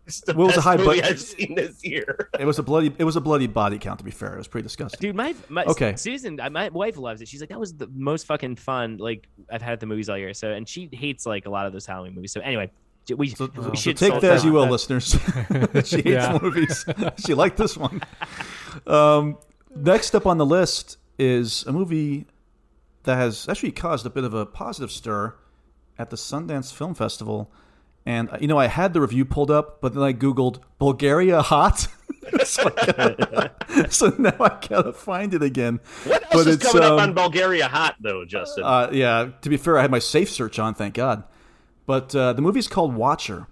It's 0.07 0.21
the 0.21 0.33
What 0.35 0.45
was 0.47 0.55
the 0.55 0.57
best 0.59 0.67
high 0.67 0.77
movie 0.77 0.85
budget- 1.01 1.05
I've 1.05 1.19
seen 1.19 1.55
this 1.55 1.83
year. 1.83 2.29
It 2.39 2.45
was 2.45 2.59
a 2.59 2.63
bloody. 2.63 2.93
It 2.97 3.03
was 3.03 3.15
a 3.15 3.21
bloody 3.21 3.47
body 3.47 3.79
count. 3.79 3.99
To 3.99 4.05
be 4.05 4.11
fair, 4.11 4.33
it 4.35 4.37
was 4.37 4.47
pretty 4.47 4.63
disgusting. 4.63 4.99
Dude, 4.99 5.15
my, 5.15 5.33
my 5.49 5.63
Okay. 5.65 5.95
Susan, 5.95 6.39
uh, 6.39 6.49
my 6.49 6.69
wife 6.69 6.97
loves 6.97 7.21
it. 7.21 7.27
She's 7.27 7.39
like, 7.39 7.49
that 7.49 7.59
was 7.59 7.73
the 7.73 7.87
most 7.93 8.25
fucking 8.27 8.57
fun 8.57 8.97
like 8.97 9.27
I've 9.51 9.61
had 9.63 9.73
at 9.73 9.79
the 9.79 9.85
movies 9.87 10.09
all 10.09 10.17
year. 10.17 10.33
So, 10.33 10.51
and 10.51 10.67
she 10.69 10.89
hates 10.91 11.25
like 11.25 11.45
a 11.47 11.49
lot 11.49 11.65
of 11.65 11.73
those 11.73 11.85
Halloween 11.85 12.13
movies. 12.13 12.31
So, 12.33 12.41
anyway, 12.41 12.71
we, 13.09 13.15
we 13.15 13.27
So, 13.29 13.49
so 13.55 13.73
should 13.73 13.97
take 13.97 14.13
that 14.21 14.31
as 14.31 14.43
you 14.45 14.51
will, 14.51 14.65
that. 14.65 14.71
listeners. 14.71 15.11
she 15.85 15.95
hates 15.97 16.05
Yeah. 16.05 16.37
movies. 16.41 16.85
she 17.25 17.33
liked 17.33 17.57
this 17.57 17.75
one. 17.77 18.01
Um, 18.85 19.37
next 19.75 20.13
up 20.15 20.25
on 20.27 20.37
the 20.37 20.45
list 20.45 20.97
is 21.17 21.63
a 21.65 21.71
movie 21.71 22.25
that 23.03 23.15
has 23.15 23.47
actually 23.47 23.71
caused 23.71 24.05
a 24.05 24.09
bit 24.09 24.23
of 24.23 24.33
a 24.33 24.45
positive 24.45 24.91
stir 24.91 25.35
at 25.97 26.09
the 26.09 26.15
Sundance 26.17 26.73
Film 26.73 26.93
Festival. 26.93 27.51
And 28.05 28.29
uh, 28.29 28.37
you 28.39 28.47
know, 28.47 28.57
I 28.57 28.67
had 28.67 28.93
the 28.93 29.01
review 29.01 29.25
pulled 29.25 29.49
up, 29.51 29.81
but 29.81 29.93
then 29.93 30.03
I 30.03 30.13
googled 30.13 30.59
Bulgaria 30.79 31.41
hot. 31.41 31.87
so, 32.43 32.69
gotta- 32.69 33.51
so 33.89 34.13
now 34.17 34.35
I 34.39 34.57
gotta 34.67 34.93
find 34.93 35.33
it 35.33 35.41
again. 35.43 35.79
What 36.05 36.23
else 36.23 36.33
But 36.33 36.47
is 36.47 36.55
it's, 36.55 36.65
coming 36.71 36.83
um, 36.83 36.93
up 36.93 36.99
on 37.01 37.13
Bulgaria 37.13 37.67
Hot 37.67 37.95
though, 37.99 38.25
Justin? 38.25 38.63
Uh, 38.63 38.89
yeah, 38.91 39.29
to 39.41 39.49
be 39.49 39.57
fair, 39.57 39.77
I 39.77 39.81
had 39.81 39.91
my 39.91 39.99
safe 39.99 40.29
search 40.29 40.59
on, 40.59 40.73
thank 40.73 40.93
God. 40.93 41.23
But 41.85 42.15
uh, 42.15 42.33
the 42.33 42.41
movie's 42.41 42.67
called 42.67 42.95
Watcher, 42.95 43.47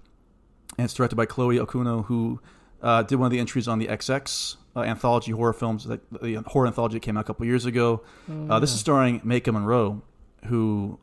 and 0.78 0.86
it's 0.86 0.93
directed 0.93 1.16
by 1.16 1.26
Chloe 1.26 1.58
Okuno, 1.58 2.06
who 2.06 2.39
uh, 2.82 3.04
did 3.04 3.18
one 3.18 3.28
of 3.28 3.32
the 3.32 3.39
entries 3.39 3.68
on 3.68 3.78
the 3.80 3.88
XX 3.88 4.56
uh, 4.76 4.82
anthology 4.82 5.32
horror 5.32 5.54
films, 5.54 5.86
that, 5.86 6.01
the 6.22 6.36
horror 6.47 6.66
anthology 6.68 6.95
that 6.95 7.01
came 7.01 7.16
out 7.18 7.22
a 7.22 7.24
couple 7.26 7.45
years 7.45 7.66
ago. 7.66 8.01
uh, 8.49 8.60
this 8.60 8.74
is 8.74 8.80
starring 8.80 9.20
Maika 9.22 9.54
Monroe, 9.54 10.01
who 10.45 10.99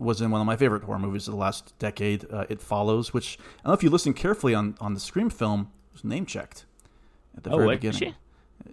was 0.00 0.20
in 0.20 0.30
one 0.30 0.40
of 0.40 0.46
my 0.46 0.56
favorite 0.56 0.82
horror 0.84 0.98
movies 0.98 1.28
of 1.28 1.32
the 1.34 1.38
last 1.40 1.78
decade, 1.78 2.24
uh, 2.32 2.46
It 2.48 2.60
Follows, 2.60 3.12
which 3.14 3.38
I 3.40 3.62
don't 3.64 3.66
know 3.68 3.74
if 3.74 3.82
you 3.82 3.90
listen 3.90 4.14
carefully 4.14 4.54
on, 4.54 4.74
on 4.80 4.94
the 4.94 5.00
Scream 5.00 5.30
film, 5.30 5.70
was 5.92 6.02
name 6.04 6.26
checked 6.26 6.64
at 7.36 7.44
the 7.44 7.50
Oh, 7.50 7.56
very 7.56 7.66
what? 7.66 7.80
beginning. 7.80 8.14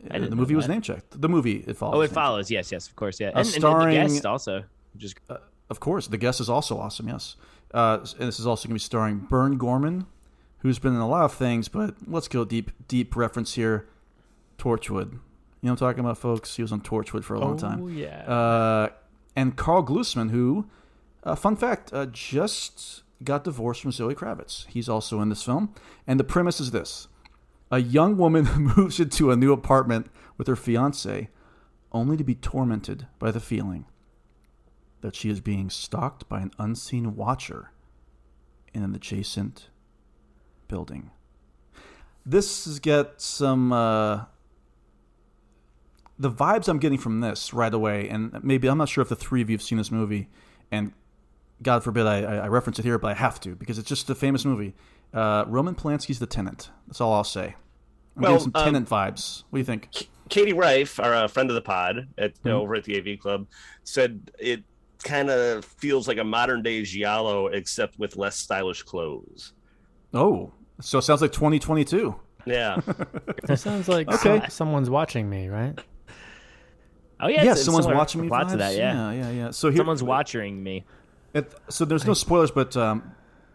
Uh, 0.09 0.19
the 0.19 0.35
movie 0.35 0.55
was 0.55 0.67
name 0.67 0.81
checked. 0.81 1.19
The 1.21 1.29
movie 1.29 1.63
It 1.67 1.77
Follows. 1.77 1.97
Oh, 1.97 2.01
it 2.01 2.11
follows. 2.11 2.49
Yes, 2.49 2.71
yes, 2.71 2.87
of 2.87 2.95
course. 2.95 3.19
Yeah, 3.19 3.27
Uh, 3.27 3.29
and, 3.29 3.37
and- 3.39 3.47
and 3.47 3.61
starring- 3.61 3.95
the 4.07 4.07
guest 4.13 4.25
also, 4.25 4.63
is 4.99 5.13
Uh, 5.29 5.37
of 5.69 5.79
course, 5.79 6.07
the 6.07 6.17
guest 6.17 6.39
is 6.41 6.49
also 6.49 6.77
awesome. 6.79 7.07
Yes, 7.09 7.35
uh, 7.73 7.99
and 8.19 8.27
this 8.27 8.39
is 8.39 8.47
also 8.47 8.67
going 8.67 8.71
to 8.77 8.81
be 8.81 8.85
starring 8.85 9.19
Burn 9.29 9.57
Gorman, 9.57 10.05
who's 10.59 10.79
been 10.79 10.93
in 10.93 10.99
a 11.01 11.07
lot 11.07 11.25
of 11.25 11.33
things. 11.33 11.67
But 11.67 11.95
let's 12.07 12.27
go 12.27 12.45
deep, 12.45 12.71
deep 12.87 13.15
reference 13.15 13.53
here. 13.55 13.87
Torchwood, 14.57 15.11
you 15.11 15.19
know 15.63 15.71
what 15.71 15.71
I'm 15.71 15.75
talking 15.77 15.99
about, 15.99 16.17
folks. 16.17 16.55
He 16.55 16.61
was 16.63 16.71
on 16.71 16.81
Torchwood 16.81 17.23
for 17.23 17.35
a 17.35 17.39
long 17.39 17.53
Oh, 17.55 17.57
time. 17.57 17.89
yeah. 17.89 18.23
Uh, 18.27 18.89
and 19.35 19.55
Karl 19.55 19.83
Glusman, 19.83 20.31
who, 20.31 20.65
uh, 21.27 21.35
fun 21.35 21.55
fact, 21.55 21.91
uh, 21.93 22.05
just 22.05 23.03
got 23.23 23.43
divorced 23.43 23.81
from 23.81 23.91
Zoe 23.91 24.15
Kravitz. 24.15 24.65
He's 24.67 24.87
also 24.87 25.21
in 25.21 25.29
this 25.29 25.43
film. 25.43 25.73
And 26.05 26.19
the 26.19 26.23
premise 26.23 26.59
is 26.59 26.71
this: 26.71 27.07
a 27.71 27.79
young 27.79 28.17
woman 28.17 28.45
moves 28.77 28.99
into 28.99 29.31
a 29.31 29.35
new 29.35 29.51
apartment 29.51 30.07
with 30.37 30.47
her 30.47 30.55
fiance, 30.55 31.29
only 31.91 32.17
to 32.17 32.23
be 32.23 32.35
tormented 32.35 33.07
by 33.19 33.31
the 33.31 33.39
feeling 33.39 33.85
that 35.01 35.15
she 35.15 35.29
is 35.29 35.41
being 35.41 35.69
stalked 35.69 36.27
by 36.27 36.39
an 36.41 36.51
unseen 36.57 37.15
watcher 37.15 37.71
in 38.73 38.83
an 38.83 38.95
adjacent 38.95 39.69
building. 40.67 41.11
This 42.25 42.65
has 42.65 42.79
got 42.79 43.21
some 43.21 43.71
uh, 43.71 44.25
the 46.19 46.31
vibes 46.31 46.67
I'm 46.67 46.79
getting 46.79 46.97
from 46.97 47.21
this 47.21 47.53
right 47.53 47.73
away, 47.73 48.09
and 48.09 48.43
maybe 48.43 48.67
I'm 48.67 48.77
not 48.77 48.89
sure 48.89 49.01
if 49.01 49.09
the 49.09 49.15
three 49.15 49.41
of 49.41 49.49
you 49.49 49.55
have 49.55 49.61
seen 49.61 49.77
this 49.77 49.91
movie, 49.91 50.29
and 50.71 50.93
God 51.63 51.83
forbid 51.83 52.05
I, 52.05 52.21
I 52.21 52.35
I 52.37 52.47
reference 52.47 52.77
it 52.79 52.85
here, 52.85 52.97
but 52.99 53.11
I 53.11 53.13
have 53.15 53.39
to 53.41 53.55
because 53.55 53.77
it's 53.79 53.89
just 53.89 54.09
a 54.09 54.15
famous 54.15 54.45
movie. 54.45 54.75
Uh, 55.13 55.45
Roman 55.47 55.73
Polanski's 55.75 56.19
The 56.19 56.25
Tenant. 56.27 56.69
That's 56.87 57.01
all 57.01 57.13
I'll 57.13 57.23
say. 57.23 57.55
I'm 58.15 58.23
Well, 58.23 58.31
getting 58.33 58.51
some 58.51 58.61
um, 58.61 58.63
Tenant 58.65 58.89
vibes. 58.89 59.43
What 59.49 59.57
do 59.57 59.59
you 59.59 59.65
think? 59.65 60.07
Katie 60.29 60.53
Rife, 60.53 60.99
our 60.99 61.13
uh, 61.13 61.27
friend 61.27 61.49
of 61.49 61.55
the 61.55 61.61
pod 61.61 62.07
at 62.17 62.33
Mhm. 62.43 62.51
over 62.51 62.75
at 62.75 62.83
the 62.83 62.97
AV 62.97 63.17
Club, 63.19 63.47
said 63.85 64.29
it 64.37 64.63
kind 65.03 65.29
of 65.29 65.63
feels 65.63 66.07
like 66.07 66.17
a 66.17 66.23
modern 66.23 66.61
day 66.61 66.83
Giallo, 66.83 67.47
except 67.47 67.97
with 67.97 68.17
less 68.17 68.35
stylish 68.37 68.83
clothes. 68.83 69.53
Oh, 70.13 70.51
so 70.81 70.97
it 70.97 71.03
sounds 71.03 71.21
like 71.21 71.31
2022. 71.31 72.15
Yeah. 72.45 72.79
That 73.43 73.59
sounds 73.59 73.87
like 73.87 74.07
Okay. 74.09 74.39
some- 74.41 74.49
someone's 74.49 74.89
watching 74.89 75.29
me, 75.29 75.47
right? 75.47 75.79
Oh 77.19 77.27
yeah, 77.27 77.35
yeah, 77.35 77.41
it's- 77.41 77.57
it's 77.57 77.65
someone's 77.65 77.85
similar 77.85 77.97
watching 77.97 78.21
me. 78.21 78.27
plot 78.27 78.49
to 78.49 78.55
vibes. 78.55 78.57
that, 78.59 78.75
yeah. 78.75 79.11
yeah, 79.11 79.21
yeah, 79.21 79.29
yeah. 79.31 79.51
So 79.51 79.69
here, 79.69 79.77
Someone's 79.77 80.03
watching 80.03 80.61
me. 80.61 80.85
It, 81.33 81.53
so 81.69 81.85
there's 81.85 82.05
no 82.05 82.13
spoilers, 82.13 82.51
but 82.51 82.75
um, 82.77 83.11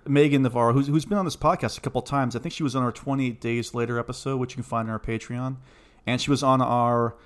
Meagan 0.07 0.43
Navarro, 0.43 0.73
who's, 0.73 0.87
who's 0.87 1.05
been 1.05 1.19
on 1.19 1.25
this 1.25 1.37
podcast 1.37 1.79
a 1.79 1.81
couple 1.81 2.03
times, 2.03 2.37
I 2.37 2.39
think 2.39 2.55
she 2.55 2.63
was 2.63 2.77
on 2.77 2.83
our 2.83 2.93
28 2.93 3.41
Days 3.41 3.75
Later 3.75 3.99
episode, 3.99 4.39
which 4.39 4.53
you 4.53 4.57
can 4.57 4.63
find 4.65 4.89
on 4.89 4.93
our 4.93 5.01
Patreon, 5.01 5.57
and 6.07 6.21
she 6.21 6.31
was 6.31 6.43
on 6.43 6.61
our 6.61 7.17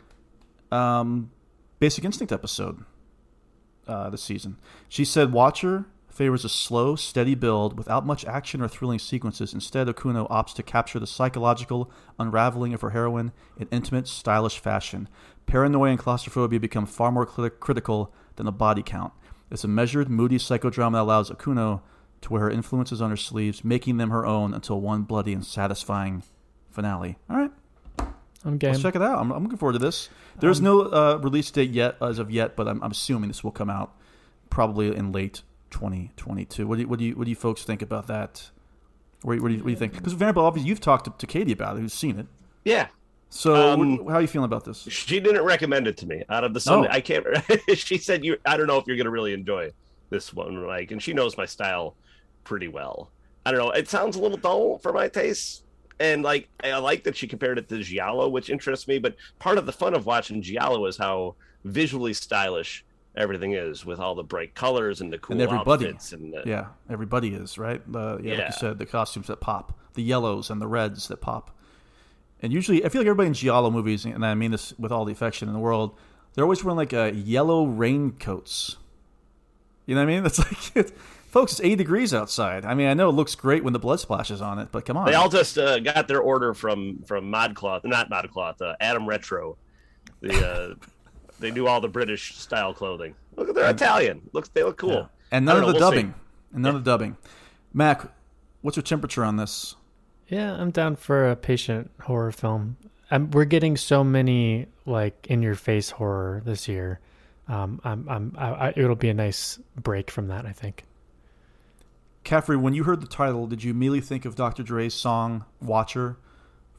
um, 0.71 1.31
Basic 1.79 2.05
Instinct 2.05 2.33
episode 2.33 2.85
uh, 3.87 4.11
this 4.11 4.23
season. 4.23 4.59
She 4.89 5.05
said 5.05 5.33
Watcher 5.33 5.87
favors 6.09 6.45
a 6.45 6.49
slow, 6.49 6.97
steady 6.97 7.35
build 7.35 7.77
without 7.77 8.07
much 8.07 8.25
action 8.25 8.63
or 8.63 8.69
thrilling 8.69 8.99
sequences. 8.99 9.53
Instead, 9.53 9.87
Okuno 9.87 10.29
opts 10.31 10.55
to 10.55 10.63
capture 10.63 10.99
the 10.99 11.07
psychological 11.07 11.91
unraveling 12.19 12.73
of 12.73 12.81
her 12.81 12.91
heroine 12.91 13.33
in 13.59 13.69
intimate, 13.71 14.09
stylish 14.09 14.59
fashion. 14.59 15.09
Paranoia 15.45 15.91
and 15.91 15.99
claustrophobia 15.99 16.59
become 16.59 16.87
far 16.87 17.13
more 17.13 17.27
crit- 17.27 17.61
critical 17.61 18.15
than 18.37 18.47
the 18.47 18.53
body 18.53 18.83
count. 18.83 19.13
It's 19.51 19.65
a 19.65 19.69
measured, 19.69 20.09
moody 20.09 20.39
psychodrama 20.39 20.93
that 20.93 21.03
allows 21.03 21.31
Okuno 21.31 21.81
to 22.23 22.33
wear 22.33 22.43
her 22.43 22.51
influences 22.51 23.01
on 23.01 23.11
her 23.11 23.17
sleeves, 23.17 23.65
making 23.65 23.97
them 23.99 24.11
her 24.11 24.27
own 24.27 24.53
until 24.55 24.81
one 24.81 25.03
bloody 25.03 25.33
and 25.33 25.45
satisfying 25.45 26.23
finale. 26.71 27.19
All 27.31 27.37
right. 27.37 27.51
I'm 28.45 28.59
game. 28.59 28.73
Let's 28.73 28.83
check 28.83 28.95
it 28.97 29.03
out. 29.03 29.19
I'm, 29.19 29.31
I'm 29.33 29.43
looking 29.43 29.59
forward 29.59 29.75
to 29.75 29.79
this. 29.79 30.09
There's 30.41 30.59
Um, 30.59 30.65
no 30.65 30.81
uh, 30.83 31.19
release 31.23 31.51
date 31.51 31.71
yet 31.71 31.97
as 32.01 32.19
of 32.19 32.31
yet, 32.31 32.55
but 32.57 32.69
I'm, 32.69 32.83
I'm 32.83 32.91
assuming 32.93 33.29
this 33.29 33.43
will 33.45 33.51
come 33.51 33.71
out 33.71 33.95
probably 34.51 34.95
in 34.95 35.13
late 35.13 35.43
2022. 35.71 36.67
What 36.67 36.77
do 36.77 36.83
you, 36.83 36.89
what 36.89 36.99
do 36.99 37.05
you, 37.05 37.15
what 37.15 37.25
do 37.25 37.31
you 37.31 37.37
folks 37.37 37.63
think 37.65 37.83
about 37.83 38.07
that? 38.09 38.51
What, 39.23 39.33
do 39.33 39.37
you- 39.37 39.43
what 39.43 39.49
do 39.49 39.55
you, 39.55 39.61
what 39.61 39.67
do 39.67 39.71
you 39.71 39.77
think? 39.77 39.95
Because 39.95 40.13
Vanderbilt, 40.13 40.47
obviously, 40.47 40.69
you've 40.69 40.81
talked 40.81 41.05
to, 41.07 41.13
to 41.19 41.27
Katie 41.27 41.53
about 41.53 41.77
it, 41.77 41.81
who's 41.81 41.93
seen 41.93 42.19
it. 42.19 42.27
Yeah. 42.65 42.89
So, 43.29 43.55
Um, 43.55 44.07
how 44.07 44.15
are 44.15 44.21
you 44.21 44.27
feeling 44.29 44.45
about 44.47 44.65
this? 44.65 44.83
She 44.89 45.21
didn't 45.21 45.43
recommend 45.43 45.87
it 45.89 45.97
to 45.99 46.07
me. 46.07 46.23
Out 46.29 46.45
of 46.45 46.55
the 46.55 46.61
Sunday, 46.61 46.89
Oh. 46.91 46.95
I 46.95 47.01
can't. 47.01 47.27
she 47.75 47.99
said 47.99 48.25
you. 48.25 48.37
I 48.47 48.57
don't 48.57 48.67
know 48.67 48.79
if 48.79 48.87
you're 48.87 48.97
going 48.97 49.05
to 49.07 49.11
really 49.11 49.33
enjoy 49.33 49.73
this 50.11 50.33
one. 50.33 50.65
Like, 50.67 50.91
and 50.93 51.03
she 51.03 51.13
knows 51.13 51.37
my 51.37 51.45
style 51.47 51.97
pretty 52.45 52.69
well. 52.69 53.11
I 53.45 53.51
don't 53.51 53.61
know. 53.61 53.71
It 53.71 53.89
sounds 53.89 54.17
a 54.17 54.21
little 54.21 54.37
dull 54.39 54.79
for 54.79 54.93
my 54.93 55.09
taste. 55.09 55.65
And 55.99 56.23
like, 56.23 56.49
I 56.63 56.77
like 56.79 57.05
that 57.05 57.17
she 57.17 57.27
compared 57.27 57.59
it 57.59 57.69
to 57.69 57.79
Giallo, 57.83 58.29
which 58.29 58.51
interests 58.51 58.87
me. 58.87 58.99
But 58.99 59.17
part 59.39 59.59
of 59.59 59.67
the 59.67 59.73
fun 59.73 59.95
of 59.95 60.07
watching 60.07 60.43
Giallo 60.43 60.85
is 60.87 60.97
how 60.97 61.35
visually 61.65 62.13
stylish 62.15 62.85
everything 63.17 63.53
is, 63.55 63.85
with 63.87 63.99
all 63.99 64.15
the 64.15 64.23
bright 64.23 64.55
colors 64.55 65.01
and 65.01 65.11
the 65.13 65.19
cool 65.19 65.35
and 65.35 65.43
everybody, 65.43 65.87
outfits. 65.87 66.13
And 66.13 66.35
the, 66.35 66.43
yeah, 66.45 66.67
everybody 66.91 67.31
is 67.35 67.57
right. 67.59 67.81
The, 67.91 68.19
yeah, 68.23 68.31
like 68.31 68.39
Yeah. 68.39 68.47
you 68.47 68.53
said, 68.53 68.79
the 68.79 68.85
costumes 68.87 69.29
that 69.29 69.41
pop, 69.41 69.73
the 69.95 70.03
yellows 70.03 70.51
and 70.51 70.61
the 70.61 70.67
reds 70.69 71.09
that 71.09 71.21
pop. 71.23 71.51
And 72.43 72.53
usually, 72.53 72.85
I 72.85 72.89
feel 72.89 73.01
like 73.01 73.07
everybody 73.07 73.29
in 73.29 73.35
Giallo 73.35 73.71
movies, 73.71 74.05
and 74.05 74.25
I 74.25 74.35
mean 74.35 74.51
this 74.51 74.75
with 74.79 74.93
all 74.93 75.05
the 75.05 75.13
affection 75.13 75.49
in 75.49 75.55
the 75.55 75.61
world, 75.61 75.97
they're 76.35 76.45
always 76.45 76.63
wearing 76.63 76.77
like 76.77 76.93
uh, 76.93 77.13
yellow 77.15 77.65
raincoats. 77.65 78.77
You 79.87 79.95
know 79.95 80.03
what 80.03 80.11
I 80.11 80.15
mean? 80.15 80.23
That's 80.23 80.39
like, 80.39 80.77
it's, 80.77 80.93
folks, 81.29 81.53
it's 81.53 81.61
80 81.61 81.77
degrees 81.77 82.13
outside. 82.13 82.65
I 82.65 82.75
mean, 82.75 82.89
I 82.89 82.95
know 82.95 83.09
it 83.09 83.13
looks 83.13 83.35
great 83.35 83.65
when 83.65 83.73
the 83.73 83.79
blood 83.79 84.01
splashes 84.01 84.43
on 84.43 84.59
it, 84.59 84.69
but 84.71 84.85
come 84.85 84.97
on. 84.97 85.07
They 85.07 85.15
all 85.15 85.31
just 85.31 85.57
uh, 85.57 85.79
got 85.79 86.09
their 86.09 86.21
order 86.21 86.53
from 86.53 87.03
from 87.07 87.33
ModCloth, 87.33 87.85
not 87.85 88.11
ModCloth, 88.11 88.61
uh, 88.61 88.77
Atom 88.81 89.09
Retro. 89.09 89.57
The 90.21 90.47
uh, 90.47 90.87
they 91.41 91.51
do 91.51 91.67
all 91.67 91.81
the 91.81 91.89
British 91.89 92.37
style 92.37 92.75
clothing. 92.75 93.15
Look, 93.37 93.55
they're 93.55 93.71
Italian. 93.71 94.23
Looks 94.33 94.51
they 94.51 94.63
look 94.63 94.77
cool. 94.77 94.91
Yeah. 94.93 95.07
And 95.33 95.45
none 95.45 95.57
of 95.57 95.63
the 95.63 95.73
know, 95.73 95.79
we'll 95.79 95.91
see. 95.91 95.97
dubbing. 95.97 96.15
And 96.53 96.63
none 96.63 96.77
of 96.77 96.85
the 96.85 96.91
dubbing. 96.91 97.17
Mac, 97.73 98.07
what's 98.63 98.77
your 98.77 98.83
temperature 98.83 99.25
on 99.25 99.37
this? 99.37 99.75
Yeah, 100.29 100.55
I'm 100.55 100.71
down 100.71 100.97
for 100.97 101.31
a 101.31 101.37
patient 101.37 101.91
horror 102.03 102.33
film. 102.33 102.77
I'm, 103.11 103.31
we're 103.31 103.45
getting 103.45 103.77
so 103.77 104.03
many 104.03 104.67
like 104.85 105.27
in 105.29 105.43
your 105.43 105.55
face 105.55 105.91
horror 105.91 106.43
this 106.45 106.67
year. 106.67 107.01
Um, 107.49 107.81
I'm, 107.85 108.09
I'm, 108.09 108.35
I, 108.37 108.49
I, 108.51 108.73
it'll 108.77 108.97
be 108.97 109.09
a 109.09 109.15
nice 109.15 109.59
break 109.77 110.11
from 110.11 110.29
that. 110.29 110.47
I 110.47 110.53
think. 110.53 110.85
Caffrey, 112.25 112.57
when 112.57 112.75
you 112.75 112.83
heard 112.83 113.01
the 113.01 113.07
title, 113.07 113.47
did 113.47 113.63
you 113.63 113.71
immediately 113.71 114.01
think 114.01 114.25
of 114.25 114.35
Dr. 114.35 114.65
Dre's 114.65 114.95
song 114.95 115.45
"Watcher" 115.63 116.17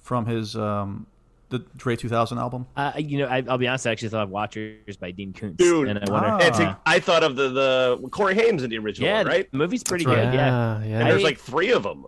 from 0.02 0.26
his 0.26 0.58
um, 0.58 1.08
the 1.48 1.60
Dre 1.78 1.96
2000 1.96 2.38
album? 2.38 2.68
Uh, 2.76 2.92
you 2.98 3.20
know, 3.20 3.28
I, 3.28 3.44
I'll 3.48 3.58
be 3.58 3.66
honest. 3.66 3.88
I 3.88 3.92
actually 3.92 4.10
thought 4.10 4.24
of 4.24 4.30
Watchers 4.30 4.98
by 4.98 5.12
Dean 5.12 5.32
Koontz, 5.32 5.56
Dude, 5.56 5.88
and 5.88 6.00
I 6.00 6.12
wonder. 6.12 6.30
Ah. 6.32 6.38
it's 6.42 6.60
a, 6.60 6.78
I 6.86 7.00
thought 7.00 7.24
of 7.24 7.38
the 7.38 7.48
the 7.50 8.10
Corey 8.10 8.36
Haim 8.36 8.60
in 8.60 8.70
the 8.70 8.78
original, 8.78 9.08
yeah, 9.08 9.20
one, 9.20 9.28
right? 9.28 9.52
the 9.52 9.58
movie's 9.58 9.86
pretty 9.86 10.04
That's 10.04 10.18
good. 10.18 10.26
right. 10.26 10.34
Yeah, 10.34 10.80
Yeah, 10.80 10.86
yeah. 10.86 11.00
And 11.00 11.10
there's 11.10 11.24
like 11.24 11.40
three 11.40 11.72
of 11.72 11.84
them. 11.84 12.08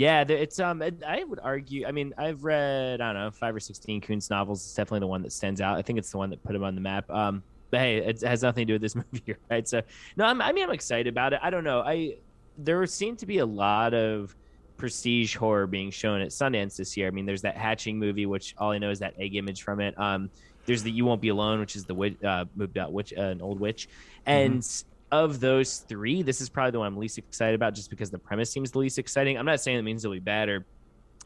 Yeah, 0.00 0.22
it's 0.22 0.58
um. 0.58 0.82
I 1.06 1.24
would 1.24 1.40
argue. 1.40 1.86
I 1.86 1.92
mean, 1.92 2.14
I've 2.16 2.42
read 2.42 3.02
I 3.02 3.12
don't 3.12 3.22
know 3.22 3.30
five 3.30 3.54
or 3.54 3.60
sixteen 3.60 4.00
Koontz 4.00 4.30
novels. 4.30 4.64
It's 4.64 4.72
definitely 4.72 5.00
the 5.00 5.08
one 5.08 5.20
that 5.20 5.30
stands 5.30 5.60
out. 5.60 5.76
I 5.76 5.82
think 5.82 5.98
it's 5.98 6.10
the 6.10 6.16
one 6.16 6.30
that 6.30 6.42
put 6.42 6.56
him 6.56 6.64
on 6.64 6.74
the 6.74 6.80
map. 6.80 7.10
Um, 7.10 7.42
but 7.70 7.80
hey, 7.80 7.98
it 7.98 8.22
has 8.22 8.42
nothing 8.42 8.66
to 8.66 8.70
do 8.70 8.72
with 8.76 8.80
this 8.80 8.94
movie, 9.12 9.36
right? 9.50 9.68
So 9.68 9.82
no, 10.16 10.24
I'm, 10.24 10.40
I 10.40 10.52
mean, 10.52 10.64
I'm 10.64 10.70
excited 10.70 11.06
about 11.06 11.34
it. 11.34 11.40
I 11.42 11.50
don't 11.50 11.64
know. 11.64 11.80
I 11.80 12.16
there 12.56 12.86
seemed 12.86 13.18
to 13.18 13.26
be 13.26 13.38
a 13.38 13.46
lot 13.46 13.92
of 13.92 14.34
prestige 14.78 15.36
horror 15.36 15.66
being 15.66 15.90
shown 15.90 16.22
at 16.22 16.30
Sundance 16.30 16.76
this 16.76 16.96
year. 16.96 17.06
I 17.06 17.10
mean, 17.10 17.26
there's 17.26 17.42
that 17.42 17.58
Hatching 17.58 17.98
movie, 17.98 18.24
which 18.24 18.54
all 18.56 18.70
I 18.70 18.78
know 18.78 18.88
is 18.88 19.00
that 19.00 19.12
egg 19.18 19.36
image 19.36 19.62
from 19.62 19.80
it. 19.80 19.98
Um, 20.00 20.30
there's 20.64 20.82
the 20.82 20.90
You 20.90 21.04
Won't 21.04 21.20
Be 21.20 21.28
Alone, 21.28 21.60
which 21.60 21.76
is 21.76 21.84
the 21.84 22.16
uh, 22.24 22.46
moved 22.56 22.78
out 22.78 22.90
witch, 22.90 23.12
uh, 23.18 23.20
an 23.20 23.42
old 23.42 23.60
witch, 23.60 23.90
and 24.24 24.64
of 25.12 25.40
those 25.40 25.78
three, 25.78 26.22
this 26.22 26.40
is 26.40 26.48
probably 26.48 26.70
the 26.72 26.78
one 26.78 26.86
I'm 26.88 26.96
least 26.96 27.18
excited 27.18 27.54
about, 27.54 27.74
just 27.74 27.90
because 27.90 28.10
the 28.10 28.18
premise 28.18 28.50
seems 28.50 28.70
the 28.70 28.78
least 28.78 28.98
exciting. 28.98 29.36
I'm 29.38 29.46
not 29.46 29.60
saying 29.60 29.78
it 29.78 29.82
means 29.82 30.04
it'll 30.04 30.14
be 30.14 30.20
bad 30.20 30.48
or 30.48 30.64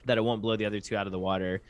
that 0.07 0.18
it 0.18 0.20
won't 0.22 0.43
blow 0.43 0.57
the 0.57 0.66
other 0.66 0.80
two 0.80 0.97
out 0.97 1.07
of 1.07 1.12
the 1.12 1.18
water. 1.18 1.61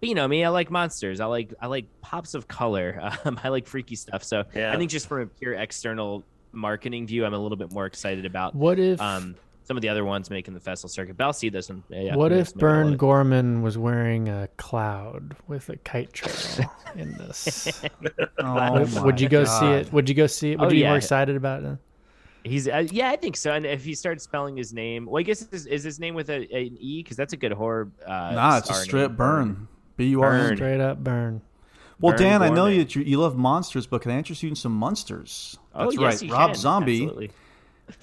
But 0.00 0.08
you 0.08 0.14
know 0.14 0.26
me, 0.28 0.44
I 0.44 0.48
like 0.48 0.70
monsters. 0.70 1.20
I 1.20 1.26
like 1.26 1.54
I 1.60 1.66
like 1.66 1.86
pops 2.00 2.34
of 2.34 2.48
color. 2.48 3.00
Um, 3.24 3.40
I 3.42 3.48
like 3.48 3.66
freaky 3.66 3.96
stuff. 3.96 4.22
So 4.24 4.44
Yeah. 4.54 4.72
I 4.72 4.76
think 4.76 4.90
just 4.90 5.06
from 5.08 5.22
a 5.22 5.26
pure 5.26 5.54
external 5.54 6.24
marketing 6.52 7.06
view, 7.06 7.24
I'm 7.24 7.34
a 7.34 7.38
little 7.38 7.56
bit 7.56 7.72
more 7.72 7.86
excited 7.86 8.26
about 8.26 8.54
What 8.54 8.78
if 8.78 9.00
um, 9.00 9.34
some 9.64 9.76
of 9.76 9.80
the 9.80 9.88
other 9.88 10.04
ones 10.04 10.30
making 10.30 10.54
the 10.54 10.60
festival 10.60 10.88
circuit. 10.88 11.16
But 11.16 11.24
I'll 11.24 11.32
see 11.32 11.48
this 11.48 11.68
one. 11.68 11.82
Yeah, 11.88 12.14
What 12.16 12.32
if 12.32 12.54
knows, 12.54 12.60
Burn. 12.60 12.96
Gorman 12.96 13.62
was 13.62 13.76
wearing 13.76 14.28
a 14.28 14.48
cloud 14.56 15.34
with 15.48 15.68
a 15.70 15.76
kite 15.78 16.12
trail 16.12 16.70
in 16.96 17.12
this? 17.18 17.82
Oh 18.38 18.72
would, 18.80 19.04
would 19.04 19.20
you 19.20 19.28
go 19.28 19.44
see 19.44 19.66
it? 19.66 19.92
Would 19.92 20.08
you 20.08 20.14
go 20.14 20.26
see 20.26 20.52
it? 20.52 20.58
Would 20.58 20.66
Oh, 20.66 20.68
you 20.68 20.76
be 20.76 20.80
yeah. 20.82 20.88
more 20.88 20.96
excited 20.98 21.34
about 21.36 21.62
it? 21.64 21.78
He's 22.44 22.68
uh, 22.68 22.86
yeah, 22.90 23.08
I 23.10 23.16
think 23.16 23.36
so. 23.38 23.52
And 23.54 23.64
if 23.64 23.84
he 23.84 23.94
starts 23.94 24.22
spelling 24.24 24.54
his 24.56 24.74
name, 24.74 25.06
well, 25.06 25.18
I 25.18 25.22
guess 25.22 25.42
is, 25.50 25.64
is 25.66 25.82
his 25.82 25.98
name 25.98 26.14
with 26.14 26.28
a, 26.28 26.34
an 26.54 26.76
E 26.78 27.02
because 27.02 27.16
that's 27.16 27.32
a 27.32 27.38
good 27.38 27.52
horror. 27.52 27.90
Uh, 28.06 28.32
Nah, 28.34 28.58
it's 28.58 28.68
a 28.68 28.74
star 28.74 28.84
straight 28.84 29.06
name. 29.08 29.16
burn. 29.16 29.68
B 29.96 30.08
U 30.08 30.22
R 30.22 30.30
Burn. 30.30 30.56
Straight 30.56 30.80
up 30.80 31.02
burn. 31.02 31.40
Well, 32.00 32.12
Burn 32.12 32.20
Dan, 32.22 32.42
I 32.42 32.50
know 32.50 32.66
you, 32.66 32.84
you 32.86 33.00
you 33.02 33.18
love 33.20 33.36
monsters, 33.36 33.86
but 33.86 34.02
can 34.02 34.10
I 34.10 34.18
interest 34.18 34.42
you 34.42 34.50
in 34.50 34.56
some 34.56 34.72
Munsters? 34.72 35.56
Oh, 35.74 35.84
That's 35.84 35.94
yes, 35.94 36.02
right. 36.02 36.22
you 36.28 36.32
Rob 36.34 36.50
can. 36.50 36.60
Zombie. 36.60 37.02
Absolutely. 37.04 37.30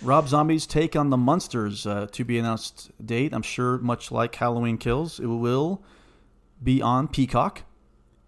Rob 0.02 0.28
Zombie's 0.28 0.66
take 0.68 0.96
on 0.96 1.10
the 1.10 1.18
Munsters 1.18 1.86
uh, 1.88 2.08
to 2.12 2.24
be 2.24 2.38
announced 2.38 2.92
date. 3.06 3.34
I'm 3.34 3.42
sure, 3.42 3.78
much 3.80 4.12
like 4.12 4.36
Halloween 4.36 4.78
Kills, 4.78 5.20
it 5.20 5.26
will 5.26 5.84
be 6.62 6.82
on 6.82 7.08
Peacock, 7.08 7.64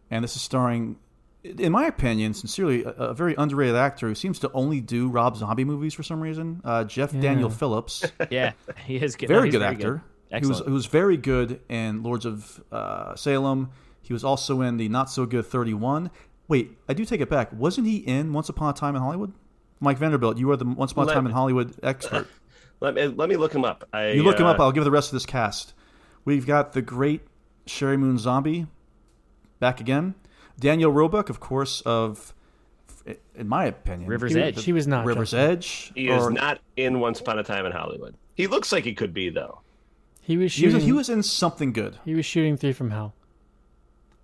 and 0.10 0.24
this 0.24 0.36
is 0.36 0.41
starring, 0.41 0.97
in 1.43 1.72
my 1.72 1.86
opinion, 1.86 2.34
sincerely, 2.34 2.84
a, 2.84 2.89
a 2.89 3.14
very 3.14 3.36
underrated 3.38 3.76
actor 3.76 4.08
who 4.08 4.16
seems 4.16 4.39
to 4.39 4.51
only 4.54 4.82
do 4.82 5.10
Rob 5.10 5.38
Zombie 5.38 5.64
movies 5.66 5.93
for 5.93 6.04
some 6.04 6.20
reason. 6.22 6.62
Uh, 6.64 6.84
Jeff 6.84 7.14
Yeah. 7.14 7.22
Daniel 7.22 7.49
Phillips, 7.49 8.04
Yeah, 8.32 8.54
he 8.86 8.95
is 8.97 9.16
good. 9.16 9.30
No, 9.30 9.36
very 9.36 9.47
he's 9.49 9.54
good 9.54 9.62
actor. 9.62 10.04
He 10.39 10.47
was 10.47 10.60
who 10.60 10.74
was 10.74 10.88
very 10.88 11.18
good 11.18 11.62
in 11.70 12.01
Lords 12.01 12.26
of 12.26 12.64
uh, 12.72 13.16
Salem. 13.16 13.70
He 14.01 14.14
was 14.14 14.24
also 14.24 14.62
in 14.62 14.78
the 14.78 14.89
not 14.89 15.12
so 15.12 15.28
good 15.28 15.45
31. 15.45 16.10
Wait, 16.47 16.72
I 16.89 16.93
do 16.93 17.06
take 17.06 17.22
it 17.22 17.30
back. 17.30 17.54
Wasn't 17.54 17.86
he 17.86 17.97
in 17.97 18.34
Once 18.34 18.49
Upon 18.49 18.72
a 18.72 18.74
Time 18.74 18.95
in 18.95 19.01
Hollywood? 19.04 19.32
Mike 19.84 19.97
Vanderbilt, 19.97 20.38
you 20.38 20.49
are 20.51 20.57
the 20.57 20.65
Once 20.65 20.93
Upon 20.93 21.09
a 21.09 21.13
Time 21.13 21.25
in 21.25 21.31
Hollywood 21.31 21.73
expert. 21.84 22.27
Let 22.79 22.95
me 22.95 23.07
let 23.07 23.29
me 23.29 23.38
look 23.38 23.53
him 23.53 23.63
up. 23.63 23.88
I, 23.93 24.11
You 24.11 24.23
look 24.23 24.38
him 24.39 24.45
uh, 24.45 24.51
up. 24.51 24.59
I'll 24.59 24.73
give 24.73 24.84
the 24.84 24.91
rest 24.91 25.09
of 25.09 25.13
this 25.13 25.25
cast. 25.25 25.73
We've 26.25 26.45
got 26.45 26.73
the 26.73 26.81
great 26.81 27.21
Sheri 27.65 27.97
Moon 27.97 28.17
Zombie 28.17 28.67
back 29.59 29.79
again. 29.79 30.15
Daniel 30.59 30.91
Roebuck, 30.91 31.29
of 31.29 31.39
course, 31.39 31.79
of 31.81 32.34
in 33.36 33.47
my 33.47 33.65
opinion, 33.65 34.09
River's 34.09 34.34
he- 34.34 34.41
Edge. 34.41 34.63
He 34.65 34.73
was 34.73 34.86
not. 34.86 35.05
River's 35.05 35.31
Justin. 35.31 35.51
Edge. 35.51 35.91
He 35.95 36.09
is 36.09 36.29
not 36.29 36.59
in 36.75 36.99
Once 36.99 37.21
Upon 37.21 37.39
a 37.39 37.43
Time 37.43 37.65
in 37.65 37.71
Hollywood. 37.71 38.15
He 38.36 38.47
looks 38.47 38.71
like 38.73 38.84
he 38.84 38.93
could 38.93 39.13
be 39.13 39.29
though. 39.29 39.61
He 40.21 40.36
was 40.36 40.53
He 40.53 40.67
was, 40.67 40.84
he 40.84 40.91
was 40.91 41.07
in 41.09 41.23
something 41.23 41.71
good. 41.71 41.99
he 42.03 42.15
was 42.15 42.25
shooting 42.25 42.57
three 42.57 42.73
from 42.73 42.91
hell. 42.91 43.13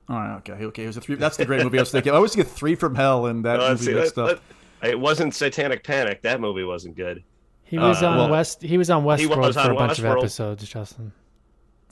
All 0.09 0.17
right, 0.17 0.37
okay, 0.37 0.65
okay. 0.65 0.83
It 0.83 0.87
was 0.87 0.97
a 0.97 1.01
three. 1.01 1.15
That's 1.15 1.37
the 1.37 1.45
great 1.45 1.63
movie 1.63 1.77
I 1.77 1.81
was 1.83 1.91
thinking. 1.91 2.11
I 2.11 2.15
always 2.15 2.35
get 2.35 2.47
three 2.47 2.75
from 2.75 2.95
hell 2.95 3.25
and 3.27 3.45
that 3.45 3.59
Uh, 3.61 3.69
let's 3.69 3.81
movie 3.81 3.93
see, 3.93 3.99
mixed 3.99 4.17
let- 4.17 4.23
up. 4.23 4.29
let- 4.29 4.41
it 4.83 4.99
wasn't 4.99 5.33
Satanic 5.35 5.83
Panic. 5.83 6.21
That 6.21 6.39
movie 6.41 6.63
wasn't 6.63 6.95
good. 6.95 7.23
He 7.63 7.77
was 7.77 8.01
Uh, 8.01 8.07
on 8.09 8.17
well, 8.17 8.29
West. 8.29 8.61
He 8.61 8.77
was 8.77 8.89
on 8.89 9.03
he 9.03 9.07
Westworld 9.27 9.37
was 9.37 9.55
for 9.55 9.61
on 9.61 9.71
a 9.71 9.75
bunch 9.75 9.99
of 9.99 10.05
episodes, 10.05 10.67
Justin. 10.67 11.11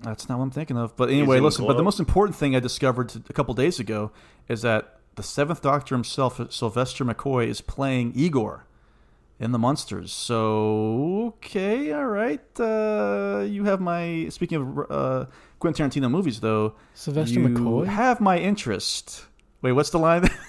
That's 0.02 0.30
not 0.30 0.38
what 0.38 0.46
I'm 0.46 0.52
thinking 0.52 0.78
of. 0.78 0.96
But 0.96 1.10
anyway, 1.10 1.38
in 1.38 1.44
listen. 1.44 1.66
But 1.66 1.78
the 1.78 1.84
most 1.84 2.00
important 2.00 2.36
thing 2.36 2.56
I 2.56 2.60
discovered 2.60 3.14
a 3.30 3.34
couple 3.34 3.54
days 3.54 3.80
ago 3.80 4.12
is 4.48 4.62
that 4.62 5.00
the 5.16 5.24
Seventh 5.24 5.62
Doctor 5.62 5.96
himself, 5.96 6.40
Sylvester 6.52 7.04
McCoy, 7.04 7.48
is 7.48 7.62
playing 7.62 8.14
Igor 8.16 8.66
in 9.40 9.52
the 9.52 9.60
Munsters. 9.60 10.12
So 10.12 11.34
okay, 11.38 11.92
all 11.92 12.06
right. 12.06 12.42
Uh, 12.60 13.44
you 13.48 13.64
have 13.66 13.80
my. 13.82 14.30
Speaking 14.30 14.58
of 14.62 14.92
uh, 14.92 15.26
Quentin 15.60 15.90
Tarantino 15.90 16.10
movies, 16.10 16.40
though, 16.40 16.76
Sylvester 16.94 17.40
you 17.40 17.48
McCoy? 17.50 17.88
have 17.88 18.20
my 18.22 18.38
interest. 18.38 19.26
Wait, 19.62 19.72
what's 19.74 19.90
the 19.90 20.00
line? 20.00 20.28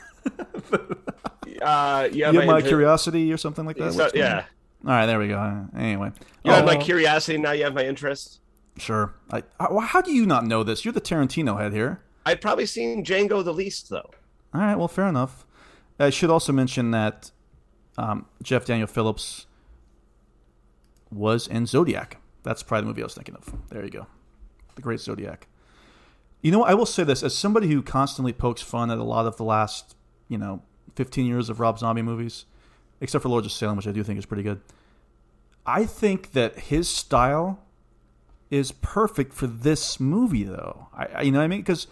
Uh, 1.60 2.08
yeah, 2.12 2.30
you 2.30 2.38
have 2.40 2.46
my 2.48 2.62
curiosity 2.62 3.32
or 3.32 3.36
something 3.36 3.64
like 3.66 3.76
that. 3.76 3.92
So- 3.92 4.10
yeah. 4.14 4.44
All 4.84 4.92
right, 4.92 5.06
there 5.06 5.18
we 5.18 5.26
go. 5.28 5.66
Anyway, 5.76 6.12
You 6.44 6.52
have 6.52 6.62
Oh, 6.62 6.66
my 6.66 6.76
curiosity. 6.76 7.36
Now 7.38 7.50
you 7.50 7.64
have 7.64 7.74
my 7.74 7.84
interest. 7.84 8.40
sure. 8.76 9.14
I, 9.30 9.42
how 9.58 9.78
how 9.80 10.00
do 10.00 10.12
you 10.12 10.24
not 10.24 10.44
know 10.46 10.62
this? 10.62 10.84
You're 10.84 10.92
the 10.92 11.00
Tarantino 11.00 11.58
head 11.60 11.72
here. 11.72 12.00
I'd 12.24 12.40
probably 12.40 12.66
seen 12.66 13.04
Django 13.04 13.42
the 13.44 13.52
least 13.54 13.88
though. 13.90 14.10
All 14.54 14.60
right, 14.60 14.76
well, 14.76 14.86
fair 14.88 15.06
enough. 15.08 15.44
I 15.98 16.10
should 16.10 16.30
also 16.30 16.52
mention 16.52 16.92
that 16.92 17.32
um, 17.96 18.26
Jeff 18.42 18.64
Daniel 18.66 18.86
Phillips 18.86 19.46
was 21.10 21.46
in 21.48 21.66
Zodiac. 21.66 22.18
That's 22.42 22.62
probably 22.62 22.82
the 22.82 22.86
movie 22.88 23.02
I 23.02 23.06
was 23.06 23.14
thinking 23.14 23.34
of. 23.34 23.52
There 23.70 23.84
you 23.84 23.90
go. 23.90 24.06
The 24.76 24.82
Great 24.82 25.00
Zodiac. 25.00 25.48
You 26.40 26.52
know, 26.52 26.62
I 26.62 26.74
will 26.74 26.86
say 26.86 27.02
this 27.02 27.22
as 27.24 27.36
somebody 27.36 27.66
who 27.68 27.82
constantly 27.82 28.32
pokes 28.32 28.62
fun 28.62 28.90
at 28.90 28.98
a 28.98 29.02
lot 29.02 29.26
of 29.26 29.36
the 29.36 29.44
last, 29.44 29.96
you 30.28 30.38
know, 30.38 30.62
15 30.98 31.26
years 31.26 31.48
of 31.48 31.60
Rob 31.60 31.78
Zombie 31.78 32.02
movies, 32.02 32.44
except 33.00 33.22
for 33.22 33.28
Lords 33.28 33.46
of 33.46 33.52
Salem, 33.52 33.76
which 33.76 33.86
I 33.86 33.92
do 33.92 34.02
think 34.02 34.18
is 34.18 34.26
pretty 34.26 34.42
good. 34.42 34.60
I 35.64 35.86
think 35.86 36.32
that 36.32 36.58
his 36.58 36.88
style 36.88 37.60
is 38.50 38.72
perfect 38.72 39.32
for 39.32 39.46
this 39.46 40.00
movie, 40.00 40.42
though. 40.42 40.88
I, 40.92 41.04
I 41.06 41.22
you 41.22 41.30
know 41.30 41.38
what 41.38 41.44
I 41.44 41.48
mean? 41.48 41.60
Because 41.60 41.86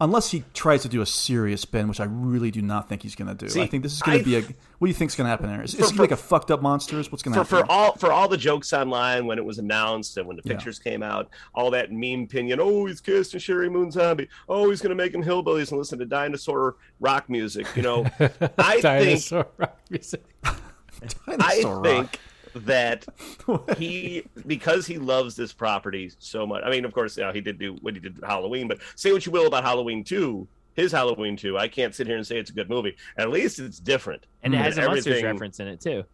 unless 0.00 0.30
he 0.30 0.44
tries 0.54 0.82
to 0.82 0.88
do 0.88 1.00
a 1.02 1.06
serious 1.06 1.60
spin, 1.60 1.88
which 1.88 2.00
I 2.00 2.04
really 2.04 2.50
do 2.50 2.62
not 2.62 2.88
think 2.88 3.02
he's 3.02 3.14
going 3.14 3.28
to 3.28 3.34
do. 3.34 3.48
See, 3.48 3.60
I 3.60 3.66
think 3.66 3.82
this 3.82 3.92
is 3.92 4.00
going 4.02 4.18
to 4.18 4.24
be 4.24 4.36
a. 4.36 4.40
What 4.40 4.86
do 4.86 4.88
you 4.88 4.94
think's 4.94 5.14
going 5.14 5.26
to 5.26 5.28
happen 5.30 5.48
there? 5.50 5.62
Is, 5.62 5.74
For- 5.74 5.82
is 5.82 5.90
it 5.90 5.96
for- 5.96 6.02
like 6.02 6.10
a 6.10 6.16
fucked 6.16 6.50
up 6.50 6.62
Munsters? 6.62 7.12
What's 7.12 7.22
going 7.22 7.34
to 7.34 7.40
happen? 7.44 7.66
for 7.66 7.70
all 7.70 7.94
for 7.96 8.10
all 8.12 8.26
the 8.28 8.36
jokes 8.36 8.72
online 8.72 9.26
when 9.26 9.38
it 9.38 9.44
was 9.44 9.58
announced 9.58 10.16
and 10.16 10.26
when 10.26 10.36
the 10.36 10.42
Yeah. 10.44 10.54
pictures 10.54 10.78
came 10.78 11.02
out, 11.02 11.28
all 11.54 11.70
that 11.72 11.92
meme 11.92 12.22
opinion. 12.24 12.60
Oh, 12.60 12.86
he's 12.86 13.00
casting 13.00 13.40
Sheri 13.40 13.70
Moon 13.70 13.90
Zombie. 13.90 14.28
Oh, 14.48 14.70
he's 14.70 14.80
going 14.80 14.90
to 14.90 14.96
make 14.96 15.14
him 15.14 15.22
hillbillies 15.22 15.70
and 15.70 15.78
listen 15.78 15.98
to 15.98 16.06
dinosaur 16.06 16.76
rock 17.00 17.28
music. 17.28 17.66
You 17.76 17.82
know, 17.82 18.04
I 18.58 18.80
think 18.80 18.82
Dinosaur 18.82 19.46
rock 19.58 19.78
music. 19.90 20.24
I 21.28 21.62
think 21.82 22.18
that 22.54 23.04
he 23.78 24.24
because 24.46 24.86
he 24.86 24.98
loves 24.98 25.36
this 25.36 25.52
property 25.52 26.10
so 26.18 26.46
much. 26.46 26.62
I 26.64 26.70
mean, 26.70 26.84
of 26.84 26.92
course, 26.92 27.16
you 27.16 27.24
know, 27.24 27.32
he 27.32 27.40
did 27.40 27.58
do 27.58 27.74
what 27.80 27.94
he 27.94 28.00
did 28.00 28.16
with 28.16 28.24
Halloween, 28.24 28.68
but 28.68 28.78
say 28.96 29.12
what 29.12 29.24
you 29.26 29.32
will 29.32 29.46
about 29.46 29.64
Halloween 29.64 30.04
two. 30.04 30.46
His 30.74 30.92
Halloween 30.92 31.36
two, 31.36 31.58
I 31.58 31.68
can't 31.68 31.94
sit 31.94 32.06
here 32.06 32.16
and 32.16 32.26
say 32.26 32.38
it's 32.38 32.50
a 32.50 32.54
good 32.54 32.70
movie. 32.70 32.96
At 33.18 33.30
least 33.30 33.58
it's 33.58 33.80
different, 33.80 34.24
and 34.42 34.54
it 34.54 34.58
has 34.58 34.78
a 34.78 34.82
Munsters 34.82 35.06
everything- 35.08 35.24
reference 35.24 35.60
in 35.60 35.68
it 35.68 35.80
too. 35.80 36.04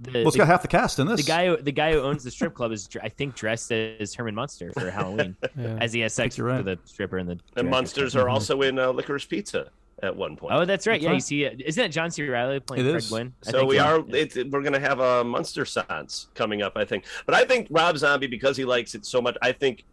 The, 0.00 0.10
Well, 0.20 0.28
it's 0.28 0.36
got 0.36 0.46
half 0.48 0.62
the 0.62 0.68
cast 0.68 0.98
in 0.98 1.06
this. 1.06 1.20
The 1.24 1.26
guy, 1.30 1.46
who, 1.46 1.56
the 1.58 1.70
guy 1.70 1.92
who 1.92 2.00
owns 2.00 2.24
the 2.24 2.30
strip 2.30 2.54
club 2.54 2.72
is, 2.72 2.88
I 3.02 3.08
think, 3.08 3.36
dressed 3.36 3.70
as 3.70 4.14
Herman 4.14 4.34
Munster 4.34 4.72
for 4.72 4.90
Halloween, 4.90 5.36
Yeah. 5.56 5.76
as 5.80 5.92
he 5.92 6.00
has 6.00 6.12
sex 6.12 6.36
you're 6.36 6.48
right. 6.48 6.64
with 6.64 6.68
a 6.68 6.78
stripper 6.88 7.18
in 7.18 7.26
the. 7.26 7.32
And 7.32 7.40
director's 7.54 7.70
monsters 7.70 8.16
are 8.16 8.28
also 8.28 8.62
in 8.62 8.78
uh, 8.80 8.90
Licorice 8.92 9.26
Pizza 9.28 9.68
at 10.02 10.14
one 10.16 10.36
point. 10.36 10.52
Oh, 10.54 10.64
that's 10.64 10.86
right. 10.86 10.94
That's 10.94 11.02
yeah, 11.04 11.08
right. 11.10 11.14
you 11.14 11.20
see, 11.20 11.46
uh, 11.46 11.50
isn't 11.64 11.84
it 11.84 11.88
John 11.90 12.10
C. 12.10 12.22
Reilly 12.28 12.60
playing 12.60 12.84
It 12.86 12.90
Fred 12.90 12.96
is. 12.98 13.08
Gwynne? 13.08 13.32
I 13.46 13.50
So 13.50 13.58
think 13.58 13.70
we 13.70 13.76
so. 13.78 13.84
are. 13.84 14.04
It's, 14.08 14.36
we're 14.36 14.60
going 14.62 14.72
to 14.72 14.80
have 14.80 14.98
a 15.00 15.22
monster 15.24 15.64
Sans 15.64 16.28
coming 16.34 16.62
up, 16.62 16.72
I 16.76 16.84
think. 16.84 17.04
But 17.24 17.34
I 17.34 17.44
think 17.44 17.68
Rob 17.70 17.96
Zombie, 17.96 18.26
because 18.26 18.56
he 18.56 18.64
likes 18.64 18.94
it 18.94 19.06
so 19.06 19.22
much, 19.22 19.36
I 19.42 19.52
think, 19.52 19.84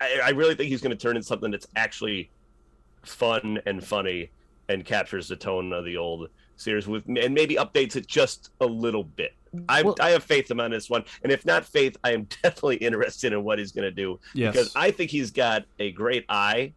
I, 0.00 0.20
I 0.24 0.30
really 0.30 0.54
think 0.54 0.68
he's 0.70 0.80
going 0.80 0.96
to 0.96 1.00
turn 1.00 1.16
into 1.16 1.26
something 1.26 1.50
that's 1.50 1.68
actually 1.76 2.30
fun 3.02 3.60
and 3.66 3.84
funny 3.84 4.30
and 4.68 4.84
captures 4.84 5.28
the 5.28 5.36
tone 5.36 5.72
of 5.72 5.84
the 5.84 5.96
old 5.96 6.28
series 6.56 6.86
with, 6.88 7.04
and 7.06 7.34
maybe 7.34 7.54
updates 7.56 7.96
it 7.96 8.06
just 8.06 8.50
a 8.60 8.66
little 8.66 9.04
bit. 9.04 9.32
I, 9.68 9.82
Well- 9.82 9.94
I 10.00 10.10
have 10.10 10.24
faith 10.24 10.50
in 10.50 10.56
him 10.56 10.60
on 10.64 10.72
this 10.72 10.90
one, 10.90 11.04
and 11.22 11.30
if 11.30 11.44
not 11.46 11.64
faith, 11.64 11.96
I 12.02 12.12
am 12.12 12.24
definitely 12.42 12.76
interested 12.76 13.32
in 13.32 13.44
what 13.44 13.58
he's 13.60 13.70
going 13.70 13.84
to 13.84 13.92
do 13.92 14.18
Yes. 14.34 14.52
because 14.52 14.72
I 14.74 14.90
think 14.90 15.10
he's 15.12 15.30
got 15.30 15.64
a 15.78 15.92
great 15.92 16.24
eye. 16.28 16.72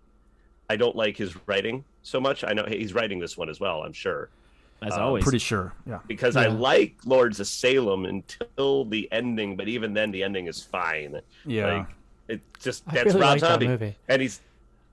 I 0.69 0.75
don't 0.75 0.95
like 0.95 1.15
his 1.17 1.33
writing 1.47 1.85
so 2.07 2.19
much. 2.19 2.43
I 2.43 2.53
know 2.53 2.65
he's 2.65 2.93
writing 2.93 3.19
this 3.19 3.37
one 3.37 3.49
as 3.49 3.59
well. 3.59 3.83
I'm 3.83 3.93
sure 3.93 4.29
as 4.81 4.93
um, 4.93 5.01
always. 5.01 5.23
Pretty 5.23 5.39
sure. 5.39 5.73
Yeah. 5.85 5.99
because 6.07 6.35
I 6.35 6.47
like 6.47 6.95
Lords 7.05 7.39
of 7.39 7.47
Salem 7.47 8.05
until 8.05 8.85
the 8.85 9.07
ending, 9.11 9.55
but 9.55 9.67
even 9.67 9.93
then 9.93 10.11
the 10.11 10.23
ending 10.23 10.47
is 10.47 10.63
fine. 10.63 11.19
Yeah. 11.45 11.77
Like, 11.79 11.87
it 12.27 12.41
just 12.59 12.83
I 12.87 12.93
that's 12.95 13.07
really 13.07 13.21
Rob 13.21 13.29
like 13.31 13.41
that 13.41 13.47
Zombie, 13.47 13.67
movie. 13.67 13.95
and 14.07 14.21
he's 14.21 14.41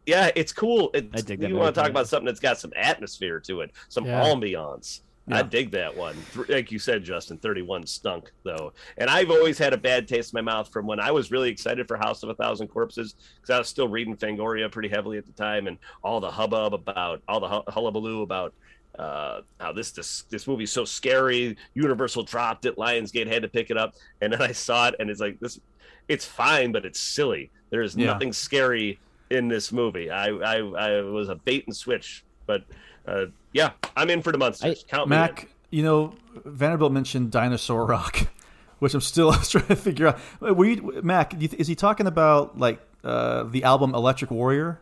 yeah, 0.07 0.31
it's 0.35 0.53
cool. 0.53 0.91
It's, 0.93 1.09
I 1.15 1.25
dig 1.25 1.41
that 1.41 1.49
you 1.49 1.57
want 1.57 1.75
to 1.75 1.81
talk 1.81 1.91
about 1.91 2.07
something 2.09 2.27
that's 2.27 2.41
got 2.41 2.59
some 2.59 2.73
atmosphere 2.77 3.41
to 3.41 3.63
it, 3.63 3.71
some 3.89 4.05
Yeah. 4.05 4.23
ambiance. 4.23 5.01
Yeah. 5.27 5.39
I 5.39 5.43
dig 5.43 5.71
that 5.71 5.97
one. 5.97 6.17
Like 6.51 6.71
you 6.71 6.79
said, 6.79 7.03
Justin, 7.03 7.39
31 7.39 7.87
stunk 7.87 8.31
though. 8.43 8.75
And 8.99 9.09
I've 9.09 9.31
always 9.31 9.57
had 9.57 9.73
a 9.73 9.79
bad 9.79 10.07
taste 10.07 10.35
in 10.35 10.37
my 10.37 10.43
mouth 10.53 10.71
from 10.71 10.87
when 10.87 11.01
I 11.01 11.11
was 11.13 11.31
really 11.31 11.49
excited 11.51 11.89
for 11.89 11.97
House 11.97 12.23
of 12.23 12.29
a 12.29 12.35
Thousand 12.35 12.69
Corpses 12.69 13.15
because 13.37 13.49
I 13.51 13.59
was 13.59 13.69
still 13.69 13.89
reading 13.89 14.17
Fangoria 14.17 14.71
pretty 14.71 14.89
heavily 14.91 15.17
at 15.17 15.25
the 15.25 15.33
time 15.33 15.67
and 15.67 15.79
all 16.03 16.21
the 16.21 16.31
hubbub 16.31 16.75
about 16.75 17.23
all 17.27 17.41
the 17.41 17.71
hullabaloo 17.73 18.21
about 18.23 18.53
uh, 18.99 19.41
how 19.59 19.73
this, 19.73 19.91
this 19.93 20.23
this 20.31 20.47
movie's 20.47 20.71
so 20.71 20.85
scary. 20.85 21.57
Universal 21.73 22.25
dropped 22.25 22.65
it. 22.67 22.77
Lionsgate 22.77 23.27
had 23.27 23.43
to 23.43 23.49
pick 23.49 23.71
it 23.71 23.77
up, 23.77 23.95
and 24.21 24.33
then 24.33 24.41
I 24.43 24.53
saw 24.53 24.89
it, 24.89 24.95
and 25.01 25.11
it's 25.11 25.21
like 25.21 25.41
this. 25.41 25.59
It's 26.07 26.25
fine, 26.27 26.71
but 26.71 26.85
it's 26.85 27.01
silly. 27.01 27.51
There 27.71 27.83
is 27.83 27.97
Yeah. 27.97 28.07
nothing 28.07 28.33
scary 28.33 29.01
in 29.31 29.49
this 29.49 29.73
movie. 29.73 30.11
I 30.11 30.27
I, 30.29 30.57
I 30.59 31.01
was 31.01 31.29
a 31.29 31.35
bait 31.35 31.65
and 31.67 31.75
switch, 31.75 32.25
but 32.47 32.63
uh, 33.07 33.27
yeah, 33.53 33.71
I'm 33.97 34.11
in 34.11 34.23
for 34.23 34.33
the 34.33 34.39
Munsters. 34.39 34.85
Count 34.89 35.09
me 35.09 35.17
in. 35.17 35.21
Mac, 35.21 35.49
you 35.71 35.83
know, 35.83 36.15
Vanderbilt 36.45 36.93
mentioned 36.93 37.31
Dinosaur 37.31 37.87
Rock, 37.87 38.27
which 38.79 38.95
I'm 38.95 39.01
still 39.01 39.33
trying 39.43 39.67
to 39.67 39.77
figure 39.77 40.09
out. 40.09 40.19
Were 40.41 40.65
you, 40.65 41.01
Mac, 41.03 41.31
do 41.31 41.37
you 41.39 41.49
th- 41.49 41.61
is 41.61 41.67
he 41.69 41.75
talking 41.75 42.07
about 42.07 42.59
like 42.59 42.81
uh, 43.03 43.45
the 43.45 43.65
album 43.65 43.95
Electric 43.95 44.31
Warrior? 44.31 44.81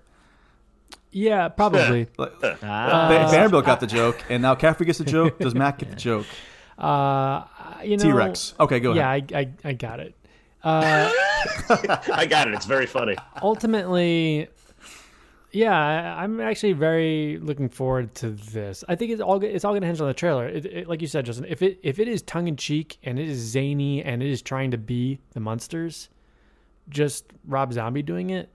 Yeah, 1.11 1.49
probably. 1.49 2.07
Like, 2.18 2.33
Ah. 2.62 3.29
Vanderbilt 3.31 3.66
got 3.66 3.81
the 3.81 3.87
joke, 3.87 4.23
and 4.31 4.41
now 4.43 4.55
Caffrey 4.55 4.87
gets 4.87 4.99
the 4.99 5.05
joke. 5.05 5.39
Does 5.39 5.55
Mac 5.55 5.79
get 5.79 5.91
the 5.91 5.97
joke? 5.97 6.27
Uh, 6.79 7.45
you 7.85 7.97
know, 7.99 8.05
T-Rex. 8.05 8.55
Okay, 8.59 8.81
go 8.81 8.95
Yeah, 8.95 9.12
ahead. 9.12 9.33
I, 9.35 9.39
I, 9.39 9.70
I 9.70 9.73
got 9.75 10.01
it. 10.01 10.14
Uh, 10.64 11.11
I 12.14 12.27
got 12.29 12.49
it. 12.49 12.55
It's 12.55 12.66
very 12.66 12.87
funny. 12.87 13.16
ultimately, 13.43 14.49
yeah, 15.53 16.16
I'm 16.16 16.40
actually 16.40 16.72
very 16.72 17.38
looking 17.40 17.68
forward 17.68 18.14
to 18.16 18.30
this. 18.30 18.84
I 18.88 18.94
think 18.96 19.12
it's 19.12 19.20
all 19.20 19.42
it's 19.42 19.64
all 19.64 19.72
going 19.72 19.82
to 19.82 19.86
hinge 19.86 20.00
on 20.00 20.09
the 20.09 20.14
trailer. 20.14 20.46
It, 20.48 20.66
it, 20.66 20.88
like 20.88 21.00
you 21.03 21.07
said, 21.09 21.26
Justin, 21.26 21.46
if 21.48 21.62
it 21.62 21.78
if 21.82 21.98
it 21.98 22.09
is 22.09 22.22
tongue 22.22 22.48
in 22.48 22.57
cheek 22.57 22.98
and 23.03 23.18
it 23.18 23.28
is 23.28 23.38
zany 23.38 24.03
and 24.03 24.22
it 24.22 24.30
is 24.30 24.42
trying 24.42 24.70
to 24.70 24.78
be 24.78 25.20
the 25.32 25.40
Munsters, 25.40 26.09
just 26.88 27.26
Rob 27.46 27.72
Zombie 27.72 28.03
doing 28.03 28.30
it, 28.30 28.48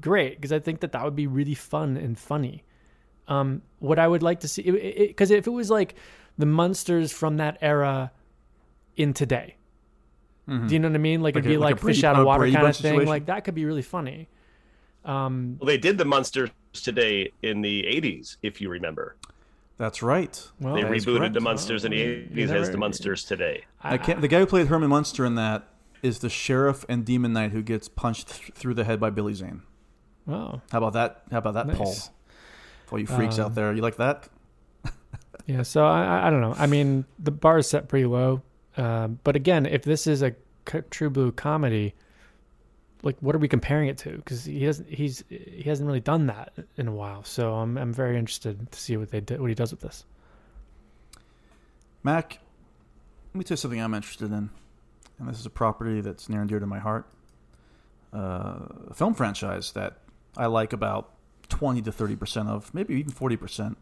great. 0.00 0.36
Because 0.36 0.52
I 0.52 0.58
think 0.60 0.80
that 0.80 0.92
that 0.92 1.04
would 1.04 1.16
be 1.16 1.26
really 1.26 1.54
fun 1.54 1.96
and 1.96 2.18
funny. 2.18 2.64
Um, 3.28 3.62
what 3.78 3.98
I 3.98 4.06
would 4.08 4.22
like 4.22 4.40
to 4.40 4.48
see, 4.48 4.62
because 5.08 5.30
if 5.30 5.46
it 5.46 5.50
was 5.50 5.70
like 5.70 5.94
the 6.38 6.46
Munsters 6.46 7.12
from 7.12 7.36
that 7.38 7.56
era 7.60 8.10
in 8.96 9.12
today, 9.14 9.56
do 10.48 10.74
you 10.74 10.80
know 10.80 10.88
what 10.88 10.96
I 10.96 10.98
mean? 10.98 11.22
Like, 11.22 11.34
Like 11.36 11.44
it'd 11.44 11.52
a- 11.52 11.54
be 11.54 11.56
like 11.58 11.70
a 11.70 11.74
like, 11.76 11.80
Brady- 11.80 11.96
fish 11.98 12.04
out 12.04 12.16
of 12.18 12.26
water 12.26 12.44
kind 12.50 12.56
of 12.56 12.62
thing. 12.62 12.72
situation? 12.74 13.08
Like 13.08 13.26
that 13.26 13.44
could 13.44 13.54
be 13.54 13.64
really 13.64 13.80
funny. 13.82 14.28
Um, 15.04 15.56
Well, 15.60 15.66
they 15.66 15.78
did 15.78 15.98
the 15.98 16.04
Munsters 16.04 16.50
today 16.72 17.32
in 17.42 17.60
the 17.62 17.82
80s, 17.84 18.36
if 18.42 18.60
you 18.60 18.68
remember. 18.68 19.16
That's 19.78 20.02
right. 20.02 20.40
well, 20.60 20.74
they 20.74 20.82
that 20.82 20.92
is 20.94 21.06
rebooted 21.06 21.32
the 21.32 21.40
Munsters 21.40 21.84
in 21.84 21.90
the 21.90 22.02
Oh, 22.02 22.06
you 22.34 22.46
80s 22.46 22.50
as 22.52 22.70
the 22.70 22.78
Munsters 22.78 23.24
today. 23.24 23.64
I 23.82 23.98
can't. 23.98 24.20
The 24.20 24.28
guy 24.28 24.38
who 24.40 24.46
played 24.46 24.68
Herman 24.68 24.90
Munster 24.90 25.24
in 25.24 25.34
that 25.34 25.66
is 26.02 26.20
the 26.20 26.28
sheriff 26.28 26.84
and 26.88 27.04
Demon 27.04 27.32
Knight 27.32 27.50
who 27.52 27.62
gets 27.62 27.88
punched 27.88 28.28
th- 28.28 28.50
through 28.54 28.74
the 28.74 28.84
head 28.84 29.00
by 29.00 29.10
Billy 29.10 29.34
Zane. 29.34 29.62
Wow. 30.26 30.62
How 30.70 30.78
about 30.78 30.92
that? 30.92 31.22
How 31.32 31.38
about 31.38 31.54
that 31.54 31.66
Nice. 31.66 31.76
poll? 31.78 31.94
For 32.86 32.98
you 32.98 33.06
freaks 33.06 33.38
Um, 33.38 33.46
out 33.46 33.54
there, 33.54 33.72
you 33.72 33.82
like 33.82 33.96
that? 33.96 34.28
Yeah, 35.46 35.62
so 35.62 35.84
I, 35.84 36.04
I- 36.04 36.26
I 36.28 36.30
don't 36.30 36.40
know. 36.40 36.54
I 36.56 36.66
mean, 36.68 37.04
the 37.18 37.32
bar 37.32 37.58
is 37.58 37.68
set 37.68 37.88
pretty 37.88 38.06
low. 38.06 38.42
Um, 38.76 39.18
but 39.24 39.34
again, 39.34 39.66
if 39.66 39.82
this 39.82 40.06
is 40.06 40.22
a 40.22 40.34
true 40.90 41.10
blue 41.10 41.32
comedy, 41.32 41.94
like 43.02 43.16
what 43.20 43.34
are 43.34 43.38
we 43.38 43.48
comparing 43.48 43.88
it 43.88 43.98
to? 43.98 44.10
Because 44.10 44.44
he 44.44 44.64
doesn't, 44.64 44.88
he's 44.88 45.24
he 45.28 45.62
hasn't 45.64 45.86
really 45.86 46.00
done 46.00 46.26
that 46.26 46.52
in 46.76 46.88
a 46.88 46.92
while. 46.92 47.24
So 47.24 47.54
I'm 47.54 47.76
I'm 47.76 47.92
very 47.92 48.16
interested 48.18 48.70
to 48.70 48.78
see 48.78 48.96
what 48.96 49.10
they 49.10 49.20
did, 49.20 49.40
what 49.40 49.48
he 49.48 49.54
does 49.54 49.70
with 49.70 49.80
this. 49.80 50.04
Mac, 52.02 52.38
let 53.32 53.38
me 53.38 53.44
tell 53.44 53.54
you 53.54 53.58
something 53.58 53.80
I'm 53.80 53.94
interested 53.94 54.32
in, 54.32 54.50
and 55.18 55.28
this 55.28 55.38
is 55.38 55.46
a 55.46 55.50
property 55.50 56.00
that's 56.00 56.28
near 56.28 56.40
and 56.40 56.48
dear 56.48 56.60
to 56.60 56.66
my 56.66 56.78
heart. 56.78 57.06
Uh, 58.12 58.66
a 58.90 58.94
film 58.94 59.14
franchise 59.14 59.72
that 59.72 59.98
I 60.36 60.46
like 60.46 60.72
about 60.72 61.10
twenty 61.48 61.82
to 61.82 61.92
thirty 61.92 62.16
percent 62.16 62.48
of, 62.48 62.72
maybe 62.74 62.94
even 62.94 63.12
forty 63.12 63.36
percent, 63.36 63.78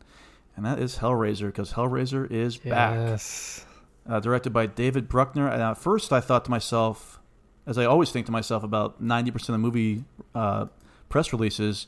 and 0.56 0.64
that 0.66 0.78
is 0.78 0.98
Hellraiser 0.98 1.46
because 1.46 1.72
Hellraiser 1.72 2.30
is 2.30 2.56
back. 2.56 2.94
Yes. 2.94 3.64
uh, 4.08 4.20
directed 4.20 4.52
by 4.52 4.66
David 4.66 5.08
Bruckner. 5.08 5.48
And 5.48 5.62
at 5.62 5.78
first, 5.78 6.12
I 6.12 6.20
thought 6.20 6.44
to 6.46 6.50
myself, 6.50 7.19
as 7.66 7.78
I 7.78 7.84
always 7.84 8.10
think 8.10 8.26
to 8.26 8.32
myself 8.32 8.62
about 8.62 9.02
90% 9.02 9.50
of 9.50 9.60
movie 9.60 10.04
uh, 10.34 10.66
press 11.08 11.32
releases, 11.32 11.86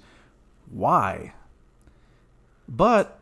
why? 0.70 1.34
But 2.68 3.20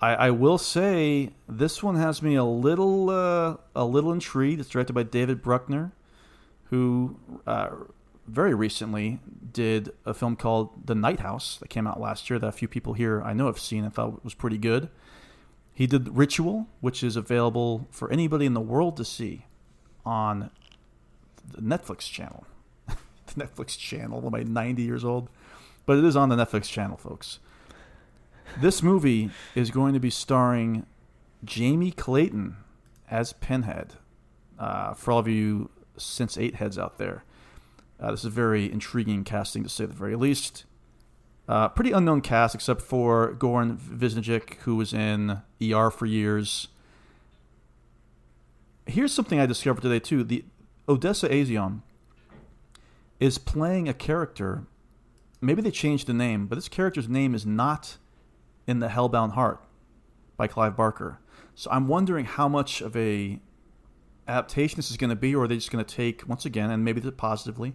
I, 0.00 0.14
I 0.14 0.30
will 0.30 0.58
say 0.58 1.30
this 1.48 1.82
one 1.82 1.96
has 1.96 2.22
me 2.22 2.34
a 2.34 2.44
little 2.44 3.10
uh, 3.10 3.56
a 3.74 3.84
little 3.84 4.12
intrigued. 4.12 4.60
It's 4.60 4.70
directed 4.70 4.92
by 4.92 5.02
David 5.02 5.42
Bruckner, 5.42 5.92
who 6.64 7.18
uh, 7.46 7.70
very 8.26 8.54
recently 8.54 9.20
did 9.52 9.90
a 10.06 10.14
film 10.14 10.36
called 10.36 10.86
The 10.86 10.94
Night 10.94 11.20
House 11.20 11.56
that 11.58 11.68
came 11.68 11.86
out 11.86 12.00
last 12.00 12.30
year 12.30 12.38
that 12.38 12.46
a 12.46 12.52
few 12.52 12.68
people 12.68 12.94
here 12.94 13.22
I 13.22 13.32
know 13.32 13.46
have 13.46 13.58
seen 13.58 13.84
and 13.84 13.92
thought 13.92 14.24
was 14.24 14.34
pretty 14.34 14.58
good. 14.58 14.88
He 15.74 15.86
did 15.86 16.16
Ritual, 16.16 16.68
which 16.80 17.02
is 17.02 17.16
available 17.16 17.88
for 17.90 18.10
anybody 18.12 18.46
in 18.46 18.54
the 18.54 18.60
world 18.60 18.96
to 18.98 19.04
see 19.04 19.46
on 20.04 20.50
the 21.46 21.60
Netflix 21.60 22.10
channel. 22.10 22.46
the 22.86 23.44
Netflix 23.44 23.78
channel. 23.78 24.22
Am 24.24 24.34
I 24.34 24.42
90 24.42 24.82
years 24.82 25.04
old? 25.04 25.28
But 25.86 25.98
it 25.98 26.04
is 26.04 26.16
on 26.16 26.28
the 26.28 26.36
Netflix 26.36 26.64
channel, 26.64 26.96
folks. 26.96 27.38
This 28.58 28.82
movie 28.82 29.30
is 29.54 29.70
going 29.70 29.94
to 29.94 30.00
be 30.00 30.10
starring 30.10 30.86
Jamie 31.44 31.92
Clayton 31.92 32.56
as 33.10 33.32
Pinhead. 33.32 33.94
Uh, 34.58 34.92
for 34.94 35.12
all 35.12 35.18
of 35.18 35.28
you 35.28 35.70
since 35.96 36.36
eight 36.36 36.56
heads 36.56 36.78
out 36.78 36.98
there, 36.98 37.24
uh, 37.98 38.10
this 38.10 38.24
is 38.24 38.32
very 38.32 38.70
intriguing 38.70 39.24
casting 39.24 39.62
to 39.62 39.68
say 39.68 39.86
the 39.86 39.92
very 39.92 40.16
least. 40.16 40.64
Uh, 41.48 41.68
pretty 41.68 41.92
unknown 41.92 42.20
cast 42.20 42.54
except 42.54 42.80
for 42.80 43.34
Goran 43.34 43.76
Visnjic, 43.76 44.54
who 44.60 44.76
was 44.76 44.92
in 44.92 45.40
ER 45.60 45.90
for 45.90 46.06
years. 46.06 46.68
Here's 48.86 49.12
something 49.12 49.40
I 49.40 49.46
discovered 49.46 49.80
today 49.80 49.98
too: 49.98 50.22
the 50.22 50.44
Odessa 50.90 51.28
Azion 51.28 51.82
is 53.20 53.38
playing 53.38 53.88
a 53.88 53.94
character. 53.94 54.66
Maybe 55.40 55.62
they 55.62 55.70
changed 55.70 56.08
the 56.08 56.12
name, 56.12 56.48
but 56.48 56.56
this 56.56 56.68
character's 56.68 57.08
name 57.08 57.32
is 57.32 57.46
not 57.46 57.96
in 58.66 58.80
the 58.80 58.88
Hellbound 58.88 59.32
Heart 59.32 59.62
by 60.36 60.48
Clive 60.48 60.76
Barker. 60.76 61.20
So 61.54 61.70
I'm 61.70 61.86
wondering 61.86 62.24
how 62.24 62.48
much 62.48 62.80
of 62.80 62.96
a 62.96 63.38
adaptation 64.26 64.76
this 64.76 64.90
is 64.90 64.96
going 64.96 65.10
to 65.10 65.16
be, 65.16 65.32
or 65.34 65.44
are 65.44 65.48
they 65.48 65.54
just 65.54 65.70
going 65.70 65.84
to 65.84 65.94
take 65.94 66.28
once 66.28 66.44
again, 66.44 66.70
and 66.70 66.84
maybe 66.84 67.00
positively, 67.12 67.74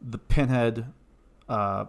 the 0.00 0.18
Pinhead, 0.18 0.86
uh, 1.50 1.84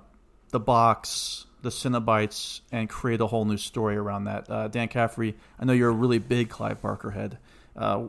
the 0.49 0.59
box, 0.59 1.45
the 1.61 1.69
Cenobites, 1.69 2.61
and 2.71 2.89
create 2.89 3.21
a 3.21 3.27
whole 3.27 3.45
new 3.45 3.57
story 3.57 3.95
around 3.95 4.25
that. 4.25 4.49
Uh, 4.49 4.67
Dan 4.67 4.89
Caffrey, 4.89 5.37
I 5.57 5.63
know 5.63 5.73
you're 5.73 5.89
a 5.89 5.93
really 5.93 6.19
big 6.19 6.49
Clive 6.49 6.81
Barker 6.81 7.11
head. 7.11 7.37
Uh, 7.75 8.05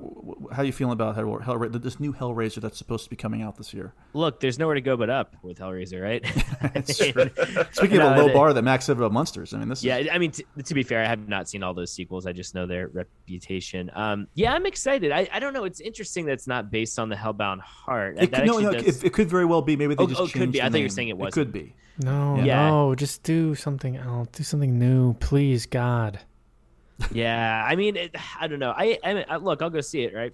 how 0.52 0.60
are 0.60 0.64
you 0.64 0.72
feeling 0.72 0.92
about 0.92 1.14
Hell, 1.14 1.40
Hellra- 1.42 1.72
this 1.82 1.98
new 1.98 2.12
Hellraiser 2.12 2.60
that's 2.60 2.76
supposed 2.76 3.04
to 3.04 3.10
be 3.10 3.16
coming 3.16 3.40
out 3.40 3.56
this 3.56 3.72
year? 3.72 3.94
Look, 4.12 4.40
there's 4.40 4.58
nowhere 4.58 4.74
to 4.74 4.82
go 4.82 4.96
but 4.96 5.08
up 5.08 5.36
with 5.42 5.58
Hellraiser, 5.58 6.02
right? 6.02 6.22
Speaking 7.72 7.98
of 8.00 8.16
a 8.16 8.22
low 8.22 8.32
bar 8.32 8.52
that 8.52 8.62
Max 8.62 8.84
said 8.84 8.98
about 8.98 9.12
Munsters, 9.12 9.54
I 9.54 9.58
mean, 9.58 9.68
this. 9.68 9.82
Yeah, 9.82 9.96
is... 9.96 10.08
I 10.12 10.18
mean, 10.18 10.32
t- 10.32 10.44
to 10.62 10.74
be 10.74 10.82
fair, 10.82 11.02
I 11.02 11.06
have 11.06 11.28
not 11.28 11.48
seen 11.48 11.62
all 11.62 11.72
those 11.72 11.90
sequels. 11.90 12.26
I 12.26 12.32
just 12.32 12.54
know 12.54 12.66
their 12.66 12.88
reputation. 12.88 13.90
Um, 13.94 14.26
yeah, 14.34 14.52
I'm 14.52 14.66
excited. 14.66 15.12
I, 15.12 15.28
I 15.32 15.40
don't 15.40 15.54
know. 15.54 15.64
It's 15.64 15.80
interesting 15.80 16.26
that 16.26 16.32
it's 16.32 16.46
not 16.46 16.70
based 16.70 16.98
on 16.98 17.08
the 17.08 17.16
Hellbound 17.16 17.60
Heart. 17.60 18.18
It, 18.18 18.30
that 18.32 18.44
no, 18.44 18.58
no, 18.58 18.72
does... 18.72 18.98
it, 18.98 19.06
it, 19.06 19.12
could 19.14 19.30
very 19.30 19.46
well 19.46 19.62
be. 19.62 19.76
Maybe 19.76 19.94
they 19.94 20.04
oh, 20.04 20.06
just 20.06 20.20
oh, 20.20 20.24
changed 20.24 20.34
could 20.34 20.52
be. 20.52 20.58
the 20.58 20.64
I 20.64 20.68
thought 20.68 20.72
you 20.72 20.80
name. 20.80 20.84
were 20.84 20.88
saying 20.90 21.08
it 21.08 21.16
was. 21.16 21.28
It 21.28 21.32
could 21.32 21.52
be. 21.52 21.74
No, 21.98 22.36
Yeah. 22.36 22.68
no, 22.68 22.94
just 22.94 23.22
do 23.22 23.54
something 23.54 23.96
else. 23.96 24.28
Do 24.32 24.42
something 24.42 24.78
new, 24.78 25.14
please, 25.14 25.64
God. 25.64 26.20
Yeah, 27.12 27.64
I 27.66 27.76
mean, 27.76 27.96
it, 27.96 28.14
I 28.40 28.46
don't 28.46 28.58
know. 28.58 28.72
I, 28.76 28.98
I, 29.02 29.14
mean, 29.14 29.24
I 29.28 29.36
look, 29.36 29.62
I'll 29.62 29.70
go 29.70 29.80
see 29.80 30.02
it. 30.02 30.14
Right. 30.14 30.32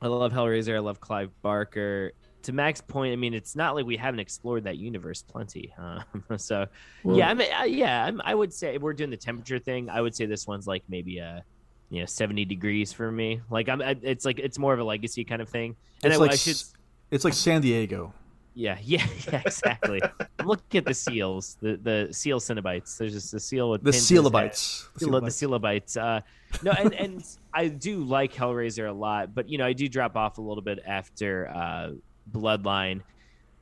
I 0.00 0.06
love 0.06 0.32
Hellraiser. 0.32 0.76
I 0.76 0.78
love 0.78 1.00
Clive 1.00 1.30
Barker. 1.42 2.12
To 2.42 2.52
Mac's 2.52 2.80
point, 2.80 3.12
I 3.12 3.16
mean, 3.16 3.34
it's 3.34 3.56
not 3.56 3.74
like 3.74 3.84
we 3.84 3.96
haven't 3.96 4.20
explored 4.20 4.64
that 4.64 4.78
universe 4.78 5.22
plenty. 5.22 5.74
Um, 5.78 6.04
so, 6.38 6.66
yeah, 7.04 7.30
I 7.30 7.34
mean, 7.34 7.48
uh, 7.52 7.64
yeah, 7.64 8.04
I'm, 8.04 8.20
I 8.24 8.34
would 8.34 8.52
say 8.54 8.78
we're 8.78 8.92
doing 8.92 9.10
the 9.10 9.16
temperature 9.16 9.58
thing. 9.58 9.90
I 9.90 10.00
would 10.00 10.14
say 10.14 10.26
this 10.26 10.46
one's 10.46 10.66
like 10.66 10.84
maybe 10.88 11.18
a, 11.18 11.42
you 11.90 12.00
know, 12.00 12.06
70 12.06 12.44
degrees 12.44 12.92
for 12.92 13.10
me. 13.10 13.40
Like 13.50 13.68
I'm, 13.68 13.82
I, 13.82 13.96
it's 14.02 14.24
like 14.24 14.38
it's 14.38 14.58
more 14.58 14.72
of 14.72 14.78
a 14.78 14.84
legacy 14.84 15.24
kind 15.24 15.42
of 15.42 15.48
thing. 15.48 15.74
And 16.04 16.12
It's 16.12 16.20
I, 16.20 16.24
like 16.24 16.32
I 16.32 16.36
should, 16.36 16.62
it's 17.10 17.24
like 17.24 17.34
San 17.34 17.60
Diego. 17.60 18.14
Yeah, 18.58 18.76
yeah, 18.82 19.06
yeah, 19.30 19.42
exactly. 19.46 20.00
I'm 20.38 20.50
at 20.50 20.84
the 20.84 20.94
seals, 20.94 21.56
the 21.60 21.76
the 21.76 22.08
seal 22.12 22.40
Cenobites. 22.40 22.98
There's 22.98 23.12
just 23.12 23.32
a 23.32 23.40
seal 23.40 23.70
with 23.70 23.84
The 23.84 23.92
pins 23.92 24.10
in 24.10 24.16
his 24.16 24.24
head. 24.24 24.32
Coenobites. 24.32 24.88
The 24.98 25.06
Coenobites. 25.06 25.96
Uh, 25.96 26.20
no, 26.62 26.72
and 26.72 26.92
and 26.94 27.24
I 27.54 27.68
do 27.68 28.02
like 28.02 28.34
Hellraiser 28.34 28.88
a 28.88 28.92
lot, 28.92 29.32
but 29.32 29.48
you 29.48 29.58
know 29.58 29.66
I 29.66 29.74
do 29.74 29.88
drop 29.88 30.16
off 30.16 30.38
a 30.38 30.40
little 30.40 30.62
bit 30.62 30.80
after 30.84 31.48
uh, 31.48 31.90
Bloodline, 32.32 33.02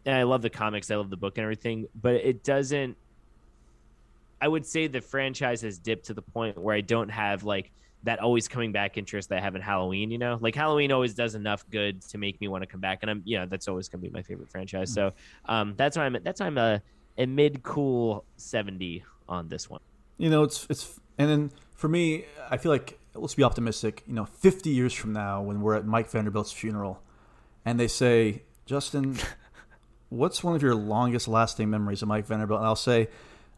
and 0.06 0.14
I 0.14 0.22
love 0.22 0.40
the 0.40 0.50
comics, 0.50 0.90
I 0.90 0.96
love 0.96 1.10
the 1.10 1.16
book 1.16 1.36
and 1.36 1.42
everything, 1.42 1.88
but 2.00 2.14
it 2.14 2.42
doesn't. 2.42 2.96
I 4.40 4.48
would 4.48 4.64
say 4.64 4.86
the 4.86 5.00
franchise 5.00 5.60
has 5.62 5.78
dipped 5.78 6.06
to 6.06 6.14
the 6.14 6.22
point 6.22 6.58
where 6.58 6.74
I 6.74 6.80
don't 6.80 7.08
have 7.10 7.44
like 7.44 7.70
that 8.06 8.20
always 8.20 8.48
coming 8.48 8.72
back 8.72 8.96
interest 8.96 9.28
that 9.28 9.38
I 9.38 9.40
have 9.40 9.54
in 9.54 9.62
Halloween. 9.62 10.10
You 10.10 10.18
know, 10.18 10.38
like 10.40 10.54
Halloween 10.54 10.90
always 10.92 11.14
does 11.14 11.34
enough 11.34 11.68
good 11.70 12.02
to 12.02 12.18
make 12.18 12.40
me 12.40 12.48
want 12.48 12.62
to 12.62 12.66
come 12.66 12.80
back, 12.80 13.00
and 13.02 13.10
I'm 13.10 13.22
you 13.24 13.38
know 13.38 13.46
that's 13.46 13.68
always 13.68 13.88
going 13.88 14.02
to 14.02 14.08
be 14.08 14.12
my 14.12 14.22
favorite 14.22 14.48
franchise. 14.48 14.92
So 14.92 15.12
um, 15.46 15.74
that's 15.76 15.96
why 15.96 16.04
I'm 16.04 16.16
that's 16.22 16.40
why 16.40 16.46
I'm 16.46 16.58
a, 16.58 16.82
a 17.18 17.26
mid 17.26 17.62
cool 17.62 18.24
seventy 18.36 19.04
on 19.28 19.48
this 19.48 19.68
one. 19.68 19.80
You 20.18 20.30
know, 20.30 20.42
it's 20.42 20.66
it's 20.70 20.98
and 21.18 21.28
then 21.28 21.50
for 21.74 21.88
me, 21.88 22.24
I 22.50 22.56
feel 22.56 22.72
like 22.72 22.98
let's 23.14 23.34
be 23.34 23.42
optimistic. 23.42 24.02
You 24.06 24.14
know, 24.14 24.24
50 24.24 24.70
years 24.70 24.92
from 24.92 25.12
now, 25.12 25.42
when 25.42 25.60
we're 25.60 25.74
at 25.74 25.86
Mike 25.86 26.10
Vanderbilt's 26.10 26.52
funeral, 26.52 27.02
and 27.64 27.78
they 27.78 27.88
say, 27.88 28.42
Justin, 28.64 29.16
what's 30.08 30.42
one 30.42 30.54
of 30.54 30.62
your 30.62 30.74
longest 30.74 31.28
lasting 31.28 31.70
memories 31.70 32.02
of 32.02 32.08
Mike 32.08 32.26
Vanderbilt? 32.26 32.60
And 32.60 32.66
I'll 32.66 32.76
say, 32.76 33.08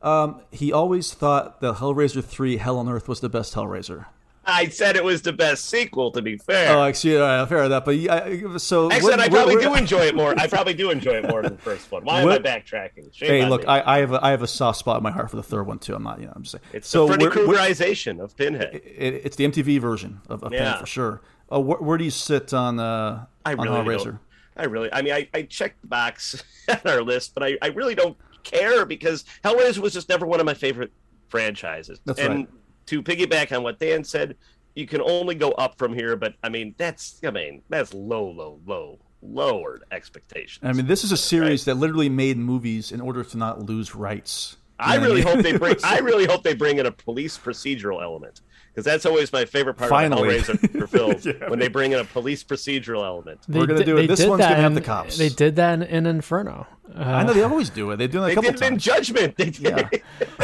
um, 0.03 0.43
he 0.53 0.73
always 0.73 1.13
thought 1.13 1.61
that 1.61 1.77
Hellraiser 1.77 2.25
3 2.25 2.57
Hell 2.59 2.79
on 2.79 2.89
Earth 2.89 3.09
was 3.09 3.21
the 3.21 3.29
best 3.29 3.55
Hellraiser. 3.55 4.07
I 4.49 4.69
said 4.69 4.97
it 4.97 5.05
was 5.05 5.23
the 5.23 5.33
best 5.33 5.67
sequel. 5.67 6.11
To 6.13 6.23
be 6.23 6.39
fair, 6.39 6.75
Oh, 6.77 6.83
actually, 6.83 7.19
all 7.19 7.23
right, 7.27 7.49
fair 7.49 7.65
enough. 7.65 7.85
But 7.85 7.97
yeah, 7.97 8.57
so 8.57 8.91
I 8.91 8.99
what- 9.01 9.03
said 9.11 9.21
I 9.21 9.29
probably 9.29 9.57
what- 9.57 9.63
do 9.63 9.75
enjoy 9.75 10.07
it 10.07 10.17
more. 10.17 10.35
I 10.39 10.47
probably 10.47 10.75
do 10.75 10.91
enjoy 10.91 11.13
it 11.19 11.29
more 11.29 11.43
than 11.43 11.53
the 11.57 11.63
first 11.63 11.93
one. 11.93 12.05
Why 12.05 12.23
am 12.23 12.29
I 12.29 12.39
backtracking? 12.39 13.13
Shame 13.15 13.29
Hey, 13.29 13.47
look. 13.47 13.69
I, 13.69 13.83
I 13.85 13.99
have 13.99 14.13
a, 14.13 14.25
I 14.25 14.31
have 14.31 14.43
a 14.43 14.47
soft 14.47 14.79
spot 14.79 14.97
in 14.97 15.03
my 15.03 15.11
heart 15.11 15.31
for 15.31 15.37
the 15.37 15.43
third 15.43 15.67
one 15.67 15.79
too. 15.79 15.95
I'm 15.95 16.03
not, 16.03 16.19
you 16.21 16.27
know, 16.27 16.33
I'm 16.35 16.43
just 16.43 16.53
saying. 16.53 16.63
It's 16.73 16.89
so 16.89 17.07
the 17.07 17.15
Freddy 17.15 17.27
Kruegerization 17.27 18.21
of 18.21 18.37
Pinhead. 18.37 18.75
it, 18.75 19.21
it's 19.25 19.37
the 19.37 19.45
MTV 19.47 19.79
version 19.81 20.21
of, 20.29 20.43
of 20.43 20.51
Pinhead 20.51 20.81
for 20.81 20.87
sure. 20.87 21.21
Uh, 21.53 21.61
where, 21.61 21.79
where 21.79 21.99
do 21.99 22.05
you 22.05 22.11
sit 22.11 22.53
on 22.55 22.81
uh, 22.81 23.27
I 23.45 23.53
on 23.53 23.59
really 23.61 23.97
Hellraiser? 23.97 24.19
I 24.57 24.65
really, 24.65 24.93
I 24.93 25.03
mean, 25.03 25.13
I, 25.13 25.29
I 25.35 25.43
checked 25.43 25.81
the 25.83 25.87
box 25.89 26.43
on 26.69 26.81
our 26.87 27.03
list, 27.03 27.33
but 27.35 27.43
I, 27.45 27.59
I 27.63 27.69
really 27.69 27.95
don't 27.95 28.17
care 28.45 28.85
because 28.87 29.25
Hellraiser 29.45 29.79
was 29.79 29.93
just 29.93 30.09
never 30.09 30.27
one 30.27 30.41
of 30.41 30.47
my 30.47 30.55
favorite 30.55 30.91
franchises. 31.29 32.01
That's 32.05 32.19
and 32.19 32.35
right. 32.41 32.49
To 32.89 33.03
piggyback 33.03 33.57
on 33.57 33.63
what 33.63 33.79
Dan 33.79 34.05
said, 34.05 34.37
you 34.75 34.87
can 34.87 35.01
only 35.01 35.35
go 35.35 35.51
up 35.53 35.77
from 35.79 35.93
here, 35.95 36.17
but 36.17 36.35
I 36.43 36.49
mean, 36.49 36.75
that's, 36.79 37.21
I 37.25 37.31
mean, 37.31 37.63
that's 37.69 37.93
low, 37.95 38.29
low, 38.31 38.61
low, 38.67 38.99
lowered 39.23 39.83
expectations. 39.91 40.61
I 40.63 40.73
mean, 40.73 40.87
this 40.87 41.05
is 41.05 41.13
a 41.13 41.17
series 41.17 41.65
that 41.65 41.75
literally 41.75 42.09
made 42.09 42.37
movies 42.39 42.93
in 42.93 43.01
order 43.01 43.25
to 43.25 43.37
not 43.37 43.63
lose 43.63 43.95
rights. 43.95 44.57
I 44.81 44.95
really 44.97 45.23
hope 45.23 45.41
they 45.41 45.57
bring. 45.57 45.75
I 45.85 45.99
really 45.99 46.27
hope 46.27 46.45
they 46.45 46.55
bring 46.55 46.79
in 46.79 46.87
a 46.87 46.93
police 46.93 47.37
procedural 47.37 48.01
element 48.01 48.43
because 48.71 48.85
that's 48.85 49.05
always 49.07 49.33
my 49.33 49.45
favorite 49.45 49.75
part 49.75 49.91
Finally. 49.91 50.37
of 50.39 50.47
Hellraiser 50.47 50.71
for 50.79 50.87
films 50.87 51.27
Yeah. 51.27 51.49
when 51.51 51.59
they 51.59 51.67
bring 51.67 51.91
in 51.91 51.99
a 51.99 52.05
police 52.05 52.45
procedural 52.45 53.05
element. 53.05 53.41
They 53.49 53.67
di- 53.67 53.75
they 53.83 54.07
did 54.07 54.17
that 54.39 54.57
have 54.57 54.67
in- 54.71 54.75
the 54.75 54.81
cops. 54.81 55.19
They 55.19 55.31
did 55.31 55.57
that 55.57 55.75
in, 55.75 55.83
in 55.83 56.07
Inferno. 56.07 56.69
Uh, 56.95 57.03
I 57.03 57.25
know 57.25 57.33
they 57.33 57.43
always 57.43 57.71
do 57.71 57.91
it. 57.91 57.97
They 57.97 58.07
do 58.07 58.21
it 58.21 58.23
a 58.23 58.27
They 58.29 58.35
couple 58.37 58.53
did 58.53 58.63
it 58.63 58.67
in. 58.73 58.79
Judgment. 58.79 59.37
They 59.37 59.51
did. 59.51 59.59
Yeah. 59.59 59.89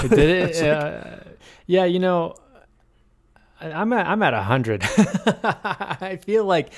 They 0.02 0.08
did 0.08 0.56
it. 0.56 0.64
Uh, 0.64 1.18
yeah, 1.66 1.84
you 1.84 1.98
know, 1.98 2.34
I- 3.60 3.72
I'm 3.72 3.92
at 3.92 4.06
I'm 4.06 4.22
at 4.22 4.34
hundred. 4.44 4.82
I 5.44 6.18
feel 6.24 6.44
like 6.44 6.72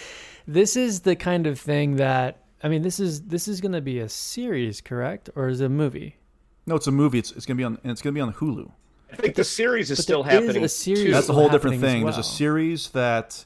this 0.46 0.76
is 0.76 1.00
the 1.00 1.16
kind 1.16 1.46
of 1.46 1.58
thing 1.58 1.96
that 1.96 2.42
I 2.62 2.68
mean. 2.68 2.82
This 2.82 3.00
is 3.00 3.22
this 3.22 3.48
is 3.48 3.60
going 3.60 3.72
to 3.72 3.80
be 3.80 3.98
a 4.00 4.08
series, 4.08 4.80
correct, 4.80 5.30
or 5.34 5.48
is 5.48 5.60
it 5.60 5.66
a 5.66 5.68
movie? 5.68 6.16
No, 6.66 6.74
it's 6.74 6.86
a 6.86 6.92
movie. 6.92 7.18
It's, 7.18 7.30
it's 7.32 7.46
gonna 7.46 7.56
be 7.58 7.64
on 7.64 7.78
and 7.82 7.92
it's 7.92 8.02
gonna 8.02 8.14
be 8.14 8.20
on 8.20 8.32
Hulu. 8.32 8.70
I 9.12 9.16
think 9.16 9.36
the 9.36 9.44
series 9.44 9.90
is 9.90 9.98
But 9.98 10.02
still 10.02 10.22
there 10.24 10.40
is 10.40 10.46
happening. 10.46 10.64
a 10.64 10.68
series. 10.68 11.12
That's 11.12 11.28
a 11.28 11.32
whole 11.32 11.48
different 11.48 11.76
happening 11.76 11.84
as 11.84 11.92
thing. 11.92 12.04
There's 12.04 12.18
a 12.18 12.22
series 12.24 12.90
that 12.90 13.44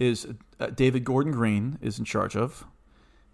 is 0.00 0.26
uh, 0.58 0.66
David 0.66 1.04
Gordon 1.04 1.32
Green 1.32 1.78
is 1.80 1.98
in 2.00 2.04
charge 2.04 2.34
of, 2.36 2.64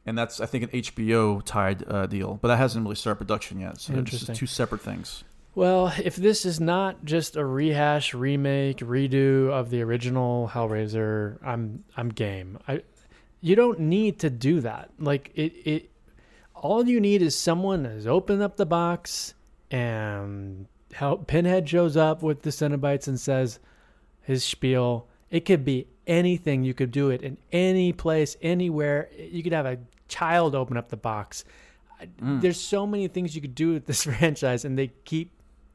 and 0.04 0.16
that's 0.18 0.38
I 0.40 0.44
think 0.46 0.64
an 0.64 0.80
HBO 0.82 1.42
tied 1.44 1.82
uh, 1.88 2.04
deal, 2.06 2.38
but 2.42 2.48
that 2.48 2.58
hasn't 2.58 2.84
really 2.84 2.94
started 2.96 3.16
production 3.18 3.58
yet. 3.58 3.80
So 3.80 3.94
they're 3.94 4.02
just 4.02 4.22
Interesting. 4.24 4.34
two 4.36 4.46
separate 4.46 4.82
things. 4.82 5.24
Well, 5.54 5.92
if 6.02 6.16
this 6.16 6.46
is 6.46 6.60
not 6.60 7.04
just 7.04 7.36
a 7.36 7.44
rehash, 7.44 8.14
remake, 8.14 8.78
redo 8.78 9.50
of 9.50 9.68
the 9.70 9.82
original 9.82 10.48
Hellraiser, 10.52 11.38
I'm 11.44 11.84
I'm 11.96 12.08
game. 12.08 12.58
I 12.66 12.82
you 13.40 13.54
don't 13.54 13.80
need 13.80 14.20
to 14.20 14.30
do 14.30 14.60
that. 14.62 14.90
Like 14.98 15.30
it 15.34 15.52
it 15.64 15.90
all 16.54 16.86
you 16.88 17.00
need 17.00 17.20
is 17.22 17.36
someone 17.38 17.84
has 17.84 18.06
opened 18.06 18.40
up 18.42 18.56
the 18.56 18.64
box 18.66 19.34
and 19.70 20.66
how 20.94 21.16
Pinhead 21.16 21.68
shows 21.68 21.96
up 21.96 22.22
with 22.22 22.42
the 22.42 22.50
Cenobites 22.50 23.08
and 23.08 23.18
says 23.20 23.58
his 24.22 24.44
spiel. 24.44 25.08
It 25.30 25.44
could 25.44 25.64
be 25.64 25.86
anything. 26.06 26.62
You 26.62 26.72
could 26.74 26.90
do 26.92 27.10
it 27.10 27.22
in 27.22 27.36
any 27.50 27.92
place, 27.92 28.36
anywhere. 28.42 29.08
You 29.18 29.42
could 29.42 29.52
have 29.52 29.66
a 29.66 29.78
child 30.08 30.54
open 30.54 30.76
up 30.76 30.88
the 30.88 30.96
box. 30.96 31.44
I- 32.00 32.06
mm. 32.22 32.40
There's 32.40 32.60
so 32.60 32.86
many 32.86 33.08
things 33.08 33.34
you 33.34 33.40
could 33.42 33.54
do 33.54 33.72
with 33.72 33.86
this 33.86 34.04
franchise, 34.04 34.64
and 34.64 34.78
they 34.78 34.92
keep 35.04 35.30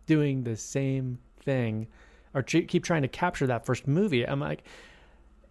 doing 0.08 0.44
the 0.44 0.56
same 0.56 1.20
thing 1.40 1.88
or 2.34 2.42
keep 2.42 2.84
trying 2.84 3.04
to 3.04 3.08
capture 3.08 3.48
that 3.48 3.66
first 3.66 3.88
movie. 3.88 4.28
I'm 4.28 4.40
like, 4.40 4.64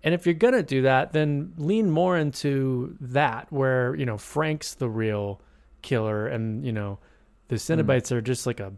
and 0.03 0.15
if 0.15 0.27
you're 0.27 0.35
gonna 0.35 0.63
do 0.63 0.83
that, 0.83 1.13
then 1.13 1.53
lean 1.57 1.91
more 1.91 2.17
into 2.17 2.97
that, 3.01 3.51
where 3.51 3.95
you 3.97 4.07
know 4.07 4.19
Frank's 4.19 4.75
the 4.75 4.89
real 4.89 5.41
killer, 5.83 6.29
and 6.29 6.65
you 6.65 6.73
know 6.73 6.99
the 7.49 7.57
mm-hmm. 7.57 7.81
Cenobites 7.81 8.13
are 8.13 8.21
just 8.21 8.47
like 8.47 8.61
a 8.61 8.73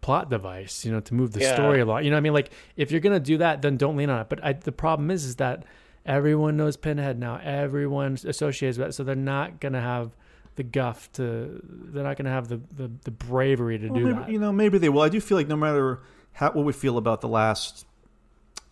plot 0.00 0.30
device, 0.30 0.84
you 0.84 0.92
know, 0.92 1.00
to 1.00 1.14
move 1.14 1.32
the 1.32 1.40
Yeah. 1.40 1.54
story 1.54 1.80
along. 1.80 2.04
You 2.04 2.10
know, 2.10 2.16
what 2.16 2.20
I 2.20 2.22
mean, 2.22 2.34
like 2.34 2.50
if 2.76 2.90
you're 2.90 3.00
gonna 3.00 3.20
do 3.20 3.38
that, 3.38 3.62
then 3.62 3.76
don't 3.76 3.96
lean 3.96 4.10
on 4.10 4.20
it. 4.20 4.28
But 4.28 4.44
I, 4.44 4.52
the 4.52 4.72
problem 4.72 5.10
is, 5.10 5.24
is 5.24 5.36
that 5.36 5.64
everyone 6.04 6.56
knows 6.56 6.76
Pinhead 6.76 7.18
now. 7.18 7.40
Everyone 7.42 8.18
associates 8.24 8.78
with 8.78 8.88
it, 8.88 8.92
so 8.92 9.04
they're 9.04 9.14
not 9.14 9.60
gonna 9.60 9.80
have 9.80 10.16
the 10.58 10.64
guff 10.64 11.10
to. 11.12 11.60
They're 11.64 12.04
not 12.04 12.16
gonna 12.18 12.28
have 12.30 12.48
the 12.48 12.60
the, 12.76 12.90
the 13.04 13.10
bravery 13.10 13.78
to 13.78 13.88
Well, 13.88 13.98
do 13.98 14.04
maybe, 14.06 14.18
that. 14.18 14.30
You 14.30 14.38
know, 14.38 14.52
maybe 14.52 14.76
they 14.78 14.90
will. 14.90 15.00
I 15.02 15.08
do 15.08 15.20
feel 15.20 15.38
like 15.38 15.48
no 15.48 15.56
matter 15.56 16.00
how 16.32 16.50
what 16.52 16.66
we 16.66 16.72
feel 16.74 16.98
about 16.98 17.20
the 17.22 17.28
last 17.28 17.86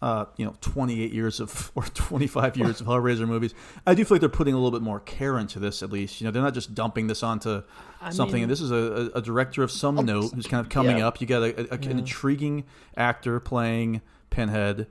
uh, 0.03 0.27
you 0.37 0.45
know, 0.45 0.55
28 0.61 1.11
years 1.11 1.41
of 1.41 1.73
or 1.75 1.83
25 1.85 2.57
years 2.59 2.81
of 2.83 2.87
Hellraiser 2.87 3.27
movies. 3.27 3.55
I 3.87 3.95
do 3.95 4.05
feel 4.05 4.17
like 4.17 4.21
they're 4.21 4.29
putting 4.29 4.53
a 4.53 4.59
little 4.59 4.71
bit 4.79 4.83
more 4.85 5.01
care 5.01 5.39
into 5.39 5.59
this, 5.59 5.83
at 5.83 5.91
least. 5.91 6.21
You 6.21 6.27
know, 6.27 6.31
they're 6.33 6.43
not 6.43 6.53
just 6.53 6.75
dumping 6.75 7.07
this 7.07 7.23
onto 7.23 7.63
I 8.03 8.11
something. 8.11 8.35
mean- 8.35 8.43
and 8.45 8.51
this 8.53 8.61
is 8.61 8.71
a, 8.71 9.11
a, 9.15 9.19
a 9.19 9.23
director 9.23 9.63
of 9.63 9.71
some 9.71 9.95
note 10.05 10.33
who's 10.35 10.47
kind 10.47 10.61
of 10.61 10.69
coming 10.69 10.99
Yeah. 10.99 11.07
up. 11.09 11.21
You 11.23 11.27
got 11.27 11.43
a, 11.43 11.75
a, 11.75 11.79
Yeah. 11.79 11.91
an 11.91 11.99
intriguing 12.01 12.65
actor 12.95 13.41
playing 13.41 14.03
Pinhead. 14.29 14.87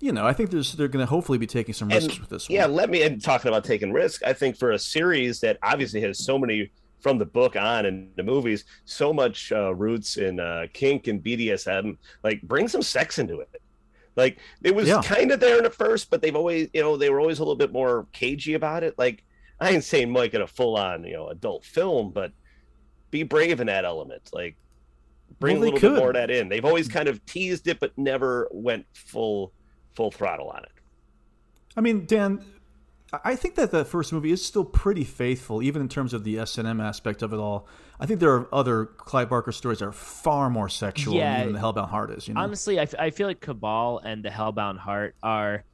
You 0.00 0.12
know, 0.12 0.26
I 0.26 0.32
think 0.32 0.50
there's 0.50 0.72
they're 0.74 0.88
going 0.88 1.04
to 1.04 1.10
hopefully 1.10 1.36
be 1.38 1.46
taking 1.46 1.74
some 1.74 1.88
risks 1.88 2.12
And, 2.14 2.20
with 2.20 2.30
this. 2.30 2.48
One. 2.48 2.54
Yeah, 2.56 2.66
let 2.66 2.88
me 2.90 3.02
and 3.02 3.22
talking 3.22 3.48
about 3.48 3.64
taking 3.64 3.92
risk. 3.92 4.22
I 4.24 4.32
think 4.32 4.56
for 4.56 4.72
a 4.72 4.78
series 4.78 5.40
that 5.40 5.58
obviously 5.62 6.00
has 6.02 6.24
so 6.24 6.38
many 6.38 6.70
from 7.00 7.18
the 7.18 7.26
book 7.26 7.56
on 7.56 7.86
and 7.86 8.10
the 8.16 8.22
movies, 8.22 8.64
so 8.84 9.12
much 9.12 9.52
uh, 9.52 9.74
roots 9.74 10.16
in 10.16 10.40
uh, 10.40 10.66
kink 10.72 11.06
and 11.06 11.22
BDSM. 11.22 11.96
Like, 12.22 12.42
bring 12.42 12.66
some 12.68 12.82
sex 12.82 13.18
into 13.18 13.40
it. 13.40 13.48
Like, 14.16 14.38
it 14.62 14.74
was 14.74 14.88
Yeah. 14.88 15.00
kind 15.02 15.30
of 15.32 15.40
there 15.40 15.58
in 15.58 15.64
the 15.64 15.70
first, 15.70 16.10
but 16.10 16.20
they've 16.20 16.36
always, 16.36 16.68
you 16.74 16.82
know, 16.82 16.96
they 16.96 17.08
were 17.10 17.20
always 17.20 17.38
a 17.38 17.42
little 17.42 17.56
bit 17.56 17.72
more 17.72 18.06
cagey 18.12 18.54
about 18.54 18.82
it. 18.82 18.98
Like, 18.98 19.22
I 19.60 19.70
ain't 19.70 19.84
saying 19.84 20.10
Mike 20.10 20.34
in 20.34 20.40
a 20.42 20.46
full 20.46 20.76
on, 20.76 21.04
you 21.04 21.12
know, 21.14 21.28
adult 21.28 21.64
film, 21.64 22.10
but 22.10 22.32
be 23.10 23.22
brave 23.22 23.60
in 23.60 23.66
that 23.68 23.84
element. 23.84 24.28
Like, 24.32 24.56
bring 25.38 25.58
Well, 25.60 25.70
a 25.70 25.72
little 25.72 25.90
bit 25.90 25.98
more 25.98 26.08
of 26.08 26.14
that 26.14 26.30
in. 26.30 26.48
They've 26.48 26.64
always 26.64 26.88
kind 26.88 27.08
of 27.08 27.24
teased 27.26 27.66
it, 27.68 27.80
but 27.80 27.96
never 27.96 28.48
went 28.50 28.84
full 28.94 29.52
full 29.94 30.10
throttle 30.10 30.48
on 30.48 30.62
it. 30.64 30.70
I 31.76 31.80
mean, 31.80 32.04
Dan, 32.06 32.44
I- 33.12 33.20
I 33.24 33.36
think 33.36 33.54
that 33.56 33.70
the 33.70 33.84
first 33.84 34.12
movie 34.12 34.30
is 34.32 34.44
still 34.44 34.64
pretty 34.64 35.04
faithful, 35.04 35.62
even 35.62 35.82
in 35.82 35.88
terms 35.88 36.12
of 36.14 36.24
the 36.24 36.38
S 36.38 36.58
and 36.58 36.66
M 36.68 36.80
aspect 36.80 37.22
of 37.22 37.32
it 37.32 37.38
all. 37.38 37.66
I 37.98 38.06
think 38.06 38.20
there 38.20 38.32
are 38.34 38.48
other 38.54 38.86
Clive 38.86 39.28
Barker 39.28 39.52
stories 39.52 39.80
that 39.80 39.86
are 39.86 39.92
far 39.92 40.48
more 40.48 40.68
sexual 40.68 41.14
Yeah. 41.14 41.44
than 41.44 41.52
the 41.52 41.58
Hellbound 41.58 41.90
Heart 41.90 42.10
is. 42.12 42.28
You 42.28 42.34
know, 42.34 42.40
Honestly, 42.40 42.78
I, 42.78 42.82
f- 42.84 42.94
I 42.98 43.10
feel 43.10 43.26
like 43.26 43.40
Cabal 43.40 43.98
and 43.98 44.24
the 44.24 44.30
Hellbound 44.30 44.78
Heart 44.78 45.16
are 45.22 45.64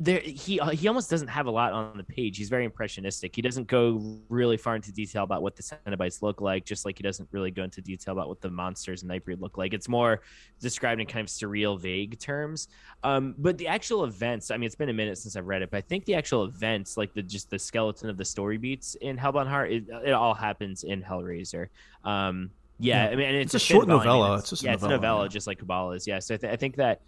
there. 0.00 0.20
He 0.20 0.60
uh, 0.60 0.70
he 0.70 0.88
almost 0.88 1.10
doesn't 1.10 1.28
have 1.28 1.46
a 1.46 1.50
lot 1.50 1.72
on 1.72 1.96
the 1.96 2.04
page. 2.04 2.36
He's 2.36 2.48
very 2.48 2.64
impressionistic. 2.64 3.34
He 3.34 3.42
doesn't 3.42 3.66
go 3.66 4.18
really 4.28 4.56
far 4.56 4.76
into 4.76 4.92
detail 4.92 5.22
about 5.24 5.42
what 5.42 5.56
the 5.56 5.62
Cenobites 5.62 6.22
look 6.22 6.40
like, 6.40 6.64
just 6.64 6.84
like 6.84 6.98
he 6.98 7.02
doesn't 7.02 7.28
really 7.32 7.50
go 7.50 7.64
into 7.64 7.80
detail 7.80 8.12
about 8.12 8.28
what 8.28 8.40
the 8.40 8.50
monsters 8.50 9.02
and 9.02 9.10
Nightbreed 9.10 9.40
look 9.40 9.58
like. 9.58 9.74
It's 9.74 9.88
more 9.88 10.22
described 10.60 11.00
in 11.00 11.06
kind 11.06 11.24
of 11.24 11.28
surreal, 11.28 11.78
vague 11.80 12.18
terms. 12.18 12.68
Um, 13.04 13.34
but 13.38 13.58
the 13.58 13.68
actual 13.68 14.04
events, 14.04 14.50
I 14.50 14.56
mean, 14.56 14.66
it's 14.66 14.74
been 14.76 14.88
a 14.88 14.94
minute 14.94 15.18
since 15.18 15.36
I've 15.36 15.46
read 15.46 15.62
it, 15.62 15.70
but 15.70 15.78
I 15.78 15.82
think 15.82 16.04
the 16.04 16.14
actual 16.14 16.44
events, 16.44 16.96
like 16.96 17.12
the 17.14 17.22
just 17.22 17.50
the 17.50 17.58
skeleton 17.58 18.08
of 18.08 18.16
the 18.16 18.24
story 18.24 18.56
beats 18.58 18.94
in 18.96 19.16
Hellbound 19.16 19.48
Heart, 19.48 19.72
it, 19.72 19.84
it 20.04 20.12
all 20.12 20.34
happens 20.34 20.84
in 20.84 21.02
Hellraiser. 21.02 21.68
Um, 22.04 22.50
yeah, 22.78 23.06
Yeah. 23.06 23.10
I 23.12 23.16
mean, 23.16 23.34
it's, 23.36 23.54
It's 23.54 23.64
a 23.64 23.66
short 23.66 23.88
novella. 23.88 24.34
It's, 24.34 24.42
It's 24.44 24.50
just 24.50 24.62
a 24.62 24.66
yeah, 24.66 24.74
it's 24.74 24.82
a 24.82 24.86
novella, 24.88 25.00
novella, 25.00 25.22
yeah. 25.24 25.28
just 25.28 25.46
like 25.46 25.58
Cabal 25.58 25.92
is. 25.92 26.06
Yeah, 26.06 26.18
so 26.18 26.34
I, 26.34 26.36
th- 26.36 26.52
I 26.52 26.56
think 26.56 26.76
that 26.76 27.00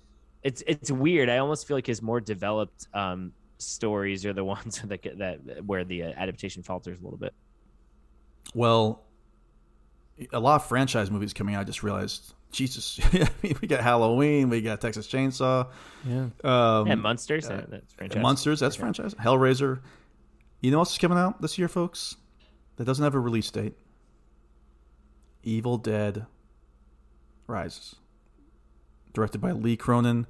it's 0.43 0.63
it's 0.67 0.91
weird. 0.91 1.29
I 1.29 1.39
almost 1.39 1.67
feel 1.67 1.77
like 1.77 1.87
his 1.87 2.01
more 2.03 2.21
developed 2.21 2.87
um, 2.95 3.33
stories 3.59 4.25
are 4.27 4.33
the 4.33 4.45
ones 4.57 4.81
that 4.85 5.03
that 5.19 5.65
where 5.67 5.85
the 5.85 6.05
uh, 6.05 6.13
adaptation 6.17 6.63
falters 6.63 6.99
a 7.01 7.03
little 7.03 7.19
bit. 7.19 7.35
well, 8.55 9.03
a 10.33 10.41
lot 10.41 10.57
of 10.57 10.67
franchise 10.67 11.11
movies 11.11 11.33
coming 11.33 11.55
out. 11.55 11.61
I 11.61 11.65
just 11.65 11.83
realized, 11.83 12.35
Jesus, 12.51 12.99
we 13.43 13.69
got 13.69 13.81
Halloween, 13.83 14.49
we 14.51 14.61
got 14.63 14.81
Texas 14.81 15.07
Chainsaw, 15.07 15.69
Yeah. 16.05 16.27
um, 16.45 16.91
and 16.91 17.01
Munsters, 17.01 17.49
uh, 17.49 17.65
that's 17.69 17.93
franchise. 17.95 18.23
Munsters, 18.23 18.61
that's 18.61 18.75
franchise. 18.77 19.15
Hellraiser. 19.15 19.81
You 20.61 20.73
know 20.73 20.79
what's 20.79 20.99
coming 20.99 21.19
out 21.19 21.41
this 21.41 21.57
year, 21.57 21.69
folks? 21.69 22.17
That 22.77 22.85
doesn't 22.85 23.03
have 23.05 23.15
a 23.15 23.21
release 23.21 23.49
date. 23.51 23.75
Evil 25.45 25.79
Dead 25.79 26.27
Rises. 27.47 27.95
Directed 29.13 29.41
by 29.41 29.53
Lee 29.53 29.77
Cronin, 29.77 30.27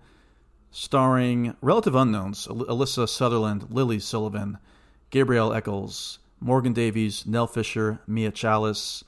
starring 0.70 1.56
relative 1.60 1.94
unknowns 1.94 2.46
Al- 2.48 2.66
Alyssa 2.66 3.08
Sutherland, 3.08 3.66
Lily 3.70 3.98
Sullivan, 3.98 4.58
Gabrielle 5.10 5.52
Echols, 5.52 6.18
Morgan 6.40 6.72
Davies, 6.72 7.26
Nell 7.26 7.46
Fisher, 7.46 8.00
Mia 8.06 8.30
Challis. 8.30 9.02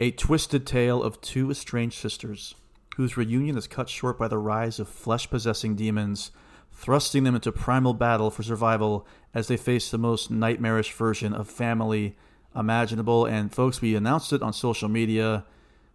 A 0.00 0.12
twisted 0.12 0.66
tale 0.66 1.02
of 1.02 1.20
two 1.20 1.50
estranged 1.50 1.98
sisters 1.98 2.54
whose 2.96 3.16
reunion 3.16 3.56
is 3.56 3.66
cut 3.66 3.88
short 3.88 4.18
by 4.18 4.26
the 4.28 4.38
rise 4.38 4.78
of 4.78 4.88
flesh 4.88 5.28
possessing 5.30 5.76
demons, 5.76 6.30
thrusting 6.72 7.24
them 7.24 7.34
into 7.34 7.52
primal 7.52 7.94
battle 7.94 8.30
for 8.30 8.42
survival 8.42 9.06
as 9.34 9.48
they 9.48 9.56
face 9.56 9.90
the 9.90 9.98
most 9.98 10.30
nightmarish 10.30 10.92
version 10.92 11.32
of 11.32 11.48
family 11.48 12.16
imaginable. 12.56 13.24
And 13.24 13.52
folks, 13.52 13.80
we 13.80 13.94
announced 13.94 14.32
it 14.32 14.42
on 14.42 14.52
social 14.52 14.88
media, 14.88 15.44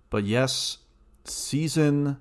but 0.09 0.23
yes, 0.23 0.77
season, 1.25 2.17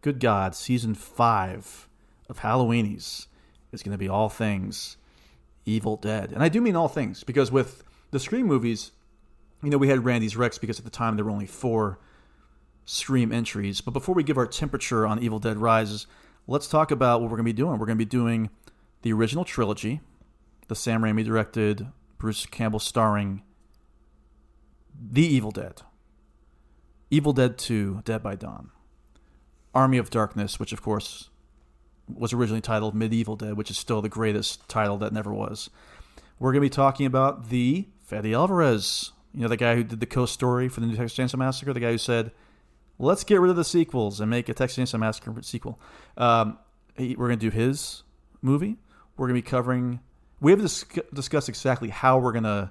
good 0.00 0.20
God, 0.20 0.54
season 0.54 0.94
five 0.94 1.88
of 2.28 2.40
Halloweenies 2.40 3.26
is 3.72 3.82
going 3.82 3.92
to 3.92 3.98
be 3.98 4.08
all 4.08 4.28
things 4.28 4.96
Evil 5.64 5.96
Dead. 5.96 6.32
And 6.32 6.42
I 6.42 6.48
do 6.48 6.60
mean 6.60 6.76
all 6.76 6.88
things 6.88 7.24
because 7.24 7.52
with 7.52 7.84
the 8.10 8.18
Scream 8.18 8.46
movies, 8.46 8.92
you 9.62 9.70
know, 9.70 9.78
we 9.78 9.88
had 9.88 10.04
Randy's 10.04 10.36
Rex 10.36 10.58
because 10.58 10.78
at 10.78 10.84
the 10.84 10.90
time 10.90 11.16
there 11.16 11.24
were 11.24 11.30
only 11.30 11.46
four 11.46 11.98
Scream 12.84 13.32
entries. 13.32 13.80
But 13.80 13.90
before 13.90 14.14
we 14.14 14.22
give 14.22 14.38
our 14.38 14.46
temperature 14.46 15.06
on 15.06 15.18
Evil 15.18 15.38
Dead 15.38 15.58
Rises, 15.58 16.06
let's 16.46 16.68
talk 16.68 16.90
about 16.90 17.20
what 17.20 17.30
we're 17.30 17.36
going 17.36 17.46
to 17.46 17.52
be 17.52 17.56
doing. 17.56 17.72
We're 17.72 17.86
going 17.86 17.98
to 17.98 18.04
be 18.04 18.08
doing 18.08 18.50
the 19.02 19.12
original 19.12 19.44
trilogy, 19.44 20.00
the 20.68 20.74
Sam 20.74 21.02
Raimi 21.02 21.24
directed, 21.24 21.88
Bruce 22.18 22.46
Campbell 22.46 22.80
starring 22.80 23.42
The 24.98 25.22
Evil 25.22 25.50
Dead, 25.50 25.82
Evil 27.10 27.32
Dead 27.32 27.58
2, 27.58 28.02
Dead 28.04 28.22
by 28.22 28.34
Dawn, 28.34 28.70
Army 29.78 29.98
of 29.98 30.10
Darkness, 30.10 30.58
which 30.58 30.72
of 30.72 30.82
course 30.82 31.30
was 32.12 32.32
originally 32.32 32.60
titled 32.60 32.96
Medieval 32.96 33.36
Dead, 33.36 33.56
which 33.56 33.70
is 33.70 33.78
still 33.78 34.02
the 34.02 34.08
greatest 34.08 34.68
title 34.68 34.98
that 34.98 35.12
never 35.12 35.32
was. 35.32 35.70
We're 36.40 36.50
going 36.50 36.62
to 36.62 36.66
be 36.66 36.74
talking 36.74 37.06
about 37.06 37.48
the 37.48 37.86
Fede 38.04 38.34
Alvarez, 38.34 39.12
you 39.32 39.42
know, 39.42 39.48
the 39.48 39.56
guy 39.56 39.76
who 39.76 39.84
did 39.84 40.00
the 40.00 40.06
co 40.06 40.26
story 40.26 40.68
for 40.68 40.80
the 40.80 40.86
new 40.86 40.96
Texas 40.96 41.16
Chainsaw 41.16 41.38
Massacre, 41.38 41.72
the 41.72 41.78
guy 41.78 41.92
who 41.92 41.98
said, 41.98 42.32
let's 42.98 43.22
get 43.22 43.40
rid 43.40 43.50
of 43.50 43.56
the 43.56 43.64
sequels 43.64 44.20
and 44.20 44.28
make 44.28 44.48
a 44.48 44.54
Texas 44.54 44.90
Chainsaw 44.90 44.98
Massacre 44.98 45.32
sequel. 45.42 45.78
Um, 46.16 46.58
we're 46.98 47.14
going 47.14 47.38
to 47.38 47.50
do 47.50 47.50
his 47.50 48.02
movie. 48.42 48.78
We're 49.16 49.28
going 49.28 49.36
to 49.36 49.42
be 49.42 49.48
covering, 49.48 50.00
we 50.40 50.50
haven't 50.50 50.64
dis- 50.64 50.84
discussed 51.14 51.48
exactly 51.48 51.90
how 51.90 52.18
we're 52.18 52.32
going 52.32 52.44
to 52.44 52.70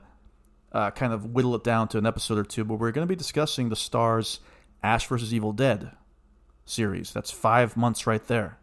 uh, 0.74 0.92
kind 0.92 1.14
of 1.14 1.26
whittle 1.28 1.56
it 1.56 1.64
down 1.64 1.88
to 1.90 1.98
an 1.98 2.06
episode 2.06 2.38
or 2.38 2.44
two, 2.44 2.66
but 2.66 2.76
we're 2.76 2.92
going 2.92 3.08
to 3.08 3.10
be 3.10 3.16
discussing 3.16 3.70
the 3.70 3.76
Starz 3.76 4.40
Ash 4.84 5.08
versus 5.08 5.34
Evil 5.34 5.54
Dead 5.54 5.92
series. 6.70 7.12
That's 7.12 7.32
five 7.32 7.76
months 7.78 8.06
right 8.06 8.26
there. 8.28 8.60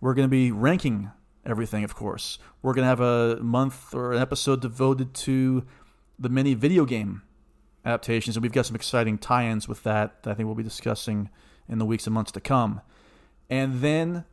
We're 0.00 0.14
going 0.14 0.26
to 0.26 0.30
be 0.30 0.52
ranking 0.52 1.10
everything, 1.44 1.84
of 1.84 1.94
course. 1.94 2.38
We're 2.62 2.74
going 2.74 2.84
to 2.84 2.88
have 2.88 3.00
a 3.00 3.36
month 3.42 3.94
or 3.94 4.12
an 4.12 4.20
episode 4.20 4.60
devoted 4.60 5.14
to 5.14 5.64
the 6.18 6.28
many 6.28 6.54
video 6.54 6.84
game 6.84 7.22
adaptations, 7.84 8.36
and 8.36 8.42
we've 8.42 8.52
got 8.52 8.66
some 8.66 8.76
exciting 8.76 9.18
tie 9.18 9.46
ins 9.46 9.68
with 9.68 9.82
that 9.84 10.22
that 10.22 10.30
I 10.30 10.34
think 10.34 10.46
we'll 10.46 10.54
be 10.54 10.62
discussing 10.62 11.30
in 11.68 11.78
the 11.78 11.84
weeks 11.84 12.06
and 12.06 12.14
months 12.14 12.32
to 12.32 12.40
come. 12.40 12.80
And 13.50 13.80
then, 13.80 14.24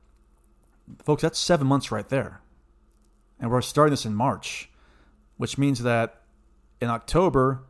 folks, 1.04 1.22
that's 1.22 1.40
seven 1.40 1.68
months 1.68 1.92
right 1.92 2.08
there. 2.08 2.42
And 3.40 3.52
we're 3.52 3.62
starting 3.62 3.92
this 3.92 4.06
in 4.06 4.16
March, 4.16 4.70
which 5.38 5.58
means 5.58 5.84
that 5.84 6.22
in 6.82 6.90
October, 6.90 7.64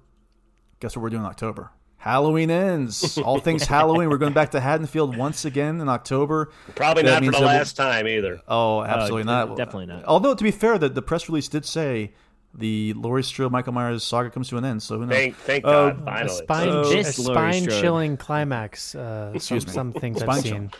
guess 0.80 0.95
what 0.95 1.03
we're 1.03 1.10
doing 1.10 1.23
in 1.23 1.30
October? 1.30 1.72
Halloween 2.10 2.52
ends. 2.52 3.18
All 3.18 3.40
things 3.40 3.64
Halloween. 3.68 4.10
We're 4.10 4.19
going 4.19 4.34
back 4.34 4.52
to 4.52 4.60
Haddonfield 4.60 5.18
once 5.18 5.44
again 5.44 5.82
in 5.82 5.90
October. 5.90 6.52
Probably 6.76 7.02
That 7.02 7.23
not 7.23 7.26
for 7.26 7.26
the 7.26 7.32
that 7.32 7.40
we'll- 7.40 7.48
last 7.48 7.76
time 7.76 8.07
either. 8.07 8.41
Oh, 8.48 8.84
absolutely 8.84 9.23
Uh, 9.23 9.45
not. 9.45 9.57
definitely 9.57 9.88
not. 9.88 10.06
Although 10.06 10.36
to 10.36 10.44
be 10.44 10.52
fair, 10.52 10.77
the, 10.77 10.88
the 10.88 11.02
press 11.02 11.27
release 11.27 11.48
did 11.48 11.65
say 11.65 12.14
the 12.53 12.94
Laurie 12.94 13.23
Strode 13.23 13.52
Michael 13.52 13.73
Myers 13.73 14.03
saga 14.03 14.30
comes 14.30 14.49
to 14.49 14.57
an 14.57 14.65
end. 14.65 14.84
So 14.84 14.99
who 14.99 15.07
knows? 15.07 15.15
Thank- 15.18 15.36
thank 15.38 15.65
Uh, 15.65 15.90
God, 15.94 16.26
A 16.26 16.30
spine, 16.30 16.64
So- 16.69 16.82
a 16.82 16.84
This 16.84 17.18
Laurie 17.19 17.53
Strode. 17.53 17.72
spine-chilling 17.72 18.18
climax. 18.18 18.94
Uh, 18.94 19.30
some, 19.30 19.36
Excuse 19.36 19.65
me. 19.68 19.73
some 19.73 19.91
things 19.91 20.19
Spine 20.19 20.30
I've 20.30 20.44
seen. 20.44 20.72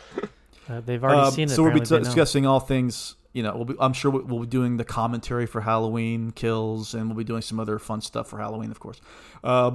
Uh, 0.70 0.82
they've 0.86 1.04
already 1.04 1.22
Um, 1.22 1.32
seen 1.32 1.46
it. 1.46 1.52
So 1.52 1.64
we'll 1.64 1.74
be 1.74 1.80
apparently 1.80 2.06
discussing 2.08 2.46
all 2.46 2.60
things. 2.60 3.16
You 3.34 3.42
know, 3.42 3.54
we'll 3.56 3.66
be, 3.66 3.76
I'm 3.80 3.94
sure 3.94 4.12
we'll 4.12 4.42
be 4.42 4.46
doing 4.48 4.78
the 4.78 4.86
commentary 4.86 5.48
for 5.48 5.62
Halloween 5.62 6.32
kills, 6.32 6.94
and 6.94 7.08
we'll 7.08 7.18
be 7.18 7.24
doing 7.26 7.42
some 7.42 7.60
other 7.60 7.80
fun 7.80 8.00
stuff 8.02 8.30
for 8.30 8.38
Halloween, 8.40 8.70
of 8.72 8.80
course. 8.80 9.02
Uh, 9.44 9.72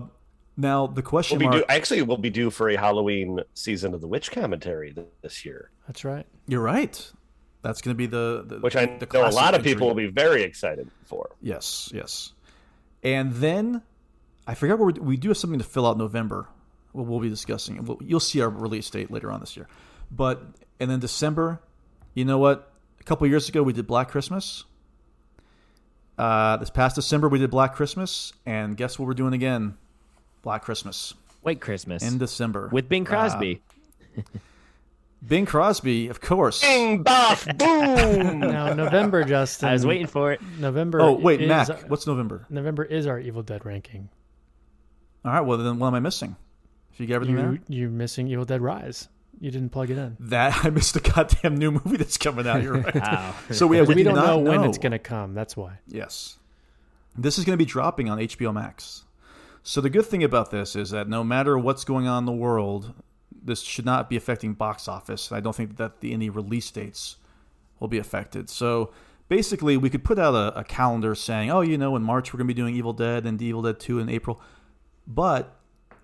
now 0.61 0.87
the 0.87 1.03
question 1.03 1.39
We'll 1.39 1.51
be 1.51 1.57
mark. 1.57 1.69
due, 1.69 1.75
actually, 1.75 2.03
we'll 2.03 2.17
be 2.17 2.31
due 2.31 2.51
for 2.51 2.69
a 2.69 2.77
Halloween 2.77 3.41
season 3.55 3.95
of 3.95 4.01
the 4.01 4.07
Witch 4.07 4.31
commentary 4.31 4.93
th- 4.93 5.07
this 5.23 5.45
year, 5.45 5.71
That's 5.87 6.05
right. 6.05 6.27
You're 6.47 6.63
right. 6.63 7.13
That's 7.63 7.83
going 7.83 7.95
to 7.95 7.99
be 7.99 8.07
the, 8.07 8.45
the 8.47 8.59
which 8.61 8.75
I 8.77 8.87
the 8.87 9.07
know 9.13 9.29
a 9.29 9.31
lot 9.31 9.55
of 9.55 9.61
entry. 9.61 9.73
people 9.75 9.89
will 9.89 9.95
be 9.95 10.07
very 10.07 10.43
excited 10.43 10.91
for. 11.05 11.31
Yes, 11.43 11.91
yes. 11.95 12.33
And 13.03 13.33
then 13.35 13.83
I 14.47 14.55
forgot 14.55 14.79
where 14.79 14.87
we, 14.89 15.01
we 15.01 15.17
do 15.17 15.29
have 15.29 15.37
something 15.37 15.59
to 15.59 15.65
fill 15.65 15.87
out 15.87 15.99
November. 15.99 16.49
We'll, 16.93 17.05
we'll 17.05 17.21
be 17.21 17.29
discussing 17.29 17.77
it. 17.77 17.83
We'll, 17.85 17.99
you'll 18.03 18.19
see 18.21 18.41
our 18.41 18.49
release 18.49 18.89
date 18.89 19.11
later 19.11 19.31
on 19.31 19.41
this 19.41 19.57
year. 19.57 19.69
But 20.11 20.43
and 20.81 20.91
then 20.91 21.01
December, 21.01 21.61
you 22.15 22.25
know 22.25 22.39
what? 22.39 22.73
A 23.01 23.05
couple 23.05 23.27
years 23.27 23.49
ago 23.49 23.63
we 23.63 23.73
did 23.75 23.87
Black 23.87 24.09
Christmas. 24.09 24.65
Uh, 26.19 26.57
this 26.59 26.71
past 26.71 26.97
December 26.97 27.29
we 27.29 27.39
did 27.39 27.51
Black 27.51 27.75
Christmas, 27.75 28.33
and 28.45 28.77
guess 28.77 28.99
what 28.99 29.07
we're 29.07 29.15
doing 29.15 29.33
again? 29.33 29.77
Black 30.43 30.63
Christmas 30.63 31.15
White 31.43 31.61
Christmas 31.61 32.03
in 32.03 32.19
December 32.19 32.69
with 32.73 32.89
Bing 32.89 33.05
Crosby. 33.05 33.63
Uh, 34.19 34.23
Bing 35.27 35.45
Crosby, 35.45 36.09
of 36.09 36.21
course. 36.23 36.63
Bing, 36.63 37.05
boff, 37.05 37.47
boom. 37.59 38.41
now 38.41 38.73
November, 38.73 39.23
Justin. 39.25 39.69
I 39.69 39.73
was 39.75 39.85
waiting 39.85 40.07
for 40.07 40.33
it. 40.33 40.41
November. 40.59 41.01
Oh 41.01 41.13
wait, 41.13 41.43
is- 41.43 41.49
Mac. 41.49 41.89
What's 41.91 42.07
November? 42.07 42.47
November 42.49 42.85
is 42.85 43.07
our 43.07 43.19
Evil 43.19 43.43
Dead 43.43 43.65
ranking. 43.67 44.09
All 45.25 45.33
right. 45.33 45.41
Well, 45.43 45.59
then 45.59 45.79
what 45.79 45.89
am 45.89 45.95
I 45.95 46.01
missing? 46.01 46.37
If 46.93 47.01
you 47.01 47.07
get 47.07 47.15
everything 47.17 47.37
there, 47.37 47.53
You 47.53 47.61
you're 47.69 47.91
missing 47.91 48.29
Evil 48.29 48.47
Dead 48.47 48.63
Rise. 48.63 49.09
You 49.39 49.51
didn't 49.51 49.71
plug 49.71 49.91
it 49.91 49.97
in. 49.99 50.17
that 50.21 50.65
I 50.65 50.71
missed 50.71 50.95
the 50.95 51.01
goddamn 51.01 51.57
new 51.57 51.71
movie 51.71 51.97
that's 51.97 52.17
coming 52.19 52.47
out. 52.47 52.63
You're 52.63 52.79
right. 52.79 52.95
Wow. 52.95 53.35
So 53.51 53.67
we, 53.67 53.81
we, 53.83 53.87
we 53.89 53.95
do 53.97 54.05
don't 54.05 54.15
not 54.17 54.27
know 54.27 54.39
when 54.39 54.65
it's 54.65 54.77
going 54.79 54.93
to 54.93 54.99
come. 54.99 55.33
That's 55.35 55.57
why. 55.57 55.79
Yes. 55.87 56.39
This 57.17 57.39
is 57.39 57.45
going 57.45 57.55
to 57.55 57.63
be 57.63 57.65
dropping 57.69 58.09
on 58.11 58.19
HBO 58.19 58.53
Max. 58.53 59.05
So 59.63 59.81
the 59.81 59.91
good 59.91 60.07
thing 60.07 60.25
about 60.25 60.51
this 60.51 60.75
is 60.75 60.91
that 60.91 61.09
no 61.09 61.23
matter 61.23 61.59
what's 61.59 61.85
going 61.85 62.07
on 62.07 62.23
in 62.23 62.27
the 62.27 62.33
world, 62.33 62.95
this 63.43 63.63
should 63.63 63.85
not 63.85 64.09
be 64.09 64.17
affecting 64.17 64.55
box 64.55 64.89
office. 64.89 65.33
I 65.33 65.41
don't 65.41 65.55
think 65.55 65.77
that 65.77 66.01
the, 66.01 66.13
any 66.13 66.31
release 66.31 66.71
dates 66.71 67.17
will 67.79 67.89
be 67.89 67.99
affected. 67.99 68.49
So 68.49 68.93
basically, 69.29 69.77
we 69.77 69.91
could 69.91 70.05
put 70.05 70.19
out 70.19 70.35
a, 70.35 70.59
a 70.59 70.65
calendar 70.65 71.15
saying, 71.15 71.51
oh, 71.51 71.61
you 71.61 71.79
know, 71.79 71.97
in 71.97 72.03
March 72.03 72.33
we're 72.33 72.39
going 72.39 72.49
to 72.49 72.55
be 72.55 72.61
doing 72.61 72.75
Evil 72.75 72.93
Dead 72.93 73.27
and 73.27 73.41
Evil 73.41 73.63
Dead 73.63 73.79
2 73.79 73.99
in 73.99 74.09
April. 74.09 74.41
But 75.07 75.57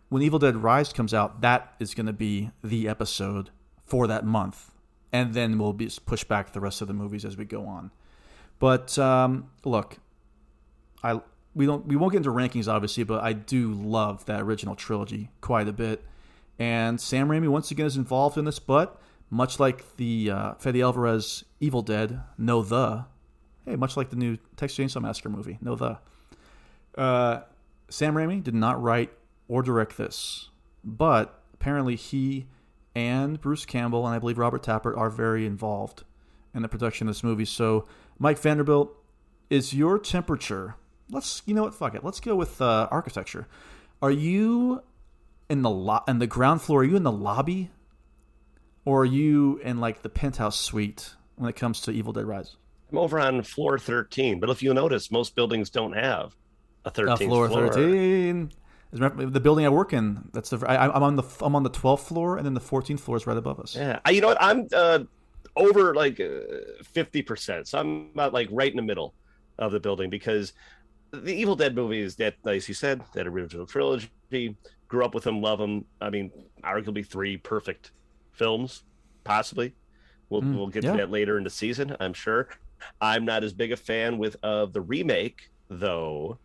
when 0.09 0.23
Evil 0.23 0.39
Dead 0.39 0.57
Rise 0.57 0.93
comes 0.93 1.13
out, 1.13 1.41
that 1.41 1.75
is 1.79 1.95
going 1.95 2.07
to 2.07 2.13
be 2.13 2.51
the 2.63 2.89
episode 2.89 3.51
for 3.85 4.07
that 4.07 4.25
month. 4.25 4.71
And 5.13 5.35
then 5.35 5.59
we'll 5.59 5.73
be 5.73 5.91
push 6.05 6.25
back 6.25 6.53
the 6.53 6.61
rest 6.61 6.83
of 6.83 6.89
the 6.89 6.95
movies 6.95 7.25
as 7.25 7.37
we 7.37 7.45
go 7.45 7.65
on. 7.67 7.91
But 8.59 8.99
um, 8.99 9.51
look, 9.65 9.99
I 11.03 11.21
we 11.57 11.65
don't 11.65 11.87
we 11.87 11.97
won't 11.97 12.13
get 12.13 12.19
into 12.19 12.31
rankings 12.31 12.69
obviously, 12.69 13.03
but 13.03 13.25
I 13.25 13.33
do 13.33 13.73
love 13.73 14.27
that 14.27 14.43
original 14.43 14.77
trilogy 14.77 15.31
quite 15.41 15.67
a 15.67 15.73
bit. 15.73 16.05
And 16.59 17.01
Sam 17.01 17.29
Raimi 17.29 17.49
once 17.49 17.71
again 17.71 17.87
is 17.87 17.97
involved 17.97 18.39
in 18.39 18.45
this, 18.45 18.59
but 18.59 19.01
much 19.31 19.59
like 19.59 19.97
the 19.97 20.31
uh, 20.31 20.55
Fede 20.55 20.83
Alvarez 20.83 21.45
Evil 21.59 21.83
Dead, 21.83 22.21
no 22.39 22.63
the, 22.63 23.07
hey, 23.65 23.77
much 23.77 23.97
like 23.97 24.11
the 24.11 24.17
new 24.17 24.39
Texas 24.57 24.79
Chainsaw 24.79 25.03
Massacre 25.03 25.31
movie, 25.31 25.59
no 25.61 25.75
the. 25.75 25.99
Uh, 26.97 27.41
Sam 27.89 28.15
Raimi 28.15 28.43
did 28.43 28.55
not 28.55 28.83
write 28.83 29.11
or 29.49 29.63
direct 29.63 29.97
this, 29.97 30.49
but 30.85 31.43
apparently 31.55 31.97
he 31.97 32.47
and 32.95 33.41
Bruce 33.41 33.67
Campbell 33.67 34.07
and 34.07 34.15
I 34.15 34.19
believe 34.19 34.39
Robert 34.39 34.63
Tapert 34.63 34.97
are 34.97 35.11
very 35.11 35.47
involved 35.47 36.05
in 36.55 36.63
the 36.63 36.69
production 36.69 37.07
of 37.09 37.15
this 37.15 37.23
movie. 37.23 37.45
So, 37.45 37.87
Mike 38.19 38.39
Vanderbilt, 38.39 38.91
is 39.51 39.75
your 39.75 39.99
temperature? 39.99 40.77
Let's 41.11 41.43
you 41.47 41.55
know 41.55 41.63
what? 41.65 41.75
Fuck 41.75 41.95
it. 41.95 42.05
Let's 42.05 42.21
go 42.21 42.35
with 42.35 42.61
uh, 42.61 42.89
architecture. 42.91 43.47
Are 44.03 44.11
you 44.11 44.83
in 45.49 45.63
the 45.63 45.71
lo- 45.71 46.03
in 46.09 46.19
the 46.19 46.27
ground 46.27 46.63
floor? 46.63 46.81
Are 46.81 46.85
you 46.85 46.97
in 46.97 47.03
the 47.05 47.13
lobby, 47.13 47.71
or 48.85 49.03
are 49.03 49.05
you 49.07 49.59
in 49.63 49.79
like 49.81 50.03
the 50.03 50.09
penthouse 50.09 50.59
suite 50.61 51.15
when 51.37 51.49
it 51.49 51.55
comes 51.57 51.81
to 51.83 51.91
Evil 51.93 52.13
Dead 52.13 52.25
Rise? 52.25 52.57
I'm 52.91 52.99
over 52.99 53.19
on 53.19 53.43
floor 53.43 53.79
13, 53.81 54.39
but 54.39 54.49
if 54.49 54.63
you 54.63 54.73
notice, 54.73 55.11
most 55.11 55.35
buildings 55.35 55.71
don't 55.71 55.93
have 55.95 56.37
a 56.85 56.91
13th 56.91 57.11
Uh, 57.13 57.17
floor 57.17 57.49
thirteen. 57.49 58.53
As 58.93 59.01
a 59.01 59.03
matter 59.03 59.23
of- 59.25 59.33
The 59.33 59.41
building 59.41 59.67
I 59.67 59.71
work 59.71 59.93
in, 59.93 60.29
that's 60.33 60.51
the 60.51 60.59
I, 60.69 60.89
I'm 60.95 61.03
on 61.03 61.17
the 61.17 61.25
I'm 61.41 61.55
on 61.57 61.63
the 61.65 61.71
12th 61.71 62.01
floor, 62.07 62.37
and 62.37 62.45
then 62.47 62.55
the 62.55 62.61
14th 62.61 63.01
floor 63.01 63.17
is 63.17 63.27
right 63.27 63.37
above 63.37 63.59
us. 63.61 63.75
Yeah, 63.77 63.99
I, 64.05 64.11
you 64.11 64.21
know 64.21 64.29
what? 64.29 64.39
I'm 64.41 64.69
uh, 64.73 65.01
over 65.57 65.95
like 65.95 66.21
fifty 66.85 67.23
percent, 67.23 67.69
so 67.69 67.79
I'm 67.79 68.11
about 68.15 68.33
like 68.33 68.49
right 68.53 68.71
in 68.71 68.77
the 68.77 68.83
middle 68.83 69.15
of 69.59 69.73
the 69.73 69.81
building 69.81 70.11
because 70.11 70.53
the 71.13 71.35
Evil 71.35 71.57
Dead 71.57 71.75
movies, 71.75 72.17
that 72.17 72.35
as 72.47 72.69
you 72.69 72.75
said, 72.75 73.03
that 73.15 73.27
original 73.27 73.67
trilogy, 73.67 74.09
grew 74.89 75.05
up 75.05 75.15
with 75.15 75.25
them, 75.25 75.41
love 75.41 75.59
them. 75.59 75.85
I 76.01 76.11
mean, 76.11 76.31
arguably 76.63 77.07
three 77.07 77.37
perfect 77.37 77.93
films, 78.33 78.85
possibly. 79.25 79.75
We'll 80.29 80.43
Mm, 80.43 80.57
we'll 80.57 80.67
get 80.69 80.85
yeah. 80.85 80.93
to 80.93 80.97
that 80.99 81.11
later 81.11 81.39
in 81.39 81.45
the 81.45 81.51
season, 81.51 81.97
I'm 82.01 82.13
sure. 82.13 82.49
I'm 83.01 83.25
not 83.25 83.45
as 83.45 83.53
big 83.53 83.73
a 83.73 83.77
fan 83.77 84.19
with 84.19 84.37
of 84.43 84.73
the 84.73 84.81
remake 84.81 85.51
though, 85.69 86.39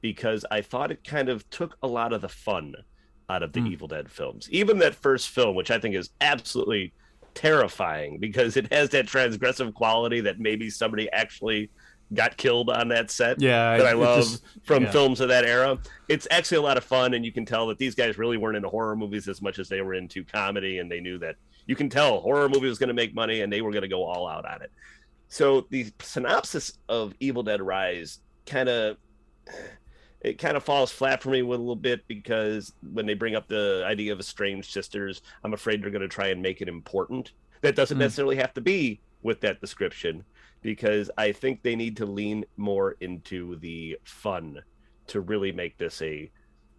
because 0.00 0.44
I 0.50 0.60
thought 0.62 0.90
it 0.90 1.04
kind 1.04 1.28
of 1.28 1.48
took 1.50 1.76
a 1.82 1.86
lot 1.86 2.12
of 2.12 2.20
the 2.22 2.28
fun 2.28 2.74
out 3.28 3.42
of 3.42 3.52
the 3.52 3.60
Mm. 3.60 3.72
Evil 3.72 3.88
Dead 3.88 4.10
films. 4.10 4.48
Even 4.50 4.78
that 4.78 4.94
first 4.94 5.28
film, 5.28 5.54
which 5.56 5.70
I 5.70 5.78
think 5.78 5.94
is 5.94 6.10
absolutely 6.20 6.92
terrifying 7.34 8.18
because 8.18 8.56
it 8.56 8.72
has 8.72 8.88
that 8.90 9.06
transgressive 9.06 9.74
quality 9.74 10.20
that 10.22 10.38
maybe 10.38 10.70
somebody 10.70 11.10
actually 11.12 11.70
got 12.14 12.36
killed 12.36 12.70
on 12.70 12.88
that 12.88 13.10
set. 13.10 13.40
Yeah, 13.40 13.76
that 13.78 13.86
I 13.86 13.92
love 13.92 14.22
just- 14.24 14.42
from 14.64 14.84
yeah. 14.84 14.90
films 14.90 15.20
of 15.20 15.28
that 15.28 15.44
era. 15.44 15.78
It's 16.08 16.26
actually 16.30 16.58
a 16.58 16.62
lot 16.62 16.76
of 16.76 16.84
fun, 16.84 17.14
and 17.14 17.24
you 17.24 17.32
can 17.32 17.44
tell 17.44 17.66
that 17.68 17.78
these 17.78 17.94
guys 17.94 18.16
really 18.18 18.36
weren't 18.36 18.56
into 18.56 18.68
horror 18.68 18.94
movies 18.96 19.28
as 19.28 19.42
much 19.42 19.58
as 19.58 19.68
they 19.68 19.80
were 19.80 19.94
into 19.94 20.24
comedy, 20.24 20.78
and 20.78 20.90
they 20.90 21.00
knew 21.00 21.18
that 21.18 21.36
you 21.66 21.74
can 21.74 21.88
tell 21.88 22.20
horror 22.20 22.48
movie 22.48 22.68
was 22.68 22.78
going 22.78 22.88
to 22.88 22.94
make 22.94 23.14
money, 23.14 23.40
and 23.40 23.52
they 23.52 23.60
were 23.60 23.72
going 23.72 23.82
to 23.82 23.88
go 23.88 24.04
all 24.04 24.28
out 24.28 24.44
on 24.48 24.62
it. 24.62 24.70
So 25.28 25.66
the 25.70 25.86
synopsis 26.00 26.78
of 26.88 27.12
Evil 27.18 27.42
Dead 27.42 27.60
Rise 27.60 28.20
kind 28.46 28.68
of 28.68 28.96
it 30.20 30.38
kind 30.38 30.56
of 30.56 30.64
falls 30.64 30.90
flat 30.90 31.22
for 31.22 31.30
me 31.30 31.42
with 31.42 31.58
a 31.58 31.62
little 31.62 31.76
bit 31.76 32.06
because 32.08 32.72
when 32.92 33.06
they 33.06 33.14
bring 33.14 33.36
up 33.36 33.46
the 33.48 33.84
idea 33.86 34.12
of 34.12 34.18
estranged 34.18 34.70
sisters, 34.72 35.22
I'm 35.44 35.52
afraid 35.54 35.82
they're 35.82 35.90
going 35.90 36.02
to 36.02 36.08
try 36.08 36.28
and 36.28 36.40
make 36.42 36.60
it 36.62 36.68
important. 36.68 37.32
That 37.60 37.76
doesn't 37.76 37.96
Mm. 37.96 38.00
necessarily 38.00 38.36
have 38.36 38.54
to 38.54 38.60
be 38.60 39.00
with 39.22 39.40
that 39.40 39.60
description 39.60 40.24
because 40.62 41.10
I 41.16 41.32
think 41.32 41.62
they 41.62 41.76
need 41.76 41.96
to 41.98 42.06
lean 42.06 42.44
more 42.56 42.96
into 43.00 43.56
the 43.56 43.98
fun 44.04 44.60
to 45.08 45.20
really 45.20 45.52
make 45.52 45.78
this 45.78 46.02
a 46.02 46.30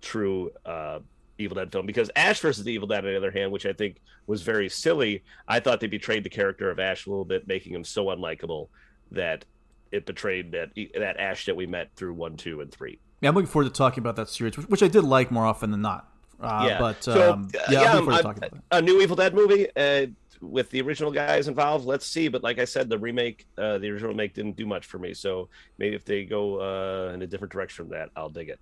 true 0.02 0.52
uh, 0.66 1.00
Evil 1.38 1.56
Dead 1.56 1.72
film. 1.72 1.86
Because 1.86 2.10
Ash 2.16 2.40
versus 2.40 2.64
the 2.64 2.72
Evil 2.74 2.88
Dead, 2.88 3.06
on 3.06 3.12
the 3.12 3.18
other 3.18 3.32
hand, 3.32 3.52
which 3.52 3.66
I 3.66 3.74
think 3.74 4.02
was 4.26 4.42
very 4.42 4.70
silly, 4.70 5.24
I 5.48 5.60
thought 5.60 5.80
they 5.80 5.88
betrayed 5.88 6.24
the 6.24 6.30
character 6.30 6.70
of 6.70 6.80
Ash 6.80 7.06
a 7.06 7.10
little 7.10 7.26
bit, 7.26 7.48
making 7.48 7.74
him 7.74 7.84
so 7.84 8.08
unlikable 8.08 8.70
that 9.12 9.46
it 9.92 10.06
betrayed 10.06 10.52
that 10.52 10.70
that 11.00 11.18
Ash 11.18 11.46
that 11.46 11.56
we 11.56 11.66
met 11.66 11.92
through 11.96 12.14
one, 12.14 12.36
two, 12.36 12.62
and 12.62 12.72
three. 12.72 13.00
Yeah, 13.22 13.30
I'm 13.30 13.36
looking 13.36 13.48
forward 13.48 13.70
to 13.70 13.76
talking 13.76 14.02
about 14.02 14.16
that 14.18 14.30
series, 14.30 14.58
which, 14.58 14.68
which 14.68 14.84
I 14.84 14.88
did 14.88 15.04
like 15.04 15.32
more 15.32 15.46
often 15.46 15.72
than 15.72 15.82
not. 15.82 16.12
Uh, 16.40 16.66
yeah, 16.70 16.80
but 16.80 17.04
So, 17.04 17.34
um, 17.34 17.50
uh, 17.56 17.60
yeah, 17.72 17.80
I'm 17.80 17.84
looking 17.84 17.88
I'm- 17.88 17.94
forward 17.96 18.06
to 18.06 18.14
I'm- 18.16 18.24
talking 18.24 18.44
about 18.44 18.64
that. 18.70 18.78
a 18.78 18.82
new 18.82 19.02
Evil 19.02 19.16
Dead 19.16 19.34
movie 19.34 19.68
uh, 19.76 20.06
with 20.42 20.70
the 20.70 20.82
original 20.82 21.12
guys 21.12 21.48
involved. 21.48 21.86
Let's 21.86 22.06
see, 22.06 22.28
but 22.28 22.44
like 22.44 22.60
I 22.60 22.66
said, 22.66 22.90
the 22.90 22.98
remake, 23.00 23.48
uh, 23.58 23.80
the 23.80 23.90
original 23.90 24.12
remake 24.12 24.34
didn't 24.36 24.56
do 24.56 24.66
much 24.68 24.86
for 24.86 25.00
me. 25.00 25.14
So 25.16 25.50
maybe 25.80 25.96
if 25.96 26.06
they 26.06 26.26
go 26.26 26.60
uh, 26.62 27.12
in 27.14 27.22
a 27.24 27.28
different 27.28 27.52
direction 27.52 27.86
from 27.86 27.90
that, 27.98 28.10
I'll 28.16 28.30
dig 28.30 28.50
it. 28.50 28.60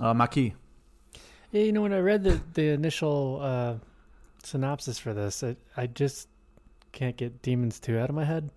Uh, 0.00 0.14
Maki. 0.14 0.52
Yeah, 1.50 1.62
you 1.62 1.72
know 1.72 1.82
when 1.82 1.92
I 1.92 1.98
read 1.98 2.22
the 2.22 2.40
the 2.54 2.68
initial 2.68 3.40
uh, 3.42 3.74
synopsis 4.44 5.00
for 5.00 5.12
this, 5.12 5.42
I, 5.42 5.56
I 5.76 5.88
just 5.88 6.28
can't 6.92 7.16
get 7.16 7.42
Demons 7.42 7.80
Two 7.80 7.98
out 7.98 8.08
of 8.08 8.14
my 8.14 8.24
head. 8.24 8.50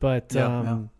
But 0.00 0.32
Yeah, 0.34 0.46
um, 0.46 0.90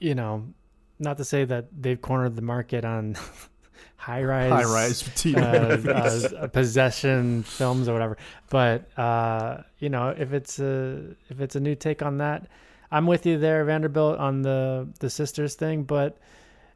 you 0.00 0.14
know, 0.14 0.52
not 0.98 1.16
to 1.16 1.24
say 1.24 1.46
that 1.46 1.68
they've 1.80 2.00
cornered 2.00 2.36
the 2.36 2.42
market 2.42 2.84
on 2.84 3.16
high 3.96 4.22
rise, 4.22 4.50
High-rise 4.50 5.26
uh, 5.34 6.38
uh, 6.42 6.46
possession 6.52 7.42
films 7.42 7.88
or 7.88 7.92
whatever. 7.92 8.16
But 8.50 8.96
uh, 8.98 9.62
you 9.78 9.88
know, 9.88 10.08
if 10.16 10.32
it's 10.32 10.58
a 10.58 11.14
if 11.28 11.40
it's 11.40 11.56
a 11.56 11.60
new 11.60 11.74
take 11.74 12.02
on 12.02 12.18
that, 12.18 12.48
I'm 12.90 13.06
with 13.06 13.26
you 13.26 13.38
there, 13.38 13.64
Vanderbilt, 13.64 14.18
on 14.18 14.42
the 14.42 14.88
the 15.00 15.10
sisters 15.10 15.54
thing. 15.54 15.82
But 15.84 16.18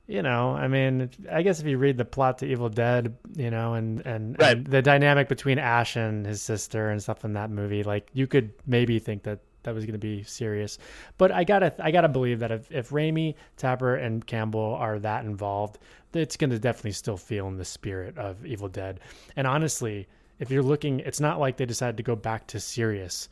you 0.07 0.23
know, 0.23 0.51
I 0.57 0.67
mean, 0.67 1.09
I 1.31 1.43
guess 1.43 1.61
if 1.61 1.67
you 1.67 1.79
read 1.79 1.97
the 1.97 2.05
plot 2.05 2.39
to 2.39 2.47
Evil 2.47 2.69
Dead, 2.69 3.17
you 3.37 3.51
know, 3.51 3.75
and 3.75 4.05
and, 4.05 4.37
Right. 4.41 4.57
and 4.57 4.67
the 4.67 4.83
dynamic 4.83 5.29
between 5.29 5.59
Ash 5.59 5.95
and 5.97 6.27
his 6.27 6.43
sister 6.43 6.91
and 6.91 7.01
stuff 7.01 7.25
in 7.25 7.35
that 7.35 7.51
movie, 7.51 7.85
like 7.85 8.09
you 8.13 8.27
could 8.27 8.51
maybe 8.67 8.99
think 8.99 9.23
that 9.23 9.39
that 9.63 9.75
was 9.75 9.85
going 9.85 9.93
to 9.93 9.99
be 9.99 10.23
serious. 10.25 10.79
But 11.19 11.31
I 11.33 11.45
gotta 11.45 11.73
I 11.79 11.91
gotta 11.91 12.09
believe 12.09 12.41
that 12.41 12.51
if 12.51 12.73
if 12.73 12.91
Raimi, 12.91 13.35
Tapert, 13.57 14.03
and 14.05 14.27
Campbell 14.27 14.75
are 14.75 14.99
that 14.99 15.25
involved, 15.25 15.79
it's 16.13 16.37
going 16.37 16.51
to 16.51 16.59
definitely 16.59 16.93
still 16.93 17.17
feel 17.17 17.47
in 17.49 17.57
the 17.57 17.65
spirit 17.65 18.19
of 18.19 18.45
Evil 18.45 18.69
Dead. 18.69 19.01
And 19.37 19.47
honestly, 19.47 20.09
if 20.39 20.51
you're 20.51 20.63
looking, 20.63 21.01
it's 21.01 21.21
not 21.21 21.39
like 21.39 21.57
they 21.57 21.67
decided 21.67 21.97
to 21.99 22.03
go 22.03 22.17
back 22.17 22.47
to 22.49 22.61
serious 22.61 23.29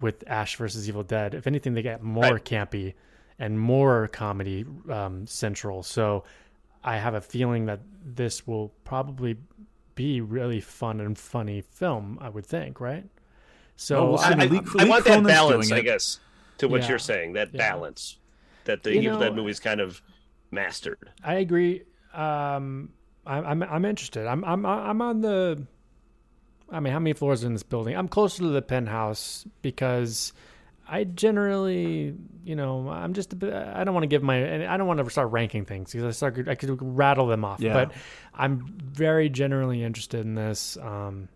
with 0.00 0.24
Ash 0.26 0.56
versus 0.56 0.88
Evil 0.88 1.02
Dead. 1.02 1.34
If 1.34 1.46
anything, 1.46 1.74
they 1.74 1.82
get 1.82 2.02
more 2.02 2.22
Right. 2.24 2.44
campy 2.44 2.94
and 3.38 3.58
more 3.58 4.08
comedy 4.08 4.64
um, 4.90 5.26
central. 5.26 5.82
So 5.82 6.24
I 6.82 6.96
have 6.98 7.14
a 7.14 7.20
feeling 7.20 7.66
that 7.66 7.80
this 8.04 8.46
will 8.46 8.72
probably 8.84 9.36
be 9.94 10.20
really 10.20 10.60
fun 10.60 11.00
and 11.00 11.16
funny 11.18 11.60
film. 11.60 12.18
I 12.20 12.28
would 12.28 12.46
think, 12.46 12.80
right? 12.80 13.04
So 13.76 13.96
Well, 14.02 14.08
we'll 14.10 14.18
see. 14.18 14.24
I, 14.24 14.30
I- 14.32 14.46
Lee- 14.46 14.60
I 14.78 14.82
Lee 14.84 14.88
want 14.90 15.04
that 15.06 15.24
balance, 15.24 15.72
I 15.72 15.80
guess, 15.80 16.20
to 16.58 16.68
what 16.68 16.82
Yeah. 16.82 16.88
you're 16.90 16.98
saying. 16.98 17.32
That 17.34 17.50
Yeah. 17.52 17.58
balance 17.72 18.18
that 18.64 18.82
the 18.82 18.94
You 18.94 19.00
Evil 19.02 19.18
Dead 19.20 19.34
movies 19.34 19.58
kind 19.60 19.80
of 19.80 20.00
mastered. 20.50 21.10
I 21.24 21.34
agree. 21.34 21.82
Um, 22.14 22.90
I'm, 23.26 23.44
I'm 23.46 23.62
I'm 23.62 23.84
interested. 23.84 24.26
I'm 24.26 24.44
I'm 24.44 24.64
I'm 24.66 25.02
on 25.02 25.20
the. 25.20 25.66
I 26.70 26.80
mean, 26.80 26.92
how 26.92 26.98
many 26.98 27.12
floors 27.12 27.44
are 27.44 27.46
in 27.46 27.52
this 27.52 27.62
building? 27.62 27.96
I'm 27.96 28.08
closer 28.08 28.42
to 28.42 28.48
the 28.48 28.62
penthouse 28.62 29.44
because 29.62 30.32
I 30.88 31.04
generally, 31.04 32.14
you 32.44 32.56
know, 32.56 32.88
I'm 32.88 33.14
just 33.14 33.32
a 33.32 33.36
bit. 33.36 33.52
I 33.52 33.84
don't 33.84 33.94
want 33.94 34.04
to 34.04 34.08
give 34.08 34.22
my. 34.22 34.66
I 34.66 34.76
don't 34.76 34.86
want 34.86 34.98
to 35.02 35.10
start 35.10 35.30
ranking 35.30 35.64
things 35.64 35.92
because 35.92 36.06
I 36.06 36.10
start. 36.10 36.48
I 36.48 36.54
could 36.54 36.78
rattle 36.80 37.26
them 37.26 37.44
off. 37.44 37.60
Yeah. 37.60 37.72
But 37.72 37.92
I'm 38.34 38.78
very 38.78 39.28
generally 39.28 39.82
interested 39.82 40.20
in 40.20 40.34
this. 40.34 40.76
Um, 40.76 41.28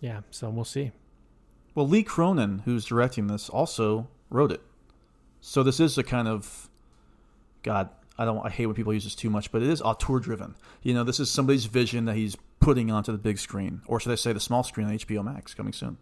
yeah. 0.00 0.20
So 0.30 0.50
we'll 0.50 0.64
see. 0.64 0.92
Well, 1.74 1.88
Lee 1.88 2.02
Cronin, 2.02 2.60
who's 2.64 2.84
directing 2.84 3.26
this, 3.26 3.48
also 3.48 4.08
wrote 4.30 4.52
it. 4.52 4.60
So 5.40 5.62
this 5.62 5.80
is 5.80 5.98
a 5.98 6.02
kind 6.02 6.28
of, 6.28 6.70
God, 7.62 7.90
I 8.16 8.24
don't, 8.24 8.44
I 8.46 8.50
hate 8.50 8.66
when 8.66 8.74
people 8.74 8.92
use 8.94 9.04
this 9.04 9.14
too 9.14 9.30
much, 9.30 9.50
but 9.50 9.62
it 9.62 9.68
is 9.68 9.82
auteur 9.82 10.20
driven. 10.20 10.54
You 10.82 10.94
know, 10.94 11.02
this 11.04 11.18
is 11.18 11.30
somebody's 11.30 11.64
vision 11.64 12.04
that 12.04 12.14
he's 12.14 12.36
putting 12.60 12.90
onto 12.90 13.10
the 13.12 13.18
big 13.18 13.38
screen, 13.38 13.82
or 13.86 13.98
should 14.00 14.12
I 14.12 14.14
say, 14.14 14.32
the 14.32 14.40
small 14.40 14.62
screen 14.62 14.86
on 14.86 14.96
HBO 14.96 15.24
Max 15.24 15.52
coming 15.54 15.72
soon. 15.72 15.96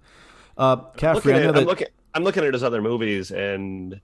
Uh, 0.59 0.77
I'm 0.77 0.85
Caffrey, 0.99 1.33
looking, 1.33 1.35
I 1.35 1.39
know 1.45 1.49
at, 1.51 1.57
I'm, 1.57 1.65
looking, 1.65 1.87
I'm 2.15 2.25
looking 2.25 2.45
at 2.45 2.53
his 2.53 2.63
other 2.63 2.83
movies 2.83 3.31
and 3.31 3.99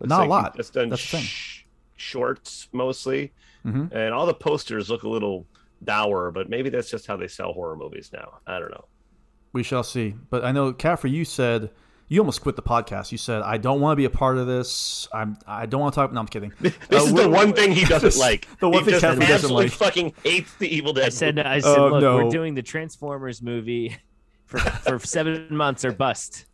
Not 0.00 0.26
a 0.26 0.28
lot. 0.30 0.56
Just 0.56 0.72
done 0.72 0.88
That's 0.88 1.02
sh- 1.02 1.64
shorts 1.96 2.68
mostly, 2.72 3.32
Mhm. 3.66 3.92
and 3.92 4.14
all 4.14 4.26
the 4.26 4.34
posters 4.34 4.88
look 4.90 5.02
a 5.02 5.08
little 5.08 5.46
dour. 5.84 6.30
But 6.32 6.48
maybe 6.48 6.70
that's 6.70 6.90
just 6.90 7.06
how 7.06 7.16
they 7.16 7.28
sell 7.28 7.52
horror 7.52 7.76
movies 7.76 8.10
now. 8.12 8.38
I 8.46 8.58
don't 8.58 8.70
know. 8.70 8.86
we 9.52 9.62
shall 9.62 9.82
see. 9.82 10.14
But 10.30 10.44
I 10.46 10.50
know, 10.52 10.72
Caffrey, 10.72 11.10
you 11.10 11.26
said 11.26 11.68
you 12.08 12.20
almost 12.20 12.42
quit 12.42 12.56
the 12.56 12.62
podcast. 12.62 13.12
You 13.12 13.18
said, 13.18 13.42
"I 13.42 13.56
don't 13.58 13.80
want 13.80 13.92
to 13.92 13.96
be 13.96 14.04
a 14.04 14.10
part 14.10 14.36
of 14.38 14.46
this. 14.46 15.08
I'm, 15.12 15.38
I 15.46 15.66
don't 15.66 15.80
want 15.80 15.94
to 15.94 16.00
talk." 16.00 16.12
No, 16.12 16.20
I'm 16.20 16.26
kidding. 16.28 16.52
This 16.60 16.74
Uh, 16.90 16.96
is 16.96 17.14
the 17.14 17.28
one 17.28 17.52
thing 17.52 17.72
he 17.72 17.84
doesn't 17.84 18.16
like. 18.20 18.46
The 18.58 18.68
one 18.68 18.80
he 18.84 18.90
thing 18.90 19.00
just 19.00 19.04
Caffrey 19.04 19.26
doesn't 19.26 19.50
like. 19.50 19.70
fucking 19.72 20.14
hates 20.22 20.54
the 20.56 20.68
Evil 20.74 20.92
Dead. 20.92 21.06
I 21.06 21.08
said, 21.10 21.38
I 21.38 21.60
said, 21.60 21.78
Oh, 21.78 21.88
look, 21.88 22.02
no. 22.02 22.16
we're 22.16 22.30
doing 22.30 22.54
the 22.54 22.62
Transformers 22.62 23.40
movie 23.42 23.96
for 24.44 24.58
for 24.58 24.98
seven 24.98 25.46
months 25.50 25.84
or 25.84 25.92
bust. 25.92 26.46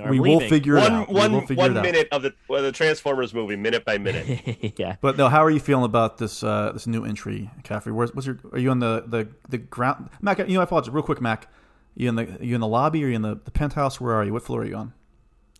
Or 0.00 0.10
We 0.10 0.18
will 0.18 0.36
leaving. 0.38 0.48
figure 0.48 0.78
it 0.78 0.80
one 0.80 0.92
out. 0.92 1.08
We 1.08 1.14
one 1.14 1.32
will 1.32 1.40
figure 1.42 1.56
one 1.56 1.70
it 1.72 1.76
out. 1.76 1.82
minute 1.84 2.08
of 2.10 2.22
the 2.22 2.34
well, 2.48 2.60
the 2.62 2.72
Transformers 2.72 3.32
movie, 3.32 3.54
minute 3.54 3.84
by 3.84 3.98
minute. 3.98 4.74
yeah. 4.78 4.96
But 5.00 5.16
no, 5.16 5.28
how 5.28 5.44
are 5.44 5.50
you 5.50 5.60
feeling 5.60 5.84
about 5.84 6.18
this 6.18 6.42
uh, 6.42 6.72
this 6.72 6.88
new 6.88 7.04
entry, 7.04 7.50
Caffrey? 7.62 7.92
Where's 7.92 8.12
what's 8.14 8.26
your? 8.26 8.38
Are 8.52 8.58
you 8.58 8.70
on 8.70 8.80
the 8.80 9.04
the 9.06 9.28
the 9.48 9.58
ground? 9.58 10.08
Mac, 10.20 10.38
you 10.38 10.46
know, 10.54 10.60
I 10.60 10.64
apologize. 10.64 10.90
Real 10.92 11.04
quick, 11.04 11.20
Mac. 11.20 11.46
You 11.94 12.08
in 12.08 12.14
the 12.16 12.38
you 12.40 12.54
in 12.54 12.60
the 12.60 12.66
lobby 12.68 13.04
or 13.04 13.08
you 13.08 13.14
in 13.16 13.22
the, 13.22 13.36
the 13.44 13.50
penthouse? 13.50 14.00
Where 14.00 14.14
are 14.14 14.24
you? 14.24 14.32
What 14.32 14.42
floor 14.42 14.62
are 14.62 14.64
you 14.66 14.76
on? 14.76 14.92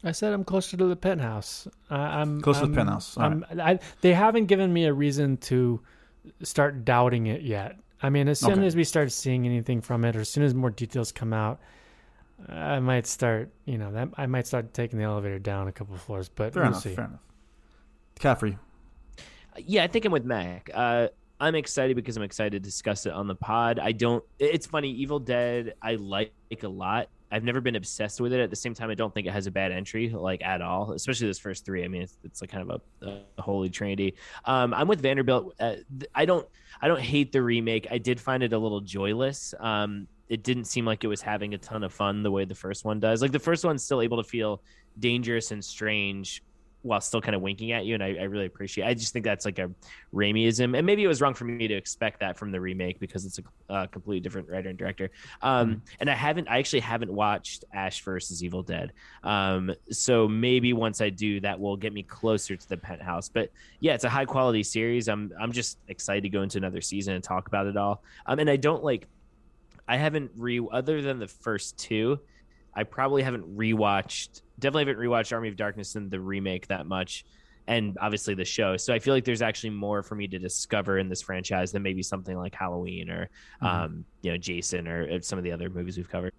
I 0.05 0.13
said 0.13 0.33
I'm 0.33 0.43
closer 0.45 0.77
to 0.77 0.87
the 0.87 0.97
penthouse. 0.97 1.69
I, 1.91 1.97
I'm 2.21 2.41
Closer 2.41 2.63
to 2.63 2.67
the 2.67 2.73
I'm- 2.73 2.87
penthouse. 2.87 3.17
All 3.17 3.25
I'm, 3.25 3.45
I, 3.61 3.79
they 4.01 4.15
haven't 4.15 4.47
given 4.47 4.73
me 4.73 4.87
a 4.87 4.93
reason 4.93 5.37
to 5.39 5.81
start 6.43 6.85
doubting 6.85 7.27
it 7.27 7.43
yet. 7.43 7.79
I 8.03 8.11
mean, 8.11 8.27
as 8.29 8.41
soon 8.41 8.53
Okay. 8.55 8.67
as 8.67 8.75
we 8.75 8.83
start 8.83 9.13
seeing 9.13 9.47
anything 9.47 9.81
from 9.81 10.05
it, 10.05 10.17
or 10.17 10.21
as 10.21 10.29
soon 10.29 10.43
as 10.43 10.55
more 10.55 10.71
details 10.71 11.13
come 11.13 11.33
out, 11.33 11.61
I 12.49 12.81
might 12.81 13.07
start. 13.07 13.51
You 13.65 13.79
know, 13.79 13.93
that 13.93 14.09
I 14.17 14.27
might 14.27 14.47
start 14.49 14.75
taking 14.75 14.99
the 14.99 15.05
elevator 15.05 15.39
down 15.39 15.69
a 15.69 15.73
couple 15.73 15.95
of 15.95 16.01
floors. 16.03 16.29
But 16.29 16.55
Fair 16.55 16.63
we'll 16.65 16.71
enough. 16.73 16.83
see. 16.83 16.95
Fair 16.97 17.05
enough. 17.05 17.21
Caffrey. 18.19 18.59
Yeah, 19.57 19.85
I 19.85 19.87
think 19.87 20.05
I'm 20.05 20.13
with 20.13 20.25
Mac. 20.25 20.71
Uh, 20.73 21.09
I'm 21.43 21.56
excited 21.56 21.97
because 21.97 22.16
I'm 22.16 22.23
excited 22.23 22.52
to 22.52 22.60
discuss 22.60 23.05
it 23.05 23.12
on 23.12 23.27
the 23.27 23.35
pod. 23.35 23.81
I 23.81 23.90
don't. 23.90 24.23
It's 24.39 24.64
funny. 24.64 24.89
Evil 24.93 25.19
Dead, 25.19 25.74
I 25.82 25.97
like 25.97 26.32
a 26.62 26.69
lot. 26.69 27.09
I've 27.32 27.43
never 27.43 27.60
been 27.60 27.74
obsessed 27.74 28.20
with 28.20 28.32
it. 28.32 28.39
At 28.39 28.51
the 28.51 28.56
same 28.56 28.74
time, 28.74 28.90
I 28.90 28.94
don't 28.94 29.12
think 29.12 29.27
it 29.27 29.32
has 29.32 29.48
a 29.48 29.51
bad 29.51 29.73
entry, 29.73 30.09
like 30.10 30.40
at 30.44 30.62
all. 30.62 30.93
Especially 30.93 31.27
this 31.27 31.40
first 31.40 31.64
three. 31.64 31.82
I 31.82 31.89
mean, 31.89 32.02
it's, 32.02 32.16
it's 32.23 32.43
like 32.43 32.51
kind 32.51 32.70
of 32.70 32.81
a, 33.02 33.23
a 33.39 33.43
holy 33.43 33.70
trinity. 33.70 34.14
Um, 34.44 34.73
I'm 34.73 34.86
with 34.86 35.01
Vanderbilt. 35.01 35.52
Uh, 35.59 35.77
I 36.14 36.27
don't. 36.27 36.47
I 36.81 36.86
don't 36.86 37.01
hate 37.01 37.32
the 37.32 37.43
remake. 37.43 37.89
I 37.90 37.98
did 37.98 38.20
find 38.20 38.44
it 38.44 38.52
a 38.52 38.59
little 38.59 38.81
joyless. 38.81 39.52
Um, 39.59 40.06
it 40.28 40.44
didn't 40.44 40.66
seem 40.66 40.85
like 40.85 41.02
it 41.02 41.09
was 41.09 41.23
having 41.23 41.55
a 41.55 41.59
ton 41.59 41.82
of 41.82 41.93
fun 41.93 42.23
the 42.23 42.31
way 42.31 42.44
the 42.44 42.55
first 42.55 42.85
one 42.85 43.01
does. 43.01 43.20
Like 43.20 43.32
the 43.32 43.40
first 43.40 43.64
one's 43.64 43.82
still 43.82 44.01
able 44.01 44.23
to 44.23 44.28
feel 44.28 44.62
dangerous 44.97 45.51
and 45.51 45.64
strange 45.64 46.44
while 46.83 47.01
still 47.01 47.21
kind 47.21 47.35
of 47.35 47.43
winking 47.43 47.73
at 47.73 47.85
you, 47.85 47.95
and 47.95 48.03
I, 48.03 48.17
I 48.21 48.25
really 48.25 48.47
appreciate. 48.47 48.87
I 48.87 48.95
just 48.95 49.13
think 49.13 49.25
that's 49.25 49.45
like 49.45 49.59
a 49.59 49.71
Raimiism, 50.13 50.77
and 50.77 50.85
maybe 50.87 51.03
it 51.05 51.09
was 51.09 51.21
wrong 51.21 51.35
for 51.35 51.45
me 51.45 51.69
to 51.69 51.75
expect 51.75 52.21
that 52.21 52.37
from 52.37 52.51
the 52.51 52.61
remake 52.61 52.99
because 52.99 53.25
it's 53.25 53.39
a 53.39 53.73
uh, 53.73 53.87
completely 53.87 54.21
different 54.21 54.49
writer 54.49 54.69
and 54.69 54.79
director. 54.79 55.11
Um, 55.41 55.83
And 56.01 56.11
I 56.11 56.15
haven't, 56.15 56.49
I 56.49 56.59
actually 56.59 56.81
haven't 56.81 57.13
watched 57.13 57.65
Ash 57.73 58.03
versus 58.03 58.43
Evil 58.43 58.63
Dead, 58.63 58.93
um, 59.23 59.73
so 59.91 60.29
maybe 60.29 60.73
once 60.73 61.01
I 61.01 61.11
do, 61.11 61.41
that 61.41 61.59
will 61.59 61.77
get 61.77 61.93
me 61.93 62.03
closer 62.03 62.57
to 62.57 62.69
the 62.69 62.77
penthouse. 62.77 63.29
But 63.29 63.51
yeah, 63.81 63.95
it's 63.95 64.05
a 64.05 64.11
high 64.11 64.25
quality 64.25 64.63
series. 64.63 65.09
I'm, 65.09 65.33
I'm 65.41 65.53
just 65.53 65.79
excited 65.89 66.23
to 66.23 66.29
go 66.29 66.43
into 66.43 66.59
another 66.59 66.81
season 66.81 67.15
and 67.15 67.23
talk 67.23 67.47
about 67.47 67.67
it 67.67 67.77
all. 67.77 68.03
Um, 68.27 68.39
and 68.39 68.51
I 68.51 68.57
don't 68.57 68.83
like, 68.83 69.07
I 69.87 69.97
haven't 69.97 70.31
re 70.37 70.61
other 70.73 71.03
than 71.03 71.19
the 71.19 71.29
first 71.29 71.79
two. 71.79 72.21
I 72.74 72.85
probably 72.85 73.23
haven't 73.23 73.57
rewatched, 73.57 74.43
definitely 74.59 74.86
haven't 74.93 75.03
rewatched 75.05 75.32
Army 75.32 75.49
of 75.49 75.57
Darkness 75.57 75.94
and 75.94 76.11
the 76.11 76.20
remake 76.20 76.69
that 76.69 76.86
much, 76.86 77.24
and 77.66 77.97
obviously 78.01 78.35
the 78.35 78.44
show. 78.44 78.77
So 78.77 78.93
I 78.94 78.99
feel 78.99 79.15
like 79.15 79.24
there's 79.24 79.43
actually 79.43 79.70
more 79.70 80.03
for 80.03 80.15
me 80.15 80.27
to 80.28 80.39
discover 80.39 80.99
in 80.99 81.09
this 81.09 81.23
franchise 81.23 81.73
than 81.73 81.82
maybe 81.82 82.03
something 82.03 82.36
like 82.36 82.55
Halloween 82.55 83.11
or, 83.11 83.28
Mhm. 83.62 83.66
um, 83.66 84.05
you 84.23 84.31
know, 84.32 84.36
Jason 84.39 84.89
or 84.89 85.09
uh, 85.11 85.20
some 85.20 85.39
of 85.39 85.44
the 85.44 85.53
other 85.53 85.69
movies 85.70 85.97
we've 85.97 86.09
covered. 86.09 86.32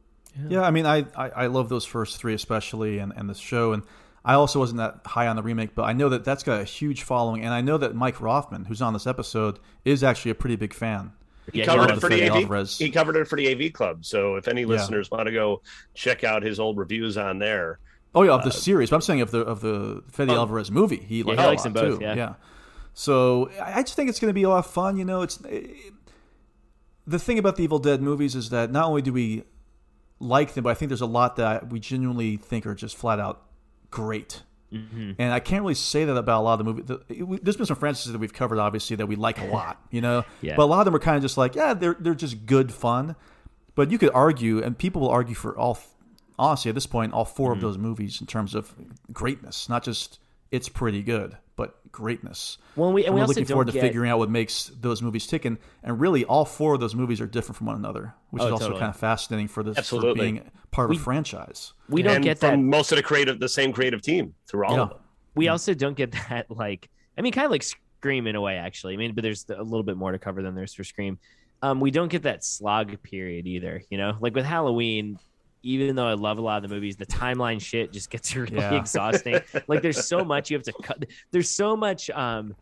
Yeah, 0.50 0.62
I 0.62 0.72
mean, 0.72 0.86
I, 0.88 1.06
I, 1.16 1.30
I 1.30 1.46
love 1.48 1.70
those 1.70 1.86
first 1.86 2.18
three 2.18 2.34
especially, 2.34 2.98
and, 2.98 3.14
and 3.16 3.30
the 3.30 3.36
show. 3.36 3.72
And 3.74 3.84
I 4.26 4.34
also 4.34 4.58
wasn't 4.58 4.80
that 4.80 5.02
high 5.06 5.28
on 5.28 5.36
the 5.36 5.44
remake, 5.44 5.76
but 5.76 5.84
I 5.84 5.94
know 5.94 6.10
that 6.10 6.24
that's 6.26 6.44
got 6.44 6.60
a 6.60 6.64
huge 6.64 7.04
following, 7.04 7.44
and 7.44 7.54
I 7.54 7.62
know 7.62 7.78
that 7.78 7.94
Mike 7.94 8.20
Rothman, 8.20 8.66
who's 8.66 8.82
on 8.82 8.94
this 8.94 9.06
episode, 9.06 9.60
is 9.86 10.04
actually 10.04 10.32
a 10.32 10.36
pretty 10.36 10.56
big 10.56 10.74
fan. 10.74 11.12
He 11.52 11.60
Yeah, 11.60 11.66
covered 11.66 11.90
it 11.92 12.00
for 12.00 12.10
the 12.10 12.24
AV. 12.30 12.36
Alvarez. 12.44 12.78
He 12.78 12.90
covered 12.90 13.16
it 13.18 13.28
for 13.28 13.36
the 13.36 13.52
AV 13.52 13.74
Club. 13.74 14.06
So 14.06 14.36
if 14.36 14.48
any 14.48 14.66
listeners 14.66 15.12
want 15.12 15.26
to 15.28 15.32
go 15.34 15.62
check 15.94 16.24
out 16.24 16.42
his 16.44 16.60
old 16.60 16.78
reviews 16.78 17.18
on 17.18 17.40
there, 17.40 17.80
Oh 18.16 18.22
yeah, 18.24 18.32
of 18.34 18.44
the 18.44 18.50
uh, 18.50 18.54
series. 18.54 18.90
But 18.92 18.98
I'm 18.98 19.02
saying 19.02 19.22
of 19.22 19.32
the 19.32 19.40
of 19.40 19.62
the 19.62 20.04
Fede 20.12 20.30
Oh. 20.30 20.36
Alvarez 20.36 20.70
movie. 20.72 20.98
He, 20.98 21.20
Yeah, 21.20 21.26
likes 21.26 21.42
he 21.42 21.48
likes 21.48 21.64
them 21.64 21.74
both, 21.74 22.00
too. 22.00 22.06
yeah. 22.06 22.16
yeah. 22.16 22.34
So 22.94 23.50
I 23.60 23.80
I 23.80 23.82
just 23.82 23.96
think 23.96 24.10
it's 24.10 24.20
going 24.20 24.30
to 24.30 24.34
be 24.36 24.44
a 24.44 24.50
lot 24.50 24.60
of 24.60 24.68
fun. 24.68 24.98
You 24.98 25.06
know, 25.06 25.22
it's 25.24 25.44
eh, 25.50 25.62
the 27.08 27.20
thing 27.20 27.38
about 27.40 27.56
the 27.58 27.64
Evil 27.64 27.80
Dead 27.80 28.02
movies 28.02 28.36
is 28.36 28.50
that 28.52 28.72
not 28.72 28.86
only 28.86 29.02
do 29.02 29.12
we 29.12 29.44
like 30.20 30.54
them, 30.54 30.64
but 30.64 30.70
I 30.70 30.74
think 30.76 30.90
there's 30.90 31.02
a 31.02 31.06
lot 31.08 31.36
that 31.38 31.70
we 31.72 31.80
genuinely 31.80 32.38
think 32.38 32.66
are 32.66 32.76
just 32.76 32.96
flat 32.96 33.20
out 33.20 33.42
great. 33.90 34.44
Mm-hmm. 34.74 35.12
And 35.20 35.32
I 35.34 35.40
can't 35.40 35.62
really 35.62 35.76
say 35.76 36.06
that 36.06 36.16
about 36.18 36.42
a 36.42 36.44
lot 36.44 36.54
of 36.54 36.58
the 36.60 36.64
movies. 36.66 36.86
The, 36.86 37.02
it- 37.10 37.44
there's 37.46 37.58
been 37.58 37.66
some 37.66 37.78
franchises 37.78 38.12
that 38.12 38.18
we've 38.20 38.34
covered, 38.34 38.60
obviously, 38.60 38.96
that 38.98 39.06
we 39.06 39.16
like 39.16 39.40
a 39.40 39.46
lot, 39.46 39.82
you 39.92 40.02
know. 40.02 40.24
Yeah. 40.42 40.56
But 40.56 40.64
a 40.64 40.66
lot 40.66 40.80
of 40.80 40.86
them 40.86 40.96
are 40.96 41.00
kind 41.00 41.16
of 41.18 41.22
just 41.22 41.38
like, 41.38 41.56
yeah, 41.56 41.74
they're 41.74 41.96
they're 42.00 42.16
just 42.16 42.46
good 42.46 42.74
fun. 42.74 43.16
But 43.76 43.92
you 43.92 43.98
could 43.98 44.12
argue, 44.14 44.62
and 44.64 44.78
people 44.78 45.02
will 45.02 45.10
argue 45.10 45.36
for 45.36 45.58
all. 45.58 45.78
Honestly, 46.40 46.70
at 46.70 46.76
this 46.76 46.88
point, 46.88 47.14
all 47.14 47.26
4 47.26 47.52
of 47.52 47.58
Mm-hmm. 47.58 47.66
those 47.68 47.78
movies 47.78 48.20
in 48.20 48.26
terms 48.26 48.56
of 48.56 48.74
greatness, 49.12 49.70
not 49.70 49.84
just 49.84 50.18
it's 50.52 50.68
pretty 50.68 51.04
good, 51.04 51.38
but 51.56 51.76
greatness. 51.92 52.58
Well, 52.76 52.92
we- 52.92 53.02
and 53.02 53.08
And 53.10 53.16
we 53.16 53.20
we're 53.20 53.24
also 53.24 53.32
looking 53.32 53.46
forward 53.46 53.66
to 53.68 53.72
don't 53.74 53.82
get- 53.82 53.88
figuring 53.88 54.10
out 54.10 54.18
what 54.20 54.30
makes 54.30 54.72
those 54.80 55.02
movies 55.02 55.28
tick. 55.28 55.46
And, 55.46 55.58
and 55.84 56.00
really, 56.00 56.26
all 56.26 56.46
four 56.46 56.74
of 56.74 56.80
those 56.80 56.96
movies 56.96 57.22
are 57.22 57.28
different 57.28 57.58
from 57.58 57.68
one 57.68 57.76
another, 57.76 58.16
which 58.32 58.42
Oh, 58.42 58.48
is 58.48 58.52
also 58.54 58.66
totally. 58.66 58.80
kind 58.80 58.90
of 58.90 58.96
fascinating 58.98 59.48
for 59.48 59.62
this 59.64 59.76
for 59.76 59.80
Absolutely. 59.80 60.22
being 60.32 60.52
part 60.72 60.90
of 60.90 60.98
a 60.98 61.00
franchise. 61.00 61.74
We 61.90 62.02
don't 62.02 62.16
and 62.16 62.24
get 62.24 62.40
from 62.40 62.50
that. 62.52 62.58
most 62.78 62.92
of 62.92 62.96
the 62.98 63.04
creative, 63.04 63.40
the 63.40 63.48
same 63.50 63.72
creative 63.74 64.02
team 64.02 64.34
through 64.48 64.66
all 64.66 64.76
Yeah. 64.76 64.82
of 64.82 64.90
them. 64.90 65.00
we 65.36 65.48
also 65.48 65.74
don't 65.74 65.96
get 65.98 66.12
that 66.30 66.46
like 66.52 66.90
i 67.18 67.22
mean 67.22 67.32
kind 67.34 67.46
of 67.46 67.52
like 67.52 67.64
scream 67.64 68.28
in 68.28 68.36
a 68.36 68.42
way 68.42 68.56
actually 68.58 68.94
i 68.94 68.98
mean 68.98 69.14
but 69.16 69.24
there's 69.24 69.46
a 69.50 69.64
little 69.64 69.82
bit 69.84 69.98
more 69.98 70.12
to 70.12 70.20
cover 70.20 70.42
than 70.44 70.54
there's 70.54 70.74
for 70.76 70.84
scream 70.84 71.18
um 71.64 71.80
we 71.80 71.90
don't 71.90 72.10
get 72.10 72.22
that 72.24 72.44
slog 72.44 73.02
period 73.02 73.48
either 73.48 73.82
you 73.90 73.98
know 73.98 74.16
like 74.20 74.36
with 74.36 74.46
halloween 74.46 75.18
even 75.64 75.96
though 75.96 76.08
i 76.08 76.14
love 76.14 76.38
a 76.38 76.42
lot 76.42 76.64
of 76.64 76.70
the 76.70 76.74
movies 76.74 76.96
the 76.98 77.06
timeline 77.06 77.60
shit 77.60 77.92
just 77.92 78.10
gets 78.10 78.36
really 78.36 78.56
Yeah. 78.58 78.76
exhausting 78.76 79.40
like 79.68 79.82
there's 79.82 80.06
so 80.06 80.24
much 80.24 80.52
you 80.52 80.58
have 80.58 80.64
to 80.66 80.74
cut 80.84 81.06
there's 81.32 81.50
so 81.50 81.76
much 81.76 82.10
um 82.12 82.54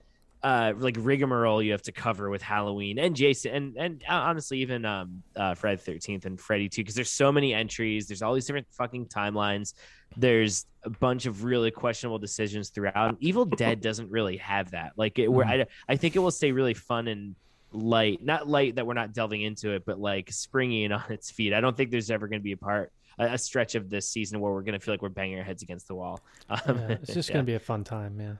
uh 0.43 0.73
like 0.77 0.95
rigmarole 0.99 1.61
you 1.61 1.71
have 1.71 1.83
to 1.83 1.91
cover 1.91 2.29
with 2.29 2.41
halloween 2.41 2.97
and 2.97 3.15
jason 3.15 3.53
and 3.53 3.77
and 3.77 4.03
uh, 4.09 4.13
honestly 4.13 4.59
even 4.59 4.85
um 4.85 5.21
uh 5.35 5.53
friday 5.53 5.79
the 5.85 5.91
13th 5.93 6.25
and 6.25 6.39
freddy 6.39 6.67
too 6.67 6.81
because 6.81 6.95
there's 6.95 7.11
so 7.11 7.31
many 7.31 7.53
entries 7.53 8.07
there's 8.07 8.21
all 8.23 8.33
these 8.33 8.45
different 8.45 8.65
fucking 8.71 9.05
timelines 9.05 9.73
there's 10.17 10.65
a 10.83 10.89
bunch 10.89 11.25
of 11.25 11.45
really 11.45 11.71
questionable 11.71 12.19
decisions 12.19 12.69
throughout. 12.69 13.15
Evil 13.21 13.45
Dead 13.45 13.79
doesn't 13.79 14.11
really 14.11 14.35
have 14.35 14.71
that. 14.71 14.91
Like 14.97 15.19
it, 15.19 15.31
where 15.31 15.45
I, 15.45 15.65
I 15.87 15.95
think 15.95 16.17
it 16.17 16.19
will 16.19 16.31
stay 16.31 16.51
really 16.51 16.73
fun 16.73 17.07
and 17.07 17.33
light. 17.71 18.23
Not 18.23 18.47
light 18.47 18.75
that 18.75 18.85
we're 18.85 18.93
not 18.93 19.13
delving 19.13 19.41
into 19.41 19.71
it, 19.71 19.85
but 19.85 19.99
like 19.99 20.31
springy 20.31 20.85
and 20.85 20.93
on 20.93 21.03
its 21.09 21.31
feet. 21.31 21.53
I 21.53 21.61
don't 21.61 21.75
think 21.75 21.91
there's 21.91 22.11
ever 22.11 22.27
going 22.27 22.39
to 22.39 22.43
be 22.43 22.51
a 22.51 22.57
part, 22.57 22.91
a, 23.17 23.25
a 23.33 23.37
stretch 23.37 23.75
of 23.75 23.89
this 23.89 24.09
season 24.09 24.39
where 24.39 24.51
we're 24.51 24.61
going 24.61 24.79
to 24.79 24.79
feel 24.79 24.93
like 24.93 25.01
we're 25.01 25.09
banging 25.09 25.37
our 25.37 25.43
heads 25.43 25.63
against 25.63 25.87
the 25.87 25.95
wall. 25.95 26.21
Um, 26.49 26.59
Yeah, 26.67 26.87
it's 27.01 27.13
just 27.13 27.31
gonna 27.31 27.43
be 27.43 27.55
a 27.55 27.59
fun 27.59 27.83
time, 27.83 28.19
yeah. 28.19 28.33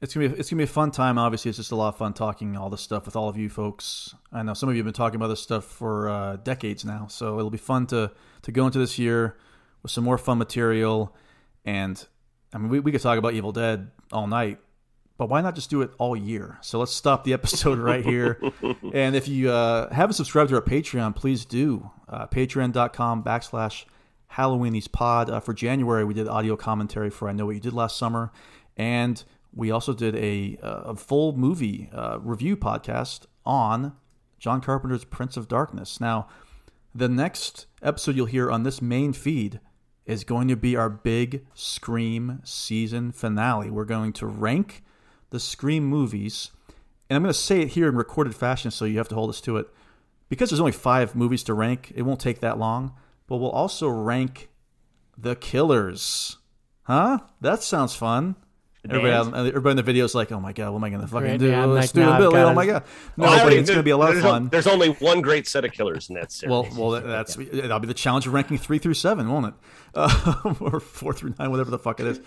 It's 0.00 0.14
gonna 0.14 0.28
be 0.28 0.38
it's 0.38 0.48
gonna 0.48 0.58
be 0.58 0.64
a 0.64 0.66
fun 0.68 0.92
time. 0.92 1.18
Obviously, 1.18 1.48
it's 1.48 1.58
just 1.58 1.72
a 1.72 1.76
lot 1.76 1.88
of 1.88 1.96
fun 1.96 2.12
talking 2.12 2.56
all 2.56 2.70
this 2.70 2.80
stuff 2.80 3.04
with 3.04 3.16
all 3.16 3.28
of 3.28 3.36
you 3.36 3.50
folks. 3.50 4.14
I 4.32 4.44
know 4.44 4.54
some 4.54 4.68
of 4.68 4.76
you 4.76 4.80
have 4.80 4.86
been 4.86 4.94
talking 4.94 5.16
about 5.16 5.26
this 5.26 5.42
stuff 5.42 5.64
for 5.64 6.08
uh, 6.08 6.36
decades 6.36 6.84
now, 6.84 7.08
so 7.08 7.38
it'll 7.38 7.50
be 7.50 7.58
fun 7.58 7.86
to 7.88 8.12
to 8.42 8.52
go 8.52 8.66
into 8.66 8.78
this 8.78 8.98
year 8.98 9.36
with 9.82 9.90
some 9.90 10.04
more 10.04 10.16
fun 10.16 10.38
material. 10.38 11.16
And 11.64 12.02
I 12.54 12.58
mean, 12.58 12.68
we, 12.68 12.80
we 12.80 12.92
could 12.92 13.00
talk 13.00 13.18
about 13.18 13.34
Evil 13.34 13.50
Dead 13.50 13.90
all 14.12 14.28
night, 14.28 14.58
but 15.18 15.28
why 15.28 15.40
not 15.40 15.56
just 15.56 15.68
do 15.68 15.82
it 15.82 15.90
all 15.98 16.16
year? 16.16 16.58
So 16.62 16.78
let's 16.78 16.94
stop 16.94 17.24
the 17.24 17.32
episode 17.34 17.78
right 17.78 18.04
here. 18.04 18.40
and 18.94 19.14
if 19.14 19.28
you 19.28 19.50
uh, 19.50 19.92
haven't 19.92 20.14
subscribed 20.14 20.50
to 20.50 20.56
our 20.56 20.62
Patreon, 20.62 21.14
please 21.14 21.44
do. 21.44 21.90
Uh, 22.08 22.26
Patreon.com 22.28 23.24
backslash 23.24 23.84
Halloweenies 24.32 24.90
pod. 24.90 25.28
Uh, 25.28 25.40
for 25.40 25.52
January, 25.52 26.04
we 26.04 26.14
did 26.14 26.28
audio 26.28 26.56
commentary 26.56 27.10
for 27.10 27.28
I 27.28 27.32
Know 27.32 27.46
What 27.46 27.56
You 27.56 27.60
Did 27.60 27.74
Last 27.74 27.98
Summer. 27.98 28.32
And 28.76 29.22
we 29.52 29.72
also 29.72 29.92
did 29.92 30.14
a, 30.14 30.56
a 30.62 30.94
full 30.94 31.36
movie 31.36 31.90
uh, 31.92 32.18
review 32.20 32.56
podcast 32.56 33.26
on 33.44 33.96
John 34.38 34.60
Carpenter's 34.60 35.04
Prince 35.04 35.36
of 35.36 35.48
Darkness. 35.48 36.00
Now, 36.00 36.28
the 36.94 37.08
next 37.08 37.66
episode 37.82 38.14
you'll 38.14 38.26
hear 38.26 38.52
on 38.52 38.62
this 38.62 38.80
main 38.80 39.12
feed 39.12 39.58
is 40.06 40.22
going 40.22 40.46
to 40.48 40.56
be 40.56 40.76
our 40.76 40.88
big 40.88 41.44
Scream 41.54 42.40
season 42.44 43.10
finale. 43.10 43.68
We're 43.68 43.84
going 43.84 44.12
to 44.14 44.26
rank 44.26 44.84
the 45.30 45.40
Scream 45.40 45.84
movies, 45.84 46.50
and 47.08 47.16
I'm 47.16 47.22
going 47.22 47.32
to 47.32 47.38
say 47.38 47.60
it 47.60 47.68
here 47.68 47.88
in 47.88 47.96
recorded 47.96 48.34
fashion, 48.34 48.70
so 48.70 48.84
you 48.84 48.98
have 48.98 49.08
to 49.08 49.14
hold 49.14 49.30
us 49.30 49.40
to 49.42 49.56
it. 49.56 49.68
Because 50.28 50.50
there's 50.50 50.60
only 50.60 50.72
five 50.72 51.14
movies 51.14 51.42
to 51.44 51.54
rank, 51.54 51.92
it 51.94 52.02
won't 52.02 52.20
take 52.20 52.40
that 52.40 52.58
long, 52.58 52.92
but 53.26 53.36
we'll 53.36 53.50
also 53.50 53.88
rank 53.88 54.50
the 55.16 55.34
killers. 55.34 56.36
Huh? 56.82 57.20
That 57.40 57.62
sounds 57.62 57.94
fun. 57.94 58.36
Everybody, 58.88 59.12
out, 59.12 59.34
everybody 59.34 59.70
in 59.72 59.76
the 59.76 59.82
video 59.82 60.04
is 60.04 60.14
like, 60.14 60.30
"Oh 60.30 60.38
my 60.40 60.52
god, 60.52 60.70
what 60.70 60.78
am 60.78 60.84
I 60.84 60.88
going 60.90 61.00
to 61.02 61.08
fucking 61.08 61.26
Great, 61.26 61.40
do? 61.40 61.48
yeah, 61.50 61.64
I'm 61.64 61.74
like, 61.74 61.88
Stu 61.88 62.00
and 62.00 62.10
no, 62.10 62.18
Billy, 62.18 62.32
got 62.34 62.52
oh 62.52 62.54
my 62.54 62.64
god!" 62.66 62.84
No, 63.16 63.24
Well, 63.24 63.32
I 63.40 63.42
but 63.44 63.52
it's 63.52 63.68
going 63.68 63.78
to 63.78 63.82
be 63.82 63.90
a 63.90 63.96
lot 63.96 64.14
of 64.16 64.22
fun. 64.22 64.46
o- 64.46 64.48
There's 64.48 64.68
only 64.68 64.90
one 64.90 65.20
great 65.20 65.48
set 65.48 65.64
of 65.64 65.72
killers 65.72 66.08
in 66.08 66.14
that 66.14 66.30
series. 66.30 66.50
Well, 66.50 66.68
well, 66.76 66.90
that- 66.92 67.04
that's 67.06 67.34
that'll 67.34 67.80
be 67.80 67.88
the 67.88 67.94
challenge 67.94 68.26
of 68.28 68.32
ranking 68.34 68.56
three 68.56 68.78
through 68.78 68.94
seven, 68.94 69.28
won't 69.30 69.46
it? 69.46 69.54
Uh, 69.94 70.54
or 70.60 70.78
four 70.80 71.12
through 71.12 71.34
nine, 71.38 71.50
whatever 71.50 71.70
the 71.70 71.78
fuck 71.78 71.98
it 71.98 72.06
is. 72.06 72.20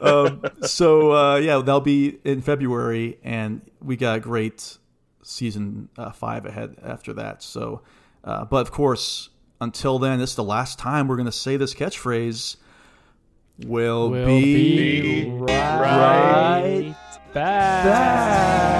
Um, 0.00 0.42
so 0.62 1.12
uh, 1.12 1.36
yeah, 1.36 1.56
that'll 1.58 1.80
be 1.80 2.18
in 2.24 2.42
February, 2.42 3.18
and 3.24 3.62
we 3.80 3.96
got 3.96 4.16
a 4.16 4.20
great 4.20 4.76
season 5.22 5.88
uh, 5.96 6.10
five 6.10 6.44
ahead 6.44 6.76
after 6.84 7.12
that. 7.14 7.42
So, 7.42 7.80
uh, 8.24 8.44
but 8.44 8.58
of 8.58 8.72
course, 8.72 9.30
until 9.60 9.98
then, 9.98 10.18
this 10.18 10.30
is 10.30 10.36
the 10.36 10.44
last 10.44 10.78
time 10.78 11.08
we're 11.08 11.16
going 11.16 11.26
to 11.26 11.32
say 11.32 11.56
this 11.56 11.72
catchphrase. 11.72 12.56
Will, 13.62 14.10
We'll 14.10 14.26
be, 14.26 15.24
be 15.24 15.30
right, 15.30 16.92
back. 17.32 18.74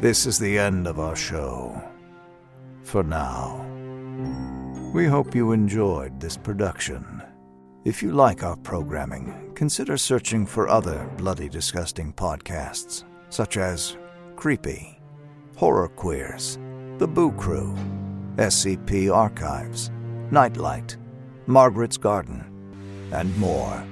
This 0.00 0.26
is 0.26 0.38
the 0.38 0.58
end 0.58 0.86
of 0.86 1.00
our 1.00 1.16
show. 1.16 1.82
For 2.84 3.02
now. 3.02 3.73
We 4.94 5.06
hope 5.06 5.34
you 5.34 5.50
enjoyed 5.50 6.20
this 6.20 6.36
production. 6.36 7.20
If 7.84 8.00
you 8.00 8.12
like 8.12 8.44
our 8.44 8.54
programming, 8.54 9.50
consider 9.56 9.96
searching 9.96 10.46
for 10.46 10.68
other 10.68 11.10
bloody 11.16 11.48
disgusting 11.48 12.12
podcasts, 12.12 13.02
such 13.28 13.56
as 13.56 13.96
Creepy, 14.36 15.00
Horror 15.56 15.88
Queers, 15.88 16.60
The 16.98 17.08
Boo 17.08 17.32
Crew, 17.32 17.74
SCP 18.36 19.12
Archives, 19.12 19.90
Nightlight, 20.30 20.96
Margaret's 21.48 21.96
Garden, 21.96 22.44
and 23.10 23.36
more. 23.36 23.84